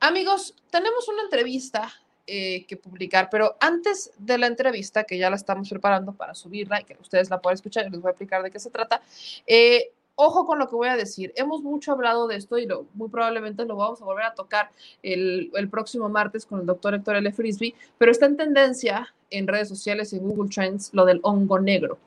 Amigos, 0.00 0.56
tenemos 0.68 1.06
una 1.06 1.22
entrevista 1.22 1.92
eh, 2.26 2.66
que 2.66 2.76
publicar, 2.76 3.28
pero 3.30 3.56
antes 3.60 4.10
de 4.18 4.36
la 4.36 4.48
entrevista, 4.48 5.04
que 5.04 5.16
ya 5.16 5.30
la 5.30 5.36
estamos 5.36 5.68
preparando 5.68 6.12
para 6.12 6.34
subirla 6.34 6.80
y 6.80 6.84
que 6.84 6.96
ustedes 7.00 7.30
la 7.30 7.40
puedan 7.40 7.54
escuchar, 7.54 7.84
les 7.88 8.00
voy 8.00 8.08
a 8.08 8.10
explicar 8.10 8.42
de 8.42 8.50
qué 8.50 8.58
se 8.58 8.70
trata. 8.70 9.00
Eh, 9.46 9.92
ojo 10.20 10.46
con 10.46 10.58
lo 10.58 10.68
que 10.68 10.74
voy 10.74 10.88
a 10.88 10.96
decir. 10.96 11.32
Hemos 11.36 11.62
mucho 11.62 11.92
hablado 11.92 12.26
de 12.26 12.36
esto 12.36 12.58
y 12.58 12.66
lo, 12.66 12.86
muy 12.94 13.08
probablemente 13.08 13.64
lo 13.64 13.76
vamos 13.76 14.02
a 14.02 14.04
volver 14.04 14.24
a 14.24 14.34
tocar 14.34 14.70
el, 15.00 15.50
próximo 15.70 16.08
martes 16.08 16.44
con 16.44 16.60
el 16.60 16.66
doctor 16.66 16.94
Héctor 16.94 17.16
L. 17.16 17.32
Frisby, 17.32 17.72
pero 17.98 18.10
está 18.10 18.26
en 18.26 18.36
tendencia 18.36 19.14
en 19.30 19.46
redes 19.46 19.68
sociales 19.68 20.12
en 20.12 20.28
Google 20.28 20.50
Trends 20.50 20.90
lo 20.92 21.04
del 21.04 21.20
hongo 21.22 21.60
negro. 21.60 21.98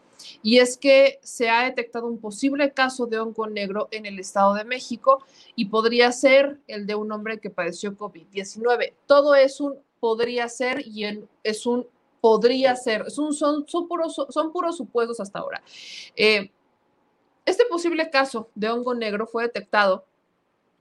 Y 0.44 0.60
es 0.60 0.78
que 0.78 1.20
se 1.24 1.50
ha 1.50 1.64
detectado 1.64 2.06
un 2.06 2.18
posible 2.18 2.74
caso 2.74 3.06
de 3.06 3.18
hongo 3.18 3.48
negro 3.48 3.88
en 3.92 4.06
el 4.06 4.20
Estado 4.20 4.56
de 4.56 4.66
México 4.66 5.24
y 5.56 5.66
podría 5.66 6.12
ser 6.12 6.60
el 6.68 6.86
de 6.86 6.96
un 6.96 7.14
hombre 7.14 7.40
que 7.40 7.50
padeció 7.50 7.98
COVID-19. 7.98 8.94
Todo 9.06 9.36
es 9.36 9.62
un 9.62 9.76
podría 10.02 10.50
ser 10.50 10.86
y 10.86 11.06
es 11.44 11.66
un 11.66 11.88
podría 12.20 12.76
ser. 12.76 13.10
son, 13.10 13.34
son, 13.34 13.66
puros, 13.88 14.16
son 14.30 14.52
puros 14.52 14.76
supuestos 14.76 15.22
hasta 15.22 15.40
ahora. 15.40 15.64
Eh, 16.16 16.52
este 17.46 17.66
posible 17.66 18.10
caso 18.10 18.50
de 18.56 18.70
hongo 18.70 18.94
negro 18.94 19.28
fue 19.28 19.44
detectado 19.44 20.06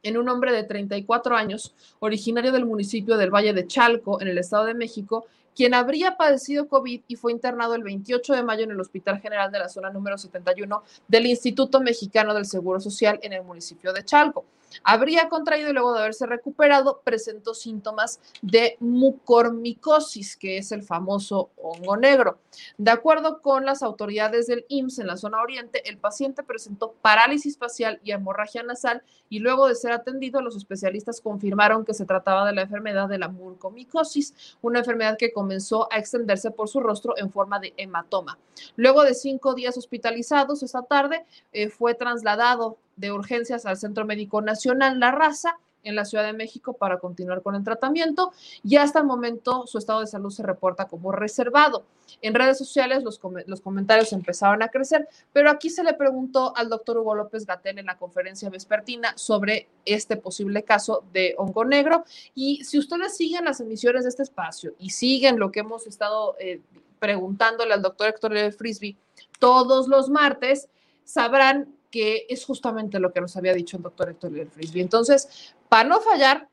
en 0.02 0.16
un 0.16 0.28
hombre 0.28 0.52
de 0.52 0.64
34 0.64 1.36
años, 1.36 1.74
originario 1.98 2.52
del 2.52 2.64
municipio 2.64 3.16
del 3.16 3.30
Valle 3.30 3.52
de 3.52 3.66
Chalco, 3.66 4.20
en 4.20 4.28
el 4.28 4.38
Estado 4.38 4.64
de 4.64 4.74
México, 4.74 5.26
quien 5.54 5.74
habría 5.74 6.16
padecido 6.16 6.68
COVID 6.68 7.02
y 7.06 7.16
fue 7.16 7.32
internado 7.32 7.74
el 7.74 7.82
28 7.82 8.34
de 8.34 8.42
mayo 8.42 8.64
en 8.64 8.70
el 8.70 8.80
Hospital 8.80 9.20
General 9.20 9.50
de 9.50 9.58
la 9.58 9.68
Zona 9.68 9.90
número 9.90 10.16
71 10.16 10.82
del 11.08 11.26
Instituto 11.26 11.80
Mexicano 11.80 12.34
del 12.34 12.46
Seguro 12.46 12.80
Social 12.80 13.18
en 13.22 13.32
el 13.32 13.42
municipio 13.42 13.92
de 13.92 14.04
Chalco. 14.04 14.44
Habría 14.84 15.28
contraído 15.28 15.70
y 15.70 15.72
luego 15.72 15.92
de 15.92 16.00
haberse 16.00 16.26
recuperado 16.26 17.00
presentó 17.04 17.54
síntomas 17.54 18.20
de 18.42 18.76
mucormicosis, 18.80 20.36
que 20.36 20.58
es 20.58 20.72
el 20.72 20.82
famoso 20.82 21.50
hongo 21.56 21.96
negro. 21.96 22.38
De 22.78 22.90
acuerdo 22.90 23.40
con 23.42 23.64
las 23.64 23.82
autoridades 23.82 24.46
del 24.46 24.64
IMSS 24.68 25.00
en 25.00 25.06
la 25.06 25.16
zona 25.16 25.40
oriente, 25.42 25.88
el 25.88 25.98
paciente 25.98 26.42
presentó 26.42 26.92
parálisis 27.00 27.58
facial 27.58 28.00
y 28.04 28.12
hemorragia 28.12 28.62
nasal 28.62 29.02
y 29.28 29.38
luego 29.38 29.68
de 29.68 29.76
ser 29.76 29.92
atendido, 29.92 30.42
los 30.42 30.56
especialistas 30.56 31.20
confirmaron 31.20 31.84
que 31.84 31.94
se 31.94 32.04
trataba 32.04 32.46
de 32.46 32.52
la 32.52 32.62
enfermedad 32.62 33.08
de 33.08 33.18
la 33.18 33.28
mucormicosis, 33.28 34.56
una 34.60 34.80
enfermedad 34.80 35.16
que 35.16 35.32
comenzó 35.32 35.88
a 35.92 35.98
extenderse 35.98 36.50
por 36.50 36.68
su 36.68 36.80
rostro 36.80 37.14
en 37.16 37.30
forma 37.30 37.60
de 37.60 37.72
hematoma. 37.76 38.38
Luego 38.76 39.04
de 39.04 39.14
cinco 39.14 39.54
días 39.54 39.78
hospitalizados, 39.78 40.62
esta 40.62 40.82
tarde 40.82 41.24
eh, 41.52 41.68
fue 41.68 41.94
trasladado 41.94 42.78
de 43.00 43.12
urgencias 43.12 43.66
al 43.66 43.76
Centro 43.76 44.04
Médico 44.04 44.42
Nacional 44.42 45.00
La 45.00 45.10
Raza 45.10 45.58
en 45.82 45.96
la 45.96 46.04
Ciudad 46.04 46.24
de 46.24 46.32
México 46.32 46.74
para 46.74 46.98
continuar 46.98 47.42
con 47.42 47.54
el 47.54 47.64
tratamiento. 47.64 48.32
Y 48.62 48.76
hasta 48.76 49.00
el 49.00 49.06
momento 49.06 49.66
su 49.66 49.78
estado 49.78 50.00
de 50.00 50.06
salud 50.06 50.30
se 50.30 50.42
reporta 50.42 50.86
como 50.86 51.12
reservado. 51.12 51.84
En 52.22 52.34
redes 52.34 52.58
sociales 52.58 53.02
los, 53.02 53.20
los 53.46 53.60
comentarios 53.60 54.12
empezaron 54.12 54.62
a 54.62 54.68
crecer, 54.68 55.08
pero 55.32 55.50
aquí 55.50 55.70
se 55.70 55.84
le 55.84 55.94
preguntó 55.94 56.54
al 56.56 56.68
doctor 56.68 56.98
Hugo 56.98 57.14
López 57.14 57.46
Gatel 57.46 57.78
en 57.78 57.86
la 57.86 57.96
conferencia 57.96 58.50
vespertina 58.50 59.16
sobre 59.16 59.68
este 59.84 60.16
posible 60.16 60.62
caso 60.64 61.04
de 61.12 61.34
hongo 61.38 61.64
negro. 61.64 62.04
Y 62.34 62.64
si 62.64 62.78
ustedes 62.78 63.16
siguen 63.16 63.44
las 63.44 63.60
emisiones 63.60 64.04
de 64.04 64.10
este 64.10 64.24
espacio 64.24 64.74
y 64.78 64.90
siguen 64.90 65.38
lo 65.38 65.50
que 65.50 65.60
hemos 65.60 65.86
estado 65.86 66.36
eh, 66.38 66.60
preguntándole 66.98 67.72
al 67.72 67.82
doctor 67.82 68.08
Héctor 68.08 68.52
Frisby 68.52 68.96
todos 69.38 69.88
los 69.88 70.10
martes, 70.10 70.68
sabrán 71.04 71.74
que 71.90 72.26
es 72.28 72.44
justamente 72.44 73.00
lo 73.00 73.12
que 73.12 73.20
nos 73.20 73.36
había 73.36 73.52
dicho 73.52 73.76
el 73.76 73.82
doctor 73.82 74.10
Héctor 74.10 74.48
Frisby. 74.48 74.80
Entonces, 74.80 75.54
para 75.68 75.88
no 75.88 76.00
fallar, 76.00 76.48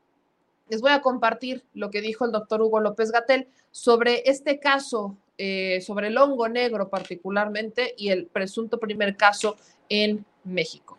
les 0.70 0.82
voy 0.82 0.92
a 0.92 1.02
compartir 1.02 1.64
lo 1.74 1.90
que 1.90 2.02
dijo 2.02 2.26
el 2.26 2.32
doctor 2.32 2.62
Hugo 2.62 2.80
López 2.80 3.12
Gatel 3.12 3.48
sobre 3.72 4.24
este 4.30 4.60
caso, 4.60 5.18
eh, 5.38 5.82
sobre 5.82 6.08
el 6.08 6.18
hongo 6.18 6.50
negro 6.50 6.90
particularmente 6.90 7.94
y 7.98 8.10
el 8.10 8.26
presunto 8.28 8.80
primer 8.80 9.16
caso 9.16 9.56
en 9.90 10.26
México. 10.44 10.98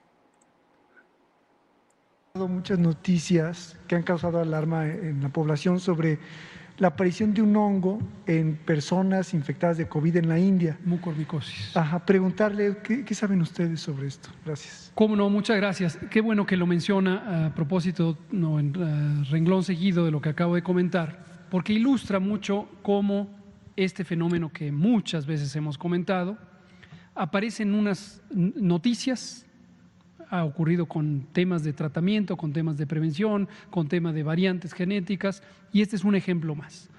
Muchas 2.34 2.78
noticias 2.78 3.76
que 3.88 3.96
han 3.96 4.04
causado 4.04 4.38
alarma 4.38 4.86
en 4.86 5.22
la 5.22 5.28
población 5.28 5.80
sobre 5.80 6.20
la 6.78 6.88
aparición 6.88 7.34
de 7.34 7.42
un 7.42 7.56
hongo 7.56 7.98
en 8.26 8.56
personas 8.56 9.34
infectadas 9.34 9.78
de 9.78 9.88
COVID 9.88 10.16
en 10.16 10.28
la 10.28 10.38
India. 10.38 10.78
Mucormicosis. 10.84 11.76
Ajá, 11.76 12.04
preguntarle, 12.04 12.76
¿qué, 12.82 13.14
saben 13.14 13.42
ustedes 13.42 13.80
sobre 13.80 14.06
esto? 14.06 14.30
Gracias. 14.44 14.92
Cómo 14.94 15.16
no, 15.16 15.28
muchas 15.28 15.56
gracias. 15.56 15.98
Qué 16.10 16.20
bueno 16.20 16.46
que 16.46 16.56
lo 16.56 16.66
menciona 16.66 17.46
a 17.46 17.54
propósito, 17.54 18.16
no, 18.30 18.60
en 18.60 19.24
renglón 19.26 19.64
seguido 19.64 20.04
de 20.04 20.12
lo 20.12 20.20
que 20.20 20.28
acabo 20.28 20.54
de 20.54 20.62
comentar, 20.62 21.46
porque 21.50 21.72
ilustra 21.72 22.20
mucho 22.20 22.68
cómo 22.82 23.36
este 23.74 24.04
fenómeno 24.04 24.52
que 24.52 24.70
muchas 24.70 25.26
veces 25.26 25.54
hemos 25.56 25.78
comentado 25.78 26.38
aparece 27.14 27.64
en 27.64 27.74
unas 27.74 28.22
noticias 28.30 29.47
ha 30.30 30.44
ocurrido 30.44 30.86
con 30.86 31.26
temas 31.32 31.62
de 31.62 31.72
tratamiento, 31.72 32.36
con 32.36 32.52
temas 32.52 32.76
de 32.76 32.86
prevención, 32.86 33.48
con 33.70 33.88
temas 33.88 34.14
de 34.14 34.22
variantes 34.22 34.72
genéticas, 34.72 35.42
y 35.72 35.82
este 35.82 35.96
es 35.96 36.04
un 36.04 36.14
ejemplo 36.14 36.54
más. 36.54 36.90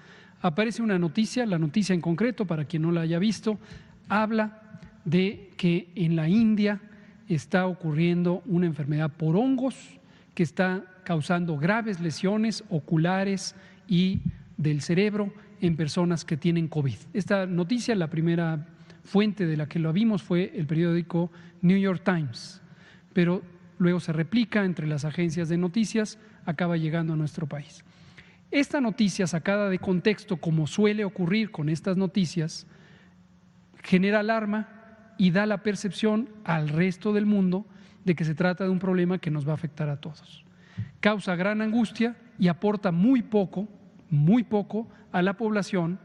Aparece 0.41 0.81
una 0.81 0.97
noticia, 0.97 1.45
la 1.45 1.59
noticia 1.59 1.93
en 1.93 2.01
concreto, 2.01 2.45
para 2.45 2.65
quien 2.65 2.83
no 2.83 2.91
la 2.91 3.01
haya 3.01 3.19
visto, 3.19 3.59
habla 4.07 4.79
de 5.05 5.51
que 5.57 5.89
en 5.95 6.15
la 6.15 6.29
India 6.29 6.81
está 7.27 7.67
ocurriendo 7.67 8.41
una 8.45 8.65
enfermedad 8.65 9.11
por 9.11 9.35
hongos 9.35 9.75
que 10.33 10.43
está 10.43 10.83
causando 11.03 11.57
graves 11.57 11.99
lesiones 11.99 12.63
oculares 12.69 13.55
y 13.87 14.21
del 14.57 14.81
cerebro 14.81 15.31
en 15.61 15.75
personas 15.75 16.25
que 16.25 16.37
tienen 16.37 16.67
COVID. 16.67 16.95
Esta 17.13 17.45
noticia, 17.45 17.95
la 17.95 18.09
primera 18.09 18.67
fuente 19.03 19.45
de 19.45 19.57
la 19.57 19.67
que 19.67 19.79
lo 19.79 19.91
vimos 19.91 20.23
fue 20.23 20.53
el 20.55 20.65
periódico 20.65 21.31
New 21.61 21.77
York 21.77 22.03
Times 22.03 22.61
pero 23.19 23.43
luego 23.79 23.99
se 23.99 24.13
replica 24.13 24.63
entre 24.63 24.87
las 24.87 25.03
agencias 25.03 25.49
de 25.49 25.57
noticias, 25.57 26.17
acaba 26.45 26.77
llegando 26.77 27.11
a 27.11 27.17
nuestro 27.17 27.47
país. 27.47 27.83
Esta 28.49 28.79
noticia 28.79 29.27
sacada 29.27 29.67
de 29.67 29.77
contexto, 29.77 30.37
como 30.37 30.67
suele 30.67 31.03
ocurrir 31.03 31.51
con 31.51 31.67
estas 31.67 31.97
noticias, 31.97 32.65
genera 33.83 34.21
alarma 34.21 34.69
y 35.17 35.31
da 35.31 35.45
la 35.45 35.63
percepción 35.63 36.29
al 36.45 36.69
resto 36.69 37.11
del 37.11 37.25
mundo 37.25 37.65
de 38.05 38.15
que 38.15 38.23
se 38.23 38.35
trata 38.35 38.63
de 38.63 38.69
un 38.69 38.79
problema 38.79 39.17
que 39.17 39.31
nos 39.31 39.45
va 39.45 39.51
a 39.51 39.55
afectar 39.55 39.89
a 39.89 39.99
todos. 39.99 40.45
Causa 41.01 41.35
gran 41.35 41.61
angustia 41.61 42.15
y 42.39 42.47
aporta 42.47 42.93
muy 42.93 43.21
poco, 43.21 43.67
muy 44.09 44.43
poco 44.43 44.87
a 45.11 45.21
la 45.21 45.33
población 45.33 45.99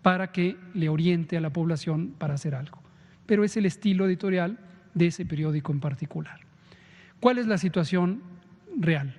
para 0.00 0.30
que 0.30 0.56
le 0.74 0.88
oriente 0.88 1.36
a 1.36 1.40
la 1.40 1.50
población 1.50 2.14
para 2.18 2.34
hacer 2.34 2.54
algo. 2.54 2.78
Pero 3.26 3.42
es 3.42 3.56
el 3.56 3.66
estilo 3.66 4.06
editorial 4.06 4.60
de 4.94 5.08
ese 5.08 5.26
periódico 5.26 5.72
en 5.72 5.80
particular. 5.80 6.40
¿Cuál 7.20 7.38
es 7.38 7.46
la 7.46 7.58
situación 7.58 8.22
real? 8.76 9.14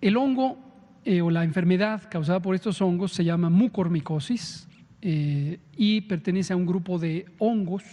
El 0.00 0.16
hongo 0.16 0.58
eh, 1.04 1.20
o 1.20 1.30
la 1.30 1.44
enfermedad 1.44 2.02
causada 2.10 2.40
por 2.40 2.54
estos 2.54 2.80
hongos 2.82 3.12
se 3.12 3.24
llama 3.24 3.48
mucormicosis 3.48 4.68
eh, 5.02 5.58
y 5.76 6.02
pertenece 6.02 6.52
a 6.52 6.56
un 6.56 6.66
grupo 6.66 6.98
de 6.98 7.26
hongos 7.38 7.84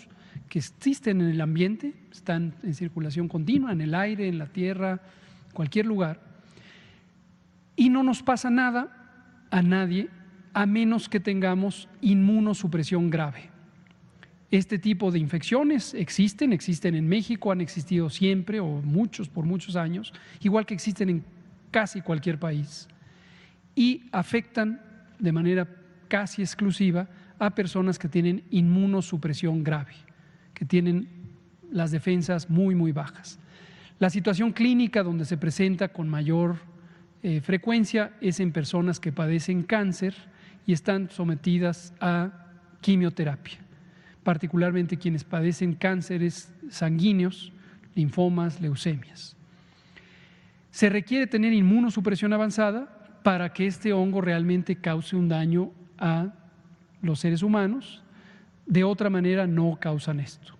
que 0.50 0.60
existen 0.60 1.22
en 1.22 1.30
el 1.30 1.42
ambiente, 1.42 1.94
están 2.12 2.56
en 2.64 2.74
circulación 2.74 3.28
continua, 3.28 3.72
en 3.72 3.82
el 3.82 3.96
aire, 3.96 4.28
en 4.28 4.38
la 4.38 4.48
tierra, 4.48 5.02
cualquier 5.54 5.86
lugar, 5.86 6.22
y 7.76 7.90
no 7.90 8.04
nos 8.04 8.22
pasa 8.22 8.50
nada 8.50 9.46
a 9.50 9.62
nadie 9.62 10.10
a 10.54 10.66
menos 10.66 11.10
que 11.10 11.20
tengamos 11.20 11.90
inmunosupresión 12.02 13.10
grave. 13.10 13.53
Este 14.54 14.78
tipo 14.78 15.10
de 15.10 15.18
infecciones 15.18 15.96
existen, 15.96 16.54
existen 16.54 16.94
en 16.94 17.08
México, 17.08 17.52
han 17.52 17.60
existido 17.60 18.12
siempre 18.12 18.60
o 18.60 18.68
muchos 18.84 19.28
por 19.28 19.46
muchos 19.46 19.76
años, 19.76 20.14
igual 20.42 20.68
que 20.68 20.76
existen 20.76 21.10
en 21.10 21.26
casi 21.72 22.02
cualquier 22.02 22.38
país, 22.38 22.88
y 23.74 24.04
afectan 24.12 24.80
de 25.18 25.32
manera 25.32 25.68
casi 26.08 26.44
exclusiva 26.44 27.08
a 27.40 27.56
personas 27.56 27.98
que 27.98 28.08
tienen 28.08 28.44
inmunosupresión 28.52 29.64
grave, 29.64 29.96
que 30.54 30.66
tienen 30.66 31.08
las 31.72 31.90
defensas 31.90 32.48
muy, 32.48 32.76
muy 32.76 32.92
bajas. 32.92 33.40
La 33.98 34.12
situación 34.12 34.52
clínica 34.52 35.02
donde 35.02 35.26
se 35.26 35.38
presenta 35.38 35.88
con 35.88 36.08
mayor 36.08 36.58
eh, 37.24 37.42
frecuencia 37.42 38.14
es 38.22 38.40
en 38.40 38.52
personas 38.52 39.00
que 39.00 39.12
padecen 39.12 39.64
cáncer 39.64 40.14
y 40.68 40.74
están 40.74 41.10
sometidas 41.10 41.92
a 42.00 42.52
quimioterapia 42.82 43.63
particularmente 44.24 44.98
quienes 44.98 45.24
padecen 45.24 45.74
cánceres 45.74 46.52
sanguíneos, 46.70 47.52
linfomas, 47.96 48.62
leucemias. 48.62 49.36
Se 50.72 50.90
requiere 50.90 51.28
tener 51.28 51.54
inmunosupresión 51.54 52.34
avanzada 52.34 53.20
para 53.24 53.54
que 53.54 53.68
este 53.68 53.94
hongo 53.94 54.22
realmente 54.22 54.76
cause 54.76 55.16
un 55.16 55.30
daño 55.30 55.72
a 55.98 56.34
los 57.02 57.20
seres 57.20 57.44
humanos, 57.44 58.02
de 58.66 58.84
otra 58.84 59.10
manera 59.10 59.46
no 59.46 59.78
causan 59.80 60.20
esto. 60.20 60.56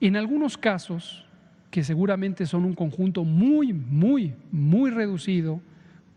En 0.00 0.16
algunos 0.16 0.56
casos, 0.56 1.26
que 1.70 1.84
seguramente 1.84 2.46
son 2.46 2.64
un 2.64 2.74
conjunto 2.74 3.24
muy, 3.24 3.72
muy, 3.72 4.34
muy 4.50 4.90
reducido 4.90 5.60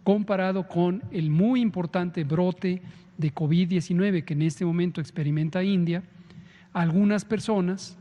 comparado 0.03 0.67
con 0.67 1.03
el 1.11 1.29
muy 1.29 1.61
importante 1.61 2.23
brote 2.23 2.81
de 3.17 3.33
COVID-19 3.33 4.25
que 4.25 4.33
en 4.33 4.41
este 4.41 4.65
momento 4.65 4.99
experimenta 4.99 5.63
India, 5.63 6.03
algunas 6.73 7.25
personas 7.25 7.97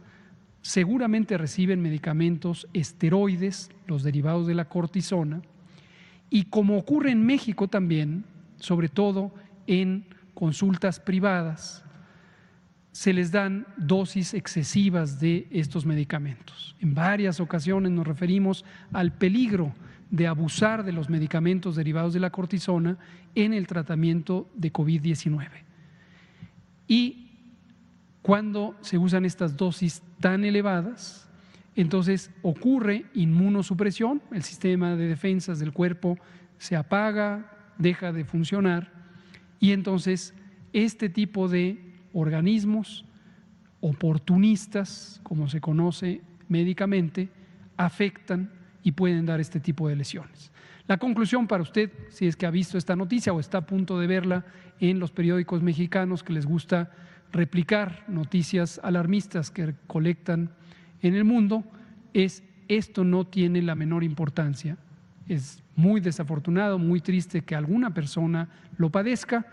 seguramente 0.62 1.36
reciben 1.36 1.82
medicamentos 1.82 2.68
esteroides, 2.72 3.70
los 3.86 4.02
derivados 4.02 4.46
de 4.46 4.54
la 4.54 4.68
cortisona, 4.68 5.42
y 6.30 6.44
como 6.44 6.78
ocurre 6.78 7.10
en 7.10 7.26
México 7.26 7.68
también, 7.68 8.24
sobre 8.56 8.88
todo 8.88 9.34
en 9.66 10.06
consultas 10.34 10.98
privadas, 10.98 11.84
se 12.92 13.12
les 13.12 13.32
dan 13.32 13.66
dosis 13.76 14.34
excesivas 14.34 15.18
de 15.18 15.46
estos 15.50 15.84
medicamentos. 15.84 16.76
En 16.80 16.94
varias 16.94 17.40
ocasiones 17.40 17.90
nos 17.90 18.06
referimos 18.06 18.64
al 18.92 19.12
peligro 19.12 19.74
de 20.10 20.26
abusar 20.26 20.84
de 20.84 20.92
los 20.92 21.08
medicamentos 21.08 21.74
derivados 21.74 22.12
de 22.12 22.20
la 22.20 22.30
cortisona 22.30 22.98
en 23.34 23.54
el 23.54 23.66
tratamiento 23.66 24.48
de 24.54 24.72
COVID-19. 24.72 25.48
Y 26.86 27.21
cuando 28.22 28.76
se 28.80 28.98
usan 28.98 29.24
estas 29.24 29.56
dosis 29.56 30.02
tan 30.20 30.44
elevadas, 30.44 31.28
entonces 31.74 32.30
ocurre 32.42 33.06
inmunosupresión, 33.14 34.22
el 34.30 34.42
sistema 34.42 34.94
de 34.96 35.08
defensas 35.08 35.58
del 35.58 35.72
cuerpo 35.72 36.18
se 36.58 36.76
apaga, 36.76 37.50
deja 37.78 38.12
de 38.12 38.24
funcionar 38.24 38.92
y 39.58 39.72
entonces 39.72 40.34
este 40.72 41.08
tipo 41.08 41.48
de 41.48 41.92
organismos 42.12 43.04
oportunistas, 43.80 45.20
como 45.22 45.48
se 45.48 45.60
conoce 45.60 46.22
médicamente, 46.48 47.30
afectan 47.76 48.52
y 48.82 48.92
pueden 48.92 49.26
dar 49.26 49.40
este 49.40 49.60
tipo 49.60 49.88
de 49.88 49.96
lesiones. 49.96 50.52
La 50.86 50.98
conclusión 50.98 51.46
para 51.46 51.62
usted, 51.62 51.90
si 52.10 52.26
es 52.26 52.36
que 52.36 52.46
ha 52.46 52.50
visto 52.50 52.76
esta 52.76 52.96
noticia 52.96 53.32
o 53.32 53.40
está 53.40 53.58
a 53.58 53.66
punto 53.66 53.98
de 53.98 54.06
verla 54.06 54.44
en 54.80 54.98
los 54.98 55.10
periódicos 55.10 55.62
mexicanos 55.62 56.22
que 56.22 56.32
les 56.32 56.46
gusta 56.46 56.90
replicar 57.32 58.04
noticias 58.08 58.80
alarmistas 58.82 59.50
que 59.50 59.74
colectan 59.86 60.50
en 61.02 61.14
el 61.14 61.24
mundo, 61.24 61.64
es 62.12 62.42
esto 62.68 63.04
no 63.04 63.26
tiene 63.26 63.62
la 63.62 63.74
menor 63.74 64.04
importancia. 64.04 64.76
Es 65.28 65.62
muy 65.74 66.00
desafortunado, 66.00 66.78
muy 66.78 67.00
triste 67.00 67.42
que 67.42 67.54
alguna 67.54 67.92
persona 67.92 68.48
lo 68.76 68.90
padezca, 68.90 69.46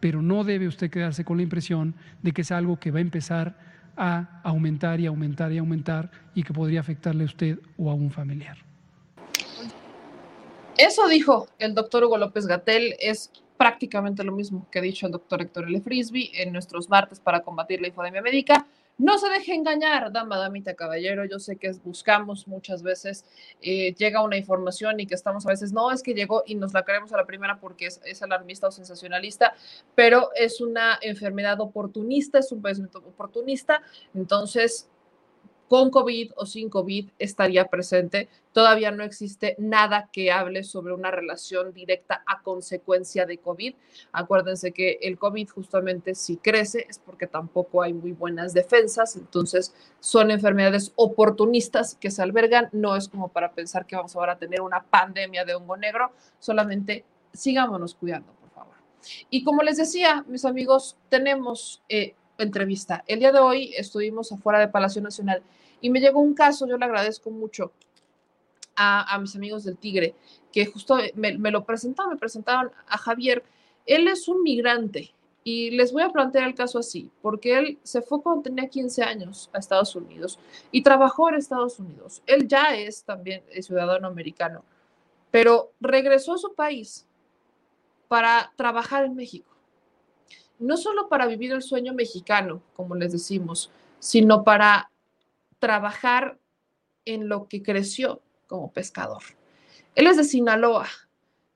pero 0.00 0.20
no 0.20 0.44
debe 0.44 0.68
usted 0.68 0.90
quedarse 0.90 1.24
con 1.24 1.38
la 1.38 1.42
impresión 1.42 1.94
de 2.22 2.32
que 2.32 2.42
es 2.42 2.52
algo 2.52 2.78
que 2.78 2.90
va 2.90 2.98
a 2.98 3.02
empezar 3.02 3.56
a 3.96 4.40
aumentar 4.42 5.00
y 5.00 5.06
aumentar 5.06 5.52
y 5.52 5.58
aumentar 5.58 6.10
y 6.34 6.42
que 6.42 6.52
podría 6.52 6.80
afectarle 6.80 7.24
a 7.24 7.26
usted 7.26 7.58
o 7.76 7.90
a 7.90 7.94
un 7.94 8.10
familiar. 8.10 8.56
Eso 10.78 11.06
dijo 11.08 11.48
el 11.58 11.74
doctor 11.74 12.04
Hugo 12.04 12.16
López 12.16 12.46
Gatel, 12.46 12.94
es 12.98 13.30
prácticamente 13.62 14.24
lo 14.24 14.32
mismo 14.32 14.66
que 14.72 14.80
ha 14.80 14.82
dicho 14.82 15.06
el 15.06 15.12
doctor 15.12 15.40
Héctor 15.40 15.68
L. 15.68 15.80
Frisby 15.80 16.32
en 16.34 16.52
nuestros 16.52 16.88
martes 16.88 17.20
para 17.20 17.42
combatir 17.42 17.80
la 17.80 17.86
infodemia 17.86 18.20
médica. 18.20 18.66
No 18.98 19.18
se 19.18 19.28
deje 19.28 19.54
engañar, 19.54 20.10
dama, 20.10 20.36
damita, 20.36 20.74
caballero. 20.74 21.24
Yo 21.26 21.38
sé 21.38 21.54
que 21.54 21.70
buscamos 21.84 22.48
muchas 22.48 22.82
veces, 22.82 23.24
eh, 23.60 23.94
llega 23.94 24.24
una 24.24 24.36
información 24.36 24.98
y 24.98 25.06
que 25.06 25.14
estamos 25.14 25.46
a 25.46 25.50
veces, 25.50 25.72
no 25.72 25.92
es 25.92 26.02
que 26.02 26.12
llegó 26.12 26.42
y 26.44 26.56
nos 26.56 26.74
la 26.74 26.82
creemos 26.82 27.12
a 27.12 27.16
la 27.16 27.24
primera 27.24 27.60
porque 27.60 27.86
es, 27.86 28.22
alarmista 28.24 28.66
o 28.66 28.72
sensacionalista, 28.72 29.54
pero 29.94 30.30
es 30.34 30.60
una 30.60 30.98
enfermedad 31.00 31.60
oportunista, 31.60 32.40
es 32.40 32.50
un 32.50 32.62
padecimiento 32.62 32.98
oportunista. 32.98 33.80
Entonces, 34.12 34.88
con 35.68 35.90
COVID 35.90 36.32
o 36.36 36.46
sin 36.46 36.68
COVID 36.68 37.10
estaría 37.18 37.68
presente. 37.68 38.28
Todavía 38.52 38.90
no 38.90 39.04
existe 39.04 39.56
nada 39.58 40.10
que 40.12 40.30
hable 40.30 40.64
sobre 40.64 40.92
una 40.92 41.10
relación 41.10 41.72
directa 41.72 42.22
a 42.26 42.42
consecuencia 42.42 43.24
de 43.24 43.38
COVID. 43.38 43.74
Acuérdense 44.12 44.72
que 44.72 44.98
el 45.02 45.18
COVID 45.18 45.48
justamente 45.48 46.14
si 46.14 46.36
crece 46.36 46.86
es 46.88 46.98
porque 46.98 47.26
tampoco 47.26 47.82
hay 47.82 47.94
muy 47.94 48.12
buenas 48.12 48.52
defensas, 48.52 49.16
entonces 49.16 49.74
son 50.00 50.30
enfermedades 50.30 50.92
oportunistas 50.96 51.94
que 51.94 52.10
se 52.10 52.22
albergan. 52.22 52.68
No 52.72 52.94
es 52.96 53.08
como 53.08 53.28
para 53.28 53.52
pensar 53.52 53.86
que 53.86 53.96
vamos 53.96 54.14
ahora 54.14 54.32
a 54.32 54.38
tener 54.38 54.60
una 54.60 54.82
pandemia 54.82 55.44
de 55.44 55.54
hongo 55.54 55.76
negro, 55.76 56.12
solamente 56.38 57.04
sigámonos 57.32 57.94
cuidando, 57.94 58.32
por 58.34 58.50
favor. 58.50 58.74
Y 59.30 59.42
como 59.42 59.62
les 59.62 59.78
decía, 59.78 60.24
mis 60.28 60.44
amigos, 60.44 60.98
tenemos 61.08 61.82
eh, 61.88 62.14
entrevista. 62.38 63.04
El 63.06 63.20
día 63.20 63.32
de 63.32 63.38
hoy 63.38 63.74
estuvimos 63.76 64.32
afuera 64.32 64.58
de 64.58 64.68
Palacio 64.68 65.02
Nacional 65.02 65.42
y 65.80 65.90
me 65.90 66.00
llegó 66.00 66.20
un 66.20 66.34
caso, 66.34 66.66
yo 66.66 66.76
le 66.76 66.84
agradezco 66.84 67.30
mucho 67.30 67.72
a, 68.76 69.18
mis 69.18 69.36
amigos 69.36 69.64
del 69.64 69.76
Tigre, 69.76 70.14
que 70.52 70.66
justo 70.66 70.96
me, 71.14 71.32
lo 71.50 71.64
presentaron, 71.64 72.12
me 72.12 72.18
presentaron 72.18 72.72
a 72.86 72.98
Javier. 72.98 73.44
Él 73.86 74.08
es 74.08 74.28
un 74.28 74.42
migrante 74.42 75.12
y 75.44 75.70
les 75.72 75.92
voy 75.92 76.02
a 76.02 76.10
plantear 76.10 76.44
el 76.44 76.54
caso 76.54 76.78
así, 76.78 77.10
porque 77.20 77.58
él 77.58 77.78
se 77.82 78.00
fue 78.00 78.22
cuando 78.22 78.42
tenía 78.42 78.68
15 78.68 79.02
años 79.02 79.50
a 79.52 79.58
Estados 79.58 79.94
Unidos 79.96 80.38
y 80.70 80.82
trabajó 80.82 81.28
en 81.28 81.34
Estados 81.34 81.78
Unidos. 81.78 82.22
Él 82.26 82.46
ya 82.48 82.74
es 82.74 83.04
también 83.04 83.42
ciudadano 83.60 84.06
americano, 84.06 84.64
pero 85.30 85.72
regresó 85.80 86.34
a 86.34 86.38
su 86.38 86.54
país 86.54 87.06
para 88.08 88.52
trabajar 88.56 89.04
en 89.04 89.16
México. 89.16 89.51
No 90.62 90.76
solo 90.76 91.08
para 91.08 91.26
vivir 91.26 91.50
el 91.52 91.60
sueño 91.60 91.92
mexicano, 91.92 92.62
como 92.74 92.94
les 92.94 93.10
decimos, 93.10 93.72
sino 93.98 94.44
para 94.44 94.92
trabajar 95.58 96.38
en 97.04 97.28
lo 97.28 97.48
que 97.48 97.64
creció 97.64 98.22
como 98.46 98.72
pescador. 98.72 99.22
Él 99.96 100.06
es 100.06 100.16
de 100.16 100.24
Sinaloa, 100.24 100.86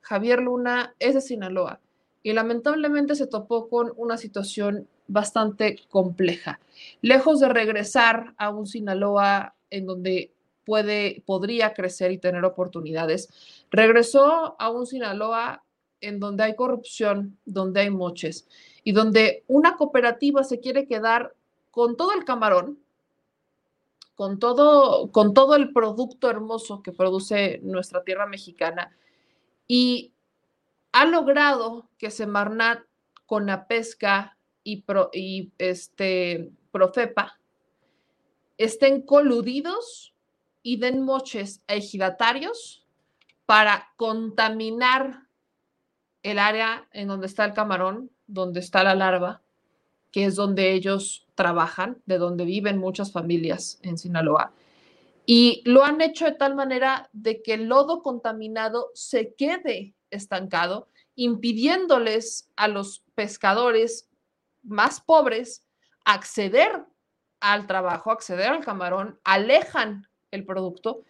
Javier 0.01 0.41
Luna 0.41 0.95
es 0.99 1.15
de 1.15 1.21
Sinaloa 1.21 1.81
y 2.25 2.33
lamentablemente 2.33 3.15
se 3.15 3.29
topó 3.29 3.69
con 3.69 3.93
una 3.97 4.17
situación 4.17 4.89
bastante 5.07 5.79
compleja. 5.89 6.59
Lejos 7.01 7.39
de 7.39 7.49
regresar 7.49 8.35
a 8.39 8.51
un 8.51 8.67
Sinaloa 8.67 9.55
en 9.71 9.87
donde 9.87 10.33
puede, 10.65 11.23
podría 11.27 11.75
crecer 11.75 12.11
y 12.11 12.19
tener 12.19 12.45
oportunidades, 12.45 13.29
regresó 13.71 14.57
a 14.61 14.69
un 14.69 14.85
Sinaloa 14.85 15.63
en 16.01 16.19
donde 16.19 16.43
hay 16.43 16.57
corrupción, 16.57 17.39
donde 17.45 17.83
hay 17.83 17.91
moches 17.91 18.49
y 18.87 18.93
donde 18.93 19.43
una 19.49 19.77
cooperativa 19.77 20.45
se 20.45 20.61
quiere 20.61 20.87
quedar 20.87 21.35
con 21.73 21.97
todo 21.97 22.13
el 22.13 22.25
camarón, 22.25 22.79
con 24.15 24.39
todo, 24.39 25.11
con 25.11 25.35
todo 25.35 25.57
el 25.57 25.73
producto 25.73 26.31
hermoso 26.31 26.85
que 26.85 26.93
produce 26.93 27.59
nuestra 27.65 28.05
tierra 28.05 28.27
mexicana 28.27 28.97
y 29.67 30.13
ha 30.93 31.05
logrado 31.05 31.89
que 31.99 32.13
Semarnat 32.13 32.85
con 33.27 33.47
la 33.47 33.67
pesca 33.67 34.39
y, 34.63 34.85
y 35.13 35.51
este, 35.59 36.53
Profepa 36.71 37.41
estén 38.57 39.03
coludidos 39.03 40.15
y 40.63 40.77
den 40.77 41.03
moches 41.03 41.61
a 41.67 41.75
ejidatarios 41.75 42.87
para 43.47 43.93
contaminar 43.97 45.25
el 46.23 46.39
área 46.39 46.87
en 46.93 47.09
donde 47.09 47.27
está 47.27 47.45
el 47.45 47.53
camarón, 47.53 48.13
donde 48.27 48.61
está 48.61 48.83
la 48.85 48.95
larva, 48.95 49.43
que 50.11 50.25
es 50.25 50.37
donde 50.37 50.73
ellos 50.73 51.27
trabajan, 51.35 52.03
de 52.07 52.19
donde 52.19 52.45
viven 52.45 52.79
muchas 52.79 53.13
familias 53.13 53.79
en 53.83 53.99
Sinaloa. 53.99 54.53
Y 55.27 55.63
lo 55.65 55.85
han 55.85 56.01
hecho 56.01 56.25
de 56.25 56.33
tal 56.33 56.55
manera 56.55 57.11
de 57.13 57.43
que 57.43 57.55
el 57.55 57.67
lodo 57.67 58.03
contaminado 58.03 58.91
se 58.95 59.35
quede 59.35 59.95
estancado, 60.11 60.89
impidiéndoles 61.17 62.51
a 62.57 62.69
los 62.69 63.03
pescadores 63.15 64.09
más 64.63 65.01
pobres 65.01 65.67
acceder 66.05 66.85
al 67.41 67.67
trabajo, 67.67 68.11
acceder 68.11 68.49
al 68.49 68.65
camarón, 68.65 69.19
alejan 69.25 70.09
el 70.31 70.45
producto 70.45 71.03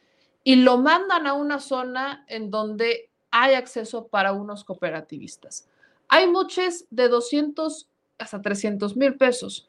y 0.43 0.57
lo 0.57 0.79
mandan 0.79 1.27
a 1.27 1.35
una 1.35 1.61
zona 1.61 2.25
en 2.29 2.51
donde 2.51 3.11
hay 3.31 3.55
acceso 3.55 4.09
para 4.09 4.33
unos 4.33 4.65
cooperativistas. 4.65 5.69
Hay 6.09 6.27
muchos 6.27 6.85
de 6.91 7.09
200 7.09 7.89
hasta 8.19 8.41
300 8.41 8.97
mil 8.97 9.17
pesos 9.17 9.69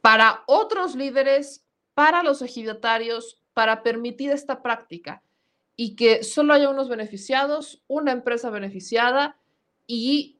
para 0.00 0.42
otros 0.46 0.94
líderes, 0.94 1.64
para 1.94 2.22
los 2.22 2.42
ejidatarios, 2.42 3.40
para 3.54 3.82
permitir 3.82 4.30
esta 4.30 4.62
práctica 4.62 5.22
y 5.76 5.94
que 5.96 6.24
solo 6.24 6.54
haya 6.54 6.70
unos 6.70 6.88
beneficiados, 6.88 7.82
una 7.86 8.12
empresa 8.12 8.50
beneficiada 8.50 9.36
y 9.86 10.38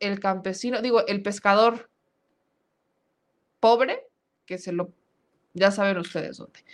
el 0.00 0.18
campesino, 0.18 0.82
digo, 0.82 1.06
el 1.06 1.22
pescador 1.22 1.90
pobre, 3.60 4.06
que 4.44 4.58
se 4.58 4.72
lo, 4.72 4.90
ya 5.54 5.70
saben 5.70 5.98
ustedes 5.98 6.38
dónde. 6.38 6.64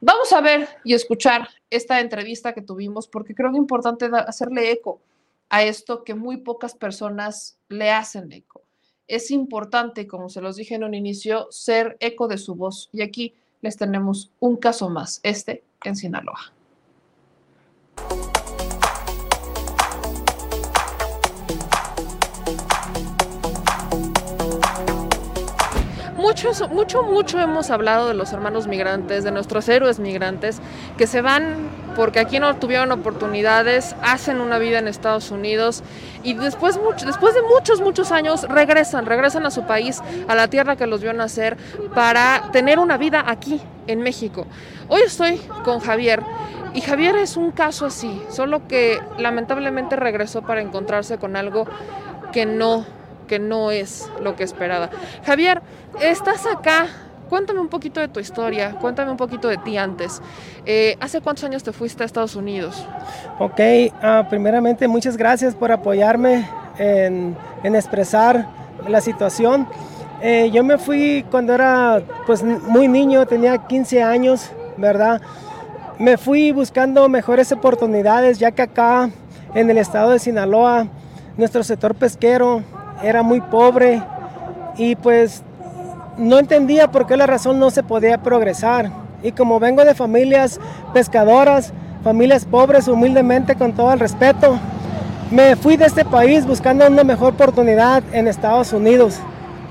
Vamos 0.00 0.32
a 0.32 0.40
ver 0.40 0.68
y 0.84 0.94
escuchar 0.94 1.48
esta 1.68 2.00
entrevista 2.00 2.54
que 2.54 2.62
tuvimos 2.62 3.06
porque 3.06 3.34
creo 3.34 3.50
que 3.50 3.56
es 3.56 3.62
importante 3.62 4.08
hacerle 4.26 4.70
eco 4.70 5.00
a 5.48 5.62
esto 5.62 6.04
que 6.04 6.14
muy 6.14 6.38
pocas 6.38 6.74
personas 6.74 7.58
le 7.68 7.90
hacen 7.90 8.32
eco 8.32 8.68
es 9.08 9.30
importante, 9.30 10.06
como 10.06 10.28
se 10.28 10.42
los 10.42 10.56
dije 10.56 10.74
en 10.74 10.84
un 10.84 10.94
inicio, 10.94 11.48
ser 11.50 11.96
eco 11.98 12.28
de 12.28 12.36
su 12.36 12.54
voz. 12.54 12.90
Y 12.92 13.00
aquí 13.00 13.34
les 13.62 13.76
tenemos 13.76 14.30
un 14.38 14.56
caso 14.56 14.90
más, 14.90 15.20
este 15.22 15.64
en 15.82 15.96
Sinaloa. 15.96 16.52
Mucho, 26.16 26.52
mucho, 26.68 27.02
mucho 27.02 27.40
hemos 27.40 27.70
hablado 27.70 28.08
de 28.08 28.14
los 28.14 28.32
hermanos 28.32 28.66
migrantes, 28.66 29.24
de 29.24 29.30
nuestros 29.30 29.68
héroes 29.68 29.98
migrantes, 29.98 30.60
que 30.98 31.06
se 31.06 31.22
van 31.22 31.70
porque 31.98 32.20
aquí 32.20 32.38
no 32.38 32.54
tuvieron 32.54 32.92
oportunidades, 32.92 33.96
hacen 34.02 34.40
una 34.40 34.60
vida 34.60 34.78
en 34.78 34.86
Estados 34.86 35.32
Unidos 35.32 35.82
y 36.22 36.34
después, 36.34 36.78
después 37.04 37.34
de 37.34 37.42
muchos, 37.42 37.80
muchos 37.80 38.12
años 38.12 38.44
regresan, 38.48 39.04
regresan 39.04 39.44
a 39.46 39.50
su 39.50 39.66
país, 39.66 40.00
a 40.28 40.36
la 40.36 40.46
tierra 40.46 40.76
que 40.76 40.86
los 40.86 41.02
vio 41.02 41.12
nacer, 41.12 41.56
para 41.96 42.50
tener 42.52 42.78
una 42.78 42.98
vida 42.98 43.24
aquí, 43.26 43.60
en 43.88 44.02
México. 44.02 44.46
Hoy 44.86 45.00
estoy 45.04 45.40
con 45.64 45.80
Javier 45.80 46.22
y 46.72 46.82
Javier 46.82 47.16
es 47.16 47.36
un 47.36 47.50
caso 47.50 47.86
así, 47.86 48.22
solo 48.30 48.68
que 48.68 49.00
lamentablemente 49.18 49.96
regresó 49.96 50.42
para 50.42 50.60
encontrarse 50.60 51.18
con 51.18 51.34
algo 51.34 51.66
que 52.32 52.46
no, 52.46 52.86
que 53.26 53.40
no 53.40 53.72
es 53.72 54.08
lo 54.22 54.36
que 54.36 54.44
esperaba. 54.44 54.88
Javier, 55.26 55.62
estás 56.00 56.46
acá 56.46 56.86
Cuéntame 57.28 57.60
un 57.60 57.68
poquito 57.68 58.00
de 58.00 58.08
tu 58.08 58.20
historia, 58.20 58.72
cuéntame 58.80 59.10
un 59.10 59.16
poquito 59.16 59.48
de 59.48 59.58
ti 59.58 59.76
antes. 59.76 60.20
Eh, 60.64 60.96
¿Hace 61.00 61.20
cuántos 61.20 61.44
años 61.44 61.62
te 61.62 61.72
fuiste 61.72 62.02
a 62.02 62.06
Estados 62.06 62.36
Unidos? 62.36 62.86
Ok, 63.38 63.60
ah, 64.02 64.26
primeramente 64.28 64.88
muchas 64.88 65.16
gracias 65.16 65.54
por 65.54 65.70
apoyarme 65.70 66.48
en, 66.78 67.36
expresar 67.62 68.48
la 68.88 69.00
situación. 69.00 69.68
Eh, 70.22 70.50
yo 70.52 70.64
me 70.64 70.78
fui 70.78 71.24
cuando 71.30 71.52
era 71.52 72.02
pues 72.26 72.42
muy 72.42 72.88
niño, 72.88 73.26
tenía 73.26 73.58
15 73.58 74.02
años, 74.02 74.50
¿verdad? 74.76 75.20
me 75.98 76.16
fui 76.16 76.52
buscando 76.52 77.08
mejores 77.08 77.50
oportunidades, 77.50 78.38
ya 78.38 78.52
que 78.52 78.62
acá 78.62 79.10
en 79.54 79.68
el 79.68 79.78
estado 79.78 80.10
de 80.10 80.18
Sinaloa 80.18 80.86
nuestro 81.36 81.62
sector 81.64 81.94
pesquero 81.94 82.62
era 83.02 83.22
muy 83.22 83.40
pobre 83.40 84.02
y 84.76 84.94
pues 84.96 85.42
no 86.18 86.38
entendía 86.38 86.90
por 86.90 87.06
qué 87.06 87.16
la 87.16 87.26
razón 87.26 87.58
no 87.58 87.70
se 87.70 87.82
podía 87.82 88.18
progresar. 88.18 88.90
Y 89.22 89.32
como 89.32 89.58
vengo 89.60 89.84
de 89.84 89.94
familias 89.94 90.60
pescadoras, 90.92 91.72
familias 92.04 92.44
pobres, 92.44 92.88
humildemente, 92.88 93.54
con 93.54 93.72
todo 93.72 93.92
el 93.92 94.00
respeto, 94.00 94.58
me 95.30 95.56
fui 95.56 95.76
de 95.76 95.86
este 95.86 96.04
país 96.04 96.46
buscando 96.46 96.86
una 96.86 97.04
mejor 97.04 97.34
oportunidad 97.34 98.02
en 98.12 98.28
Estados 98.28 98.72
Unidos. 98.72 99.18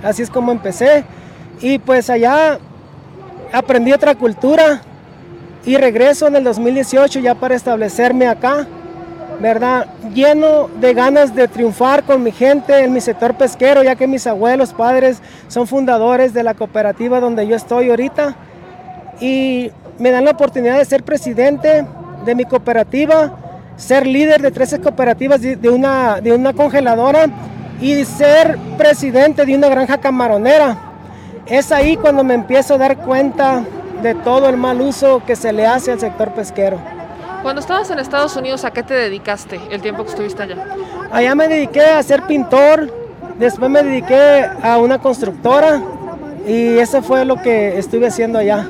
Así 0.04 0.22
es 0.22 0.30
como 0.30 0.52
empecé. 0.52 1.04
Y 1.62 1.80
pues 1.80 2.10
allá 2.10 2.60
aprendí 3.52 3.92
otra 3.92 4.16
cultura 4.16 4.82
y 5.66 5.76
regreso 5.78 6.28
en 6.28 6.36
el 6.36 6.44
2018 6.44 7.20
ya 7.20 7.36
para 7.36 7.56
establecerme 7.56 8.28
acá, 8.28 8.68
¿verdad? 9.40 9.88
Lleno 10.14 10.68
de 10.80 10.94
ganas 10.94 11.36
de 11.36 11.48
triunfar 11.48 12.04
con 12.04 12.24
mi 12.24 12.32
gente 12.32 12.84
en 12.84 12.94
mi 12.94 13.02
sector 13.02 13.36
pesquero, 13.36 13.84
ya 13.84 13.96
que 13.96 14.08
mis 14.08 14.26
abuelos, 14.26 14.74
padres 14.74 15.22
son 15.48 15.68
fundadores 15.68 16.34
de 16.34 16.44
la 16.44 16.54
cooperativa 16.54 17.20
donde 17.20 17.48
yo 17.48 17.56
estoy 17.56 17.90
ahorita. 17.90 18.36
Y 19.20 19.72
me 20.00 20.12
dan 20.12 20.26
la 20.26 20.32
oportunidad 20.32 20.78
de 20.78 20.86
ser 20.86 21.04
presidente 21.04 21.86
de 22.26 22.36
mi 22.36 22.46
cooperativa, 22.46 23.34
ser 23.76 24.08
líder 24.08 24.42
de 24.42 24.52
13 24.52 24.82
cooperativas 24.82 25.42
de 25.42 25.70
una, 25.70 26.20
de 26.22 26.34
una 26.34 26.54
congeladora 26.54 27.28
y 27.80 28.06
ser 28.06 28.58
presidente 28.78 29.46
de 29.46 29.56
una 29.56 29.70
granja 29.70 30.00
camaronera. 30.00 30.78
Es 31.46 31.72
ahí 31.72 31.96
cuando 31.96 32.24
me 32.24 32.34
empiezo 32.34 32.74
a 32.74 32.78
dar 32.78 32.98
cuenta 32.98 33.64
de 34.02 34.16
todo 34.16 34.50
el 34.50 34.58
mal 34.58 34.82
uso 34.82 35.24
que 35.26 35.36
se 35.36 35.54
le 35.54 35.66
hace 35.66 35.92
al 35.92 36.00
sector 36.00 36.32
pesquero. 36.32 36.97
Cuando 37.42 37.62
estabas 37.62 37.90
en 37.92 38.00
Estados 38.00 38.36
Unidos, 38.36 38.66
¿a 38.66 38.72
qué 38.72 38.84
te 38.84 38.94
dedicaste 38.94 39.60
el 39.70 39.82
tiempo 39.82 40.04
que 40.04 40.10
estuviste 40.10 40.44
allá? 40.44 40.58
Allá 41.12 41.36
me 41.36 41.48
dediqué 41.48 41.82
a 41.82 42.04
ser 42.04 42.24
pintor, 42.24 42.92
después 43.38 43.70
me 43.70 43.84
dediqué 43.84 44.46
a 44.62 44.78
una 44.78 45.00
constructora 45.00 45.82
y 46.46 46.78
eso 46.78 47.02
fue 47.02 47.26
lo 47.26 47.38
que 47.38 47.78
estuve 47.78 48.08
haciendo 48.08 48.40
allá. 48.40 48.68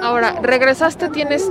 Ahora, 0.00 0.36
regresaste, 0.42 1.08
tienes 1.08 1.50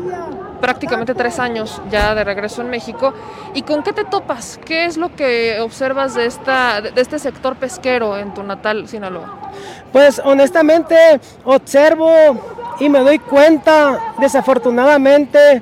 prácticamente 0.64 1.14
tres 1.14 1.40
años 1.40 1.82
ya 1.92 2.16
de 2.16 2.24
regreso 2.24 2.62
en 2.62 2.70
México. 2.70 3.14
¿Y 3.54 3.64
con 3.64 3.84
qué 3.84 3.92
te 3.92 4.06
topas? 4.06 4.58
¿Qué 4.64 4.86
es 4.86 4.96
lo 4.96 5.14
que 5.14 5.60
observas 5.60 6.14
de, 6.14 6.26
esta, 6.26 6.80
de 6.80 7.02
este 7.02 7.20
sector 7.20 7.58
pesquero 7.58 8.18
en 8.18 8.34
tu 8.34 8.44
natal 8.44 8.88
Sinaloa? 8.88 9.52
Pues 9.92 10.22
honestamente 10.24 10.96
observo 11.44 12.10
y 12.80 12.88
me 12.88 13.00
doy 13.00 13.20
cuenta, 13.20 14.00
desafortunadamente, 14.20 15.62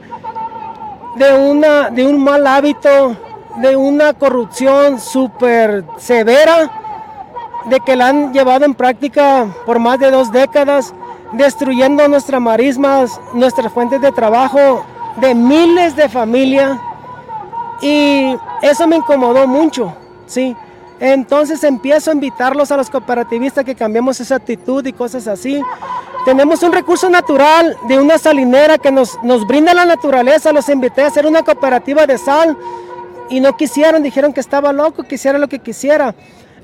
de, 1.16 1.34
una, 1.34 1.90
de 1.90 2.06
un 2.06 2.24
mal 2.24 2.46
hábito, 2.48 3.16
de 3.58 3.76
una 3.76 4.14
corrupción 4.14 5.00
súper 5.00 5.86
severa, 5.98 6.72
de 7.66 7.80
que 7.80 7.96
la 7.96 8.08
han 8.08 8.34
llevado 8.34 8.66
en 8.66 8.74
práctica 8.74 9.48
por 9.66 9.80
más 9.80 10.00
de 10.00 10.12
dos 10.12 10.32
décadas, 10.32 10.94
destruyendo 11.34 12.08
nuestras 12.08 12.42
marismas, 12.42 13.20
nuestras 13.34 13.72
fuentes 13.72 14.02
de 14.02 14.12
trabajo 14.12 14.86
de 15.18 15.36
miles 15.36 15.96
de 15.96 16.10
familias. 16.10 16.78
Y 17.82 18.36
eso 18.62 18.88
me 18.88 18.98
incomodó 18.98 19.48
mucho, 19.48 19.94
¿sí? 20.26 20.56
Entonces 21.02 21.64
empiezo 21.64 22.11
a 22.11 22.14
invitarlos 22.14 22.72
a 22.72 22.78
los 22.78 22.91
cooperativistas 22.91 23.65
que 23.65 23.73
cambiemos 23.73 24.19
esa 24.19 24.36
actitud 24.36 24.86
y 24.86 24.94
cosas 24.94 25.28
así. 25.28 25.60
Tenemos 26.26 26.61
un 26.61 26.72
recurso 26.72 27.10
natural 27.10 27.76
de 27.88 27.98
una 27.99 28.19
salinera 28.19 28.78
que 28.78 28.91
nos, 28.91 29.18
nos 29.23 29.48
brinda 29.48 29.73
la 29.73 29.86
naturaleza. 29.86 30.53
Los 30.53 30.69
invité 30.69 31.02
a 31.02 31.07
hacer 31.07 31.26
una 31.26 31.41
cooperativa 31.41 32.06
de 32.06 32.19
sal 32.19 32.56
y 33.30 33.40
no 33.40 33.57
quisieron, 33.57 34.03
dijeron 34.03 34.32
que 34.32 34.41
estaba 34.41 34.72
loco, 34.72 35.02
quisiera 35.02 35.40
lo 35.40 35.48
que 35.48 35.57
quisiera. 35.57 36.14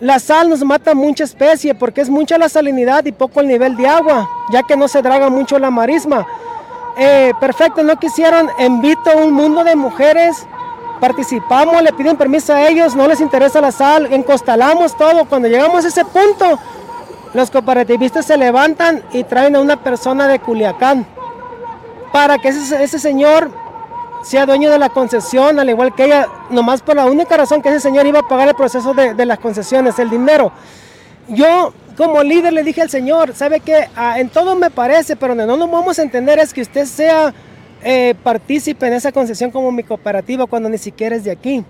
La 0.02 0.20
sal 0.20 0.50
nos 0.50 0.64
mata 0.64 0.94
mucha 0.94 1.24
especie 1.24 1.74
porque 1.74 2.02
es 2.02 2.10
mucha 2.10 2.38
la 2.38 2.48
salinidad 2.48 3.06
y 3.06 3.12
poco 3.14 3.40
el 3.40 3.48
nivel 3.48 3.76
de 3.76 3.88
agua, 3.88 4.30
ya 4.52 4.62
que 4.62 4.78
no 4.78 4.88
se 4.88 5.02
draga 5.02 5.32
mucho 5.32 5.58
la 5.58 5.72
marisma. 5.72 6.28
Eh, 6.96 7.34
perfecto, 7.40 7.82
no 7.82 7.98
quisieron, 7.98 8.50
invito 8.60 9.10
a 9.10 9.16
un 9.16 9.34
mundo 9.34 9.64
de 9.64 9.76
mujeres 9.76 10.46
participamos, 11.00 11.82
le 11.82 11.94
piden 11.94 12.18
permiso 12.18 12.54
a 12.54 12.68
ellos, 12.68 12.96
no 12.96 13.08
les 13.08 13.22
interesa 13.22 13.62
la 13.62 13.72
sal, 13.72 14.12
encostalamos 14.12 14.98
todo. 14.98 15.26
Cuando 15.26 15.48
llegamos 15.48 15.86
a 15.86 15.88
ese 15.88 16.04
punto, 16.06 16.60
los 17.34 17.52
cooperativistas 17.52 18.26
se 18.26 18.38
levantan 18.38 19.04
y 19.12 19.24
traen 19.24 19.56
a 19.56 19.60
una 19.60 19.78
persona 19.78 20.28
de 20.28 20.40
Culiacán 20.40 21.06
para 22.12 22.38
que 22.38 22.50
ese, 22.50 23.00
señor 23.00 23.52
sea 24.24 24.46
dueño 24.46 24.72
de 24.72 24.80
la 24.80 24.90
concesión, 24.90 25.60
al 25.60 25.70
igual 25.70 25.94
que 25.94 26.06
ella, 26.06 26.28
nomás 26.50 26.82
por 26.82 26.96
la 26.96 27.06
única 27.06 27.38
razón 27.38 27.62
que 27.62 27.70
ese 27.70 27.80
señor 27.80 28.06
iba 28.08 28.20
a 28.20 28.28
pagar 28.28 28.48
el 28.48 28.56
proceso 28.56 28.94
de, 28.94 29.26
las 29.26 29.40
concesiones, 29.40 30.00
el 30.00 30.10
dinero. 30.10 30.52
Yo 31.28 31.74
como 31.96 32.24
líder 32.24 32.54
le 32.54 32.64
dije 32.64 32.82
al 32.82 32.90
señor, 32.90 33.34
¿sabe 33.36 33.60
qué? 33.60 33.90
Ah, 33.96 34.20
en 34.20 34.30
todo 34.30 34.56
me 34.56 34.70
parece, 34.70 35.16
pero 35.16 35.36
no 35.36 35.46
nos 35.46 35.70
vamos 35.70 36.00
a 36.00 36.02
entender 36.02 36.40
es 36.40 36.54
que 36.54 36.62
usted 36.62 36.86
sea 36.86 37.34
eh, 37.84 38.16
partícipe 38.24 38.88
en 38.88 38.94
esa 38.94 39.12
concesión 39.12 39.52
como 39.52 39.72
mi 39.72 39.84
cooperativa 39.84 40.46
cuando 40.48 40.70
ni 40.70 40.78
siquiera 40.78 41.16
es 41.16 41.24
de 41.24 41.32
aquí. 41.32 41.64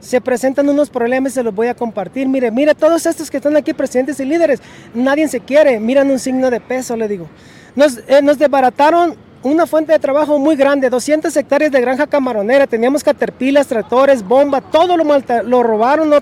Se 0.00 0.20
presentan 0.20 0.68
unos 0.68 0.90
problemas 0.90 1.32
se 1.32 1.42
los 1.42 1.54
voy 1.54 1.68
a 1.68 1.74
compartir. 1.74 2.26
Mire, 2.28 2.50
mire, 2.50 2.74
todos 2.74 3.06
estos 3.06 3.30
que 3.30 3.36
están 3.36 3.56
aquí, 3.56 3.72
presidentes 3.72 4.18
y 4.18 4.24
líderes, 4.24 4.60
nadie 4.94 5.28
se 5.28 5.40
quiere. 5.40 5.78
Miran 5.78 6.10
un 6.10 6.18
signo 6.18 6.50
de 6.50 6.60
peso, 6.60 6.96
le 6.96 7.06
digo. 7.06 7.28
Nos, 7.76 7.98
eh, 8.08 8.20
desbarataron 8.36 9.16
una 9.44 9.66
fuente 9.66 9.92
de 9.92 9.98
trabajo 9.98 10.38
muy 10.38 10.56
grande, 10.56 10.90
200 10.90 11.36
hectáreas 11.36 11.70
de 11.70 11.80
granja 11.80 12.06
camaronera, 12.06 12.66
teníamos 12.66 13.02
caterpilas, 13.02 13.66
tractores, 13.66 14.22
bomba, 14.22 14.60
todo 14.60 14.96
lo, 14.96 15.04
lo 15.44 15.62
robaron, 15.62 16.12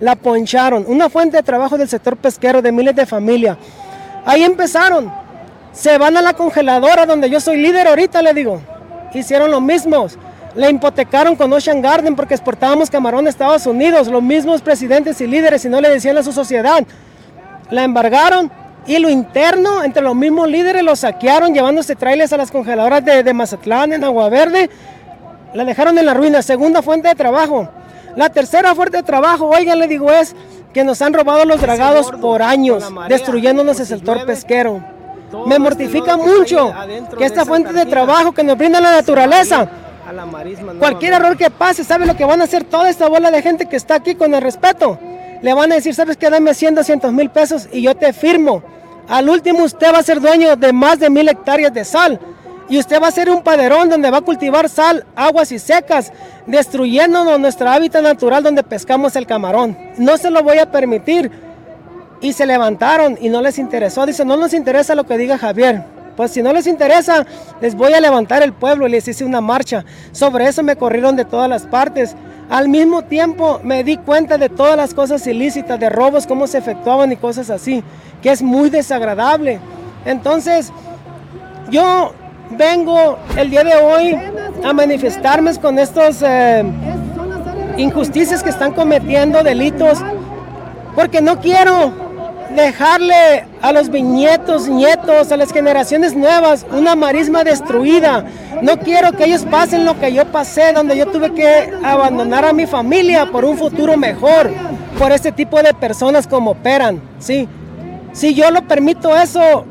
la 0.00 0.16
poncharon. 0.16 0.84
Una 0.86 1.08
fuente 1.08 1.36
de 1.36 1.42
trabajo 1.42 1.78
del 1.78 1.88
sector 1.88 2.16
pesquero 2.16 2.62
de 2.62 2.72
miles 2.72 2.96
de 2.96 3.06
familias. 3.06 3.58
Ahí 4.24 4.42
empezaron. 4.42 5.12
Se 5.72 5.98
van 5.98 6.16
a 6.16 6.22
la 6.22 6.32
congeladora 6.32 7.04
donde 7.04 7.28
yo 7.28 7.38
soy 7.38 7.58
líder 7.58 7.86
ahorita, 7.86 8.22
le 8.22 8.32
digo 8.32 8.75
hicieron 9.14 9.50
lo 9.50 9.60
mismo. 9.60 10.06
Le 10.54 10.70
hipotecaron 10.70 11.36
con 11.36 11.52
Ocean 11.52 11.82
Garden 11.82 12.16
porque 12.16 12.34
exportábamos 12.34 12.90
camarón 12.90 13.26
a 13.26 13.30
Estados 13.30 13.66
Unidos. 13.66 14.08
Los 14.08 14.22
mismos 14.22 14.62
presidentes 14.62 15.20
y 15.20 15.26
líderes 15.26 15.64
y 15.64 15.68
no 15.68 15.80
le 15.80 15.88
decían 15.90 16.16
a 16.18 16.22
su 16.22 16.32
sociedad. 16.32 16.82
La 17.70 17.84
embargaron 17.84 18.50
y 18.86 18.98
lo 18.98 19.10
interno 19.10 19.82
entre 19.82 20.02
los 20.02 20.14
mismos 20.14 20.48
líderes 20.48 20.82
lo 20.82 20.94
saquearon 20.94 21.52
llevándose 21.52 21.96
trailers 21.96 22.32
a 22.32 22.36
las 22.36 22.50
congeladoras 22.50 23.04
de, 23.04 23.22
de 23.22 23.34
Mazatlán 23.34 23.92
en 23.92 24.04
Agua 24.04 24.28
Verde. 24.28 24.70
La 25.52 25.64
dejaron 25.64 25.98
en 25.98 26.06
la 26.06 26.14
ruina. 26.14 26.42
Segunda 26.42 26.82
fuente 26.82 27.08
de 27.08 27.14
trabajo. 27.14 27.68
La 28.16 28.30
tercera 28.30 28.74
fuente 28.74 28.96
de 28.96 29.02
trabajo, 29.02 29.46
oigan, 29.48 29.78
le 29.78 29.88
digo, 29.88 30.10
es 30.10 30.34
que 30.72 30.84
nos 30.84 31.02
han 31.02 31.12
robado 31.12 31.44
los 31.44 31.60
dragados 31.60 32.10
por 32.12 32.42
años, 32.42 32.84
destruyéndonos 33.08 33.78
el 33.80 33.86
sector 33.86 34.24
pesquero. 34.24 34.95
Me 35.44 35.58
mortifica 35.58 36.16
mucho 36.16 36.72
que 37.18 37.24
esta 37.24 37.44
fuente 37.44 37.72
de 37.72 37.86
trabajo 37.86 38.32
que 38.32 38.42
nos 38.42 38.56
brinda 38.56 38.80
la 38.80 38.92
naturaleza, 38.92 39.68
cualquier 40.78 41.14
error 41.14 41.36
que 41.36 41.50
pase, 41.50 41.84
¿sabe 41.84 42.06
lo 42.06 42.16
que 42.16 42.24
van 42.24 42.40
a 42.40 42.44
hacer 42.44 42.64
toda 42.64 42.88
esta 42.88 43.08
bola 43.08 43.30
de 43.30 43.42
gente 43.42 43.66
que 43.66 43.76
está 43.76 43.96
aquí 43.96 44.14
con 44.14 44.34
el 44.34 44.40
respeto? 44.40 44.98
Le 45.42 45.52
van 45.52 45.72
a 45.72 45.74
decir, 45.76 45.94
¿sabes 45.94 46.16
qué? 46.16 46.30
Dame 46.30 46.54
100, 46.54 46.76
200 46.76 47.12
mil 47.12 47.30
pesos 47.30 47.68
y 47.70 47.82
yo 47.82 47.94
te 47.94 48.12
firmo. 48.12 48.62
Al 49.08 49.28
último 49.28 49.64
usted 49.64 49.92
va 49.92 49.98
a 49.98 50.02
ser 50.02 50.20
dueño 50.20 50.56
de 50.56 50.72
más 50.72 50.98
de 50.98 51.10
mil 51.10 51.28
hectáreas 51.28 51.72
de 51.72 51.84
sal. 51.84 52.18
Y 52.68 52.78
usted 52.78 53.00
va 53.00 53.08
a 53.08 53.12
ser 53.12 53.30
un 53.30 53.42
paderón 53.42 53.88
donde 53.88 54.10
va 54.10 54.18
a 54.18 54.22
cultivar 54.22 54.68
sal, 54.68 55.06
aguas 55.14 55.52
y 55.52 55.60
secas, 55.60 56.12
destruyéndonos 56.46 57.38
nuestro 57.38 57.68
hábitat 57.68 58.02
natural 58.02 58.42
donde 58.42 58.64
pescamos 58.64 59.14
el 59.14 59.26
camarón. 59.26 59.78
No 59.98 60.16
se 60.16 60.30
lo 60.30 60.42
voy 60.42 60.58
a 60.58 60.70
permitir 60.72 61.30
y 62.20 62.32
se 62.32 62.46
levantaron 62.46 63.18
y 63.20 63.28
no 63.28 63.42
les 63.42 63.58
interesó. 63.58 64.06
Dice, 64.06 64.24
no 64.24 64.36
nos 64.36 64.54
interesa 64.54 64.94
lo 64.94 65.04
que 65.04 65.18
diga 65.18 65.38
Javier. 65.38 65.84
Pues 66.16 66.30
si 66.30 66.42
no 66.42 66.52
les 66.52 66.66
interesa, 66.66 67.26
les 67.60 67.74
voy 67.74 67.92
a 67.92 68.00
levantar 68.00 68.42
el 68.42 68.54
pueblo 68.54 68.88
les 68.88 69.06
hice 69.06 69.24
una 69.24 69.42
marcha. 69.42 69.84
Sobre 70.12 70.48
eso 70.48 70.62
me 70.62 70.76
corrieron 70.76 71.14
de 71.14 71.26
todas 71.26 71.48
las 71.48 71.66
partes. 71.66 72.16
Al 72.48 72.68
mismo 72.68 73.02
tiempo 73.02 73.60
me 73.62 73.84
di 73.84 73.98
cuenta 73.98 74.38
de 74.38 74.48
todas 74.48 74.76
las 74.76 74.94
cosas 74.94 75.26
ilícitas, 75.26 75.78
de 75.78 75.90
robos, 75.90 76.26
cómo 76.26 76.46
se 76.46 76.58
efectuaban 76.58 77.12
y 77.12 77.16
cosas 77.16 77.50
así, 77.50 77.82
que 78.22 78.30
es 78.30 78.40
muy 78.40 78.70
desagradable. 78.70 79.60
Entonces, 80.06 80.72
yo 81.70 82.12
vengo 82.50 83.18
el 83.36 83.50
día 83.50 83.64
de 83.64 83.74
hoy 83.74 84.16
a 84.64 84.72
manifestarme 84.72 85.54
con 85.56 85.78
estos 85.78 86.22
eh, 86.22 86.64
injusticias 87.76 88.42
que 88.42 88.50
están 88.50 88.72
cometiendo, 88.72 89.42
delitos, 89.42 89.98
porque 90.94 91.20
no 91.20 91.40
quiero 91.40 92.05
dejarle 92.56 93.46
a 93.62 93.70
los 93.72 93.90
viñetos, 93.90 94.66
nietos, 94.68 95.30
a 95.30 95.36
las 95.36 95.52
generaciones 95.52 96.16
nuevas 96.16 96.66
una 96.72 96.96
marisma 96.96 97.44
destruida. 97.44 98.24
No 98.62 98.78
quiero 98.78 99.12
que 99.12 99.26
ellos 99.26 99.44
pasen 99.48 99.84
lo 99.84 99.98
que 100.00 100.12
yo 100.12 100.24
pasé, 100.32 100.72
donde 100.72 100.96
yo 100.96 101.06
tuve 101.06 101.32
que 101.32 101.72
abandonar 101.84 102.44
a 102.44 102.52
mi 102.52 102.66
familia 102.66 103.26
por 103.30 103.44
un 103.44 103.56
futuro 103.56 103.96
mejor, 103.96 104.50
por 104.98 105.12
este 105.12 105.30
tipo 105.30 105.62
de 105.62 105.74
personas 105.74 106.26
como 106.26 106.52
operan. 106.52 107.00
¿sí? 107.18 107.46
Si 108.12 108.34
yo 108.34 108.50
lo 108.50 108.66
permito 108.66 109.14
eso, 109.16 109.66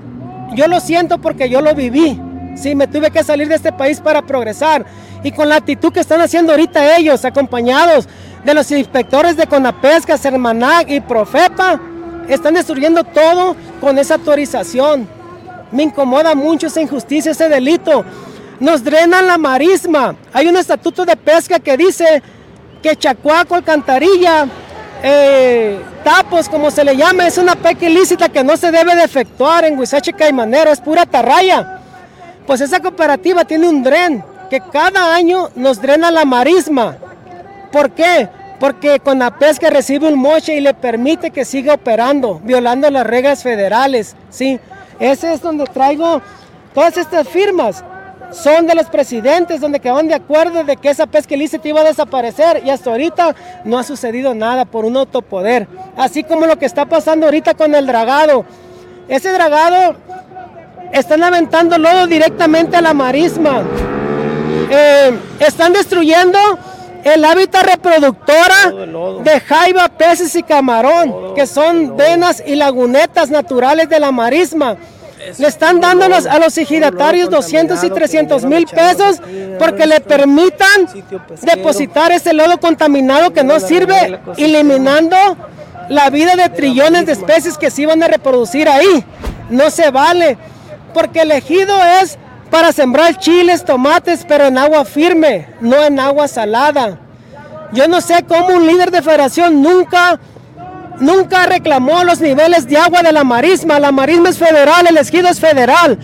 yo 0.53 0.67
lo 0.67 0.79
siento 0.79 1.17
porque 1.17 1.49
yo 1.49 1.61
lo 1.61 1.73
viví. 1.73 2.21
Sí, 2.55 2.73
me 2.73 2.87
tuve 2.87 3.11
que 3.11 3.23
salir 3.23 3.49
de 3.49 3.55
este 3.55 3.73
país 3.73 3.99
para 3.99 4.21
progresar. 4.21 4.85
Y 5.23 5.31
con 5.31 5.49
la 5.49 5.57
actitud 5.57 5.91
que 5.91 5.99
están 5.99 6.21
haciendo 6.21 6.53
ahorita 6.53 6.95
ellos, 6.97 7.25
acompañados 7.25 8.07
de 8.45 8.53
los 8.53 8.71
inspectores 8.71 9.35
de 9.35 9.47
Conapesca, 9.47 10.17
Sermanac 10.17 10.89
y 10.89 11.01
Profepa, 11.01 11.81
están 12.33 12.53
destruyendo 12.53 13.03
todo 13.03 13.55
con 13.79 13.97
esa 13.97 14.15
autorización. 14.15 15.07
Me 15.71 15.83
incomoda 15.83 16.35
mucho 16.35 16.67
esa 16.67 16.81
injusticia, 16.81 17.31
ese 17.31 17.49
delito. 17.49 18.05
Nos 18.59 18.83
drenan 18.83 19.27
la 19.27 19.37
marisma. 19.37 20.15
Hay 20.33 20.47
un 20.47 20.57
estatuto 20.57 21.05
de 21.05 21.15
pesca 21.15 21.59
que 21.59 21.77
dice 21.77 22.21
que 22.81 22.95
Chacuaco, 22.95 23.55
Alcantarilla, 23.55 24.47
eh, 25.03 25.79
Tapos, 26.05 26.47
como 26.47 26.69
se 26.69 26.83
le 26.83 26.95
llama, 26.95 27.25
es 27.25 27.39
una 27.39 27.55
pesca 27.55 27.87
ilícita 27.87 28.29
que 28.29 28.43
no 28.43 28.55
se 28.57 28.69
debe 28.69 28.95
de 28.95 29.03
efectuar 29.03 29.65
en 29.65 29.75
Huizache 29.79 30.13
Caimanero, 30.13 30.71
es 30.71 30.79
pura 30.79 31.07
tarraya. 31.07 31.81
Pues 32.45 32.61
esa 32.61 32.79
cooperativa 32.79 33.43
tiene 33.43 33.67
un 33.67 33.81
dren 33.81 34.23
que 34.51 34.61
cada 34.71 35.15
año 35.15 35.49
nos 35.55 35.81
drena 35.81 36.11
la 36.11 36.23
marisma. 36.23 36.97
¿Por 37.71 37.89
qué? 37.89 38.29
Porque 38.59 38.99
con 38.99 39.19
la 39.19 39.37
pesca 39.37 39.69
recibe 39.69 40.07
un 40.07 40.19
moche 40.19 40.55
y 40.55 40.61
le 40.61 40.73
permite 40.73 41.31
que 41.31 41.45
siga 41.45 41.73
operando, 41.73 42.39
violando 42.43 42.89
las 42.89 43.05
reglas 43.05 43.43
federales. 43.43 44.15
¿sí? 44.29 44.59
Ese 44.99 45.33
es 45.33 45.41
donde 45.41 45.65
traigo 45.65 46.21
todas 46.73 46.97
estas 46.97 47.27
firmas. 47.27 47.83
Son 48.31 48.65
de 48.65 48.75
los 48.75 48.87
presidentes 48.87 49.61
donde 49.61 49.79
quedaron 49.79 50.07
de 50.07 50.15
acuerdo 50.15 50.63
de 50.63 50.77
que 50.77 50.89
esa 50.89 51.05
pesca 51.05 51.35
ilícita 51.35 51.67
iba 51.67 51.81
a 51.81 51.85
desaparecer 51.85 52.61
y 52.65 52.69
hasta 52.69 52.89
ahorita 52.89 53.35
no 53.63 53.77
ha 53.77 53.83
sucedido 53.83 54.33
nada 54.33 54.65
por 54.65 54.83
un 54.83 54.97
autopoder. 54.97 55.67
Así 55.95 56.23
como 56.23 56.45
lo 56.45 56.57
que 56.57 56.65
está 56.65 56.85
pasando 56.85 57.27
ahorita 57.27 57.53
con 57.53 57.75
el 57.75 57.85
dragado. 57.85 58.45
Ese 59.07 59.31
dragado 59.31 59.95
están 60.91 61.23
aventando 61.23 61.77
lodo 61.77 62.07
directamente 62.07 62.75
a 62.77 62.81
la 62.81 62.93
marisma. 62.93 63.63
Eh, 64.69 65.17
están 65.39 65.73
destruyendo 65.73 66.39
el 67.05 67.23
hábitat 67.23 67.63
reproductora 67.63 68.71
de 69.23 69.39
jaiba, 69.39 69.87
peces 69.89 70.35
y 70.35 70.41
camarón, 70.41 71.35
que 71.35 71.45
son 71.45 71.95
venas 71.95 72.43
y 72.45 72.55
lagunetas 72.55 73.29
naturales 73.29 73.87
de 73.87 73.99
la 73.99 74.11
marisma. 74.11 74.75
Le 75.37 75.47
están 75.47 75.79
dando 75.79 76.05
a 76.05 76.39
los 76.39 76.57
ejidatarios 76.57 77.29
200 77.29 77.83
y 77.83 77.89
300 77.91 78.45
mil 78.45 78.65
pesos 78.65 79.21
porque 79.59 79.85
le 79.85 79.99
permitan 79.99 80.87
depositar 81.41 82.11
ese 82.11 82.33
lodo 82.33 82.59
contaminado 82.59 83.31
que 83.31 83.43
no 83.43 83.59
sirve, 83.59 84.19
eliminando 84.37 85.15
la 85.89 86.09
vida 86.09 86.35
de 86.35 86.49
trillones 86.49 87.05
de 87.05 87.11
especies 87.11 87.57
que 87.59 87.69
se 87.69 87.83
iban 87.83 88.01
a 88.01 88.07
reproducir 88.07 88.67
ahí. 88.67 89.05
No 89.51 89.69
se 89.69 89.91
vale, 89.91 90.37
porque 90.91 91.21
el 91.21 91.31
ejido 91.31 91.75
es 92.01 92.17
para 92.49 92.71
sembrar 92.71 93.17
chiles, 93.17 93.65
tomates, 93.65 94.25
pero 94.27 94.45
en 94.45 94.57
agua 94.57 94.85
firme, 94.85 95.47
no 95.61 95.83
en 95.83 95.99
agua 95.99 96.27
salada. 96.27 96.99
Yo 97.71 97.87
no 97.87 98.01
sé 98.01 98.23
cómo 98.27 98.55
un 98.55 98.67
líder 98.67 98.91
de 98.91 99.01
federación 99.01 99.61
nunca, 99.61 100.19
nunca 100.99 101.45
reclamó 101.45 102.03
los 102.03 102.21
niveles 102.21 102.67
de 102.67 102.77
agua 102.77 103.01
de 103.01 103.11
la 103.11 103.23
marisma. 103.23 103.79
La 103.79 103.91
marisma 103.91 104.29
es 104.29 104.37
federal, 104.37 104.87
el 104.87 104.97
esquido 104.97 105.27
es 105.27 105.39
federal. 105.39 105.97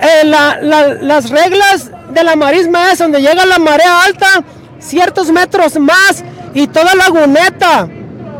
Eh, 0.00 0.24
las 0.24 1.30
reglas 1.30 1.90
de 2.10 2.24
la 2.24 2.36
marisma 2.36 2.92
es 2.92 2.98
donde 2.98 3.20
llega 3.20 3.46
la 3.46 3.58
marea 3.58 4.02
alta, 4.02 4.26
ciertos 4.80 5.30
metros 5.30 5.78
más 5.78 6.24
y 6.52 6.66
toda 6.66 6.94
laguneta 6.94 7.88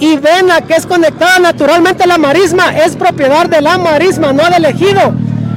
y 0.01 0.17
vena 0.17 0.61
que 0.61 0.75
es 0.75 0.85
conectada 0.85 1.39
naturalmente 1.39 2.03
a 2.03 2.07
la 2.07 2.19
marisma 2.19 2.77
es 2.77 2.97
propiedad 2.97 3.47
de 3.47 3.61
la 3.61 3.79
marisma, 3.79 4.33
no 4.33 4.45
del 4.51 4.65
ejido 4.65 5.15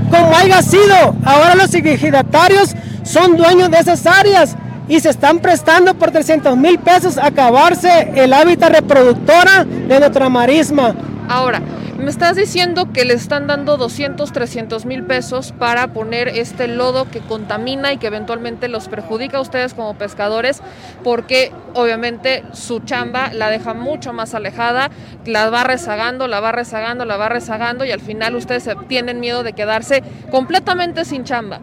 como 0.10 0.36
haya 0.36 0.62
sido. 0.62 1.16
Ahora 1.24 1.56
los 1.56 1.74
ejidatarios 1.74 2.76
son 3.04 3.38
dueños 3.38 3.70
de 3.72 3.80
esas 3.80 4.06
áreas 4.06 4.56
y 4.88 5.00
se 5.00 5.10
están 5.10 5.40
prestando 5.40 5.94
por 5.96 6.12
300 6.12 6.56
mil 6.58 6.80
pesos 6.80 7.18
a 7.18 7.28
acabarse 7.28 8.12
el 8.16 8.34
hábitat 8.34 8.72
reproductora 8.72 9.66
de 9.66 10.00
nuestra 10.00 10.30
marisma. 10.30 10.96
Ahora, 11.30 11.62
me 11.98 12.10
estás 12.10 12.38
diciendo 12.38 12.94
que 12.94 13.04
le 13.04 13.14
están 13.14 13.48
dando 13.48 13.76
200, 13.76 14.32
300 14.32 14.86
mil 14.86 15.04
pesos 15.04 15.52
para 15.52 15.88
poner 15.88 16.30
este 16.30 16.70
lodo 16.70 17.10
que 17.10 17.20
contamina 17.20 17.92
y 17.92 17.98
que 17.98 18.08
eventualmente 18.08 18.70
los 18.70 18.88
perjudica 18.88 19.40
a 19.40 19.42
ustedes 19.42 19.74
como 19.74 19.96
pescadores, 19.96 20.62
porque 21.04 21.52
obviamente 21.74 22.44
su 22.54 22.80
chamba 22.80 23.34
la 23.34 23.50
deja 23.50 23.74
mucho 23.74 24.14
más 24.14 24.36
alejada, 24.36 24.90
la 25.26 25.50
va 25.50 25.66
rezagando, 25.66 26.28
la 26.28 26.40
va 26.40 26.54
rezagando, 26.54 27.04
la 27.04 27.18
va 27.18 27.28
rezagando 27.28 27.84
y 27.84 27.92
al 27.92 28.00
final 28.00 28.36
ustedes 28.36 28.70
tienen 28.88 29.20
miedo 29.20 29.44
de 29.44 29.52
quedarse 29.52 30.04
completamente 30.32 31.04
sin 31.04 31.26
chamba. 31.26 31.60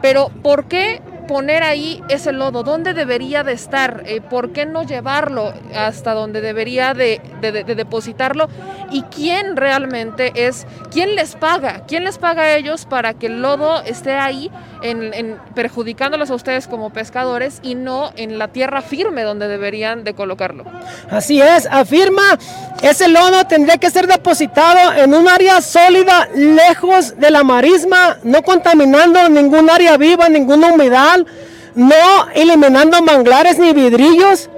Pero 0.00 0.30
¿por 0.42 0.64
qué 0.64 1.02
poner 1.32 1.62
ahí 1.62 2.02
ese 2.10 2.30
lodo? 2.30 2.62
¿Dónde 2.62 2.92
debería 2.92 3.42
de 3.42 3.52
estar? 3.52 4.02
Eh, 4.04 4.20
¿Por 4.20 4.52
qué 4.52 4.66
no 4.66 4.82
llevarlo 4.82 5.54
hasta 5.74 6.12
donde 6.12 6.42
debería 6.42 6.92
de, 6.92 7.22
depositarlo? 7.40 8.48
¿Y 8.90 9.00
quién 9.04 9.56
realmente 9.56 10.32
es, 10.34 10.66
quién 10.90 11.14
les 11.16 11.34
paga? 11.34 11.84
¿Quién 11.88 12.04
les 12.04 12.18
paga 12.18 12.42
a 12.42 12.56
ellos 12.56 12.84
para 12.84 13.14
que 13.14 13.28
el 13.28 13.40
lodo 13.40 13.80
esté 13.82 14.12
ahí 14.12 14.50
en, 14.82 15.38
perjudicándolos 15.54 16.30
a 16.30 16.34
ustedes 16.34 16.66
como 16.66 16.90
pescadores 16.90 17.60
y 17.62 17.74
no 17.74 18.12
en 18.16 18.38
la 18.38 18.48
tierra 18.48 18.82
firme 18.82 19.22
donde 19.22 19.48
deberían 19.48 20.04
de 20.04 20.14
colocarlo? 20.14 20.64
Así 21.10 21.40
es, 21.40 21.66
afirma, 21.70 22.38
ese 22.82 23.08
lodo 23.08 23.44
tendría 23.46 23.78
que 23.78 23.90
ser 23.90 24.06
depositado 24.06 24.92
en 24.94 25.14
un 25.14 25.28
área 25.28 25.60
sólida, 25.60 26.28
lejos 26.34 27.18
de 27.18 27.30
la 27.30 27.44
marisma, 27.44 28.18
no 28.22 28.42
contaminando 28.42 29.28
ningún 29.28 29.70
área 29.70 29.96
viva, 29.96 30.28
ninguna 30.28 30.68
humedad 30.68 31.20
no 31.74 32.28
eliminando 32.34 33.02
manglares 33.02 33.58
ni 33.58 33.72
vidrillos. 33.72 34.48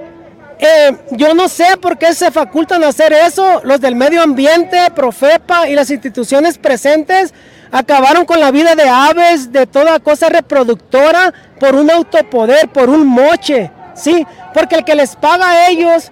Eh, 0.59 0.97
yo 1.11 1.33
no 1.33 1.49
sé 1.49 1.77
por 1.81 1.97
qué 1.97 2.13
se 2.13 2.31
facultan 2.31 2.83
a 2.83 2.89
hacer 2.89 3.13
eso. 3.13 3.61
Los 3.63 3.81
del 3.81 3.95
medio 3.95 4.21
ambiente, 4.21 4.77
Profepa 4.95 5.67
y 5.67 5.75
las 5.75 5.89
instituciones 5.89 6.57
presentes 6.57 7.33
acabaron 7.71 8.25
con 8.25 8.39
la 8.39 8.51
vida 8.51 8.75
de 8.75 8.87
aves, 8.87 9.51
de 9.51 9.67
toda 9.67 9.99
cosa 9.99 10.29
reproductora, 10.29 11.33
por 11.59 11.75
un 11.75 11.91
autopoder, 11.91 12.69
por 12.69 12.89
un 12.89 13.05
moche. 13.05 13.71
Sí, 13.95 14.25
porque 14.53 14.75
el 14.75 14.85
que 14.85 14.95
les 14.95 15.15
paga 15.15 15.49
a 15.49 15.69
ellos 15.69 16.11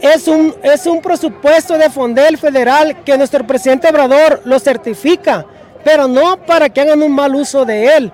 es 0.00 0.28
un, 0.28 0.54
es 0.62 0.86
un 0.86 1.00
presupuesto 1.00 1.78
de 1.78 1.90
Fondel 1.90 2.38
federal 2.38 3.02
que 3.04 3.16
nuestro 3.16 3.46
presidente 3.46 3.88
Obrador 3.88 4.42
lo 4.44 4.58
certifica, 4.58 5.46
pero 5.84 6.08
no 6.08 6.38
para 6.38 6.68
que 6.68 6.80
hagan 6.80 7.02
un 7.02 7.14
mal 7.14 7.34
uso 7.34 7.64
de 7.64 7.96
él 7.96 8.12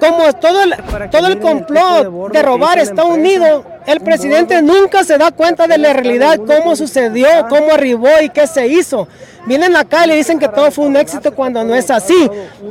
como 0.00 0.32
todo 0.32 0.62
el, 0.62 0.74
todo 1.10 1.26
el 1.28 1.38
complot 1.38 2.32
de 2.32 2.42
robar 2.42 2.78
está 2.78 3.04
unido, 3.04 3.64
el 3.86 4.00
presidente 4.00 4.60
nunca 4.62 5.04
se 5.04 5.18
da 5.18 5.30
cuenta 5.30 5.66
de 5.66 5.78
la 5.78 5.92
realidad, 5.92 6.38
cómo 6.46 6.74
sucedió, 6.74 7.28
cómo 7.48 7.72
arribó 7.72 8.08
y 8.22 8.30
qué 8.30 8.46
se 8.46 8.66
hizo. 8.66 9.06
Vienen 9.46 9.76
acá 9.76 10.04
y 10.04 10.08
le 10.08 10.16
dicen 10.16 10.38
que 10.38 10.48
todo 10.48 10.70
fue 10.70 10.86
un 10.86 10.96
éxito 10.96 11.34
cuando 11.34 11.62
no 11.64 11.74
es 11.74 11.90
así. 11.90 12.28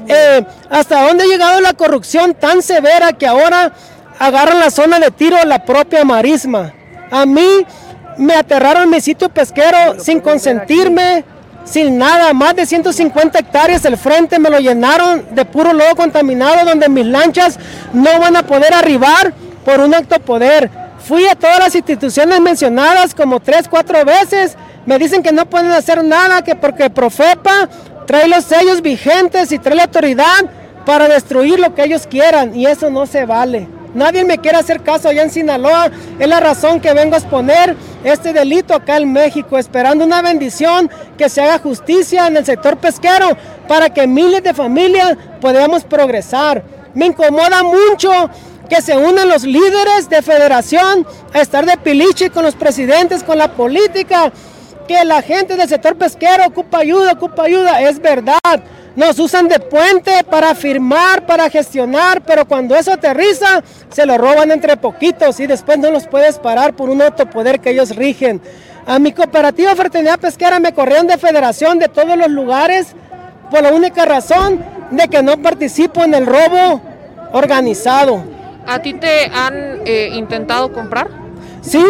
Eh, 0.07 0.45
¿Hasta 0.69 1.07
dónde 1.07 1.23
ha 1.23 1.27
llegado 1.27 1.61
la 1.61 1.73
corrupción 1.73 2.33
tan 2.33 2.61
severa 2.61 3.13
que 3.13 3.27
ahora 3.27 3.71
agarran 4.19 4.59
la 4.59 4.71
zona 4.71 4.99
de 4.99 5.11
tiro 5.11 5.37
la 5.45 5.63
propia 5.63 6.03
marisma? 6.03 6.73
A 7.11 7.25
mí 7.25 7.65
me 8.17 8.35
aterraron 8.35 8.89
mi 8.89 9.01
sitio 9.01 9.29
pesquero 9.29 9.99
sin 9.99 10.19
consentirme, 10.19 11.23
sin 11.69 11.97
nada, 11.99 12.33
más 12.33 12.55
de 12.55 12.65
150 12.65 13.37
hectáreas 13.37 13.85
el 13.85 13.95
frente 13.97 14.39
me 14.39 14.49
lo 14.49 14.59
llenaron 14.59 15.23
de 15.31 15.45
puro 15.45 15.71
lodo 15.71 15.95
contaminado 15.95 16.65
donde 16.65 16.89
mis 16.89 17.05
lanchas 17.05 17.59
no 17.93 18.19
van 18.19 18.35
a 18.35 18.43
poder 18.43 18.73
arribar 18.73 19.33
por 19.63 19.79
un 19.79 19.93
acto 19.93 20.19
poder. 20.19 20.69
Fui 20.99 21.27
a 21.27 21.35
todas 21.35 21.59
las 21.59 21.75
instituciones 21.75 22.39
mencionadas 22.41 23.13
como 23.13 23.39
tres, 23.39 23.67
cuatro 23.69 24.03
veces. 24.03 24.57
Me 24.85 24.97
dicen 24.97 25.21
que 25.21 25.31
no 25.31 25.45
pueden 25.45 25.71
hacer 25.71 26.03
nada, 26.03 26.41
que 26.43 26.55
porque 26.55 26.89
Profepa 26.89 27.69
trae 28.07 28.27
los 28.27 28.45
sellos 28.45 28.81
vigentes 28.81 29.51
y 29.51 29.59
trae 29.59 29.75
la 29.75 29.83
autoridad 29.83 30.45
para 30.85 31.07
destruir 31.07 31.59
lo 31.59 31.75
que 31.75 31.83
ellos 31.83 32.07
quieran 32.07 32.55
y 32.55 32.65
eso 32.65 32.89
no 32.89 33.05
se 33.05 33.25
vale. 33.25 33.67
Nadie 33.93 34.23
me 34.23 34.37
quiere 34.37 34.57
hacer 34.57 34.81
caso 34.81 35.09
allá 35.09 35.23
en 35.23 35.31
Sinaloa. 35.31 35.89
Es 36.19 36.27
la 36.27 36.39
razón 36.39 36.79
que 36.79 36.93
vengo 36.93 37.15
a 37.15 37.19
exponer 37.19 37.75
este 38.03 38.33
delito 38.33 38.73
acá 38.73 38.97
en 38.97 39.11
México, 39.11 39.57
esperando 39.57 40.05
una 40.05 40.21
bendición, 40.21 40.89
que 41.17 41.29
se 41.29 41.41
haga 41.41 41.59
justicia 41.59 42.27
en 42.27 42.37
el 42.37 42.45
sector 42.45 42.77
pesquero 42.77 43.35
para 43.67 43.89
que 43.89 44.07
miles 44.07 44.43
de 44.43 44.53
familias 44.53 45.17
podamos 45.41 45.83
progresar. 45.83 46.63
Me 46.93 47.07
incomoda 47.07 47.63
mucho 47.63 48.29
que 48.69 48.81
se 48.81 48.95
unan 48.95 49.27
los 49.27 49.43
líderes 49.43 50.09
de 50.09 50.21
federación 50.21 51.05
a 51.33 51.41
estar 51.41 51.65
de 51.65 51.77
piliche 51.77 52.29
con 52.29 52.43
los 52.43 52.55
presidentes, 52.55 53.23
con 53.23 53.37
la 53.37 53.53
política, 53.53 54.31
que 54.87 55.03
la 55.05 55.21
gente 55.21 55.55
del 55.55 55.67
sector 55.67 55.95
pesquero 55.95 56.45
ocupa 56.47 56.79
ayuda, 56.79 57.13
ocupa 57.13 57.43
ayuda, 57.43 57.81
es 57.81 57.99
verdad. 57.99 58.39
Nos 58.99 59.17
usan 59.17 59.47
de 59.47 59.61
puente 59.61 60.11
para 60.29 60.53
firmar, 60.53 61.25
para 61.25 61.49
gestionar, 61.49 62.21
pero 62.21 62.45
cuando 62.45 62.75
eso 62.75 62.91
aterriza, 62.91 63.63
se 63.89 64.05
lo 64.05 64.17
roban 64.17 64.51
entre 64.51 64.75
poquitos 64.75 65.39
y 65.39 65.47
después 65.47 65.79
no 65.79 65.89
los 65.89 66.05
puedes 66.05 66.37
parar 66.37 66.73
por 66.73 66.89
un 66.89 67.01
autopoder 67.01 67.61
que 67.61 67.69
ellos 67.69 67.95
rigen. 67.95 68.41
A 68.85 68.99
mi 68.99 69.13
cooperativa 69.13 69.73
Fraternidad 69.73 70.19
Pesquera 70.19 70.59
me 70.59 70.73
corrieron 70.73 71.07
de 71.07 71.17
federación 71.17 71.79
de 71.79 71.87
todos 71.87 72.17
los 72.17 72.27
lugares 72.27 72.87
por 73.49 73.63
la 73.63 73.71
única 73.71 74.03
razón 74.03 74.61
de 74.91 75.07
que 75.07 75.23
no 75.23 75.41
participo 75.41 76.03
en 76.03 76.13
el 76.13 76.25
robo 76.25 76.81
organizado. 77.31 78.21
¿A 78.67 78.79
ti 78.79 78.95
te 78.95 79.31
han 79.33 79.79
eh, 79.85 80.09
intentado 80.11 80.73
comprar? 80.73 81.07
Sí, 81.61 81.85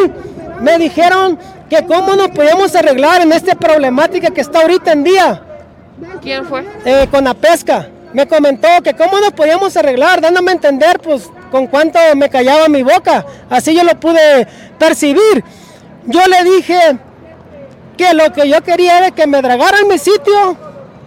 me 0.62 0.78
dijeron 0.78 1.40
que 1.72 1.88
cómo 1.88 2.16
nos 2.16 2.28
podíamos 2.28 2.76
arreglar 2.76 3.22
en 3.22 3.32
esta 3.32 3.56
problemática 3.56 4.30
que 4.30 4.42
está 4.42 4.62
ahorita 4.62 4.92
en 4.92 5.04
día. 5.04 5.44
¿Quién 6.22 6.46
fue? 6.46 6.66
Eh, 6.86 7.08
con 7.10 7.24
la 7.24 7.34
pesca. 7.34 7.88
Me 8.14 8.28
comentó 8.28 8.68
que 8.84 8.96
cómo 8.96 9.20
nos 9.20 9.32
podíamos 9.34 9.76
arreglar, 9.78 10.20
dándome 10.20 10.52
a 10.52 10.54
entender 10.56 11.00
pues 11.00 11.30
con 11.52 11.68
cuánto 11.68 12.00
me 12.16 12.30
callaba 12.30 12.68
mi 12.68 12.84
boca. 12.84 13.26
Así 13.50 13.76
yo 13.76 13.84
lo 13.84 14.00
pude 14.00 14.48
percibir. 14.80 15.44
Yo 16.06 16.22
le 16.26 16.44
dije 16.44 16.98
que 17.98 18.14
lo 18.14 18.32
que 18.34 18.50
yo 18.50 18.62
quería 18.64 18.98
era 18.98 19.12
que 19.12 19.28
me 19.28 19.42
dragaran 19.42 19.88
mi 19.88 20.00
sitio 20.00 20.58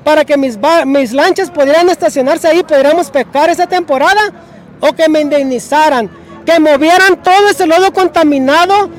para 0.05 0.25
que 0.25 0.37
mis, 0.37 0.59
mis 0.87 1.13
lanchas 1.13 1.51
pudieran 1.51 1.89
estacionarse 1.89 2.49
ahí, 2.49 2.63
pudiéramos 2.63 3.11
pescar 3.11 3.51
esa 3.51 3.67
temporada 3.67 4.21
o 4.81 4.93
que 4.93 5.09
me 5.09 5.21
indemnizaran, 5.21 6.11
que 6.45 6.59
movieran 6.61 7.23
todo 7.23 7.49
ese 7.49 7.67
lodo 7.67 7.93
contaminado 7.93 8.91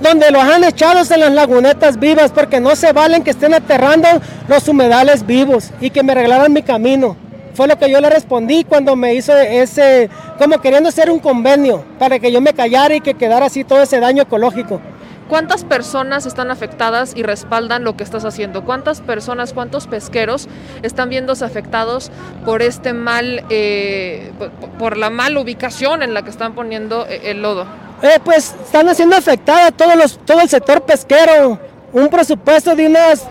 donde 0.00 0.30
los 0.30 0.42
han 0.42 0.64
echado 0.64 1.00
en 1.00 1.20
las 1.20 1.32
lagunetas 1.32 1.98
vivas, 1.98 2.32
porque 2.32 2.60
no 2.60 2.74
se 2.74 2.92
valen 2.92 3.22
que 3.22 3.30
estén 3.30 3.54
aterrando 3.54 4.08
los 4.48 4.66
humedales 4.68 5.26
vivos 5.26 5.70
y 5.80 5.90
que 5.90 6.02
me 6.02 6.14
regalaran 6.14 6.52
mi 6.52 6.62
camino. 6.62 7.16
Fue 7.54 7.66
lo 7.66 7.78
que 7.78 7.90
yo 7.90 8.00
le 8.00 8.08
respondí 8.08 8.64
cuando 8.64 8.96
me 8.96 9.14
hizo 9.14 9.36
ese, 9.36 10.08
como 10.38 10.60
queriendo 10.60 10.88
hacer 10.88 11.10
un 11.10 11.18
convenio 11.18 11.84
para 11.98 12.18
que 12.18 12.32
yo 12.32 12.40
me 12.40 12.54
callara 12.54 12.94
y 12.94 13.00
que 13.00 13.14
quedara 13.14 13.46
así 13.46 13.64
todo 13.64 13.82
ese 13.82 14.00
daño 14.00 14.22
ecológico. 14.22 14.80
¿Cuántas 15.28 15.62
personas 15.62 16.26
están 16.26 16.50
afectadas 16.50 17.12
y 17.14 17.22
respaldan 17.22 17.84
lo 17.84 17.96
que 17.96 18.02
estás 18.02 18.24
haciendo? 18.24 18.64
¿Cuántas 18.64 19.00
personas, 19.00 19.52
cuántos 19.52 19.86
pesqueros 19.86 20.48
están 20.82 21.08
viéndose 21.08 21.44
afectados 21.44 22.10
por 22.44 22.62
este 22.62 22.94
mal, 22.94 23.44
eh, 23.48 24.32
por 24.78 24.96
la 24.96 25.08
mala 25.10 25.40
ubicación 25.40 26.02
en 26.02 26.14
la 26.14 26.22
que 26.22 26.30
están 26.30 26.54
poniendo 26.54 27.06
eh, 27.06 27.30
el 27.30 27.42
lodo? 27.42 27.66
Eh, 28.02 28.18
pues 28.24 28.54
están 28.64 28.88
haciendo 28.88 29.16
afectada 29.16 29.70
todos 29.70 29.94
los, 29.94 30.18
todo 30.24 30.40
el 30.40 30.48
sector 30.48 30.80
pesquero. 30.82 31.58
Un 31.92 32.08
presupuesto 32.08 32.74
de 32.74 32.86
unas 32.86 33.24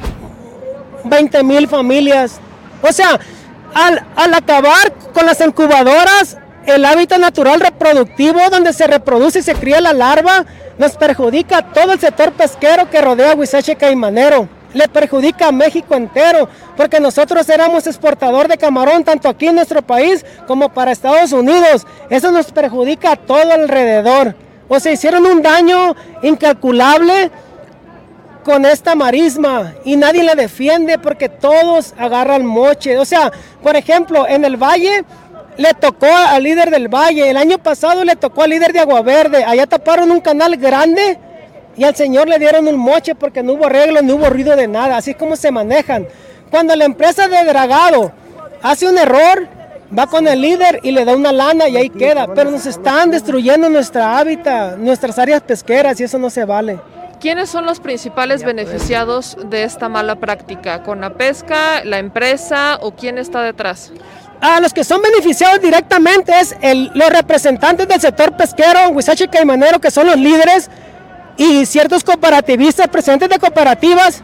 20 1.03 1.43
mil 1.43 1.67
familias. 1.67 2.39
O 2.81 2.91
sea, 2.91 3.19
al, 3.73 4.05
al 4.15 4.33
acabar 4.33 4.93
con 5.13 5.25
las 5.25 5.41
incubadoras, 5.41 6.37
el 6.65 6.85
hábitat 6.85 7.19
natural 7.19 7.59
reproductivo 7.59 8.39
donde 8.51 8.73
se 8.73 8.85
reproduce 8.85 9.39
y 9.39 9.43
se 9.43 9.55
cría 9.55 9.81
la 9.81 9.93
larva, 9.93 10.45
nos 10.77 10.95
perjudica 10.95 11.57
a 11.57 11.73
todo 11.73 11.93
el 11.93 11.99
sector 11.99 12.31
pesquero 12.33 12.89
que 12.89 13.01
rodea 13.01 13.35
Huizache 13.35 13.75
Caimanero. 13.75 14.47
Le 14.73 14.87
perjudica 14.87 15.47
a 15.47 15.51
México 15.51 15.95
entero, 15.95 16.47
porque 16.77 16.99
nosotros 16.99 17.49
éramos 17.49 17.87
exportador 17.87 18.47
de 18.47 18.57
camarón 18.57 19.03
tanto 19.03 19.27
aquí 19.27 19.47
en 19.47 19.55
nuestro 19.55 19.81
país 19.81 20.23
como 20.45 20.69
para 20.69 20.91
Estados 20.91 21.31
Unidos. 21.31 21.87
Eso 22.11 22.31
nos 22.31 22.51
perjudica 22.51 23.13
a 23.13 23.15
todo 23.15 23.51
alrededor. 23.51 24.35
O 24.69 24.79
sea, 24.79 24.93
hicieron 24.93 25.25
un 25.25 25.41
daño 25.41 25.95
incalculable 26.21 27.31
con 28.43 28.65
esta 28.65 28.95
marisma 28.95 29.73
y 29.83 29.97
nadie 29.97 30.23
la 30.23 30.35
defiende 30.35 30.97
porque 30.97 31.27
todos 31.27 31.93
agarran 31.97 32.45
moche. 32.45 32.97
O 32.97 33.03
sea, 33.03 33.31
por 33.61 33.75
ejemplo, 33.75 34.27
en 34.27 34.45
el 34.45 34.55
valle 34.55 35.03
le 35.57 35.73
tocó 35.73 36.07
al 36.07 36.41
líder 36.41 36.71
del 36.71 36.87
Valle, 36.87 37.29
el 37.29 37.35
año 37.35 37.57
pasado 37.57 38.05
le 38.05 38.15
tocó 38.15 38.43
al 38.43 38.51
líder 38.51 38.71
de 38.71 38.79
Agua 38.79 39.01
Verde, 39.01 39.43
allá 39.43 39.67
taparon 39.67 40.09
un 40.09 40.21
canal 40.21 40.55
grande 40.55 41.17
y 41.75 41.83
al 41.83 41.95
señor 41.95 42.29
le 42.29 42.39
dieron 42.39 42.65
un 42.65 42.77
moche 42.77 43.13
porque 43.13 43.43
no 43.43 43.53
hubo 43.53 43.65
arreglo, 43.65 44.01
no 44.01 44.15
hubo 44.15 44.29
ruido 44.29 44.55
de 44.55 44.67
nada, 44.67 44.95
así 44.95 45.11
es 45.11 45.17
como 45.17 45.35
se 45.35 45.51
manejan. 45.51 46.07
Cuando 46.49 46.73
la 46.77 46.85
empresa 46.85 47.27
de 47.27 47.43
dragado 47.43 48.13
hace 48.61 48.87
un 48.87 48.97
error, 48.97 49.49
va 49.98 50.07
con 50.07 50.28
el 50.28 50.41
líder 50.41 50.80
y 50.84 50.91
le 50.91 51.06
da 51.06 51.16
una 51.16 51.32
lana 51.32 51.68
y 51.68 51.78
ahí 51.78 51.90
queda, 51.90 52.28
pero 52.34 52.52
nos 52.52 52.66
están 52.66 53.11
destruyendo 53.11 53.70
nuestra 53.70 54.18
hábitat, 54.18 54.78
nuestras 54.78 55.18
áreas 55.20 55.41
pesqueras 55.41 55.99
y 55.99 56.03
eso 56.03 56.18
no 56.18 56.30
se 56.30 56.45
vale. 56.45 56.80
¿Quiénes 57.20 57.49
son 57.49 57.66
los 57.66 57.82
principales 57.82 58.44
beneficiados 58.44 59.38
de 59.49 59.64
esta 59.64 59.90
mala 59.90 60.16
práctica? 60.16 60.84
¿Con 60.84 61.02
la 61.02 61.10
pesca, 61.16 61.84
la 61.84 61.99
empresa 61.99 62.78
o 62.82 62.91
quién 62.91 63.18
está 63.18 63.41
detrás? 63.41 63.91
a 64.41 64.61
los 64.61 64.74
que 64.74 64.86
son 64.86 65.02
beneficiados 65.02 65.60
directamente 65.61 66.32
es 66.40 66.56
el, 66.61 66.90
los 66.94 67.10
representantes 67.10 67.88
del 67.90 67.99
sector 67.99 68.38
pesquero, 68.38 68.90
Huizache 68.91 69.28
Caimanero, 69.28 69.80
que 69.80 69.91
son 69.91 70.07
los 70.07 70.18
líderes, 70.18 70.70
y 71.38 71.66
ciertos 71.66 72.03
cooperativistas, 72.03 72.88
presidentes 72.90 73.30
de 73.30 73.40
cooperativas, 73.40 74.24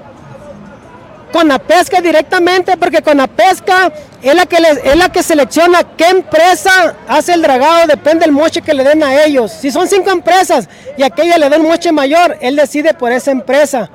con 1.36 1.49
la 1.49 1.60
pesca 1.60 1.99
directamente, 1.99 2.78
porque 2.78 3.02
con 3.02 3.18
la 3.18 3.28
pesca 3.28 3.91
es 4.22 4.34
la 4.34 4.45
que, 4.45 4.56
es 4.56 4.95
la 4.95 5.10
que 5.10 5.22
selecciona 5.22 5.84
qué 5.98 6.07
empresa 6.07 6.95
hace 7.10 7.34
el 7.34 7.41
dragado, 7.41 7.88
depende 7.88 8.24
del 8.24 8.32
moche 8.32 8.62
que 8.62 8.74
le 8.74 8.86
den 8.86 9.03
a 9.03 9.22
ellos. 9.22 9.52
Si 9.52 9.70
son 9.70 9.86
cinco 9.86 10.12
empresas 10.12 10.70
y 10.98 11.03
aquella 11.03 11.38
le 11.38 11.49
da 11.49 11.57
un 11.57 11.68
moche 11.68 11.91
mayor, 11.91 12.38
él 12.40 12.56
decide 12.56 12.94
por 12.94 13.12
esa 13.12 13.32
empresa. 13.32 13.90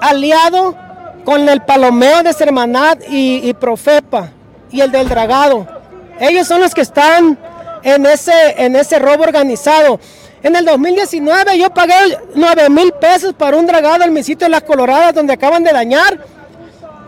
Aliado 0.00 0.74
con 1.26 1.46
el 1.50 1.60
palomeo 1.60 2.22
de 2.22 2.32
Sermanat 2.32 3.02
y, 3.10 3.46
y 3.46 3.52
Profepa 3.52 4.30
y 4.70 4.80
el 4.80 4.90
del 4.90 5.06
dragado. 5.06 5.66
Ellos 6.18 6.48
son 6.48 6.62
los 6.62 6.72
que 6.72 6.80
están 6.80 7.38
en 7.82 8.06
ese, 8.06 8.54
en 8.56 8.74
ese 8.74 8.98
robo 8.98 9.24
organizado. 9.24 10.00
En 10.42 10.56
el 10.56 10.64
2019 10.64 11.58
yo 11.58 11.68
pagué 11.74 12.18
9 12.34 12.70
mil 12.70 12.90
pesos 12.92 13.34
para 13.34 13.58
un 13.58 13.66
dragado 13.66 14.02
en 14.04 14.14
mi 14.14 14.22
sitio 14.22 14.46
de 14.46 14.52
Las 14.52 14.62
Coloradas 14.62 15.14
donde 15.14 15.34
acaban 15.34 15.62
de 15.62 15.72
dañar. 15.72 16.39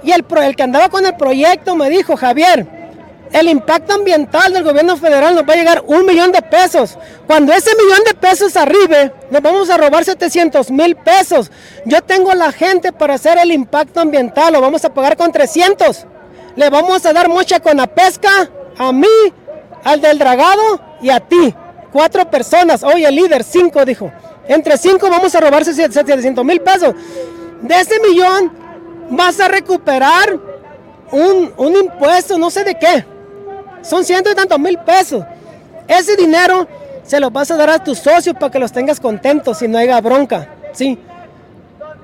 Y 0.03 0.12
el, 0.12 0.24
el 0.43 0.57
que 0.57 0.62
andaba 0.62 0.89
con 0.89 1.05
el 1.07 1.16
proyecto 1.16 1.77
me 1.77 1.89
dijo, 1.91 2.16
Javier, 2.16 2.66
el 3.33 3.49
impacto 3.49 3.95
ambiental 3.95 4.53
del 4.53 4.65
gobierno 4.65 4.97
federal 4.97 5.35
nos 5.35 5.49
va 5.49 5.55
a 5.55 5.57
llegar 5.57 5.85
un 5.87 6.05
millón 6.05 6.33
de 6.33 6.43
pesos. 6.43 6.99
Cuando 7.27 7.53
ese 7.53 7.70
millón 7.77 8.05
de 8.05 8.15
pesos 8.15 8.57
arribe, 8.57 9.12
nos 9.31 9.41
vamos 9.41 9.70
a 9.70 9.77
robar 9.77 10.05
700 10.05 10.70
mil 10.70 10.97
pesos. 10.97 11.51
Yo 11.87 12.03
tengo 12.03 12.35
la 12.35 12.53
gente 12.53 12.93
para 12.93 13.15
hacer 13.15 13.39
el 13.39 13.53
impacto 13.53 14.01
ambiental, 14.01 14.53
lo 14.53 14.61
vamos 14.61 14.85
a 14.85 14.93
pagar 14.93 15.16
con 15.16 15.33
300 15.33 16.07
le 16.57 16.70
vamos 16.70 17.05
a 17.07 17.12
dar 17.12 17.29
mucha 17.29 17.61
con 17.61 17.77
la 17.77 17.87
pesca, 17.87 18.51
a 18.79 18.93
mí, 18.93 19.07
al 19.85 20.01
del 20.01 20.19
dragado 20.19 20.81
y 21.01 21.11
a 21.11 21.20
ti. 21.20 21.55
Cuatro 21.93 22.31
personas, 22.31 22.83
hoy 22.83 23.05
el 23.05 23.15
líder, 23.15 23.45
cinco 23.45 23.85
dijo. 23.85 24.11
Entre 24.49 24.77
cinco 24.77 25.09
vamos 25.09 25.35
a 25.35 25.41
robarse 25.41 25.73
700 25.74 26.45
mil 26.45 26.61
pesos. 26.61 26.95
De 27.62 27.74
ese 27.81 28.01
millón 28.01 28.53
vas 29.12 29.39
a 29.40 29.48
recuperar 29.48 30.39
un, 31.10 31.52
un 31.56 31.76
impuesto, 31.76 32.39
no 32.39 32.51
sé 32.51 32.64
de 32.64 32.74
qué. 32.74 33.05
Son 33.82 34.05
ciento 34.05 34.30
y 34.30 34.34
tantos 34.34 34.59
mil 34.59 34.78
pesos. 34.78 35.24
Ese 35.86 36.16
dinero 36.16 36.66
se 37.02 37.20
lo 37.20 37.30
vas 37.30 37.51
a 37.51 37.56
dar 37.56 37.70
a 37.70 37.82
tus 37.82 37.98
socios 37.98 38.34
para 38.39 38.51
que 38.51 38.59
los 38.59 38.72
tengas 38.72 39.01
contentos 39.01 39.60
y 39.62 39.68
no 39.68 39.78
haya 39.78 40.01
bronca. 40.01 40.48
Sí. 40.72 40.98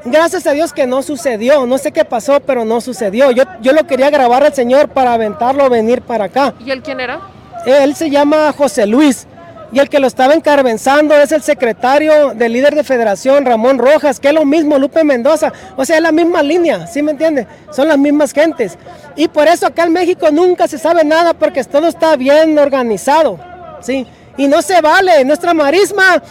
Gracias 0.05 0.47
a 0.47 0.53
Dios 0.53 0.73
que 0.73 0.87
no 0.87 1.03
sucedió, 1.03 1.67
no 1.67 1.77
sé 1.77 1.93
qué 1.93 2.05
pasó, 2.05 2.41
pero 2.41 2.65
no 2.65 2.81
sucedió. 2.81 3.31
Yo, 3.31 3.45
yo 3.61 3.73
lo 3.73 3.87
quería 3.87 4.11
grabar 4.11 4.45
al 4.45 4.55
Señor 4.55 4.89
para 4.89 5.15
aventarlo, 5.15 5.69
venir 5.69 6.03
para 6.03 6.25
acá. 6.27 6.55
¿Y 6.65 6.71
él 6.71 6.83
quién 6.83 7.01
era? 7.01 7.21
Él 7.67 7.95
se 7.97 8.09
llama 8.09 8.53
José 8.57 8.87
Luis 8.87 9.27
y 9.73 9.79
el 9.79 9.89
que 9.89 9.99
lo 9.99 10.07
estaba 10.07 10.35
encarvenzando 10.35 11.15
es 11.17 11.33
el 11.33 11.43
secretario 11.43 12.35
del 12.35 12.53
líder 12.53 12.75
de 12.75 12.85
federación, 12.85 13.45
Ramón 13.45 13.79
Rojas, 13.79 14.21
que 14.21 14.29
es 14.29 14.35
lo 14.35 14.45
mismo, 14.45 14.79
Lupe 14.79 15.05
Mendoza. 15.05 15.53
O 15.77 15.85
sea, 15.85 15.97
es 15.97 16.03
la 16.03 16.13
misma 16.13 16.43
línea, 16.43 16.87
¿sí 16.87 17.03
me 17.03 17.13
entiende? 17.13 17.47
Son 17.71 17.89
las 17.89 17.99
mismas 17.99 18.33
gentes. 18.33 18.79
Y 19.17 19.29
por 19.29 19.47
eso 19.49 19.67
acá 19.67 19.85
en 19.85 19.93
México 19.93 20.31
nunca 20.31 20.69
se 20.69 20.79
sabe 20.79 21.05
nada 21.05 21.35
porque 21.35 21.63
todo 21.65 21.89
está 21.89 22.17
bien 22.17 22.59
organizado, 22.59 23.39
¿sí? 23.81 24.07
Y 24.37 24.49
no 24.49 24.63
se 24.63 24.81
vale, 24.81 25.25
nuestra 25.25 25.55
marisma... 25.55 26.23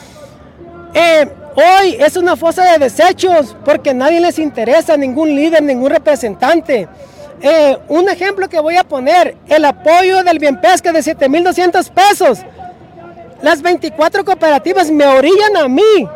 Eh, 0.94 1.28
Hoy 1.60 1.98
es 2.00 2.16
una 2.16 2.36
fosa 2.36 2.72
de 2.72 2.78
desechos 2.78 3.58
porque 3.66 3.92
nadie 3.92 4.22
les 4.22 4.38
interesa, 4.38 4.96
ningún 4.96 5.34
líder, 5.36 5.64
ningún 5.64 5.90
representante. 5.90 6.88
Eh, 7.42 7.76
un 7.88 8.08
ejemplo 8.10 8.48
que 8.48 8.60
voy 8.60 8.76
a 8.78 8.84
poner, 8.84 9.36
el 9.48 9.66
apoyo 9.66 10.24
del 10.24 10.38
bien 10.38 10.62
pesca 10.62 10.92
de 10.92 11.00
7.200 11.00 11.90
pesos. 11.90 12.42
Las 13.42 13.62
24 13.62 14.26
cooperativas 14.26 14.90
me 14.90 15.06
orillan 15.06 15.58
a 15.58 15.68
mí 15.68 16.08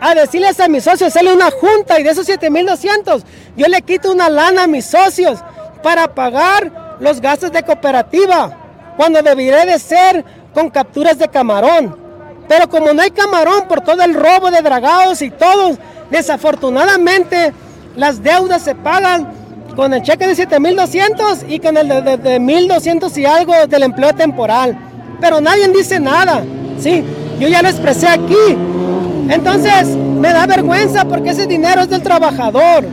a 0.00 0.14
decirles 0.14 0.58
a 0.60 0.68
mis 0.68 0.84
socios, 0.84 1.08
hacerle 1.08 1.34
una 1.34 1.50
junta 1.50 2.00
y 2.00 2.02
de 2.02 2.10
esos 2.10 2.26
7.200 2.26 3.22
yo 3.56 3.66
le 3.68 3.82
quito 3.82 4.10
una 4.10 4.30
lana 4.30 4.64
a 4.64 4.66
mis 4.66 4.86
socios 4.86 5.40
para 5.82 6.14
pagar 6.14 6.96
los 7.00 7.20
gastos 7.20 7.52
de 7.52 7.62
cooperativa, 7.62 8.56
cuando 8.96 9.22
debería 9.22 9.64
de 9.64 9.78
ser 9.78 10.24
con 10.54 10.70
capturas 10.70 11.18
de 11.18 11.28
camarón. 11.28 11.96
Pero 12.48 12.68
como 12.68 12.92
no 12.92 13.02
hay 13.02 13.10
camarón 13.10 13.68
por 13.68 13.80
todo 13.80 14.02
el 14.02 14.14
robo 14.14 14.50
de 14.50 14.60
dragados 14.60 15.22
y 15.22 15.30
todo, 15.30 15.76
desafortunadamente 16.10 17.52
las 17.96 18.22
deudas 18.22 18.62
se 18.62 18.74
pagan 18.74 19.32
con 19.76 19.94
el 19.94 20.02
cheque 20.02 20.26
de 20.26 20.34
7.200 20.34 21.44
y 21.48 21.60
con 21.60 21.76
el 21.76 21.88
de, 21.88 22.16
de, 22.16 22.40
1.200 22.40 23.16
y 23.16 23.24
algo 23.24 23.54
del 23.66 23.82
empleo 23.82 24.14
temporal. 24.14 24.89
Pero 25.20 25.40
nadie 25.40 25.68
dice 25.68 26.00
nada. 26.00 26.42
Sí, 26.78 27.04
yo 27.38 27.48
ya 27.48 27.62
lo 27.62 27.68
expresé 27.68 28.08
aquí. 28.08 28.56
Entonces 29.28 29.86
me 29.86 30.32
da 30.32 30.46
vergüenza 30.46 31.04
porque 31.04 31.30
ese 31.30 31.46
dinero 31.46 31.82
es 31.82 31.90
del 31.90 32.02
trabajador. 32.02 32.84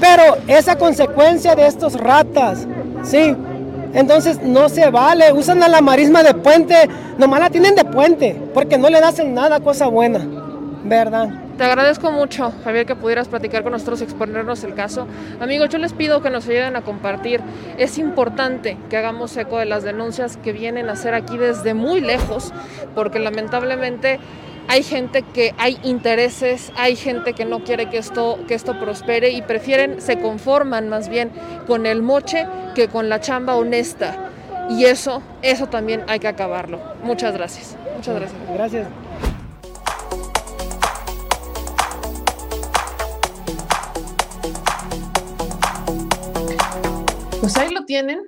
Pero 0.00 0.38
esa 0.46 0.76
consecuencia 0.76 1.54
de 1.54 1.66
estos 1.66 1.94
ratas, 1.94 2.66
sí, 3.02 3.36
Entonces 3.92 4.40
no 4.42 4.68
se 4.68 4.88
vale, 4.90 5.32
usan 5.32 5.62
a 5.62 5.68
la 5.68 5.80
marisma 5.80 6.22
de 6.22 6.32
puente, 6.32 6.88
nomás 7.18 7.40
la 7.40 7.50
tienen 7.50 7.74
de 7.74 7.84
puente, 7.84 8.40
porque 8.54 8.78
no 8.78 8.88
le 8.88 8.98
hacen 8.98 9.34
nada 9.34 9.58
cosa 9.58 9.88
buena, 9.88 10.20
¿verdad? 10.84 11.28
Te 11.60 11.66
agradezco 11.66 12.10
mucho, 12.10 12.54
Javier, 12.64 12.86
que 12.86 12.96
pudieras 12.96 13.28
platicar 13.28 13.62
con 13.62 13.72
nosotros, 13.72 14.00
exponernos 14.00 14.64
el 14.64 14.72
caso. 14.72 15.06
Amigos, 15.40 15.68
yo 15.68 15.76
les 15.76 15.92
pido 15.92 16.22
que 16.22 16.30
nos 16.30 16.48
ayuden 16.48 16.74
a 16.74 16.80
compartir. 16.80 17.42
Es 17.76 17.98
importante 17.98 18.78
que 18.88 18.96
hagamos 18.96 19.36
eco 19.36 19.58
de 19.58 19.66
las 19.66 19.82
denuncias 19.82 20.38
que 20.38 20.52
vienen 20.52 20.88
a 20.88 20.92
hacer 20.92 21.12
aquí 21.12 21.36
desde 21.36 21.74
muy 21.74 22.00
lejos, 22.00 22.54
porque 22.94 23.18
lamentablemente 23.18 24.20
hay 24.68 24.82
gente 24.82 25.20
que 25.20 25.54
hay 25.58 25.78
intereses, 25.82 26.72
hay 26.76 26.96
gente 26.96 27.34
que 27.34 27.44
no 27.44 27.62
quiere 27.62 27.90
que 27.90 27.98
esto, 27.98 28.38
que 28.48 28.54
esto 28.54 28.80
prospere 28.80 29.28
y 29.28 29.42
prefieren, 29.42 30.00
se 30.00 30.18
conforman 30.18 30.88
más 30.88 31.10
bien 31.10 31.30
con 31.66 31.84
el 31.84 32.00
moche 32.00 32.46
que 32.74 32.88
con 32.88 33.10
la 33.10 33.20
chamba 33.20 33.56
honesta. 33.56 34.30
Y 34.70 34.86
eso, 34.86 35.22
eso 35.42 35.66
también 35.66 36.04
hay 36.08 36.20
que 36.20 36.28
acabarlo. 36.28 36.80
Muchas 37.02 37.34
gracias. 37.34 37.76
Muchas 37.98 38.14
gracias. 38.14 38.40
Gracias. 38.54 39.09
Pues 47.40 47.56
ahí 47.56 47.72
lo 47.72 47.86
tienen. 47.86 48.20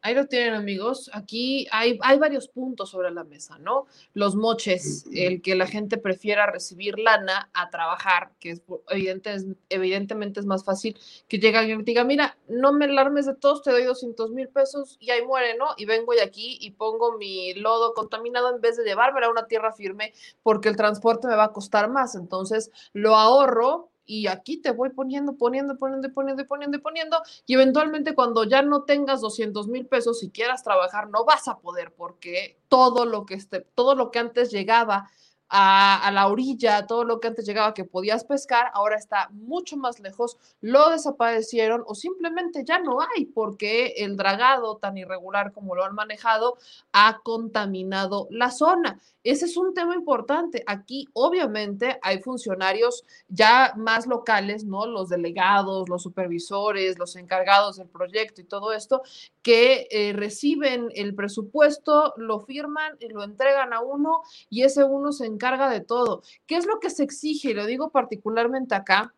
Ahí 0.00 0.14
lo 0.14 0.26
tienen 0.26 0.54
amigos. 0.54 1.10
Aquí 1.14 1.66
hay, 1.72 1.98
hay 2.02 2.18
varios 2.18 2.46
puntos 2.46 2.90
sobre 2.90 3.10
la 3.10 3.24
mesa, 3.24 3.58
¿no? 3.58 3.86
Los 4.12 4.36
moches, 4.36 5.06
el 5.12 5.40
que 5.40 5.54
la 5.54 5.66
gente 5.66 5.96
prefiera 5.96 6.46
recibir 6.46 6.98
lana 6.98 7.50
a 7.54 7.70
trabajar, 7.70 8.32
que 8.38 8.50
es 8.50 8.62
evidente, 8.90 9.34
evidentemente 9.70 10.40
es 10.40 10.46
más 10.46 10.62
fácil 10.62 10.96
que 11.26 11.38
llegue 11.38 11.56
alguien 11.56 11.80
y 11.80 11.84
diga, 11.84 12.04
mira, 12.04 12.36
no 12.48 12.74
me 12.74 12.84
alarmes 12.84 13.24
de 13.24 13.34
todos, 13.34 13.62
te 13.62 13.70
doy 13.70 13.84
200 13.84 14.30
mil 14.30 14.48
pesos 14.48 14.98
y 15.00 15.10
ahí 15.10 15.24
muere, 15.24 15.56
¿no? 15.56 15.68
Y 15.78 15.86
vengo 15.86 16.12
y 16.12 16.18
aquí 16.18 16.58
y 16.60 16.72
pongo 16.72 17.16
mi 17.16 17.54
lodo 17.54 17.94
contaminado 17.94 18.54
en 18.54 18.60
vez 18.60 18.76
de 18.76 18.84
llevármelo 18.84 19.26
a 19.26 19.30
una 19.30 19.46
tierra 19.46 19.72
firme 19.72 20.12
porque 20.42 20.68
el 20.68 20.76
transporte 20.76 21.26
me 21.26 21.34
va 21.34 21.44
a 21.44 21.52
costar 21.52 21.88
más. 21.88 22.14
Entonces 22.14 22.70
lo 22.92 23.16
ahorro 23.16 23.88
y 24.06 24.26
aquí 24.26 24.58
te 24.58 24.70
voy 24.70 24.90
poniendo, 24.90 25.36
poniendo, 25.36 25.76
poniendo, 25.76 26.12
poniendo, 26.12 26.46
poniendo, 26.46 26.80
poniendo, 26.80 27.22
y 27.46 27.54
eventualmente 27.54 28.14
cuando 28.14 28.44
ya 28.44 28.62
no 28.62 28.82
tengas 28.84 29.20
200 29.20 29.68
mil 29.68 29.86
pesos 29.86 30.22
y 30.22 30.30
quieras 30.30 30.62
trabajar, 30.62 31.08
no 31.10 31.24
vas 31.24 31.48
a 31.48 31.58
poder 31.58 31.92
porque 31.92 32.58
todo 32.68 33.06
lo 33.06 33.26
que, 33.26 33.34
esté, 33.34 33.60
todo 33.60 33.94
lo 33.94 34.10
que 34.10 34.18
antes 34.18 34.50
llegaba 34.50 35.10
a, 35.48 36.10
la 36.12 36.26
orilla, 36.28 36.86
todo 36.86 37.04
lo 37.04 37.20
que 37.20 37.28
antes 37.28 37.46
llegaba 37.46 37.74
que 37.74 37.84
podías 37.84 38.24
pescar, 38.24 38.70
ahora 38.74 38.96
está 38.96 39.28
mucho 39.32 39.76
más 39.76 40.00
lejos, 40.00 40.36
lo 40.60 40.90
desaparecieron 40.90 41.84
o 41.86 41.94
simplemente 41.94 42.64
ya 42.64 42.78
no 42.78 42.98
hay 43.00 43.26
porque 43.26 43.94
el 43.98 44.16
dragado 44.16 44.76
tan 44.76 44.96
irregular 44.96 45.52
como 45.52 45.74
lo 45.74 45.84
han 45.84 45.94
manejado 45.94 46.56
ha 46.92 47.20
contaminado 47.22 48.26
la 48.30 48.50
zona. 48.50 49.00
Ese 49.24 49.46
es 49.46 49.56
un 49.56 49.72
tema 49.72 49.94
importante. 49.94 50.62
Aquí, 50.66 51.08
obviamente, 51.14 51.98
hay 52.02 52.20
funcionarios 52.20 53.04
ya 53.28 53.72
más 53.74 54.06
locales, 54.06 54.64
¿no? 54.64 54.84
Los 54.84 55.08
delegados, 55.08 55.88
los 55.88 56.02
supervisores, 56.02 56.98
los 56.98 57.16
encargados 57.16 57.76
del 57.76 57.88
proyecto 57.88 58.42
y 58.42 58.44
todo 58.44 58.74
esto, 58.74 59.02
que 59.42 59.88
eh, 59.90 60.12
reciben 60.12 60.90
el 60.94 61.14
presupuesto, 61.14 62.12
lo 62.18 62.40
firman 62.40 62.96
y 63.00 63.08
lo 63.08 63.22
entregan 63.22 63.72
a 63.72 63.80
uno 63.80 64.22
y 64.50 64.62
ese 64.62 64.84
uno 64.84 65.10
se 65.10 65.24
encarga 65.34 65.68
de 65.68 65.80
todo. 65.80 66.22
¿Qué 66.46 66.56
es 66.56 66.66
lo 66.66 66.80
que 66.80 66.90
se 66.90 67.02
exige? 67.02 67.50
Y 67.50 67.54
lo 67.54 67.66
digo 67.66 67.90
particularmente 67.90 68.74
acá 68.74 69.14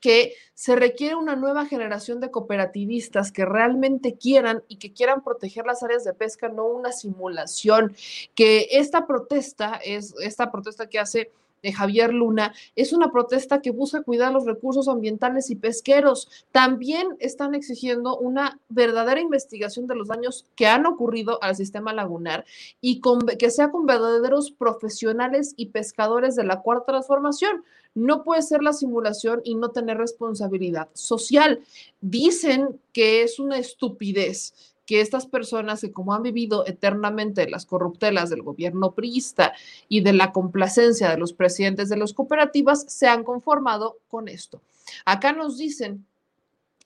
que 0.00 0.34
se 0.54 0.76
requiere 0.76 1.14
una 1.14 1.36
nueva 1.36 1.66
generación 1.66 2.20
de 2.20 2.30
cooperativistas 2.30 3.30
que 3.32 3.44
realmente 3.44 4.16
quieran 4.16 4.64
y 4.68 4.76
que 4.76 4.92
quieran 4.92 5.22
proteger 5.22 5.64
las 5.64 5.82
áreas 5.82 6.04
de 6.04 6.12
pesca, 6.12 6.48
no 6.48 6.66
una 6.66 6.92
simulación, 6.92 7.94
que 8.34 8.68
esta 8.72 9.06
protesta 9.06 9.80
es 9.84 10.14
esta 10.20 10.50
protesta 10.50 10.88
que 10.88 10.98
hace 10.98 11.30
de 11.66 11.72
Javier 11.72 12.14
Luna, 12.14 12.54
es 12.76 12.92
una 12.92 13.10
protesta 13.10 13.60
que 13.60 13.72
busca 13.72 14.04
cuidar 14.04 14.32
los 14.32 14.46
recursos 14.46 14.86
ambientales 14.86 15.50
y 15.50 15.56
pesqueros. 15.56 16.28
También 16.52 17.16
están 17.18 17.56
exigiendo 17.56 18.16
una 18.16 18.60
verdadera 18.68 19.20
investigación 19.20 19.88
de 19.88 19.96
los 19.96 20.06
daños 20.06 20.46
que 20.54 20.68
han 20.68 20.86
ocurrido 20.86 21.42
al 21.42 21.56
sistema 21.56 21.92
lagunar 21.92 22.44
y 22.80 23.00
que 23.36 23.50
sea 23.50 23.72
con 23.72 23.84
verdaderos 23.84 24.52
profesionales 24.52 25.54
y 25.56 25.66
pescadores 25.66 26.36
de 26.36 26.44
la 26.44 26.60
cuarta 26.60 26.92
transformación. 26.92 27.64
No 27.96 28.22
puede 28.22 28.42
ser 28.42 28.62
la 28.62 28.72
simulación 28.72 29.40
y 29.42 29.56
no 29.56 29.70
tener 29.70 29.98
responsabilidad 29.98 30.88
social. 30.92 31.60
Dicen 32.00 32.78
que 32.92 33.22
es 33.22 33.40
una 33.40 33.58
estupidez 33.58 34.75
que 34.86 35.00
estas 35.00 35.26
personas 35.26 35.80
que 35.80 35.92
como 35.92 36.14
han 36.14 36.22
vivido 36.22 36.64
eternamente 36.66 37.50
las 37.50 37.66
corruptelas 37.66 38.30
del 38.30 38.42
gobierno 38.42 38.92
priista 38.92 39.52
y 39.88 40.00
de 40.00 40.12
la 40.12 40.32
complacencia 40.32 41.10
de 41.10 41.18
los 41.18 41.32
presidentes 41.32 41.88
de 41.88 41.96
las 41.96 42.14
cooperativas, 42.14 42.84
se 42.88 43.08
han 43.08 43.24
conformado 43.24 43.98
con 44.08 44.28
esto. 44.28 44.62
Acá 45.04 45.32
nos 45.32 45.58
dicen 45.58 46.06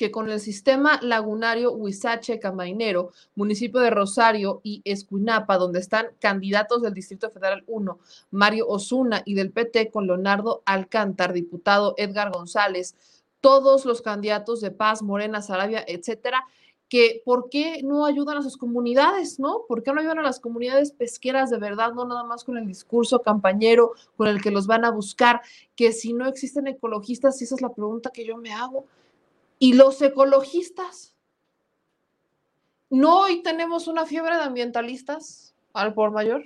que 0.01 0.11
con 0.11 0.31
el 0.31 0.41
sistema 0.41 0.99
lagunario 1.03 1.73
Huizache 1.73 2.41
Camainero, 2.41 3.13
municipio 3.35 3.81
de 3.81 3.91
Rosario 3.91 4.63
y 4.63 4.81
Escuinapa, 4.87 5.59
donde 5.59 5.79
están 5.79 6.07
candidatos 6.19 6.81
del 6.81 6.95
Distrito 6.95 7.31
Federal 7.31 7.65
1, 7.67 7.99
Mario 8.31 8.67
Osuna, 8.67 9.21
y 9.27 9.35
del 9.35 9.51
PT 9.51 9.91
con 9.91 10.07
Leonardo 10.07 10.63
Alcántar, 10.65 11.35
diputado 11.35 11.93
Edgar 11.99 12.31
González, 12.33 12.95
todos 13.43 13.85
los 13.85 14.01
candidatos 14.01 14.63
de 14.63 14.71
Paz, 14.71 15.03
Morena, 15.03 15.43
Sarabia, 15.43 15.85
etcétera, 15.87 16.47
que 16.91 17.23
por 17.25 17.49
qué 17.51 17.83
no 17.85 18.05
ayudan 18.05 18.37
a 18.37 18.43
sus 18.43 18.57
comunidades, 18.57 19.39
¿no? 19.39 19.65
¿Por 19.69 19.85
qué 19.85 19.93
no 19.93 20.01
ayudan 20.01 20.19
a 20.19 20.23
las 20.23 20.41
comunidades 20.41 20.91
pesqueras 20.91 21.49
de 21.49 21.59
verdad, 21.59 21.93
no 21.95 22.05
nada 22.05 22.25
más 22.25 22.43
con 22.43 22.59
el 22.59 22.67
discurso 22.67 23.23
campañero 23.23 23.93
con 24.17 24.27
el 24.27 24.43
que 24.43 24.51
los 24.51 24.67
van 24.67 24.85
a 24.85 24.91
buscar? 24.91 25.41
Que 25.77 25.93
si 25.93 26.13
no 26.13 26.27
existen 26.27 26.67
ecologistas, 26.67 27.41
esa 27.41 27.55
es 27.55 27.63
la 27.63 27.73
pregunta 27.73 28.11
que 28.11 28.27
yo 28.27 28.37
me 28.37 28.53
hago. 28.53 28.87
¿Y 29.61 29.75
los 29.75 30.03
ecologistas? 30.03 31.15
¿No 32.91 33.21
hoy 33.21 33.45
tenemos 33.45 33.87
una 33.87 34.05
fiebre 34.05 34.35
de 34.35 34.43
ambientalistas 34.43 35.55
al 35.73 35.95
por 35.95 36.11
mayor? 36.11 36.45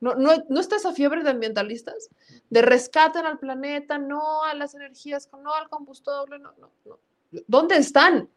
¿No, 0.00 0.14
no, 0.14 0.30
¿No 0.48 0.60
está 0.60 0.76
esa 0.76 0.94
fiebre 0.94 1.22
de 1.22 1.28
ambientalistas? 1.28 2.08
De 2.48 2.62
rescaten 2.62 3.26
al 3.26 3.38
planeta, 3.38 3.98
no 3.98 4.44
a 4.44 4.54
las 4.54 4.74
energías, 4.74 5.28
no 5.42 5.52
al 5.52 5.68
combustible, 5.68 6.38
no, 6.38 6.52
no, 6.58 6.70
no. 6.86 6.98
¿Dónde 7.46 7.76
están? 7.76 8.30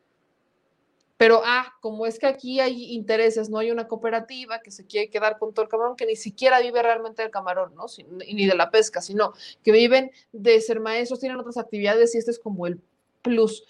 Pero 1.20 1.42
ah, 1.44 1.76
como 1.82 2.06
es 2.06 2.18
que 2.18 2.28
aquí 2.28 2.62
hay 2.62 2.94
intereses, 2.94 3.50
no 3.50 3.58
hay 3.58 3.72
una 3.72 3.90
cooperativa 3.90 4.62
que 4.62 4.72
se 4.72 4.86
quiere 4.86 5.10
quedar 5.10 5.38
con 5.38 5.54
todo 5.54 5.64
el 5.64 5.70
camarón, 5.70 5.98
que 5.98 6.06
ni 6.06 6.16
siquiera 6.16 6.62
vive 6.62 6.82
realmente 6.82 7.22
del 7.22 7.30
camarón, 7.30 7.76
¿no? 7.76 7.88
ni 8.32 8.46
de 8.46 8.56
la 8.56 8.72
pesca, 8.72 9.02
sino 9.02 9.34
que 9.62 9.74
viven 9.74 10.12
de 10.32 10.62
ser 10.62 10.80
maestros, 10.80 11.20
tienen 11.20 11.38
otras 11.38 11.58
actividades 11.58 12.16
y 12.16 12.20
este 12.20 12.32
es 12.32 12.40
como 12.40 12.68
el 12.68 12.80
plus. 13.22 13.66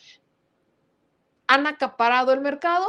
Han 1.48 1.66
acaparado 1.66 2.34
el 2.34 2.42
mercado, 2.42 2.86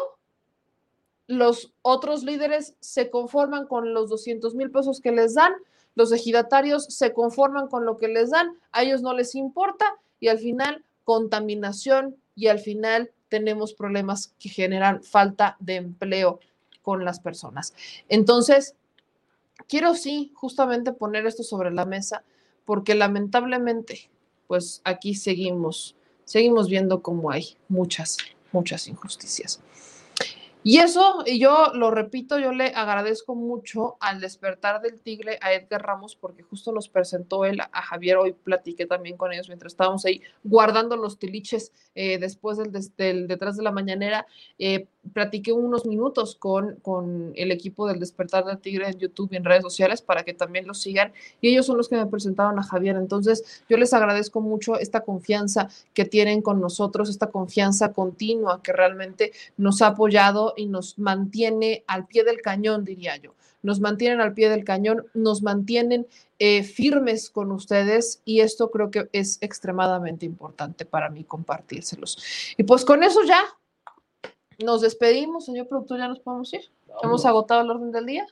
los 1.27 1.73
otros 1.81 2.23
líderes 2.23 2.77
se 2.81 3.09
conforman 3.09 3.66
con 3.66 3.95
los 3.95 4.11
200 4.11 4.55
mil 4.57 4.70
pesos 4.70 5.01
que 5.01 5.11
les 5.11 5.32
dan, 5.32 5.55
los 5.95 6.12
ejidatarios 6.12 6.85
se 6.85 7.15
conforman 7.15 7.69
con 7.69 7.87
lo 7.87 7.97
que 7.97 8.09
les 8.09 8.28
dan, 8.28 8.59
a 8.73 8.82
ellos 8.82 9.01
no 9.01 9.15
les 9.15 9.35
importa 9.35 9.87
y 10.20 10.28
al 10.28 10.39
final 10.39 10.85
contaminación 11.05 12.19
y 12.35 12.49
al 12.49 12.59
final 12.59 13.11
tenemos 13.31 13.73
problemas 13.73 14.35
que 14.39 14.51
generan 14.51 15.02
falta 15.02 15.57
de 15.61 15.77
empleo 15.77 16.40
con 16.82 17.05
las 17.05 17.20
personas. 17.20 17.73
Entonces, 18.09 18.74
quiero 19.69 19.94
sí 19.94 20.32
justamente 20.35 20.93
poner 20.93 21.27
esto 21.27 21.43
sobre 21.43 21.70
la 21.70 21.86
mesa 21.86 22.24
porque 22.66 22.94
lamentablemente, 22.94 24.11
pues 24.47 24.82
aquí 24.85 25.15
seguimos, 25.15 25.97
seguimos 26.24 26.69
viendo 26.69 27.02
cómo 27.02 27.31
hay 27.31 27.57
muchas, 27.69 28.19
muchas 28.52 28.86
injusticias. 28.89 29.61
Y 30.62 30.78
eso, 30.78 31.23
y 31.24 31.39
yo 31.41 31.73
lo 31.73 31.91
repito, 31.91 32.39
yo 32.39 32.53
le 32.53 32.66
agradezco 32.66 33.35
mucho 33.35 33.97
al 33.99 34.20
despertar 34.20 34.82
del 34.82 35.01
tigre 35.01 35.39
a 35.41 35.55
Edgar 35.55 35.82
Ramos, 35.82 36.16
porque 36.16 36.43
justo 36.43 36.70
nos 36.70 36.91
presentó 36.91 37.47
él 37.47 37.61
a 37.61 37.82
Javier, 37.82 38.19
hoy 38.19 38.32
platiqué 38.32 38.85
también 38.85 39.16
con 39.16 39.32
ellos 39.32 39.49
mientras 39.49 39.73
estábamos 39.73 40.05
ahí 40.05 40.20
guardando 40.45 40.97
los 40.97 41.19
tiliches 41.19 41.73
eh, 41.95 42.19
después 42.19 42.59
del, 42.59 42.73
del, 42.99 43.27
detrás 43.27 43.57
de 43.57 43.62
la 43.62 43.73
mañanera, 43.73 44.27
eh, 44.59 44.87
platiqué 45.13 45.53
unos 45.53 45.87
minutos 45.87 46.35
con, 46.35 46.77
con 46.77 47.33
el 47.37 47.51
equipo 47.51 47.87
del 47.87 47.99
despertar 47.99 48.45
del 48.45 48.59
tigre 48.59 48.89
en 48.89 48.99
YouTube 48.99 49.33
y 49.33 49.37
en 49.37 49.45
redes 49.45 49.63
sociales 49.63 50.03
para 50.03 50.25
que 50.25 50.35
también 50.35 50.67
lo 50.67 50.75
sigan, 50.75 51.13
y 51.41 51.49
ellos 51.49 51.67
son 51.67 51.77
los 51.77 51.89
que 51.89 51.97
me 51.97 52.07
presentaron 52.07 52.59
a 52.59 52.63
Javier, 52.63 52.97
entonces 52.97 53.65
yo 53.69 53.77
les 53.77 53.93
agradezco 53.93 54.41
mucho 54.41 54.79
esta 54.79 55.01
confianza 55.01 55.69
que 55.95 56.05
tienen 56.05 56.43
con 56.43 56.61
nosotros, 56.61 57.09
esta 57.09 57.29
confianza 57.29 57.93
continua 57.93 58.63
que 58.63 58.73
realmente 58.73 59.33
nos 59.57 59.83
ha 59.83 59.89
apoyado 59.89 60.55
y 60.57 60.67
nos 60.67 60.99
mantiene 60.99 61.85
al 61.87 62.07
pie 62.07 62.25
del 62.25 62.41
cañón, 62.41 62.85
diría 62.85 63.17
yo. 63.17 63.35
Nos 63.63 63.81
mantienen 63.81 64.23
al 64.23 64.33
pie 64.33 64.49
del 64.49 64.65
cañón, 64.65 65.05
nos 65.13 65.43
mantienen 65.43 66.07
eh, 66.39 66.63
firmes 66.63 67.29
con 67.29 67.53
ustedes 67.53 68.23
y 68.25 68.41
esto 68.41 68.71
creo 68.71 68.91
que 68.91 69.11
es 69.13 69.37
extremadamente 69.43 70.25
importante 70.25 70.87
para 70.87 71.11
mí 71.11 71.25
compartírselos. 71.25 72.55
Y 72.57 72.63
pues 72.63 72.87
con 72.87 73.03
eso 73.03 73.21
ya 73.25 73.45
Nos 74.65 74.81
despedimos, 74.81 75.47
señor 75.47 75.69
productor, 75.69 75.99
ya 75.99 76.09
nos 76.09 76.20
podemos 76.20 76.53
ir. 76.53 76.70
Hemos 77.03 77.24
agotado 77.24 77.62
el 77.62 77.70
orden 77.70 77.93
del 77.93 78.07
día. 78.07 78.27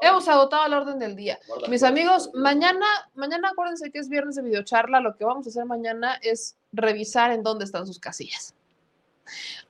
Hemos 0.00 0.28
agotado 0.28 0.64
el 0.66 0.72
orden 0.72 0.98
del 0.98 1.14
día. 1.14 1.38
Mis 1.68 1.82
amigos, 1.82 2.30
mañana, 2.34 2.86
mañana 3.14 3.50
acuérdense 3.50 3.90
que 3.90 3.98
es 3.98 4.08
viernes 4.08 4.36
de 4.36 4.42
videocharla. 4.42 5.00
Lo 5.00 5.16
que 5.16 5.24
vamos 5.24 5.46
a 5.46 5.50
hacer 5.50 5.66
mañana 5.66 6.14
es 6.22 6.56
revisar 6.72 7.32
en 7.32 7.42
dónde 7.42 7.64
están 7.64 7.86
sus 7.86 7.98
casillas. 7.98 8.54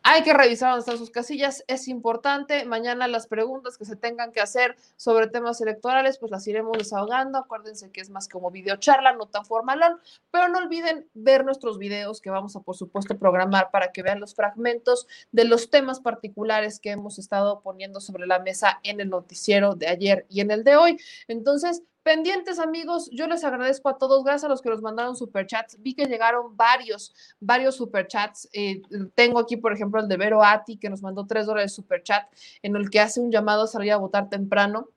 Hay 0.02 0.22
que 0.22 0.32
revisar 0.32 0.70
dónde 0.70 0.80
están 0.80 0.98
sus 0.98 1.10
casillas, 1.10 1.62
es 1.66 1.86
importante. 1.86 2.64
Mañana 2.64 3.06
las 3.06 3.26
preguntas 3.26 3.76
que 3.76 3.84
se 3.84 3.96
tengan 3.96 4.32
que 4.32 4.40
hacer 4.40 4.76
sobre 4.96 5.26
temas 5.26 5.60
electorales, 5.60 6.16
pues 6.18 6.32
las 6.32 6.46
iremos 6.48 6.78
desahogando. 6.78 7.38
Acuérdense 7.38 7.90
que 7.90 8.00
es 8.00 8.08
más 8.08 8.26
como 8.26 8.50
videocharla, 8.50 9.12
no 9.12 9.26
tan 9.26 9.44
formalón, 9.44 10.00
pero 10.30 10.48
no 10.48 10.58
olviden 10.58 11.06
ver 11.12 11.44
nuestros 11.44 11.76
videos 11.76 12.22
que 12.22 12.30
vamos 12.30 12.56
a, 12.56 12.60
por 12.60 12.76
supuesto, 12.76 13.18
programar 13.18 13.70
para 13.70 13.92
que 13.92 14.02
vean 14.02 14.20
los 14.20 14.34
fragmentos 14.34 15.06
de 15.32 15.44
los 15.44 15.68
temas 15.68 16.00
particulares 16.00 16.80
que 16.80 16.92
hemos 16.92 17.18
estado 17.18 17.60
poniendo 17.60 18.00
sobre 18.00 18.26
la 18.26 18.38
mesa 18.38 18.80
en 18.82 19.00
el 19.00 19.10
noticiero 19.10 19.74
de 19.74 19.88
ayer 19.88 20.24
y 20.30 20.40
en 20.40 20.50
el 20.50 20.64
de 20.64 20.76
hoy. 20.76 20.96
Entonces, 21.28 21.82
Pendientes 22.02 22.58
amigos, 22.58 23.10
yo 23.12 23.26
les 23.26 23.44
agradezco 23.44 23.90
a 23.90 23.98
todos, 23.98 24.24
gracias 24.24 24.44
a 24.44 24.48
los 24.48 24.62
que 24.62 24.70
nos 24.70 24.80
mandaron 24.80 25.16
superchats. 25.16 25.76
Vi 25.82 25.94
que 25.94 26.06
llegaron 26.06 26.56
varios, 26.56 27.14
varios 27.40 27.76
superchats. 27.76 28.48
Eh, 28.54 28.80
tengo 29.14 29.38
aquí, 29.38 29.58
por 29.58 29.74
ejemplo, 29.74 30.00
el 30.00 30.08
de 30.08 30.16
Vero 30.16 30.42
Ati, 30.42 30.78
que 30.78 30.88
nos 30.88 31.02
mandó 31.02 31.26
tres 31.26 31.44
dólares 31.44 31.72
de 31.72 31.76
superchat, 31.76 32.26
en 32.62 32.74
el 32.76 32.88
que 32.88 33.00
hace 33.00 33.20
un 33.20 33.30
llamado 33.30 33.64
a 33.64 33.66
salir 33.66 33.92
a 33.92 33.98
votar 33.98 34.30
temprano. 34.30 34.88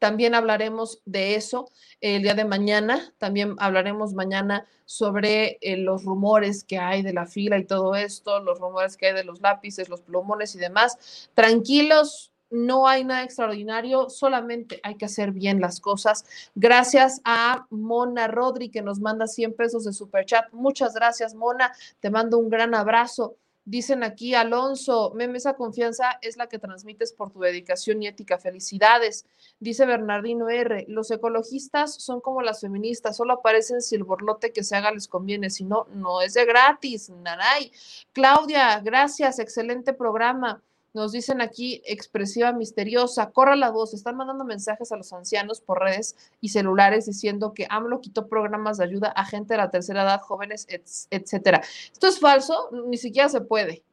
También 0.00 0.34
hablaremos 0.34 1.00
de 1.04 1.36
eso 1.36 1.70
el 2.00 2.22
día 2.22 2.34
de 2.34 2.44
mañana. 2.44 3.14
También 3.18 3.54
hablaremos 3.58 4.12
mañana 4.12 4.66
sobre 4.84 5.58
eh, 5.60 5.76
los 5.76 6.04
rumores 6.04 6.64
que 6.64 6.78
hay 6.78 7.02
de 7.02 7.12
la 7.12 7.26
fila 7.26 7.56
y 7.56 7.64
todo 7.64 7.94
esto, 7.94 8.40
los 8.40 8.58
rumores 8.58 8.96
que 8.96 9.06
hay 9.06 9.14
de 9.14 9.24
los 9.24 9.40
lápices, 9.40 9.88
los 9.88 10.00
plumones 10.00 10.56
y 10.56 10.58
demás. 10.58 11.30
Tranquilos, 11.34 12.32
no 12.50 12.86
hay 12.86 13.04
nada 13.04 13.22
extraordinario, 13.22 14.08
solamente 14.08 14.80
hay 14.82 14.96
que 14.96 15.06
hacer 15.06 15.32
bien 15.32 15.60
las 15.60 15.80
cosas. 15.80 16.24
Gracias 16.54 17.20
a 17.24 17.66
Mona 17.70 18.28
Rodri 18.28 18.70
que 18.70 18.82
nos 18.82 19.00
manda 19.00 19.26
100 19.26 19.54
pesos 19.54 19.84
de 19.84 19.92
super 19.92 20.24
chat. 20.24 20.52
Muchas 20.52 20.94
gracias, 20.94 21.34
Mona. 21.34 21.72
Te 22.00 22.10
mando 22.10 22.38
un 22.38 22.48
gran 22.48 22.74
abrazo. 22.74 23.36
Dicen 23.68 24.04
aquí, 24.04 24.32
Alonso, 24.32 25.12
meme, 25.16 25.38
esa 25.38 25.54
confianza 25.54 26.20
es 26.22 26.36
la 26.36 26.46
que 26.46 26.60
transmites 26.60 27.12
por 27.12 27.32
tu 27.32 27.40
dedicación 27.40 28.00
y 28.00 28.06
ética. 28.06 28.38
Felicidades. 28.38 29.26
Dice 29.58 29.84
Bernardino 29.86 30.48
R. 30.48 30.84
Los 30.86 31.10
ecologistas 31.10 31.92
son 31.94 32.20
como 32.20 32.42
las 32.42 32.60
feministas, 32.60 33.16
solo 33.16 33.32
aparecen 33.32 33.82
si 33.82 33.96
el 33.96 34.04
borlote 34.04 34.52
que 34.52 34.62
se 34.62 34.76
haga 34.76 34.92
les 34.92 35.08
conviene, 35.08 35.50
si 35.50 35.64
no, 35.64 35.88
no 35.92 36.20
es 36.20 36.34
de 36.34 36.44
gratis. 36.44 37.10
Naray. 37.10 37.72
Claudia, 38.12 38.78
gracias, 38.78 39.40
excelente 39.40 39.92
programa. 39.92 40.62
Nos 40.96 41.12
dicen 41.12 41.42
aquí 41.42 41.82
expresiva 41.84 42.52
misteriosa, 42.52 43.30
corra 43.30 43.54
la 43.54 43.68
voz, 43.68 43.92
están 43.92 44.16
mandando 44.16 44.46
mensajes 44.46 44.92
a 44.92 44.96
los 44.96 45.12
ancianos 45.12 45.60
por 45.60 45.82
redes 45.82 46.16
y 46.40 46.48
celulares 46.48 47.04
diciendo 47.04 47.52
que 47.52 47.66
AMLO 47.68 48.00
quitó 48.00 48.28
programas 48.28 48.78
de 48.78 48.84
ayuda 48.84 49.08
a 49.08 49.26
gente 49.26 49.52
de 49.52 49.58
la 49.58 49.70
tercera 49.70 50.04
edad, 50.04 50.22
jóvenes, 50.22 50.66
etcétera. 51.10 51.60
Esto 51.92 52.06
es 52.06 52.18
falso, 52.18 52.70
ni 52.86 52.96
siquiera 52.96 53.28
se 53.28 53.42
puede. 53.42 53.84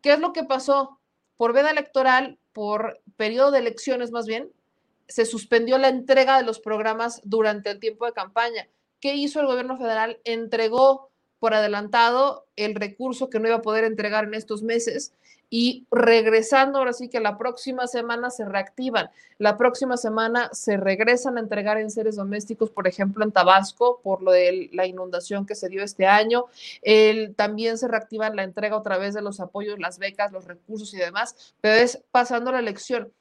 ¿Qué 0.00 0.14
es 0.14 0.18
lo 0.18 0.32
que 0.32 0.42
pasó? 0.42 0.98
Por 1.36 1.52
veda 1.52 1.70
electoral, 1.70 2.40
por 2.52 3.00
periodo 3.16 3.52
de 3.52 3.60
elecciones 3.60 4.10
más 4.10 4.26
bien, 4.26 4.50
se 5.06 5.26
suspendió 5.26 5.78
la 5.78 5.90
entrega 5.90 6.38
de 6.38 6.44
los 6.44 6.58
programas 6.58 7.20
durante 7.22 7.70
el 7.70 7.78
tiempo 7.78 8.04
de 8.04 8.14
campaña. 8.14 8.66
¿Qué 8.98 9.14
hizo 9.14 9.38
el 9.38 9.46
gobierno 9.46 9.78
federal? 9.78 10.18
Entregó 10.24 11.12
por 11.38 11.54
adelantado 11.54 12.46
el 12.56 12.74
recurso 12.74 13.30
que 13.30 13.38
no 13.38 13.46
iba 13.46 13.58
a 13.58 13.62
poder 13.62 13.84
entregar 13.84 14.24
en 14.24 14.34
estos 14.34 14.64
meses 14.64 15.12
y 15.54 15.86
regresando 15.90 16.78
ahora 16.78 16.94
sí 16.94 17.10
que 17.10 17.20
la 17.20 17.36
próxima 17.36 17.86
semana 17.86 18.30
se 18.30 18.46
reactivan. 18.46 19.10
La 19.36 19.58
próxima 19.58 19.98
semana 19.98 20.48
se 20.54 20.78
regresan 20.78 21.36
a 21.36 21.40
entregar 21.40 21.76
en 21.76 21.90
seres 21.90 22.16
domésticos, 22.16 22.70
por 22.70 22.88
ejemplo, 22.88 23.22
en 23.22 23.32
Tabasco, 23.32 24.00
por 24.02 24.22
lo 24.22 24.32
de 24.32 24.70
la 24.72 24.86
inundación 24.86 25.44
que 25.44 25.54
se 25.54 25.68
dio 25.68 25.84
este 25.84 26.06
año. 26.06 26.46
También 27.36 27.76
se 27.76 27.86
reactivan 27.86 28.34
la 28.34 28.44
entrega 28.44 28.78
otra 28.78 28.96
vez 28.96 29.12
de 29.12 29.20
los 29.20 29.40
apoyos, 29.40 29.78
las 29.78 29.98
becas, 29.98 30.32
los 30.32 30.46
recursos 30.46 30.94
y 30.94 30.96
demás, 30.96 31.54
pero 31.60 31.74
es 31.74 32.02
pasando 32.10 32.50
la 32.50 32.60
elección. 32.60 33.12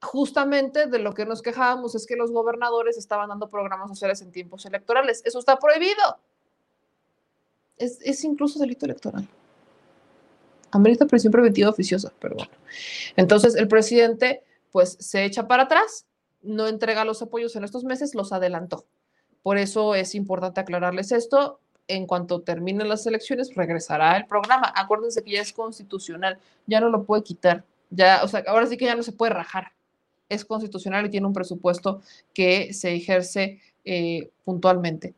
Justamente 0.00 0.86
de 0.86 1.00
lo 1.00 1.12
que 1.12 1.26
nos 1.26 1.42
quejábamos 1.42 1.96
es 1.96 2.06
que 2.06 2.14
los 2.14 2.30
gobernadores 2.30 2.98
estaban 2.98 3.30
dando 3.30 3.50
programas 3.50 3.88
sociales 3.88 4.22
en 4.22 4.30
tiempos 4.30 4.64
electorales. 4.64 5.22
Eso 5.24 5.40
está 5.40 5.58
prohibido. 5.58 6.18
Es 7.78 8.22
incluso 8.22 8.60
delito 8.60 8.86
electoral 8.86 9.28
amerita 10.70 11.06
prisión 11.06 11.32
preventiva 11.32 11.70
oficiosa, 11.70 12.12
bueno. 12.20 12.50
Entonces 13.16 13.54
el 13.54 13.68
presidente 13.68 14.42
pues 14.70 14.96
se 15.00 15.24
echa 15.24 15.48
para 15.48 15.64
atrás, 15.64 16.06
no 16.42 16.68
entrega 16.68 17.04
los 17.04 17.22
apoyos 17.22 17.56
en 17.56 17.64
estos 17.64 17.84
meses, 17.84 18.14
los 18.14 18.32
adelantó. 18.32 18.86
Por 19.42 19.58
eso 19.58 19.94
es 19.94 20.14
importante 20.14 20.60
aclararles 20.60 21.12
esto. 21.12 21.60
En 21.88 22.06
cuanto 22.06 22.42
terminen 22.42 22.88
las 22.88 23.06
elecciones, 23.06 23.54
regresará 23.54 24.16
el 24.16 24.26
programa. 24.26 24.72
Acuérdense 24.76 25.24
que 25.24 25.32
ya 25.32 25.40
es 25.40 25.52
constitucional, 25.52 26.38
ya 26.66 26.80
no 26.80 26.88
lo 26.88 27.04
puede 27.04 27.22
quitar. 27.24 27.64
Ya, 27.90 28.20
o 28.22 28.28
sea, 28.28 28.44
ahora 28.46 28.66
sí 28.66 28.76
que 28.76 28.84
ya 28.84 28.94
no 28.94 29.02
se 29.02 29.12
puede 29.12 29.32
rajar. 29.32 29.72
Es 30.28 30.44
constitucional 30.44 31.06
y 31.06 31.10
tiene 31.10 31.26
un 31.26 31.32
presupuesto 31.32 32.00
que 32.32 32.72
se 32.72 32.94
ejerce 32.94 33.60
eh, 33.84 34.30
puntualmente. 34.44 35.14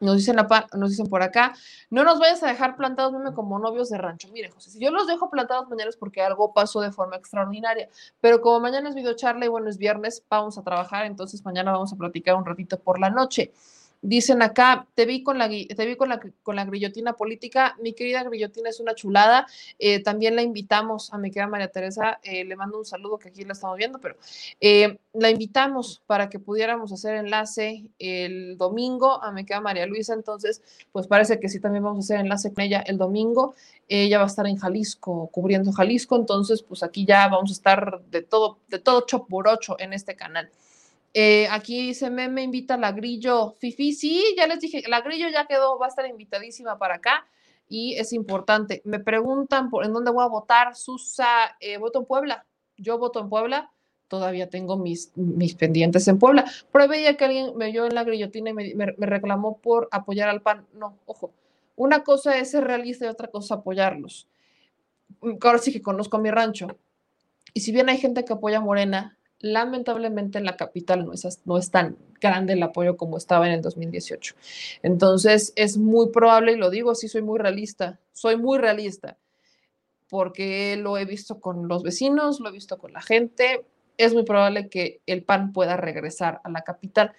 Nos 0.00 0.16
dicen, 0.16 0.36
nos 0.74 0.90
dicen 0.90 1.06
por 1.08 1.22
acá, 1.22 1.54
no 1.90 2.04
nos 2.04 2.18
vayas 2.18 2.42
a 2.42 2.46
dejar 2.46 2.74
plantados 2.74 3.14
como 3.34 3.58
novios 3.58 3.90
de 3.90 3.98
rancho. 3.98 4.28
Mire, 4.32 4.50
José, 4.50 4.70
si 4.70 4.78
yo 4.78 4.90
los 4.90 5.06
dejo 5.06 5.28
plantados 5.28 5.68
mañana 5.68 5.90
es 5.90 5.96
porque 5.98 6.22
algo 6.22 6.54
pasó 6.54 6.80
de 6.80 6.90
forma 6.90 7.16
extraordinaria, 7.16 7.90
pero 8.18 8.40
como 8.40 8.60
mañana 8.60 8.88
es 8.88 8.94
videocharla 8.94 9.44
y 9.44 9.48
bueno, 9.48 9.68
es 9.68 9.76
viernes, 9.76 10.24
vamos 10.30 10.56
a 10.56 10.62
trabajar, 10.62 11.04
entonces 11.04 11.44
mañana 11.44 11.72
vamos 11.72 11.92
a 11.92 11.96
platicar 11.96 12.34
un 12.36 12.46
ratito 12.46 12.78
por 12.80 12.98
la 12.98 13.10
noche. 13.10 13.52
Dicen 14.02 14.40
acá, 14.40 14.86
te 14.94 15.04
vi 15.04 15.22
con 15.22 15.36
la, 15.36 15.46
te 15.48 15.86
vi 15.86 15.94
con 15.94 16.08
la, 16.08 16.18
con 16.42 16.56
la 16.56 16.64
grillotina 16.64 17.12
política. 17.12 17.76
Mi 17.82 17.92
querida 17.92 18.22
grillotina 18.22 18.70
es 18.70 18.80
una 18.80 18.94
chulada. 18.94 19.46
Eh, 19.78 20.02
también 20.02 20.36
la 20.36 20.42
invitamos 20.42 21.12
a 21.12 21.18
mi 21.18 21.30
querida 21.30 21.48
María 21.48 21.68
Teresa. 21.68 22.18
Eh, 22.22 22.44
le 22.44 22.56
mando 22.56 22.78
un 22.78 22.86
saludo 22.86 23.18
que 23.18 23.28
aquí 23.28 23.44
la 23.44 23.52
estamos 23.52 23.76
viendo, 23.76 24.00
pero 24.00 24.16
eh, 24.58 24.98
la 25.12 25.28
invitamos 25.28 26.02
para 26.06 26.30
que 26.30 26.38
pudiéramos 26.38 26.92
hacer 26.92 27.16
enlace 27.16 27.84
el 27.98 28.56
domingo 28.56 29.22
a 29.22 29.32
mi 29.32 29.44
querida 29.44 29.60
María 29.60 29.84
Luisa. 29.84 30.14
Entonces, 30.14 30.62
pues 30.92 31.06
parece 31.06 31.38
que 31.38 31.50
sí, 31.50 31.60
también 31.60 31.84
vamos 31.84 31.98
a 31.98 32.14
hacer 32.14 32.24
enlace 32.24 32.54
con 32.54 32.64
ella 32.64 32.80
el 32.86 32.96
domingo. 32.96 33.54
Ella 33.86 34.16
va 34.16 34.24
a 34.24 34.28
estar 34.28 34.46
en 34.46 34.56
Jalisco, 34.56 35.28
cubriendo 35.30 35.72
Jalisco. 35.72 36.16
Entonces, 36.16 36.62
pues 36.62 36.82
aquí 36.82 37.04
ya 37.04 37.28
vamos 37.28 37.50
a 37.50 37.52
estar 37.52 38.00
de 38.10 38.22
todo, 38.22 38.60
de 38.68 38.78
todo 38.78 39.04
chop 39.04 39.28
en 39.78 39.92
este 39.92 40.16
canal. 40.16 40.50
Eh, 41.12 41.48
aquí 41.50 41.88
dice 41.88 42.10
Meme 42.10 42.42
invita 42.42 42.76
la 42.76 42.92
Grillo. 42.92 43.54
Fifi, 43.58 43.92
sí, 43.92 44.34
ya 44.36 44.46
les 44.46 44.60
dije, 44.60 44.82
la 44.88 45.00
Grillo 45.00 45.28
ya 45.28 45.46
quedó, 45.46 45.78
va 45.78 45.86
a 45.86 45.88
estar 45.88 46.06
invitadísima 46.06 46.78
para 46.78 46.96
acá 46.96 47.26
y 47.68 47.94
es 47.94 48.12
importante. 48.12 48.82
Me 48.84 48.98
preguntan 48.98 49.70
por 49.70 49.84
en 49.84 49.92
dónde 49.92 50.10
voy 50.10 50.24
a 50.24 50.28
votar. 50.28 50.76
Susa, 50.76 51.56
eh, 51.60 51.78
voto 51.78 52.00
en 52.00 52.06
Puebla. 52.06 52.46
Yo 52.76 52.98
voto 52.98 53.20
en 53.20 53.28
Puebla. 53.28 53.70
Todavía 54.08 54.50
tengo 54.50 54.76
mis, 54.76 55.12
mis 55.16 55.54
pendientes 55.54 56.06
en 56.08 56.18
Puebla. 56.18 56.44
Pero 56.72 56.88
veía 56.88 57.16
que 57.16 57.24
alguien 57.24 57.56
me 57.56 57.70
vio 57.70 57.86
en 57.86 57.94
la 57.94 58.02
grillotina 58.02 58.50
y 58.50 58.54
me, 58.54 58.74
me 58.74 59.06
reclamó 59.06 59.58
por 59.58 59.88
apoyar 59.92 60.28
al 60.28 60.42
PAN. 60.42 60.66
No, 60.74 60.98
ojo. 61.06 61.32
Una 61.76 62.02
cosa 62.02 62.36
es 62.36 62.50
ser 62.50 62.64
realista 62.64 63.06
y 63.06 63.08
otra 63.08 63.28
cosa 63.28 63.54
apoyarlos. 63.54 64.28
Ahora 65.40 65.58
sí 65.58 65.72
que 65.72 65.80
conozco 65.80 66.18
mi 66.18 66.30
rancho. 66.30 66.66
Y 67.54 67.60
si 67.60 67.72
bien 67.72 67.88
hay 67.88 67.98
gente 67.98 68.24
que 68.24 68.32
apoya 68.32 68.58
a 68.58 68.60
Morena, 68.60 69.16
lamentablemente 69.40 70.38
en 70.38 70.44
la 70.44 70.56
capital 70.56 71.04
no 71.04 71.12
es, 71.12 71.40
no 71.44 71.58
es 71.58 71.70
tan 71.70 71.96
grande 72.20 72.52
el 72.52 72.62
apoyo 72.62 72.96
como 72.96 73.16
estaba 73.16 73.46
en 73.46 73.54
el 73.54 73.62
2018. 73.62 74.34
Entonces 74.82 75.52
es 75.56 75.78
muy 75.78 76.10
probable, 76.10 76.52
y 76.52 76.56
lo 76.56 76.70
digo 76.70 76.90
así, 76.90 77.08
soy 77.08 77.22
muy 77.22 77.38
realista, 77.38 77.98
soy 78.12 78.36
muy 78.36 78.58
realista, 78.58 79.16
porque 80.08 80.76
lo 80.76 80.98
he 80.98 81.04
visto 81.04 81.40
con 81.40 81.68
los 81.68 81.82
vecinos, 81.82 82.40
lo 82.40 82.48
he 82.48 82.52
visto 82.52 82.78
con 82.78 82.92
la 82.92 83.00
gente, 83.00 83.64
es 83.96 84.14
muy 84.14 84.24
probable 84.24 84.68
que 84.68 85.00
el 85.06 85.22
PAN 85.22 85.52
pueda 85.52 85.76
regresar 85.76 86.40
a 86.44 86.50
la 86.50 86.62
capital. 86.62 87.12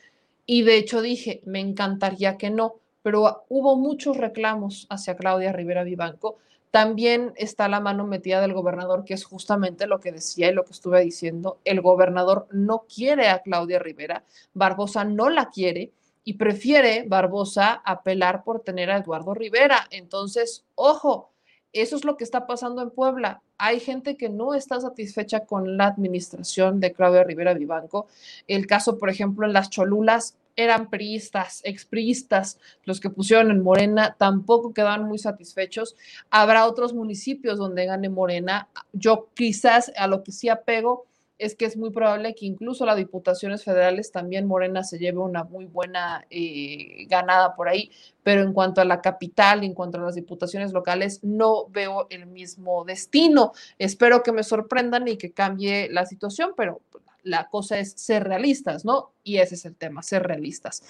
Y 0.45 0.63
de 0.63 0.77
hecho 0.77 1.01
dije, 1.01 1.41
me 1.45 1.59
encantaría 1.59 2.37
que 2.37 2.49
no, 2.49 2.75
pero 3.03 3.45
hubo 3.49 3.77
muchos 3.77 4.17
reclamos 4.17 4.87
hacia 4.89 5.15
Claudia 5.15 5.53
Rivera 5.53 5.83
Vivanco 5.83 6.37
también 6.71 7.33
está 7.35 7.67
la 7.67 7.81
mano 7.81 8.07
metida 8.07 8.39
del 8.39 8.53
gobernador, 8.53 9.03
que 9.03 9.13
es 9.13 9.25
justamente 9.25 9.87
lo 9.87 9.99
que 9.99 10.13
decía 10.13 10.49
y 10.49 10.53
lo 10.53 10.63
que 10.63 10.71
estuve 10.71 11.01
diciendo. 11.01 11.59
El 11.65 11.81
gobernador 11.81 12.47
no 12.51 12.85
quiere 12.93 13.27
a 13.27 13.41
Claudia 13.41 13.77
Rivera, 13.77 14.23
Barbosa 14.53 15.03
no 15.03 15.29
la 15.29 15.49
quiere 15.49 15.91
y 16.23 16.33
prefiere 16.33 17.03
Barbosa 17.07 17.81
apelar 17.83 18.43
por 18.43 18.61
tener 18.61 18.89
a 18.89 18.97
Eduardo 18.97 19.33
Rivera. 19.33 19.87
Entonces, 19.91 20.63
ojo, 20.75 21.31
eso 21.73 21.95
es 21.97 22.05
lo 22.05 22.15
que 22.15 22.23
está 22.23 22.47
pasando 22.47 22.81
en 22.81 22.91
Puebla. 22.91 23.41
Hay 23.57 23.79
gente 23.79 24.15
que 24.15 24.29
no 24.29 24.53
está 24.53 24.79
satisfecha 24.79 25.45
con 25.45 25.77
la 25.77 25.87
administración 25.87 26.79
de 26.79 26.93
Claudia 26.93 27.23
Rivera 27.23 27.53
Vivanco. 27.53 28.07
El 28.47 28.65
caso, 28.65 28.97
por 28.97 29.09
ejemplo, 29.09 29.45
en 29.45 29.53
las 29.53 29.69
Cholulas, 29.69 30.35
eran 30.55 30.89
priistas, 30.89 31.61
expriistas, 31.63 32.59
los 32.83 32.99
que 32.99 33.09
pusieron 33.09 33.51
en 33.51 33.63
Morena, 33.63 34.15
tampoco 34.17 34.73
quedaban 34.73 35.03
muy 35.03 35.19
satisfechos. 35.19 35.95
Habrá 36.29 36.65
otros 36.65 36.93
municipios 36.93 37.57
donde 37.57 37.85
gane 37.85 38.09
Morena. 38.09 38.69
Yo 38.93 39.29
quizás 39.33 39.91
a 39.97 40.07
lo 40.07 40.23
que 40.23 40.31
sí 40.31 40.49
apego 40.49 41.05
es 41.41 41.55
que 41.55 41.65
es 41.65 41.75
muy 41.75 41.89
probable 41.89 42.35
que 42.35 42.45
incluso 42.45 42.85
las 42.85 42.97
diputaciones 42.97 43.63
federales 43.63 44.11
también 44.11 44.45
Morena 44.45 44.83
se 44.83 44.99
lleve 44.99 45.17
una 45.17 45.43
muy 45.43 45.65
buena 45.65 46.23
eh, 46.29 47.07
ganada 47.07 47.55
por 47.55 47.67
ahí, 47.67 47.89
pero 48.21 48.43
en 48.43 48.53
cuanto 48.53 48.79
a 48.79 48.85
la 48.85 49.01
capital, 49.01 49.63
en 49.63 49.73
cuanto 49.73 49.97
a 49.97 50.01
las 50.01 50.13
diputaciones 50.13 50.71
locales, 50.71 51.23
no 51.23 51.65
veo 51.69 52.05
el 52.11 52.27
mismo 52.27 52.85
destino. 52.85 53.53
Espero 53.79 54.21
que 54.21 54.31
me 54.31 54.43
sorprendan 54.43 55.07
y 55.07 55.17
que 55.17 55.31
cambie 55.31 55.89
la 55.89 56.05
situación, 56.05 56.53
pero 56.55 56.81
la 57.23 57.49
cosa 57.49 57.79
es 57.79 57.93
ser 57.93 58.23
realistas, 58.23 58.85
¿no? 58.85 59.13
Y 59.23 59.37
ese 59.37 59.55
es 59.55 59.65
el 59.65 59.75
tema, 59.75 60.03
ser 60.03 60.23
realistas. 60.23 60.83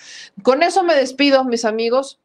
Con 0.43 0.63
eso 0.63 0.83
me 0.83 0.95
despido, 0.95 1.43
mis 1.43 1.65
amigos. 1.65 2.19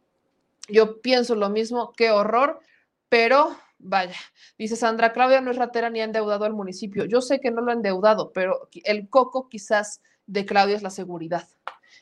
Yo 0.69 1.01
pienso 1.01 1.35
lo 1.35 1.49
mismo, 1.49 1.93
qué 1.97 2.11
horror, 2.11 2.61
pero 3.09 3.57
Vaya, 3.79 4.17
dice 4.59 4.75
Sandra, 4.75 5.13
Claudia 5.13 5.43
no 5.43 5.51
es 5.51 5.59
ratera 5.59 5.91
ni 5.91 6.01
ha 6.01 6.05
endeudado 6.05 6.45
al 6.45 6.55
municipio. 6.55 7.05
Yo 7.05 7.21
sé 7.21 7.41
que 7.41 7.51
no 7.51 7.61
lo 7.61 7.71
ha 7.71 7.75
endeudado, 7.75 8.33
pero 8.33 8.69
el 8.85 9.09
coco 9.09 9.49
quizás 9.49 10.01
de 10.27 10.47
Claudia 10.47 10.77
es 10.77 10.83
la 10.83 10.91
seguridad 10.91 11.47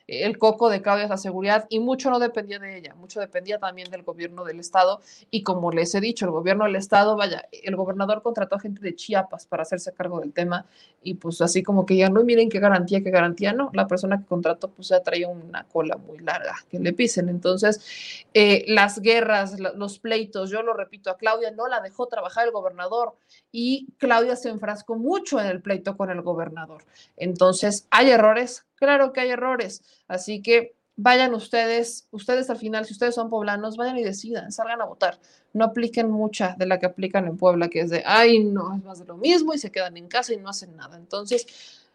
el 0.07 0.39
coco 0.39 0.69
de 0.69 0.83
Claudia 0.83 1.05
es 1.05 1.11
la 1.11 1.17
seguridad 1.17 1.67
y 1.69 1.81
mucho 1.81 2.11
no 2.11 2.19
dependía 2.19 2.59
de 2.59 2.79
ella, 2.79 2.95
mucho 2.95 3.21
dependía 3.21 3.59
también 3.59 3.91
del 3.91 4.03
gobierno 4.03 4.45
del 4.45 4.61
estado. 4.61 5.01
Y 5.31 5.43
como 5.43 5.71
les 5.71 5.95
he 5.95 6.01
dicho, 6.01 6.27
el 6.27 6.33
gobierno 6.33 6.65
del 6.65 6.77
estado, 6.77 7.17
vaya, 7.17 7.49
el 7.53 7.77
gobernador 7.77 8.23
contrató 8.23 8.57
a 8.57 8.61
gente 8.61 8.81
de 8.81 8.95
Chiapas 8.95 9.47
para 9.47 9.63
hacerse 9.63 9.93
cargo 9.93 10.21
del 10.21 10.33
tema 10.33 10.67
y 11.03 11.15
pues 11.15 11.41
así 11.41 11.63
como 11.63 11.87
que 11.87 11.97
ya 11.97 12.09
no 12.09 12.25
miren 12.25 12.49
qué 12.49 12.59
garantía, 12.59 13.03
qué 13.03 13.11
garantía, 13.11 13.53
no, 13.53 13.71
la 13.73 13.87
persona 13.87 14.19
que 14.19 14.25
contrató 14.25 14.69
pues 14.69 14.89
ya 14.89 15.01
traía 15.01 15.29
una 15.29 15.65
cola 15.65 15.97
muy 15.97 16.19
larga 16.19 16.57
que 16.71 16.79
le 16.79 16.93
pisen, 16.93 17.29
entonces 17.29 18.25
eh, 18.33 18.65
las 18.69 19.01
guerras, 19.01 19.59
los 19.59 19.99
pleitos, 19.99 20.51
yo 20.51 20.63
lo 20.63 20.75
repito, 20.75 21.11
a 21.11 21.17
Claudia 21.17 21.51
no 21.51 21.69
la 21.69 21.81
dejó 21.81 22.07
trabajar 22.07 22.47
el 22.47 22.53
gobernador 22.53 23.15
y 23.53 23.89
Claudia 23.99 24.37
se 24.37 24.49
enfrascó 24.49 24.97
mucho 24.97 25.41
en 25.41 25.47
el 25.47 25.61
pleito 25.61 25.97
con 25.97 26.11
el 26.11 26.23
gobernador, 26.23 26.85
entonces 27.17 27.87
hay 27.91 28.11
errores, 28.11 28.65
Claro 28.85 29.13
que 29.13 29.21
hay 29.21 29.31
errores, 29.31 29.83
así 30.09 30.43
que 30.43 30.75
vayan 30.97 31.35
ustedes, 31.35 32.07
ustedes 32.11 32.51
al 32.51 32.59
final, 32.59 32.85
si 32.85 32.93
ustedes 32.93 33.15
son 33.15 33.31
poblanos, 33.31 33.77
vayan 33.77 33.97
y 33.99 34.05
decidan, 34.05 34.53
salgan 34.53 34.81
a 34.83 34.85
votar. 34.85 35.19
No 35.53 35.65
apliquen 35.65 36.11
mucha 36.11 36.55
de 36.59 36.67
la 36.67 36.79
que 36.79 36.87
aplican 36.87 37.27
en 37.27 37.37
Puebla, 37.37 37.69
que 37.69 37.81
es 37.81 37.91
de, 37.91 38.03
ay, 38.05 38.45
no, 38.45 38.75
es 38.75 38.85
más 38.85 38.99
de 38.99 39.07
lo 39.07 39.17
mismo 39.17 39.55
y 39.55 39.59
se 39.59 39.73
quedan 39.73 39.97
en 39.97 40.09
casa 40.09 40.35
y 40.35 40.37
no 40.37 40.51
hacen 40.51 40.77
nada. 40.77 40.97
Entonces, 40.97 41.47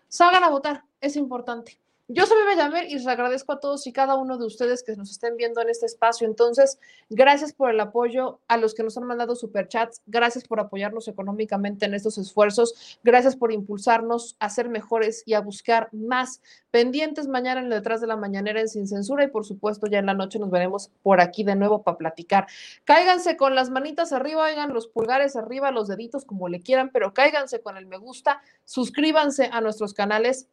salgan 0.08 0.44
a 0.44 0.50
votar, 0.50 0.84
es 1.00 1.16
importante. 1.16 1.78
Yo 2.12 2.26
soy 2.26 2.40
Bebe 2.40 2.56
Yamer 2.56 2.90
y 2.90 2.96
les 2.96 3.06
agradezco 3.06 3.52
a 3.52 3.60
todos 3.60 3.86
y 3.86 3.94
cada 3.94 4.16
uno 4.16 4.40
de 4.40 4.46
ustedes 4.48 4.82
que 4.82 4.96
nos 4.96 5.12
estén 5.12 5.38
viendo 5.38 5.62
en 5.62 5.70
este 5.70 5.86
espacio. 5.86 6.26
Entonces, 6.26 6.80
gracias 7.08 7.54
por 7.54 7.70
el 7.70 7.80
apoyo 7.80 8.40
a 8.48 8.58
los 8.58 8.74
que 8.74 8.82
nos 8.82 8.98
han 8.98 9.04
mandado 9.04 9.36
superchats. 9.36 10.02
Gracias 10.08 10.44
por 10.44 10.60
apoyarnos 10.60 11.08
económicamente 11.08 11.86
en 11.86 11.94
estos 11.94 12.18
esfuerzos. 12.18 13.00
Gracias 13.04 13.36
por 13.36 13.52
impulsarnos 13.52 14.36
a 14.40 14.50
ser 14.50 14.70
mejores 14.70 15.22
y 15.28 15.36
a 15.36 15.42
buscar 15.42 15.90
más 15.92 16.42
pendientes 16.72 17.28
mañana 17.28 17.62
en 17.62 17.70
Detrás 17.70 18.02
de 18.02 18.08
la 18.08 18.16
Mañanera 18.16 18.60
en 18.60 18.70
Sin 18.70 18.88
Censura. 18.88 19.26
Y 19.26 19.28
por 19.28 19.46
supuesto, 19.46 19.86
ya 19.86 20.00
en 20.00 20.08
la 20.08 20.16
noche 20.16 20.40
nos 20.40 20.50
veremos 20.50 20.90
por 21.04 21.22
aquí 21.22 21.44
de 21.44 21.56
nuevo 21.56 21.84
para 21.84 22.00
platicar. 22.00 22.48
Cáiganse 22.86 23.38
con 23.38 23.54
las 23.54 23.70
manitas 23.70 24.14
arriba, 24.14 24.46
oigan 24.46 24.74
los 24.74 24.88
pulgares 24.88 25.36
arriba, 25.36 25.70
los 25.70 25.88
deditos 25.88 26.26
como 26.26 26.50
le 26.50 26.60
quieran, 26.60 26.90
pero 26.92 27.14
cáiganse 27.14 27.62
con 27.62 27.78
el 27.78 27.86
me 27.86 27.98
gusta. 27.98 28.42
Suscríbanse 28.66 29.52
a 29.54 29.62
nuestros 29.62 29.94
canales 29.94 30.48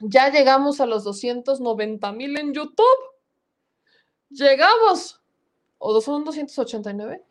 ya 0.00 0.30
llegamos 0.30 0.80
a 0.80 0.86
los 0.86 1.04
290 1.04 2.12
mil 2.12 2.38
en 2.38 2.52
YouTube. 2.52 2.84
Llegamos. 4.30 5.20
¿O 5.78 6.00
son 6.00 6.24
289? 6.24 7.22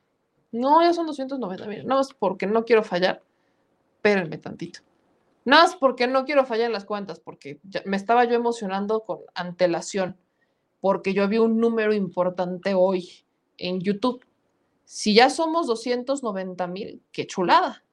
No, 0.51 0.81
ya 0.81 0.93
son 0.93 1.07
290 1.07 1.67
mil. 1.67 1.85
Nada 1.85 2.01
más 2.01 2.13
porque 2.13 2.47
no 2.47 2.65
quiero 2.65 2.83
fallar. 2.83 3.21
Espérenme 3.97 4.37
tantito. 4.37 4.79
Nada 5.45 5.63
más 5.63 5.75
porque 5.75 6.07
no 6.07 6.25
quiero 6.25 6.45
fallar 6.45 6.65
en 6.65 6.73
las 6.73 6.85
cuentas, 6.85 7.19
porque 7.19 7.59
me 7.85 7.97
estaba 7.97 8.25
yo 8.25 8.33
emocionando 8.33 9.01
con 9.01 9.19
antelación, 9.35 10.17
porque 10.81 11.13
yo 11.13 11.27
vi 11.27 11.37
un 11.37 11.59
número 11.59 11.93
importante 11.93 12.73
hoy 12.73 13.07
en 13.57 13.79
YouTube. 13.79 14.25
Si 14.85 15.13
ya 15.13 15.29
somos 15.29 15.67
290 15.67 16.67
mil, 16.67 17.03
qué 17.11 17.27
chulada. 17.27 17.83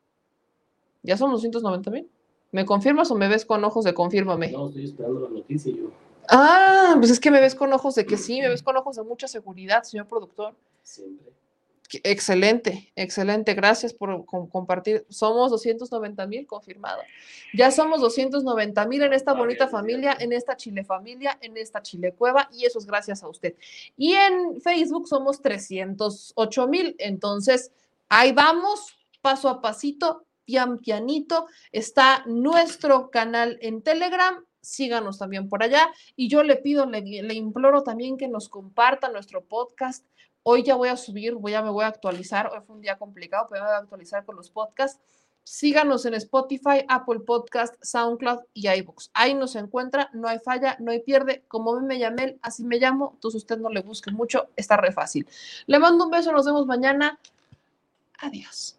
¿Ya 1.02 1.16
son 1.18 1.30
290 1.30 1.90
mil? 1.90 2.10
¿Me 2.52 2.66
confirmas 2.66 3.10
o 3.10 3.14
me 3.14 3.28
ves 3.28 3.44
con 3.44 3.64
ojos 3.64 3.84
de 3.84 3.94
confírmame? 3.94 4.52
No, 4.52 4.68
estoy 4.68 4.84
esperando 4.84 5.20
la 5.20 5.30
noticia 5.30 5.72
yo. 5.74 5.90
Ah, 6.28 6.94
pues 6.98 7.10
es 7.10 7.18
que 7.18 7.30
me 7.30 7.40
ves 7.40 7.54
con 7.54 7.72
ojos 7.72 7.94
de 7.94 8.06
que 8.06 8.16
sí, 8.16 8.40
me 8.40 8.48
ves 8.48 8.62
con 8.62 8.76
ojos 8.76 8.96
de 8.96 9.02
mucha 9.02 9.26
seguridad, 9.26 9.82
señor 9.82 10.06
productor. 10.06 10.54
Siempre. 10.82 11.32
Excelente, 12.04 12.90
excelente. 12.96 13.54
Gracias 13.54 13.92
por 13.92 14.24
compartir. 14.24 15.04
Somos 15.08 15.50
290 15.50 16.26
mil 16.26 16.46
confirmado. 16.46 17.02
Ya 17.52 17.70
somos 17.70 18.00
290 18.00 18.86
mil 18.86 19.02
en 19.02 19.12
esta 19.12 19.34
bonita 19.34 19.68
familia, 19.68 20.16
en 20.18 20.32
esta 20.32 20.56
Chile 20.56 20.84
familia, 20.84 21.38
en 21.42 21.56
esta 21.56 21.82
Chile 21.82 22.12
cueva 22.12 22.48
y 22.52 22.64
eso 22.64 22.78
es 22.78 22.86
gracias 22.86 23.22
a 23.22 23.28
usted. 23.28 23.54
Y 23.96 24.14
en 24.14 24.60
Facebook 24.60 25.08
somos 25.08 25.42
308 25.42 26.68
mil. 26.68 26.96
Entonces, 26.98 27.72
ahí 28.08 28.32
vamos, 28.32 28.96
paso 29.20 29.48
a 29.48 29.60
pasito, 29.60 30.24
pian 30.44 30.78
pianito. 30.78 31.46
Está 31.70 32.22
nuestro 32.26 33.10
canal 33.10 33.58
en 33.60 33.82
Telegram. 33.82 34.44
Síganos 34.60 35.18
también 35.18 35.48
por 35.48 35.62
allá. 35.62 35.90
Y 36.16 36.28
yo 36.28 36.42
le 36.42 36.56
pido, 36.56 36.86
le, 36.86 37.34
imploro 37.34 37.82
también 37.82 38.16
que 38.16 38.28
nos 38.28 38.48
comparta 38.48 39.08
nuestro 39.08 39.44
podcast. 39.44 40.06
Hoy 40.44 40.62
ya 40.62 40.74
voy 40.74 40.88
a 40.88 40.96
subir, 40.96 41.34
voy 41.34 41.54
a, 41.54 41.62
me 41.62 41.70
voy 41.70 41.84
a 41.84 41.88
actualizar. 41.88 42.48
Hoy 42.52 42.60
fue 42.66 42.76
un 42.76 42.82
día 42.82 42.98
complicado, 42.98 43.46
pero 43.50 43.64
voy 43.64 43.72
a 43.72 43.78
actualizar 43.78 44.24
con 44.24 44.36
los 44.36 44.50
podcasts. 44.50 45.00
Síganos 45.44 46.06
en 46.06 46.14
Spotify, 46.14 46.84
Apple 46.88 47.20
Podcast, 47.20 47.74
SoundCloud 47.82 48.40
y 48.54 48.68
iBooks. 48.68 49.10
Ahí 49.12 49.34
nos 49.34 49.56
encuentra, 49.56 50.08
no 50.12 50.28
hay 50.28 50.38
falla, 50.38 50.76
no 50.78 50.92
hay 50.92 51.00
pierde. 51.00 51.44
Como 51.48 51.80
me 51.80 51.98
llamé, 51.98 52.38
así 52.42 52.64
me 52.64 52.78
llamo. 52.78 53.10
Entonces 53.14 53.42
usted 53.42 53.58
no 53.58 53.68
le 53.68 53.80
busque 53.82 54.12
mucho, 54.12 54.48
está 54.54 54.76
re 54.76 54.92
fácil. 54.92 55.26
Le 55.66 55.78
mando 55.80 56.04
un 56.04 56.10
beso, 56.10 56.30
nos 56.30 56.46
vemos 56.46 56.66
mañana. 56.66 57.18
Adiós. 58.18 58.78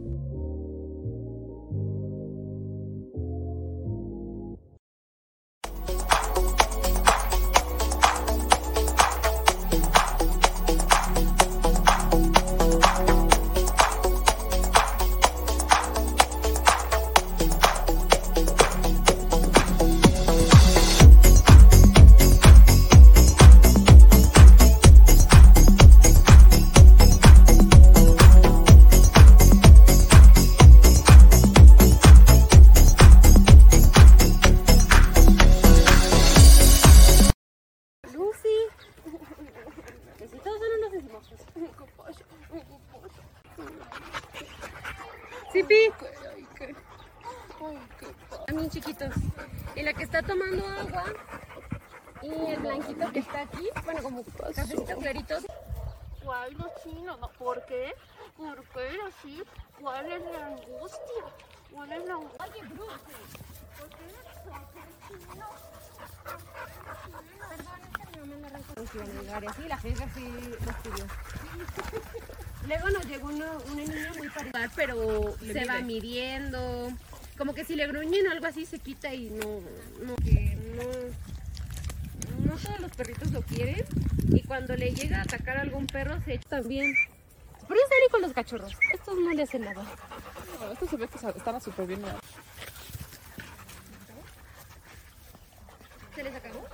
Midiendo. 75.91 76.91
Como 77.37 77.53
que 77.53 77.65
si 77.65 77.75
le 77.75 77.87
gruñen 77.87 78.27
o 78.27 78.31
algo 78.31 78.45
así 78.47 78.65
se 78.65 78.79
quita 78.79 79.13
y 79.13 79.29
no, 79.29 79.61
no, 80.05 80.15
que 80.17 80.55
no, 80.75 80.83
no 82.49 82.55
todos 82.57 82.79
los 82.79 82.91
perritos 82.91 83.31
lo 83.31 83.41
quieren. 83.41 83.83
Y 84.29 84.41
cuando 84.43 84.75
le 84.75 84.91
llega 84.93 85.19
a 85.19 85.23
atacar 85.23 85.57
a 85.57 85.61
algún 85.61 85.87
perro 85.87 86.21
se 86.23 86.35
echa 86.35 86.47
también. 86.49 86.93
Pero 87.67 87.79
es 87.79 87.91
ahí 87.91 88.09
con 88.11 88.21
los 88.21 88.33
cachorros. 88.33 88.73
Estos 88.93 89.17
no 89.17 89.33
le 89.33 89.43
hacen 89.43 89.63
nada. 89.63 89.83
No, 90.59 90.71
esto 90.71 90.87
se 90.87 90.97
ve 90.97 91.07
que 91.07 91.17
sa- 91.17 91.29
estaba 91.31 91.59
súper 91.59 91.87
bien. 91.87 92.01
¿Se 96.15 96.23
les 96.23 96.35
acabó? 96.35 96.65